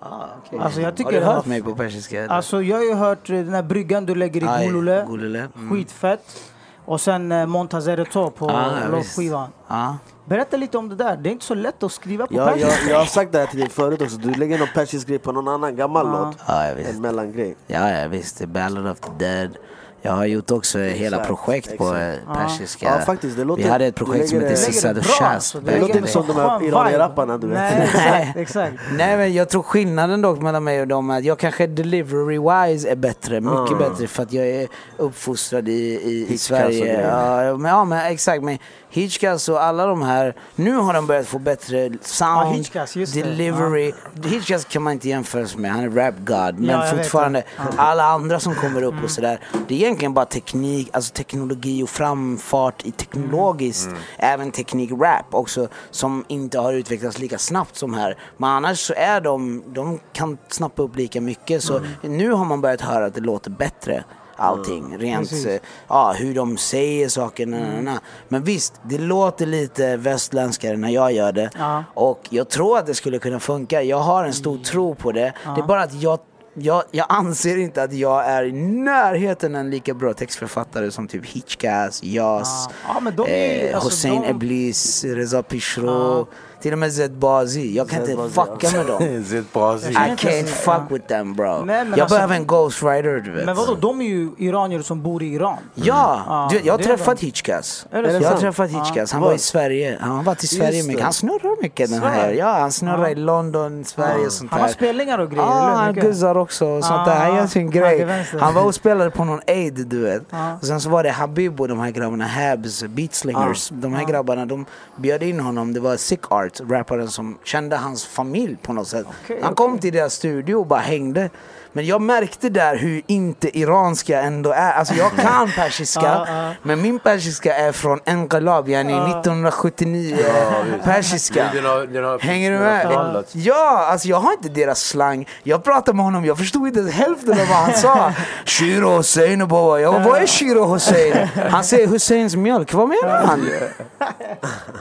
Ah, 0.00 0.24
okay. 0.46 0.58
Alltså, 0.58 0.80
jag 0.80 0.96
tycker 0.96 1.04
har 1.04 1.12
du 1.12 1.20
det 1.20 1.26
var- 1.26 1.34
hört 1.34 1.46
mig 1.46 1.62
på 1.62 1.74
persiska? 1.74 2.18
eller? 2.22 2.34
Alltså 2.34 2.62
jag 2.62 2.76
har 2.76 2.84
ju 2.84 2.94
hört 2.94 3.30
eh, 3.30 3.36
den 3.36 3.54
här 3.54 3.62
bryggan 3.62 4.06
du 4.06 4.14
lägger 4.14 4.42
i 4.42 4.46
Aj, 4.48 4.66
Golule. 4.66 5.04
Golule. 5.08 5.48
Mm. 5.56 5.70
Skitfett. 5.70 6.51
Och 6.84 7.00
sen 7.00 7.32
eh, 7.32 7.46
Montazereto 7.46 8.30
på 8.30 8.48
Ah, 8.50 8.80
ja, 8.82 8.88
låtskivan. 8.90 9.48
Ja. 9.68 9.96
Berätta 10.24 10.56
lite 10.56 10.78
om 10.78 10.88
det 10.88 10.94
där. 10.94 11.16
Det 11.16 11.28
är 11.28 11.32
inte 11.32 11.44
så 11.44 11.54
lätt 11.54 11.82
att 11.82 11.92
skriva 11.92 12.26
på 12.26 12.34
Jag, 12.34 12.48
jag, 12.48 12.54
persiska. 12.68 12.90
jag 12.90 12.98
har 12.98 13.04
sagt 13.06 13.32
det 13.32 13.38
här 13.38 13.46
till 13.46 13.60
dig 13.60 13.68
förut 13.68 14.02
också, 14.02 14.16
du 14.16 14.34
lägger 14.34 14.58
någon 14.58 14.68
persisk 14.74 15.08
grej 15.08 15.18
på 15.18 15.32
någon 15.32 15.48
annan 15.48 15.76
gammal 15.76 16.06
Ja. 16.06 16.24
låt. 16.24 16.36
Ja, 16.46 16.66
jag. 16.68 16.80
En 16.80 17.00
mellangrej. 17.00 17.56
Ja, 17.66 17.90
ja 17.90 18.08
visst. 18.08 18.38
The 18.38 18.46
Ballad 18.46 18.86
of 18.90 19.00
the 19.00 19.10
Dead. 19.18 19.56
Jag 20.04 20.12
har 20.12 20.24
gjort 20.26 20.50
också 20.50 20.78
hela 20.78 21.18
projekt 21.24 21.78
på 21.78 21.94
exakt. 21.94 22.28
eh, 22.28 22.34
persiska. 22.34 22.86
Ja, 22.98 23.04
faktiskt, 23.04 23.36
det 23.36 23.44
låter- 23.44 23.62
Vi 23.62 23.68
hade 23.68 23.86
ett 23.86 23.94
projekt 23.94 24.28
som 24.28 24.40
hette 24.40 24.88
och 24.88 24.94
bra, 24.94 25.02
Shaz. 25.02 25.56
Det 25.64 25.80
låter 25.80 25.96
inte 25.96 26.10
som 26.10 26.26
de 26.26 26.36
här 26.36 26.62
iranier-rapparna, 26.64 27.38
du 27.38 27.46
vet. 27.46 27.58
Nej, 27.58 27.82
exakt, 27.94 28.36
exakt. 28.36 28.74
Nej 28.92 29.16
men 29.16 29.34
jag 29.34 29.48
tror 29.48 29.62
skillnaden 29.62 30.22
dock 30.22 30.40
mellan 30.42 30.64
mig 30.64 30.80
och 30.80 30.88
dem 30.88 31.10
är 31.10 31.18
att 31.18 31.24
jag 31.24 31.38
kanske 31.38 31.66
delivery-wise 31.66 32.88
är 32.88 32.96
bättre, 32.96 33.40
mycket 33.40 33.78
bättre 33.78 34.06
för 34.06 34.22
att 34.22 34.32
jag 34.32 34.46
är 34.46 34.68
uppfostrad 34.96 35.68
i, 35.68 35.72
i, 35.72 36.26
i 36.32 36.38
Sverige. 36.38 37.02
Ja 37.02 37.56
men, 37.56 37.70
ja 37.70 37.84
men 37.84 38.06
exakt, 38.12 38.42
men 38.42 38.58
Hitchcast 38.90 39.48
och 39.48 39.62
alla 39.62 39.86
de 39.86 40.02
här, 40.02 40.34
nu 40.54 40.76
har 40.76 40.94
de 40.94 41.06
börjat 41.06 41.26
få 41.26 41.38
bättre 41.38 41.90
sound, 42.02 42.56
Hitchcast, 42.56 42.96
just 42.96 43.14
det. 43.14 43.22
delivery. 43.22 43.92
Hitchcast 44.24 44.68
kan 44.68 44.82
man 44.82 44.92
inte 44.92 45.08
jämföra 45.08 45.46
sig 45.46 45.60
med, 45.60 45.70
han 45.72 45.80
är 45.84 45.90
rap 45.90 46.14
god. 46.18 46.58
Men 46.58 46.90
fortfarande, 46.96 47.42
alla 47.76 48.04
andra 48.04 48.40
som 48.40 48.54
kommer 48.54 48.82
upp 48.82 48.94
och 49.04 49.10
sådär. 49.10 49.40
Det 49.68 49.84
är 49.84 49.88
egentligen 49.92 50.14
bara 50.14 50.24
teknik, 50.24 50.90
alltså 50.92 51.14
teknologi 51.14 51.82
och 51.82 51.88
framfart 51.88 52.86
i 52.86 52.90
teknologiskt, 52.90 53.90
även 54.18 54.50
teknik-rap 54.50 55.26
också, 55.30 55.68
som 55.90 56.24
inte 56.28 56.58
har 56.58 56.72
utvecklats 56.72 57.18
lika 57.18 57.38
snabbt 57.38 57.76
som 57.76 57.94
här. 57.94 58.18
Men 58.36 58.50
annars 58.50 58.78
så 58.78 58.94
är 58.96 59.20
de, 59.20 59.62
de 59.66 60.00
kan 60.12 60.38
snappa 60.48 60.82
upp 60.82 60.96
lika 60.96 61.20
mycket. 61.20 61.62
Så 61.62 61.80
nu 62.02 62.32
har 62.32 62.44
man 62.44 62.60
börjat 62.60 62.80
höra 62.80 63.06
att 63.06 63.14
det 63.14 63.20
låter 63.20 63.50
bättre. 63.50 64.04
Allting, 64.36 64.98
rent 64.98 65.28
Precis. 65.28 65.46
eh, 65.46 65.60
ja, 65.88 66.12
hur 66.18 66.34
de 66.34 66.56
säger 66.56 67.08
saker. 67.08 67.46
na, 67.46 67.58
na, 67.58 67.80
na. 67.80 68.00
Men 68.28 68.44
visst, 68.44 68.80
det 68.82 68.98
låter 68.98 69.46
lite 69.46 69.96
västländskare 69.96 70.76
när 70.76 70.88
jag 70.90 71.12
gör 71.12 71.32
det. 71.32 71.50
Ja. 71.58 71.84
Och 71.94 72.20
jag 72.30 72.48
tror 72.48 72.78
att 72.78 72.86
det 72.86 72.94
skulle 72.94 73.18
kunna 73.18 73.40
funka. 73.40 73.82
Jag 73.82 73.98
har 73.98 74.24
en 74.24 74.32
stor 74.32 74.58
tro 74.58 74.94
på 74.94 75.12
det. 75.12 75.32
Det 75.54 75.60
är 75.60 75.66
bara 75.66 75.82
att 75.82 75.94
jag, 76.02 76.18
jag, 76.54 76.82
jag 76.90 77.06
anser 77.08 77.56
inte 77.56 77.82
att 77.82 77.92
jag 77.92 78.26
är 78.26 78.44
i 78.44 78.52
närheten 78.52 79.54
en 79.54 79.70
lika 79.70 79.94
bra 79.94 80.14
textförfattare 80.14 80.90
som 80.90 81.08
typ 81.08 81.26
Hitchcast, 81.26 82.04
Jas, 82.04 82.68
de 83.16 83.26
är- 83.28 83.68
eh, 83.68 83.74
alltså, 83.74 83.88
Hossein 83.88 84.22
de- 84.22 84.28
Eblis, 84.30 85.04
Reza 85.04 85.42
Pishro, 85.42 86.26
till 86.62 86.72
och 86.72 86.78
med 86.78 86.92
Zed 86.92 87.12
Bazi. 87.12 87.76
Jag 87.76 87.88
kan 87.88 88.00
inte 88.00 88.16
Bazi, 88.16 88.34
fucka 88.34 88.76
med 88.76 88.86
dem. 88.86 89.24
Zed 89.28 89.44
Bazi. 89.52 89.90
I 89.90 89.94
can't 89.94 90.46
fuck 90.46 90.82
with 90.90 91.06
them 91.06 91.34
bro. 91.34 91.64
Nej, 91.64 91.84
men 91.84 91.90
jag 91.90 92.00
alltså- 92.00 92.16
behöver 92.16 92.34
en 92.34 92.46
ghostwriter 92.46 93.20
du 93.24 93.30
vet. 93.30 93.46
Men 93.46 93.56
vadå, 93.56 93.74
de 93.74 94.00
är 94.00 94.04
ju 94.06 94.30
iranier 94.38 94.82
som 94.82 95.02
bor 95.02 95.22
i 95.22 95.26
Iran. 95.34 95.58
Ja, 95.74 96.22
Ja, 96.26 96.48
du, 96.50 96.60
jag 96.66 96.74
har 96.74 96.78
träffat. 96.78 97.20
Hitchcast. 97.20 97.86
Jag 97.90 98.02
har 98.02 98.36
träffat. 98.36 98.70
Hitchcast. 98.70 99.12
Han 99.12 99.22
Var? 99.22 99.32
i 99.34 99.38
Sverige. 99.38 99.98
Han 100.00 100.10
har 100.16 100.22
varit 100.22 100.44
i 100.44 100.46
Sverige 100.46 100.82
mycket. 100.82 101.02
Han 101.02 101.12
snurrar 101.12 101.62
mycket 101.62 101.90
den 101.90 102.02
här. 102.02 102.32
Ja, 102.32 102.58
han 102.58 102.72
snurrar 102.72 103.02
Ja. 103.02 103.08
i 103.10 103.14
London, 103.14 103.84
Sverige 103.84 104.26
och 104.26 104.32
sånt 104.32 104.50
där. 104.50 104.58
Han 104.58 104.66
har 104.68 104.72
spelningar 104.74 105.18
och 105.18 105.30
grejer. 105.30 105.42
Ja, 105.46 105.72
han 105.76 105.94
guzzar 105.94 106.36
också 106.36 106.66
och 106.66 106.84
sånt 106.84 107.04
där. 107.06 107.14
Han 107.14 107.36
gör 107.36 107.46
sin 107.46 107.70
grej. 107.70 108.24
Han 108.40 108.54
var 108.54 108.64
och 108.64 108.74
spelade 108.74 109.10
på 109.10 109.24
någon 109.24 109.40
aid, 109.46 109.86
du 109.86 110.00
vet. 110.00 110.22
Och 110.60 110.66
sen 110.66 110.80
så 110.80 110.88
var 110.90 111.02
det 111.02 111.10
Habib 111.10 111.60
och 111.60 111.68
de 111.68 111.80
här 111.80 111.90
grabbarna, 111.90 112.26
Habs, 112.26 112.84
Beatslingers. 112.84 113.68
De 113.68 113.94
här 113.94 114.04
grabbarna, 114.04 114.46
de 114.46 114.66
bjöd 114.96 115.22
in 115.22 115.40
honom. 115.40 115.72
Det 115.72 115.80
var 115.80 115.96
Sick 115.96 116.32
Art 116.32 116.51
Rapparen 116.60 117.08
som 117.08 117.38
kände 117.44 117.76
hans 117.76 118.06
familj 118.06 118.56
på 118.62 118.72
något 118.72 118.88
sätt. 118.88 119.06
Okej, 119.24 119.40
Han 119.42 119.54
kom 119.54 119.78
till 119.78 119.92
deras 119.92 120.14
studio 120.14 120.54
och 120.54 120.66
bara 120.66 120.80
hängde. 120.80 121.30
Men 121.72 121.86
jag 121.86 122.02
märkte 122.02 122.48
där 122.48 122.76
hur 122.76 123.02
inte 123.06 123.58
iranska 123.58 124.22
ändå 124.22 124.52
är. 124.52 124.72
Alltså 124.72 124.94
jag 124.94 125.12
kan 125.16 125.50
persiska, 125.56 126.26
men 126.62 126.82
min 126.82 126.98
persiska 126.98 127.54
är 127.56 127.72
från 127.72 128.00
Enqalab, 128.04 128.68
yani 128.68 128.92
1979 128.92 130.16
persiska. 130.84 131.50
Den 131.54 131.64
har, 131.64 131.86
den 131.86 132.04
har, 132.04 132.18
Hänger 132.18 132.50
du 132.50 132.58
med? 132.58 133.24
Ja, 133.32 133.86
alltså 133.90 134.08
jag 134.08 134.16
har 134.16 134.32
inte 134.32 134.48
deras 134.48 134.80
slang. 134.80 135.28
Jag 135.42 135.64
pratade 135.64 135.96
med 135.96 136.04
honom, 136.04 136.24
jag 136.24 136.38
förstod 136.38 136.68
inte 136.68 136.92
hälften 136.92 137.30
av 137.32 137.46
vad 137.48 137.56
han 137.56 137.74
sa. 137.74 138.12
Shiro 138.44 138.96
Hussein. 138.96 139.40
Jag 139.40 139.48
bara, 139.48 139.98
vad 139.98 140.22
är 140.22 140.26
Shiro 140.26 140.64
Hussein? 140.64 141.28
Han 141.50 141.64
säger 141.64 141.86
Husseins 141.86 142.36
mjölk, 142.36 142.72
vad 142.72 142.88
menar 142.88 143.26
han? 143.26 143.48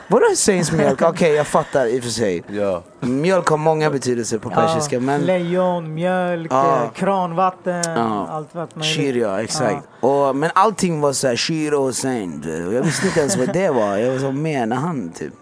Vadå 0.07 0.29
Husseins 0.29 0.71
mjölk? 0.71 1.01
Okej, 1.01 1.33
jag 1.33 1.47
fattar 1.47 1.85
i 1.85 1.99
och 1.99 2.03
för 2.03 2.09
sig. 2.09 2.43
Ja. 2.47 2.83
Mjölk 2.99 3.47
har 3.47 3.57
många 3.57 3.89
betydelser 3.89 4.37
på 4.37 4.49
persiska, 4.49 4.99
men 4.99 5.21
Lejon, 5.21 5.93
mjölk, 5.93 6.51
Ja. 6.84 6.89
kranvatten, 6.95 7.84
Ja. 7.86 8.27
allt 8.27 8.55
vad 8.55 8.77
möjligt. 8.77 8.95
Shir 8.95 9.17
ja, 9.17 9.41
exakt. 9.41 9.88
Och, 9.99 10.36
men 10.36 10.51
allting 10.55 11.01
var 11.01 11.13
såhär 11.13 11.36
Hussein. 11.36 12.67
Och 12.67 12.73
Jag 12.73 12.84
visste 12.84 13.07
inte 13.07 13.19
ens 13.19 13.38
vad 13.38 13.53
det 13.53 13.69
var. 13.69 13.97
Jag 13.97 14.11
var 14.11 14.19
så, 14.19 14.32
menar 14.32 14.75
han 14.75 15.11
typ? 15.11 15.34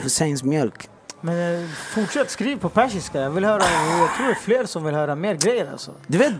Husseins 0.00 0.42
mjölk. 0.42 0.88
Men 1.20 1.62
eh, 1.62 1.68
fortsätt 1.94 2.30
skriv 2.30 2.56
på 2.60 2.68
persiska. 2.68 3.20
Jag 3.20 3.30
vill 3.30 3.44
höra, 3.44 3.62
jag 4.00 4.14
tror 4.16 4.26
det 4.26 4.32
är 4.32 4.34
fler 4.34 4.64
som 4.66 4.84
vill 4.84 4.94
höra 4.94 5.14
mer 5.14 5.34
grejer 5.34 5.68
alltså. 5.72 5.90
Du 6.06 6.18
vet, 6.18 6.32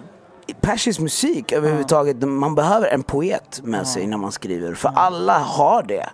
persisk 0.61 1.01
musik 1.01 1.53
överhuvudtaget, 1.53 2.23
man 2.23 2.55
behöver 2.55 2.87
en 2.87 3.03
poet 3.03 3.61
med 3.65 3.87
sig 3.87 4.07
när 4.07 4.17
man 4.17 4.33
skriver. 4.33 4.75
För 4.75 4.89
alla 4.89 5.39
har 5.39 5.83
det. 5.83 6.07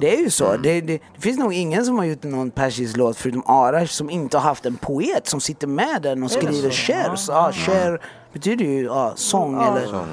Det 0.00 0.16
är 0.16 0.20
ju 0.20 0.30
så. 0.30 0.56
Det, 0.56 0.80
det, 0.80 1.00
det 1.14 1.20
finns 1.20 1.38
nog 1.38 1.54
ingen 1.54 1.84
som 1.84 1.98
har 1.98 2.04
gjort 2.04 2.22
någon 2.22 2.50
persisk 2.50 2.96
låt 2.96 3.16
förutom 3.16 3.42
Arash 3.46 3.92
som 3.92 4.10
inte 4.10 4.36
har 4.36 4.44
haft 4.44 4.66
en 4.66 4.76
poet 4.76 5.28
som 5.28 5.40
sitter 5.40 5.66
med 5.66 6.02
den 6.02 6.22
och 6.22 6.30
skriver 6.30 6.70
shers. 6.70 7.28
Ja, 7.28 7.52
sher 7.52 8.02
betyder 8.32 8.64
ju 8.64 8.84
ja, 8.84 9.12
sång 9.14 9.62
eller... 9.62 10.04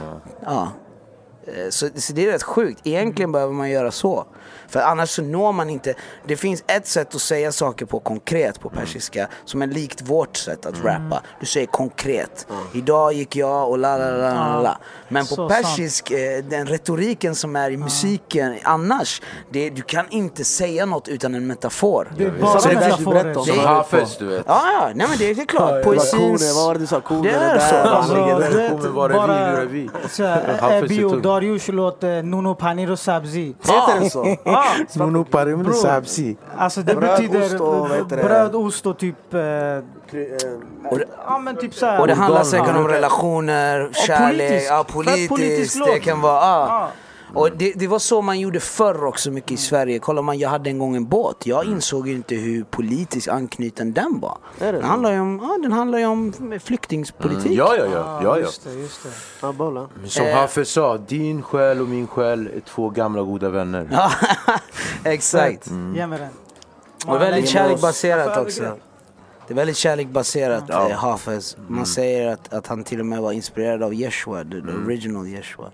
Ja. 0.46 0.68
Eh, 1.48 1.70
Så, 1.70 1.90
så 1.96 2.14
det 2.14 2.28
är 2.28 2.32
rätt 2.32 2.44
sjukt. 2.44 2.82
Egentligen 2.84 3.32
behöver 3.32 3.54
man 3.54 3.70
göra 3.70 3.92
så. 3.92 4.26
För 4.68 4.80
annars 4.80 5.10
så 5.10 5.22
når 5.22 5.52
man 5.52 5.70
inte... 5.70 5.94
Det 6.28 6.38
finns 6.38 6.64
ett 6.68 6.88
sätt 6.88 7.16
att 7.16 7.22
säga 7.22 7.52
saker 7.52 7.86
på 7.86 8.00
konkret 8.00 8.60
på 8.60 8.70
persiska 8.70 9.28
som 9.46 9.62
är 9.62 9.68
likt 9.68 10.02
vårt 10.02 10.38
sätt 10.38 10.66
att 10.66 10.84
rappa. 10.84 11.22
Du 11.40 11.46
säger 11.46 11.68
konkret. 11.68 12.48
Idag 12.74 13.14
gick 13.14 13.36
jag 13.36 13.70
och 13.70 13.78
la 13.78 13.98
la 13.98 14.12
la 14.12 14.34
la 14.34 14.62
la. 14.62 14.78
Men 15.10 15.26
på 15.26 15.36
Så 15.36 15.50
persisk, 15.50 16.12
eh, 16.12 16.44
den 16.44 16.68
retoriken 16.68 17.36
som 17.36 17.56
är 17.56 17.70
i 17.70 17.78
musiken 17.78 18.56
annars, 18.64 19.22
det, 19.50 19.70
du 19.70 19.82
kan 19.82 20.06
inte 20.10 20.44
säga 20.44 20.86
något 20.86 21.08
utan 21.08 21.36
en 21.36 21.48
metafor. 21.48 22.12
Det 22.18 22.24
är 22.24 22.32
bara 22.32 22.60
Så 22.60 22.70
det 22.70 22.76
metaforer. 22.76 23.34
Som 23.34 23.46
det. 23.46 23.62
Hafez, 23.62 24.18
du 24.18 24.26
vet. 24.26 24.44
Ja, 24.48 24.62
ja, 24.74 24.92
nej 24.96 25.08
men 25.08 25.18
det, 25.18 25.34
det 25.34 25.42
är 25.42 25.46
klart. 25.46 25.74
Det 25.74 25.84
Poesins... 25.84 26.56
vad 26.56 26.66
var 26.66 26.74
det 26.74 26.80
du 26.80 26.88
sa? 26.88 27.02
Koner 27.02 27.24
Det 27.24 27.36
är 27.36 27.60
så. 27.60 27.76
Alltså, 27.76 28.14
där. 28.14 28.50
du 28.52 28.58
vet, 28.58 28.72
Kommer 28.72 28.90
vara 28.90 29.14
bara 29.14 29.56
såhär, 30.10 30.58
Hafiz 30.62 30.92
är 30.92 30.96
Ebi 30.96 31.22
och 31.36 31.42
tung. 31.42 31.50
Darius 31.50 31.68
låt 31.68 32.04
eh, 32.04 32.10
Nuno 32.10 32.56
Panir 32.56 32.92
och 32.92 33.00
Sabzi. 33.00 33.56
Heter 33.62 34.00
det 34.00 34.10
så? 34.10 34.24
Nuno 35.06 35.24
Parim 35.24 35.64
Bror. 35.64 35.74
Sabsi. 35.74 36.38
alltså 36.58 36.82
det 36.82 36.96
Bröd, 36.96 37.12
betyder 37.22 37.46
ost 37.46 37.60
och 37.62 37.90
det? 38.10 38.16
bröd, 38.24 38.56
ost 38.56 38.86
och 38.86 38.98
typ... 38.98 39.34
Eh, 39.34 39.40
Och 40.92 40.98
det, 41.00 41.06
ja 41.28 41.38
men 41.40 41.56
typ 41.58 41.74
såhär. 41.74 42.00
och 42.00 42.08
det 42.08 42.14
handlar 42.14 42.44
säkert 42.44 42.76
om 42.76 42.88
relationer, 42.88 43.90
kärlek, 44.08 44.48
politisk. 44.50 44.72
ja, 44.72 44.84
Fett 44.84 44.94
politiskt. 44.94 45.30
politisk 45.30 45.86
det 45.86 46.00
kan 46.00 46.22
vara, 46.22 46.42
ja. 46.42 46.88
Och 47.36 47.50
det, 47.58 47.74
det 47.76 47.88
var 47.88 48.00
så 48.00 48.22
man 48.22 48.40
gjorde 48.40 48.60
förr 48.60 49.06
också 49.06 49.32
mycket 49.32 49.52
i 49.52 49.58
Sverige. 49.58 50.00
Kolla 50.00 50.22
man, 50.22 50.40
jag 50.40 50.50
hade 50.50 50.70
en 50.70 50.80
gång 50.80 50.96
en 50.96 51.06
båt. 51.08 51.46
Jag 51.46 51.66
insåg 51.66 52.08
ju 52.08 52.14
inte 52.16 52.36
hur 52.36 52.64
politiskt 52.64 53.28
anknuten 53.28 53.94
den 53.94 54.20
var. 54.20 54.38
Det 54.60 54.72
Den 54.72 54.84
handlar 54.84 55.12
ju 55.14 55.20
om, 55.20 55.40
ja, 55.44 55.58
den 55.62 55.72
handlar 55.72 56.00
ju 56.00 56.06
om 56.06 56.34
flyktingspolitik. 56.64 57.46
Mm, 57.46 57.58
ja, 57.58 57.76
ja, 57.78 57.86
ja. 57.86 57.92
ja, 57.94 58.22
ja. 58.24 58.40
Just 58.40 58.64
det, 58.64 58.74
just 58.74 59.04
det. 59.04 59.10
Ja. 59.42 59.88
Som 60.06 60.26
Eh. 60.26 60.36
Hafez 60.36 60.70
sa, 60.70 60.98
din 60.98 61.42
själ 61.42 61.82
och 61.82 61.88
min 61.88 62.08
själ 62.08 62.48
är 62.56 62.60
två 62.60 62.90
gamla 62.90 63.22
goda 63.22 63.50
vänner. 63.50 63.88
Ja, 63.92 64.12
exakt. 65.04 65.72
Ge 65.96 66.08
mig 66.08 66.20
den. 66.20 66.30
Och 67.16 67.22
väldigt 67.22 67.50
kärleksbaserat 67.50 68.38
också. 68.38 68.64
Det 69.48 69.54
är 69.54 69.56
väldigt 69.56 69.78
kärleksbaserat, 69.78 70.64
Ja. 70.68 70.90
eh, 70.90 70.98
Hafez. 70.98 71.58
Man 71.68 71.86
säger 71.86 72.28
att, 72.34 72.54
att 72.54 72.68
han 72.68 72.84
till 72.84 73.00
och 73.00 73.06
med 73.06 73.22
var 73.22 73.32
inspirerad 73.32 73.84
av 73.84 73.94
Yeshua, 73.94 74.44
the, 74.44 74.50
the 74.50 74.72
original 74.86 75.28
Yeshua. 75.28 75.72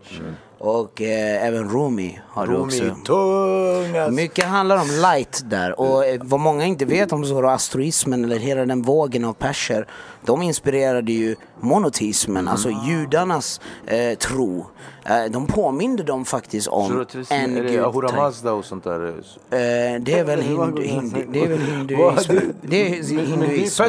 Och 0.63 1.01
eh, 1.01 1.45
även 1.47 1.69
Rumi 1.69 2.19
har 2.27 2.47
det 2.47 2.57
också. 2.57 2.83
Rumi, 2.83 2.95
tung 3.05 3.97
alltså. 3.97 4.11
Mycket 4.11 4.45
handlar 4.45 4.77
om 4.81 4.87
light 4.87 5.41
där 5.45 5.79
och 5.79 6.05
eh, 6.05 6.21
vad 6.23 6.39
många 6.39 6.65
inte 6.65 6.85
vet 6.85 7.13
om 7.13 7.25
zoroastroismen 7.25 8.25
eller 8.25 8.39
hela 8.39 8.65
den 8.65 8.81
vågen 8.81 9.25
av 9.25 9.33
perser 9.33 9.87
de 10.25 10.41
inspirerade 10.41 11.11
ju 11.11 11.35
monoteismen, 11.59 12.47
alltså 12.47 12.69
judarnas 12.87 13.61
eh, 13.85 14.17
tro. 14.17 14.65
Eh, 15.05 15.31
de 15.31 15.47
påminde 15.47 16.03
dem 16.03 16.25
faktiskt 16.25 16.67
om 16.67 17.05
en 17.29 17.57
är 17.57 17.63
det 17.63 17.69
gud. 17.69 17.79
Ahura 17.79 18.15
Mazda 18.15 18.53
och 18.53 18.65
sånt 18.65 18.83
där? 18.83 19.07
Eh, 19.07 19.13
det 19.99 20.13
är 20.19 20.23
väl 20.23 20.41
hindu, 20.41 20.83
hindu, 20.83 21.27
det 21.31 21.43
är 21.43 21.47
väl 21.47 21.61
hinduism. 21.61 22.33
Det 22.61 22.87
är 22.87 23.25
hinduism. 23.25 23.83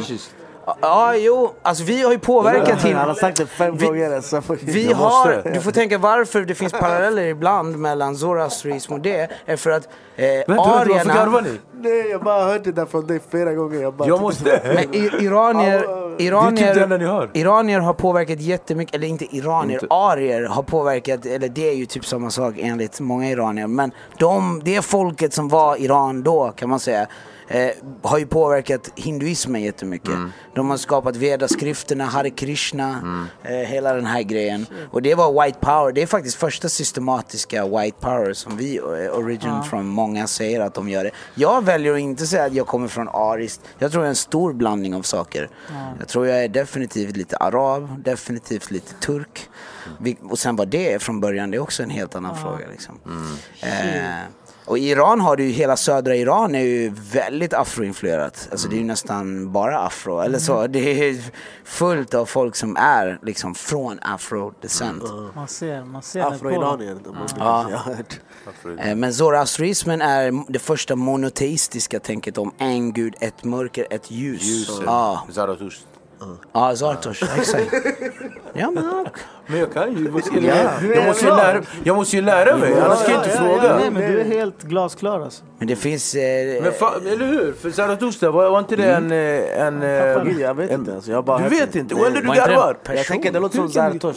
Ja, 0.81 1.15
jo, 1.17 1.53
alltså 1.63 1.85
vi 1.85 2.03
har 2.03 2.13
ju 2.13 2.19
påverkat 2.19 2.83
Han 2.83 2.95
har 3.09 3.15
sagt 3.15 3.37
det 3.37 3.47
fem 3.47 3.77
Vi- 3.77 3.87
gånger. 3.87 4.21
Så 4.21 4.43
vi 4.61 4.93
har, 4.93 5.51
du 5.55 5.61
får 5.61 5.71
tänka 5.71 5.99
varför 5.99 6.41
det 6.41 6.55
finns 6.55 6.73
paralleller 6.73 7.23
ibland 7.23 7.77
mellan 7.79 8.17
zoroastrism 8.17 8.93
och 8.93 9.01
det, 9.01 9.31
är 9.47 9.57
för 9.57 9.71
att 9.71 9.89
eh, 10.17 10.25
Vänta, 10.27 10.45
vänta, 10.47 10.63
varför 10.69 10.91
arierna... 10.93 11.15
garvar 11.15 11.43
ni? 11.43 11.59
Nej, 11.81 12.11
jag 12.11 12.21
bara 12.23 12.45
hört 12.45 12.65
det 12.65 12.73
där 12.73 12.87
från 12.87 13.07
dig 13.07 13.21
flera 13.31 13.55
gånger. 13.55 13.81
Jag, 13.83 13.95
bara 13.95 14.09
Jag 14.09 14.21
måste... 14.21 14.61
Men 14.75 14.95
i- 14.95 15.11
iranier, 15.25 15.79
Det 16.19 16.27
är 16.27 16.51
typ 16.51 16.61
iranier, 16.61 16.99
ni 16.99 17.05
hör. 17.05 17.31
iranier 17.33 17.81
har 17.81 17.95
påverkat 17.95 18.41
jättemycket, 18.41 18.95
eller 18.95 19.07
inte 19.07 19.37
iranier, 19.37 19.75
Inte. 19.83 19.95
arier 19.95 20.43
har 20.45 20.63
påverkat, 20.63 21.27
eller 21.27 21.49
det 21.49 21.69
är 21.69 21.75
ju 21.75 21.87
typ 21.87 22.05
samma 22.07 22.31
sak 22.31 22.55
enligt 22.59 23.01
många 23.01 23.31
iranier. 23.31 23.67
Men 23.67 23.93
de, 24.19 24.61
det 24.65 24.83
folket 24.85 25.35
som 25.35 25.49
var 25.49 25.77
Iran 25.81 26.23
då 26.23 26.53
kan 26.57 26.69
man 26.69 26.81
säga, 26.81 27.07
eh, 27.53 27.71
har 28.03 28.19
ju 28.19 28.27
påverkat 28.27 28.93
hinduismen 28.97 29.63
jättemycket. 29.63 30.09
Mm. 30.09 30.33
De 30.55 30.71
har 30.71 30.77
skapat 30.77 31.17
vedaskrifterna, 31.17 32.05
Hare 32.05 32.31
Krishna, 32.31 33.01
eh, 33.43 33.51
hela 33.51 33.95
den 33.95 34.07
här 34.07 34.23
grejen. 34.23 34.67
Och 34.91 35.03
det 35.03 35.15
var 35.15 35.45
white 35.45 35.59
power, 35.61 35.93
det 35.93 36.03
är 36.03 36.07
faktiskt 36.07 36.37
första 36.37 36.69
systematiska 36.69 37.67
white 37.67 37.97
power 38.01 38.33
som 38.33 38.57
vi, 38.57 38.77
eh, 38.77 39.19
origin 39.19 39.63
från 39.71 39.87
många 39.87 40.27
säger 40.27 40.61
att 40.61 40.75
de 40.75 40.89
gör 40.89 41.05
det. 41.05 41.11
Jag 41.35 41.65
väljer 41.65 41.93
att 41.93 42.01
inte 42.01 42.27
säga 42.27 42.45
att 42.45 42.55
jag 42.55 42.67
kommer 42.67 42.89
från 42.89 43.09
ariskt, 43.09 43.61
jag 43.79 43.93
tror 43.93 44.05
jag 44.05 44.07
är 44.07 44.11
en 44.11 44.17
stor 44.17 44.53
blandning 44.53 44.95
av 44.95 45.03
saker. 45.03 45.49
Jag 45.99 46.09
tror 46.09 46.27
jag 46.27 46.45
är 46.45 46.49
definitivt 46.49 47.17
lite 47.17 47.37
arab, 47.37 48.03
definitivt 48.05 48.71
lite 48.71 48.95
turk. 48.95 49.49
Och 50.23 50.39
sen 50.39 50.57
vad 50.57 50.69
det 50.69 50.93
är 50.93 50.99
från 50.99 51.21
början, 51.21 51.51
det 51.51 51.57
är 51.57 51.61
också 51.61 51.83
en 51.83 51.91
helt 51.91 52.15
annan 52.15 52.37
fråga. 52.37 52.67
Liksom. 52.71 53.01
Eh, 53.61 53.71
och 54.65 54.79
i 54.79 54.89
Iran 54.91 55.21
har 55.21 55.37
du 55.37 55.45
ju, 55.45 55.51
hela 55.51 55.77
södra 55.77 56.17
Iran 56.17 56.55
är 56.55 56.61
ju 56.61 56.93
väldigt 57.13 57.55
afroinfluerat. 57.55 58.49
Alltså 58.53 58.69
det 58.69 58.77
är 58.77 58.79
ju 58.79 58.85
nästan 58.85 59.53
bara 59.53 59.79
afro, 59.79 60.21
eller 60.21 60.39
så. 60.39 60.67
Det 60.67 61.09
är 61.09 61.17
fullt 61.65 62.15
av 62.15 62.27
folk 62.27 62.57
som 62.57 62.77
är 62.77 63.19
liksom 63.23 63.55
från 63.55 63.99
afro-descent. 64.03 65.03
Man 65.35 65.49
ser, 65.49 65.85
man 65.85 66.03
ser 66.03 66.19
det 66.19 66.25
på. 66.27 66.35
Afro-iranier. 66.35 66.97
Ja. 67.39 67.63
Hört. 67.85 68.21
Eh, 68.79 68.95
Men 68.97 69.15
zoroastrismen 69.15 70.03
är 70.03 70.53
det 70.53 70.59
första 70.59 70.97
monoteistiska 70.97 72.01
tänket 72.01 72.39
om 72.39 72.53
en 72.59 72.93
gud, 72.93 73.15
ett 73.21 73.45
mörker, 73.45 73.87
ett 73.91 74.11
ljus. 74.11 74.43
Ljuset. 74.43 74.83
Ja, 74.87 75.27
Zarathustra. 75.31 75.89
ja 76.53 76.77
Zartosh, 76.77 77.39
exakt. 77.39 77.73
Ja 78.53 78.71
men 78.71 78.85
Men 79.47 79.59
jag 79.61 79.73
kan 79.73 79.93
ju... 79.97 80.05
Jag 80.05 80.13
måste 80.13 80.35
ju 80.35 80.41
lära, 80.41 80.71
jag 80.95 81.07
måste 81.07 81.25
ju 81.27 81.31
lära, 81.31 81.63
jag 81.85 81.97
måste 81.97 82.17
ju 82.17 82.23
lära 82.23 82.57
mig, 82.57 82.81
annars 82.81 83.05
kan 83.05 83.15
jag 83.15 83.25
inte 83.25 83.37
Ja, 83.37 83.47
ja, 83.53 83.61
fråga. 83.61 83.77
nej, 83.77 83.91
men 83.91 84.13
du 84.13 84.21
är 84.21 84.25
helt 84.25 84.63
glasklar 84.63 85.21
alltså. 85.21 85.45
Men 85.59 85.69
det 85.69 85.77
finns... 85.77 86.15
Eh, 86.15 86.63
Men 86.63 86.73
fa, 86.73 86.95
eller 86.97 87.27
hur? 87.27 87.53
För 87.53 87.71
Zarathustra, 87.71 88.31
var, 88.31 88.51
var 88.51 88.59
inte 88.59 88.77
det 88.77 88.93
en... 88.93 89.13
eh, 89.13 89.67
en, 89.67 89.83
eh, 89.83 90.41
Jag 90.41 90.55
vet 90.55 90.71
en 90.71 90.81
inte. 90.81 90.95
Alltså, 90.95 91.11
jag 91.11 91.25
bara 91.25 91.39
du 91.39 91.49
vet 91.49 91.75
inte? 91.75 91.95
Eller 91.95 92.21
du 92.21 92.27
garvar? 92.29 92.77
Jag 92.95 93.07
tänker 93.07 93.33
det 93.33 93.41
låter 93.41 93.69
som 93.69 93.93
inte. 93.93 94.15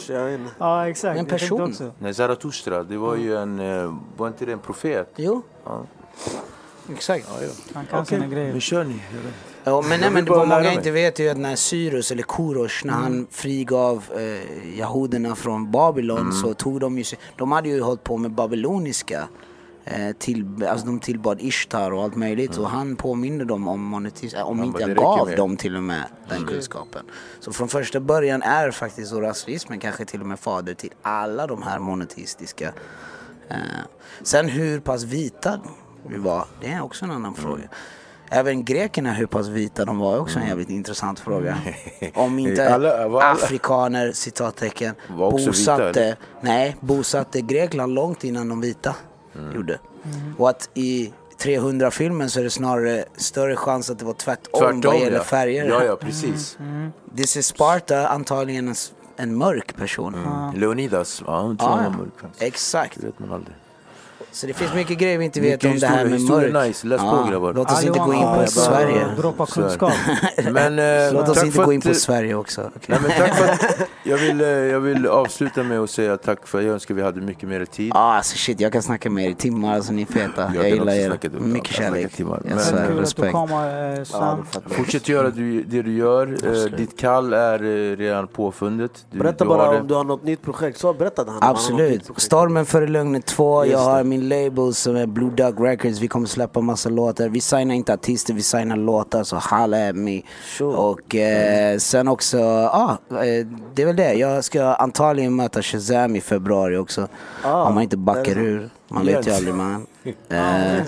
Ja 0.58 0.88
exakt, 0.88 1.18
En 1.18 1.26
person. 1.26 1.74
Nej, 1.98 2.14
Zarathustra, 2.14 2.82
det 2.82 2.96
var 2.96 3.14
ju 3.16 3.36
en... 3.36 3.60
eh, 3.84 3.94
Var 4.16 4.26
inte 4.28 4.44
det 4.46 4.52
en 4.52 4.58
profet? 4.58 5.12
Jo. 5.16 5.42
Exakt. 6.92 7.28
Han 7.74 7.86
kan 7.86 8.06
sina 8.06 8.26
grejer. 8.26 8.52
Men 8.52 8.60
kör 8.60 8.84
ni. 8.84 9.00
Ja, 9.68 9.82
men, 9.88 10.00
nej, 10.00 10.10
men 10.10 10.24
vad 10.24 10.48
många 10.48 10.72
inte 10.72 10.90
vet 10.90 11.20
är 11.20 11.24
ju 11.24 11.30
att 11.30 11.36
när 11.36 11.56
Cyrus, 11.56 12.10
eller 12.10 12.22
Korosh, 12.22 12.86
när 12.86 12.92
han 12.92 13.26
frigav 13.30 14.04
eh, 14.16 14.78
jahoderna 14.78 15.34
från 15.34 15.70
Babylon 15.70 16.32
så 16.32 16.54
tog 16.54 16.80
de 16.80 16.98
ju 16.98 17.04
de 17.36 17.52
hade 17.52 17.68
ju 17.68 17.80
hållit 17.80 18.04
på 18.04 18.16
med 18.16 18.30
babyloniska 18.30 19.28
eh, 19.84 20.12
till, 20.18 20.66
alltså 20.66 20.86
de 20.86 21.00
tillbad 21.00 21.40
Ishtar 21.40 21.90
och 21.90 22.02
allt 22.02 22.16
möjligt 22.16 22.56
och 22.58 22.68
han 22.70 22.96
påminde 22.96 23.44
dem 23.44 23.68
om 23.68 23.80
monetism, 23.84 24.36
om 24.38 24.58
Han 24.58 24.66
inte 24.66 24.80
jag 24.80 24.88
"Det 24.90 24.94
räcker 24.94 25.02
gav 25.02 25.26
med." 25.28 25.36
dem 25.36 25.56
till 25.56 25.76
och 25.76 25.82
med 25.82 26.04
den 26.28 26.44
kunskapen. 26.46 27.06
Så 27.40 27.52
från 27.52 27.68
första 27.68 28.00
början 28.00 28.42
är 28.42 28.70
faktiskt 28.70 29.10
zoroastrismen 29.10 29.80
kanske 29.80 30.04
till 30.04 30.20
och 30.20 30.26
med 30.26 30.40
fader 30.40 30.74
till 30.74 30.92
alla 31.02 31.46
de 31.46 31.62
här 31.62 31.78
monoteistiska. 31.78 32.72
Eh, 33.48 33.56
sen 34.22 34.48
hur 34.48 34.80
pass 34.80 35.02
vita 35.02 35.60
vi 36.08 36.18
var, 36.18 36.46
det 36.60 36.66
är 36.66 36.82
också 36.82 37.04
en 37.04 37.10
annan 37.10 37.34
fråga. 37.34 37.62
Även 38.30 38.64
grekerna, 38.64 39.12
hur 39.12 39.26
pass 39.26 39.48
vita 39.48 39.84
de 39.84 39.98
var, 39.98 40.14
är 40.14 40.20
också 40.20 40.38
en 40.38 40.46
jävligt 40.46 40.70
intressant 40.70 41.20
fråga. 41.20 41.58
Om 42.14 42.38
inte 42.38 42.74
Alla- 42.74 43.08
var 43.08 43.22
alla- 43.22 43.32
afrikaner, 43.44 44.12
citattecken, 44.12 44.94
Var 45.10 45.32
vita, 45.38 45.50
bosatte, 45.50 46.02
eller? 46.04 46.16
nej, 46.40 46.76
bosatte 46.80 47.40
Grekland 47.40 47.94
långt 47.94 48.24
innan 48.24 48.48
de 48.48 48.60
vita 48.60 48.94
Mm. 49.38 49.56
gjorde. 49.56 49.78
Och 50.38 50.48
att 50.50 50.70
i 50.74 51.12
300-filmen 51.38 52.30
så 52.30 52.40
är 52.40 52.44
det 52.44 52.50
snarare 52.50 53.04
större 53.16 53.56
chans 53.56 53.90
att 53.90 53.98
det 53.98 54.04
var 54.04 54.12
tvärtom, 54.12 54.60
Tvärtom 54.60 54.80
vad 54.80 55.00
gäller 55.00 55.16
ja. 55.16 55.22
färger. 55.22 55.64
Ja, 55.68 55.84
ja, 55.84 55.96
precis. 55.96 56.58
This 57.16 57.36
is 57.36 57.46
Sparta, 57.46 58.08
antagligen 58.08 58.68
en, 58.68 58.74
en 59.16 59.36
mörk 59.36 59.76
person. 59.76 60.14
Mm. 60.14 60.60
Leonidas, 60.60 61.22
ja, 61.26 61.36
han 61.40 61.56
var 61.84 61.90
mörk. 61.98 62.32
Exakt. 62.38 63.00
Det 63.00 63.06
vet 63.06 63.18
man 63.18 63.32
aldrig. 63.32 63.56
Så 64.36 64.46
det 64.46 64.52
finns 64.54 64.74
mycket 64.74 64.98
grejer 64.98 65.18
vi 65.18 65.24
inte 65.24 65.40
vet 65.40 65.62
Mycket 65.62 65.70
om 65.70 65.78
det 65.78 65.86
här 65.86 66.04
med 66.04 66.20
mörk. 66.20 66.66
nice. 66.66 66.86
Läs 66.86 67.00
på, 67.00 67.26
grabbar. 67.30 67.52
Låt 67.52 67.72
oss 67.72 67.84
inte 67.84 67.98
gå 67.98 68.14
in 68.14 68.20
på 68.22 68.44
Sverige. 68.50 69.00
eh, 69.02 69.16
Droppa 69.18 69.46
kunskap. 69.46 69.92
Men, 70.50 70.78
eh, 70.78 71.12
Låt 71.12 71.28
oss 71.28 71.44
inte 71.44 71.58
gå 71.64 71.72
in 71.72 71.78
att, 71.78 71.84
på 71.84 71.90
eh, 71.90 71.94
Sverige 71.94 72.34
också. 72.34 72.60
okej? 72.76 72.80
Nej, 72.86 72.98
men 73.02 73.10
tack 73.10 73.34
för 73.36 73.44
att, 73.52 73.88
jag, 74.02 74.18
vill, 74.18 74.40
eh, 74.40 74.46
jag 74.48 74.80
vill 74.80 75.06
avsluta 75.06 75.62
med 75.62 75.80
att 75.80 75.90
säga 75.90 76.16
tack 76.16 76.46
för 76.46 76.60
jag 76.60 76.72
önskar 76.72 76.94
vi 76.94 77.02
hade 77.02 77.20
mycket 77.20 77.48
mer 77.48 77.64
tid. 77.64 77.90
Ja, 77.94 78.14
alltså 78.16 78.36
shit, 78.36 78.60
jag 78.60 78.72
kan 78.72 78.82
snacka 78.82 79.10
med 79.10 79.24
er 79.26 79.30
i 79.30 79.34
timmar, 79.34 79.74
alltså 79.74 79.92
ni 79.92 80.02
är 80.02 80.06
feta. 80.06 80.50
Jag 80.54 80.64
Jag, 80.64 80.70
gillar 80.70 80.92
er. 80.92 81.18
Mycket 81.40 81.78
Jag 81.78 81.84
kärlek. 81.86 82.12
timmar. 82.12 82.40
Jag 82.44 82.54
Men- 82.54 82.64
svär, 82.64 82.90
att 82.92 82.98
respekt. 83.00 83.32
kommer 83.32 83.98
eh, 83.98 84.04
Sam. 84.04 84.46
Fortsätt 84.66 85.08
göra 85.08 85.30
du, 85.30 85.62
det 85.62 85.82
du 85.82 85.96
gör. 85.96 86.36
Eh, 86.46 86.76
ditt 86.76 86.98
kall 86.98 87.32
är 87.32 87.62
eh, 87.62 87.96
redan 87.96 88.26
påfundet. 88.28 89.06
Du, 89.10 89.18
Berätta 89.18 89.44
du 89.44 89.48
bara 89.48 89.72
det. 89.72 89.80
om 89.80 89.86
du 89.86 89.94
har 89.94 90.04
något 90.04 90.24
nytt 90.24 90.42
projekt. 90.42 90.78
Så 90.78 90.92
berättade 90.92 91.30
han. 91.30 91.38
Absolut. 91.42 92.10
Stormen 92.16 92.66
före 92.66 92.86
lugnet 92.86 93.26
2. 93.26 93.66
Jag 93.66 93.78
har 93.78 94.04
min 94.04 94.25
label 94.28 94.74
som 94.74 94.96
är 94.96 95.06
Blue 95.06 95.30
Duck 95.30 95.54
Records. 95.60 96.00
Vi 96.00 96.08
kommer 96.08 96.26
släppa 96.26 96.60
massa 96.60 96.88
låtar. 96.88 97.28
Vi 97.28 97.40
signar 97.40 97.74
inte 97.74 97.94
artister, 97.94 98.34
vi 98.34 98.42
signar 98.42 98.76
låtar. 98.76 99.24
Så 99.24 99.36
holla 99.36 99.88
at 99.88 99.96
me. 99.96 100.22
Sure. 100.58 100.76
Och 100.76 101.14
eh, 101.14 101.78
sen 101.78 102.08
också, 102.08 102.38
ja, 102.38 102.98
eh, 103.10 103.46
det 103.74 103.82
är 103.82 103.86
väl 103.86 103.96
det. 103.96 104.12
Jag 104.14 104.44
ska 104.44 104.62
antagligen 104.62 105.36
möta 105.36 105.62
Shazam 105.62 106.16
i 106.16 106.20
februari 106.20 106.76
också. 106.76 107.08
Ah, 107.42 107.62
Om 107.64 107.74
man 107.74 107.82
inte 107.82 107.96
backar 107.96 108.38
ur. 108.38 108.70
Man 108.88 109.06
vet 109.06 109.26
ju 109.26 109.30
aldrig 109.32 109.54
man. 109.54 109.86
Eh, 110.28 110.82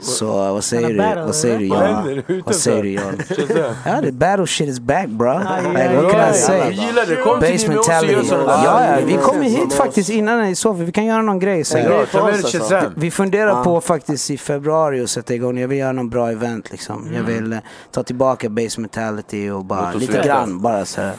så 0.00 0.26
vad 0.52 0.64
säger 0.64 0.88
du? 0.88 0.96
battle, 0.96 1.22
Vad 1.24 1.34
säger 1.34 1.58
du? 1.58 1.64
Utanför? 1.64 2.42
Vad 2.44 2.54
säger 2.54 2.82
du 2.82 2.90
Jan? 2.90 3.18
Shazam. 3.28 3.74
Ja, 3.84 4.00
the 4.02 4.12
battle 4.12 4.46
shit 4.46 4.68
is 4.68 4.80
back 4.80 5.08
bro. 5.08 5.38
Like, 5.38 5.96
what 5.96 6.12
can 6.12 6.30
I 6.30 6.34
say? 6.34 6.58
Jag 6.58 6.72
gillar 6.72 7.06
det. 7.06 7.16
Kom 7.16 7.40
till 7.40 7.52
Base 7.52 7.68
mentality. 7.68 8.28
Ja, 8.30 8.84
ja, 8.84 9.06
vi 9.06 9.16
kommer 9.16 9.44
hit 9.44 9.72
faktiskt 9.72 10.10
innan 10.10 10.46
i 10.46 10.54
så 10.54 10.74
fall. 10.74 10.84
Vi 10.84 10.92
kan 10.92 11.04
göra 11.04 11.22
någon 11.22 11.38
grej. 11.38 11.62
Dig 11.72 11.86
alltså. 11.86 12.58
Shazam. 12.58 12.92
Vi 12.96 13.10
funderar 13.10 13.64
på 13.64 13.80
faktiskt 13.80 14.30
i 14.30 14.38
februari 14.38 15.02
att 15.02 15.10
sätta 15.10 15.34
igång. 15.34 15.58
Jag 15.58 15.68
vill 15.68 15.78
göra 15.78 15.92
någon 15.92 16.10
bra 16.10 16.30
event 16.30 16.70
liksom. 16.70 17.08
Jag 17.14 17.22
vill 17.22 17.52
eh, 17.52 17.58
ta 17.90 18.02
tillbaka 18.02 18.48
base 18.48 18.80
mentality 18.80 19.50
och 19.50 19.64
bara 19.64 19.92
lite 19.92 20.22
grann 20.22 20.60
bara 20.60 20.84
så 20.84 21.00
här. 21.00 21.14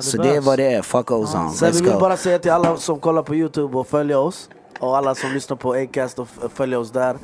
Så 0.00 0.22
det 0.22 0.36
är 0.36 0.40
vad 0.40 0.58
det 0.58 0.72
är. 0.72 0.82
Fuck 0.82 1.06
goes 1.06 1.34
on. 1.34 1.50
Sen 1.50 1.72
vi 1.72 1.80
vill 1.80 1.92
go. 1.92 1.98
bara 1.98 2.16
säga 2.16 2.38
till 2.38 2.50
alla 2.50 2.76
som 2.76 3.00
kollar 3.00 3.22
på 3.22 3.34
Youtube 3.34 3.78
och 3.78 3.88
följer 3.88 4.18
oss 4.18 4.48
och 4.80 4.96
alla 4.96 5.14
som 5.14 5.32
lyssnar 5.32 5.56
på 5.56 5.72
Acast 5.74 6.18
och 6.18 6.28
följer 6.54 6.78
oss 6.78 6.92
där. 6.92 7.16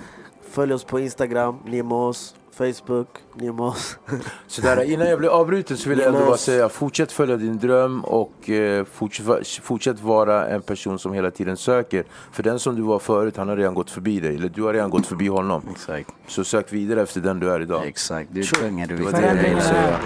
Följ 0.53 0.73
oss 0.73 0.85
på 0.85 1.01
Instagram, 1.01 1.59
Nimos, 1.65 2.35
Facebook, 2.53 3.09
Nimos. 3.35 3.99
Sådär, 4.47 4.83
innan 4.83 5.09
jag 5.09 5.19
blir 5.19 5.29
avbruten 5.29 5.77
så 5.77 5.89
vill 5.89 5.99
jag 5.99 6.09
ändå 6.09 6.27
bara 6.27 6.37
säga 6.37 6.69
fortsätt 6.69 7.13
följa 7.13 7.37
din 7.37 7.59
dröm 7.59 8.05
och 8.05 8.51
eh, 8.51 8.85
fortsätt, 8.85 9.49
fortsätt 9.63 10.01
vara 10.01 10.49
en 10.49 10.63
person 10.63 10.99
som 10.99 11.13
hela 11.13 11.31
tiden 11.31 11.57
söker. 11.57 12.05
För 12.33 12.43
den 12.43 12.59
som 12.59 12.77
du 12.77 12.83
var 12.83 12.99
förut, 12.99 13.37
han 13.37 13.49
har 13.49 13.57
redan 13.57 13.75
gått 13.75 13.91
förbi 13.91 14.21
dig. 14.21 14.37
Eller 14.37 14.49
du 14.49 14.63
har 14.63 14.73
redan 14.73 14.91
gått 14.91 15.07
förbi 15.07 15.29
honom. 15.29 15.63
Exakt. 15.71 16.11
Så 16.27 16.45
sök 16.45 16.73
vidare 16.73 17.03
efter 17.03 17.21
den 17.21 17.41
du 17.41 17.51
är 17.51 17.61
idag. 17.61 17.87
Exakt. 17.87 18.29
Du 18.33 18.41
är 18.41 18.87
du 18.87 18.97
Det 18.97 19.03
var 19.03 19.13
det 19.13 19.27
jag 19.27 19.35
ville 19.35 19.61
säga. 19.61 19.99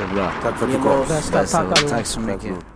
Tack 0.42 0.58
för 0.58 0.66
att 0.66 0.72
du 0.72 0.78
kom. 0.78 1.88
Tack 1.90 2.06
så 2.06 2.20
mycket. 2.20 2.75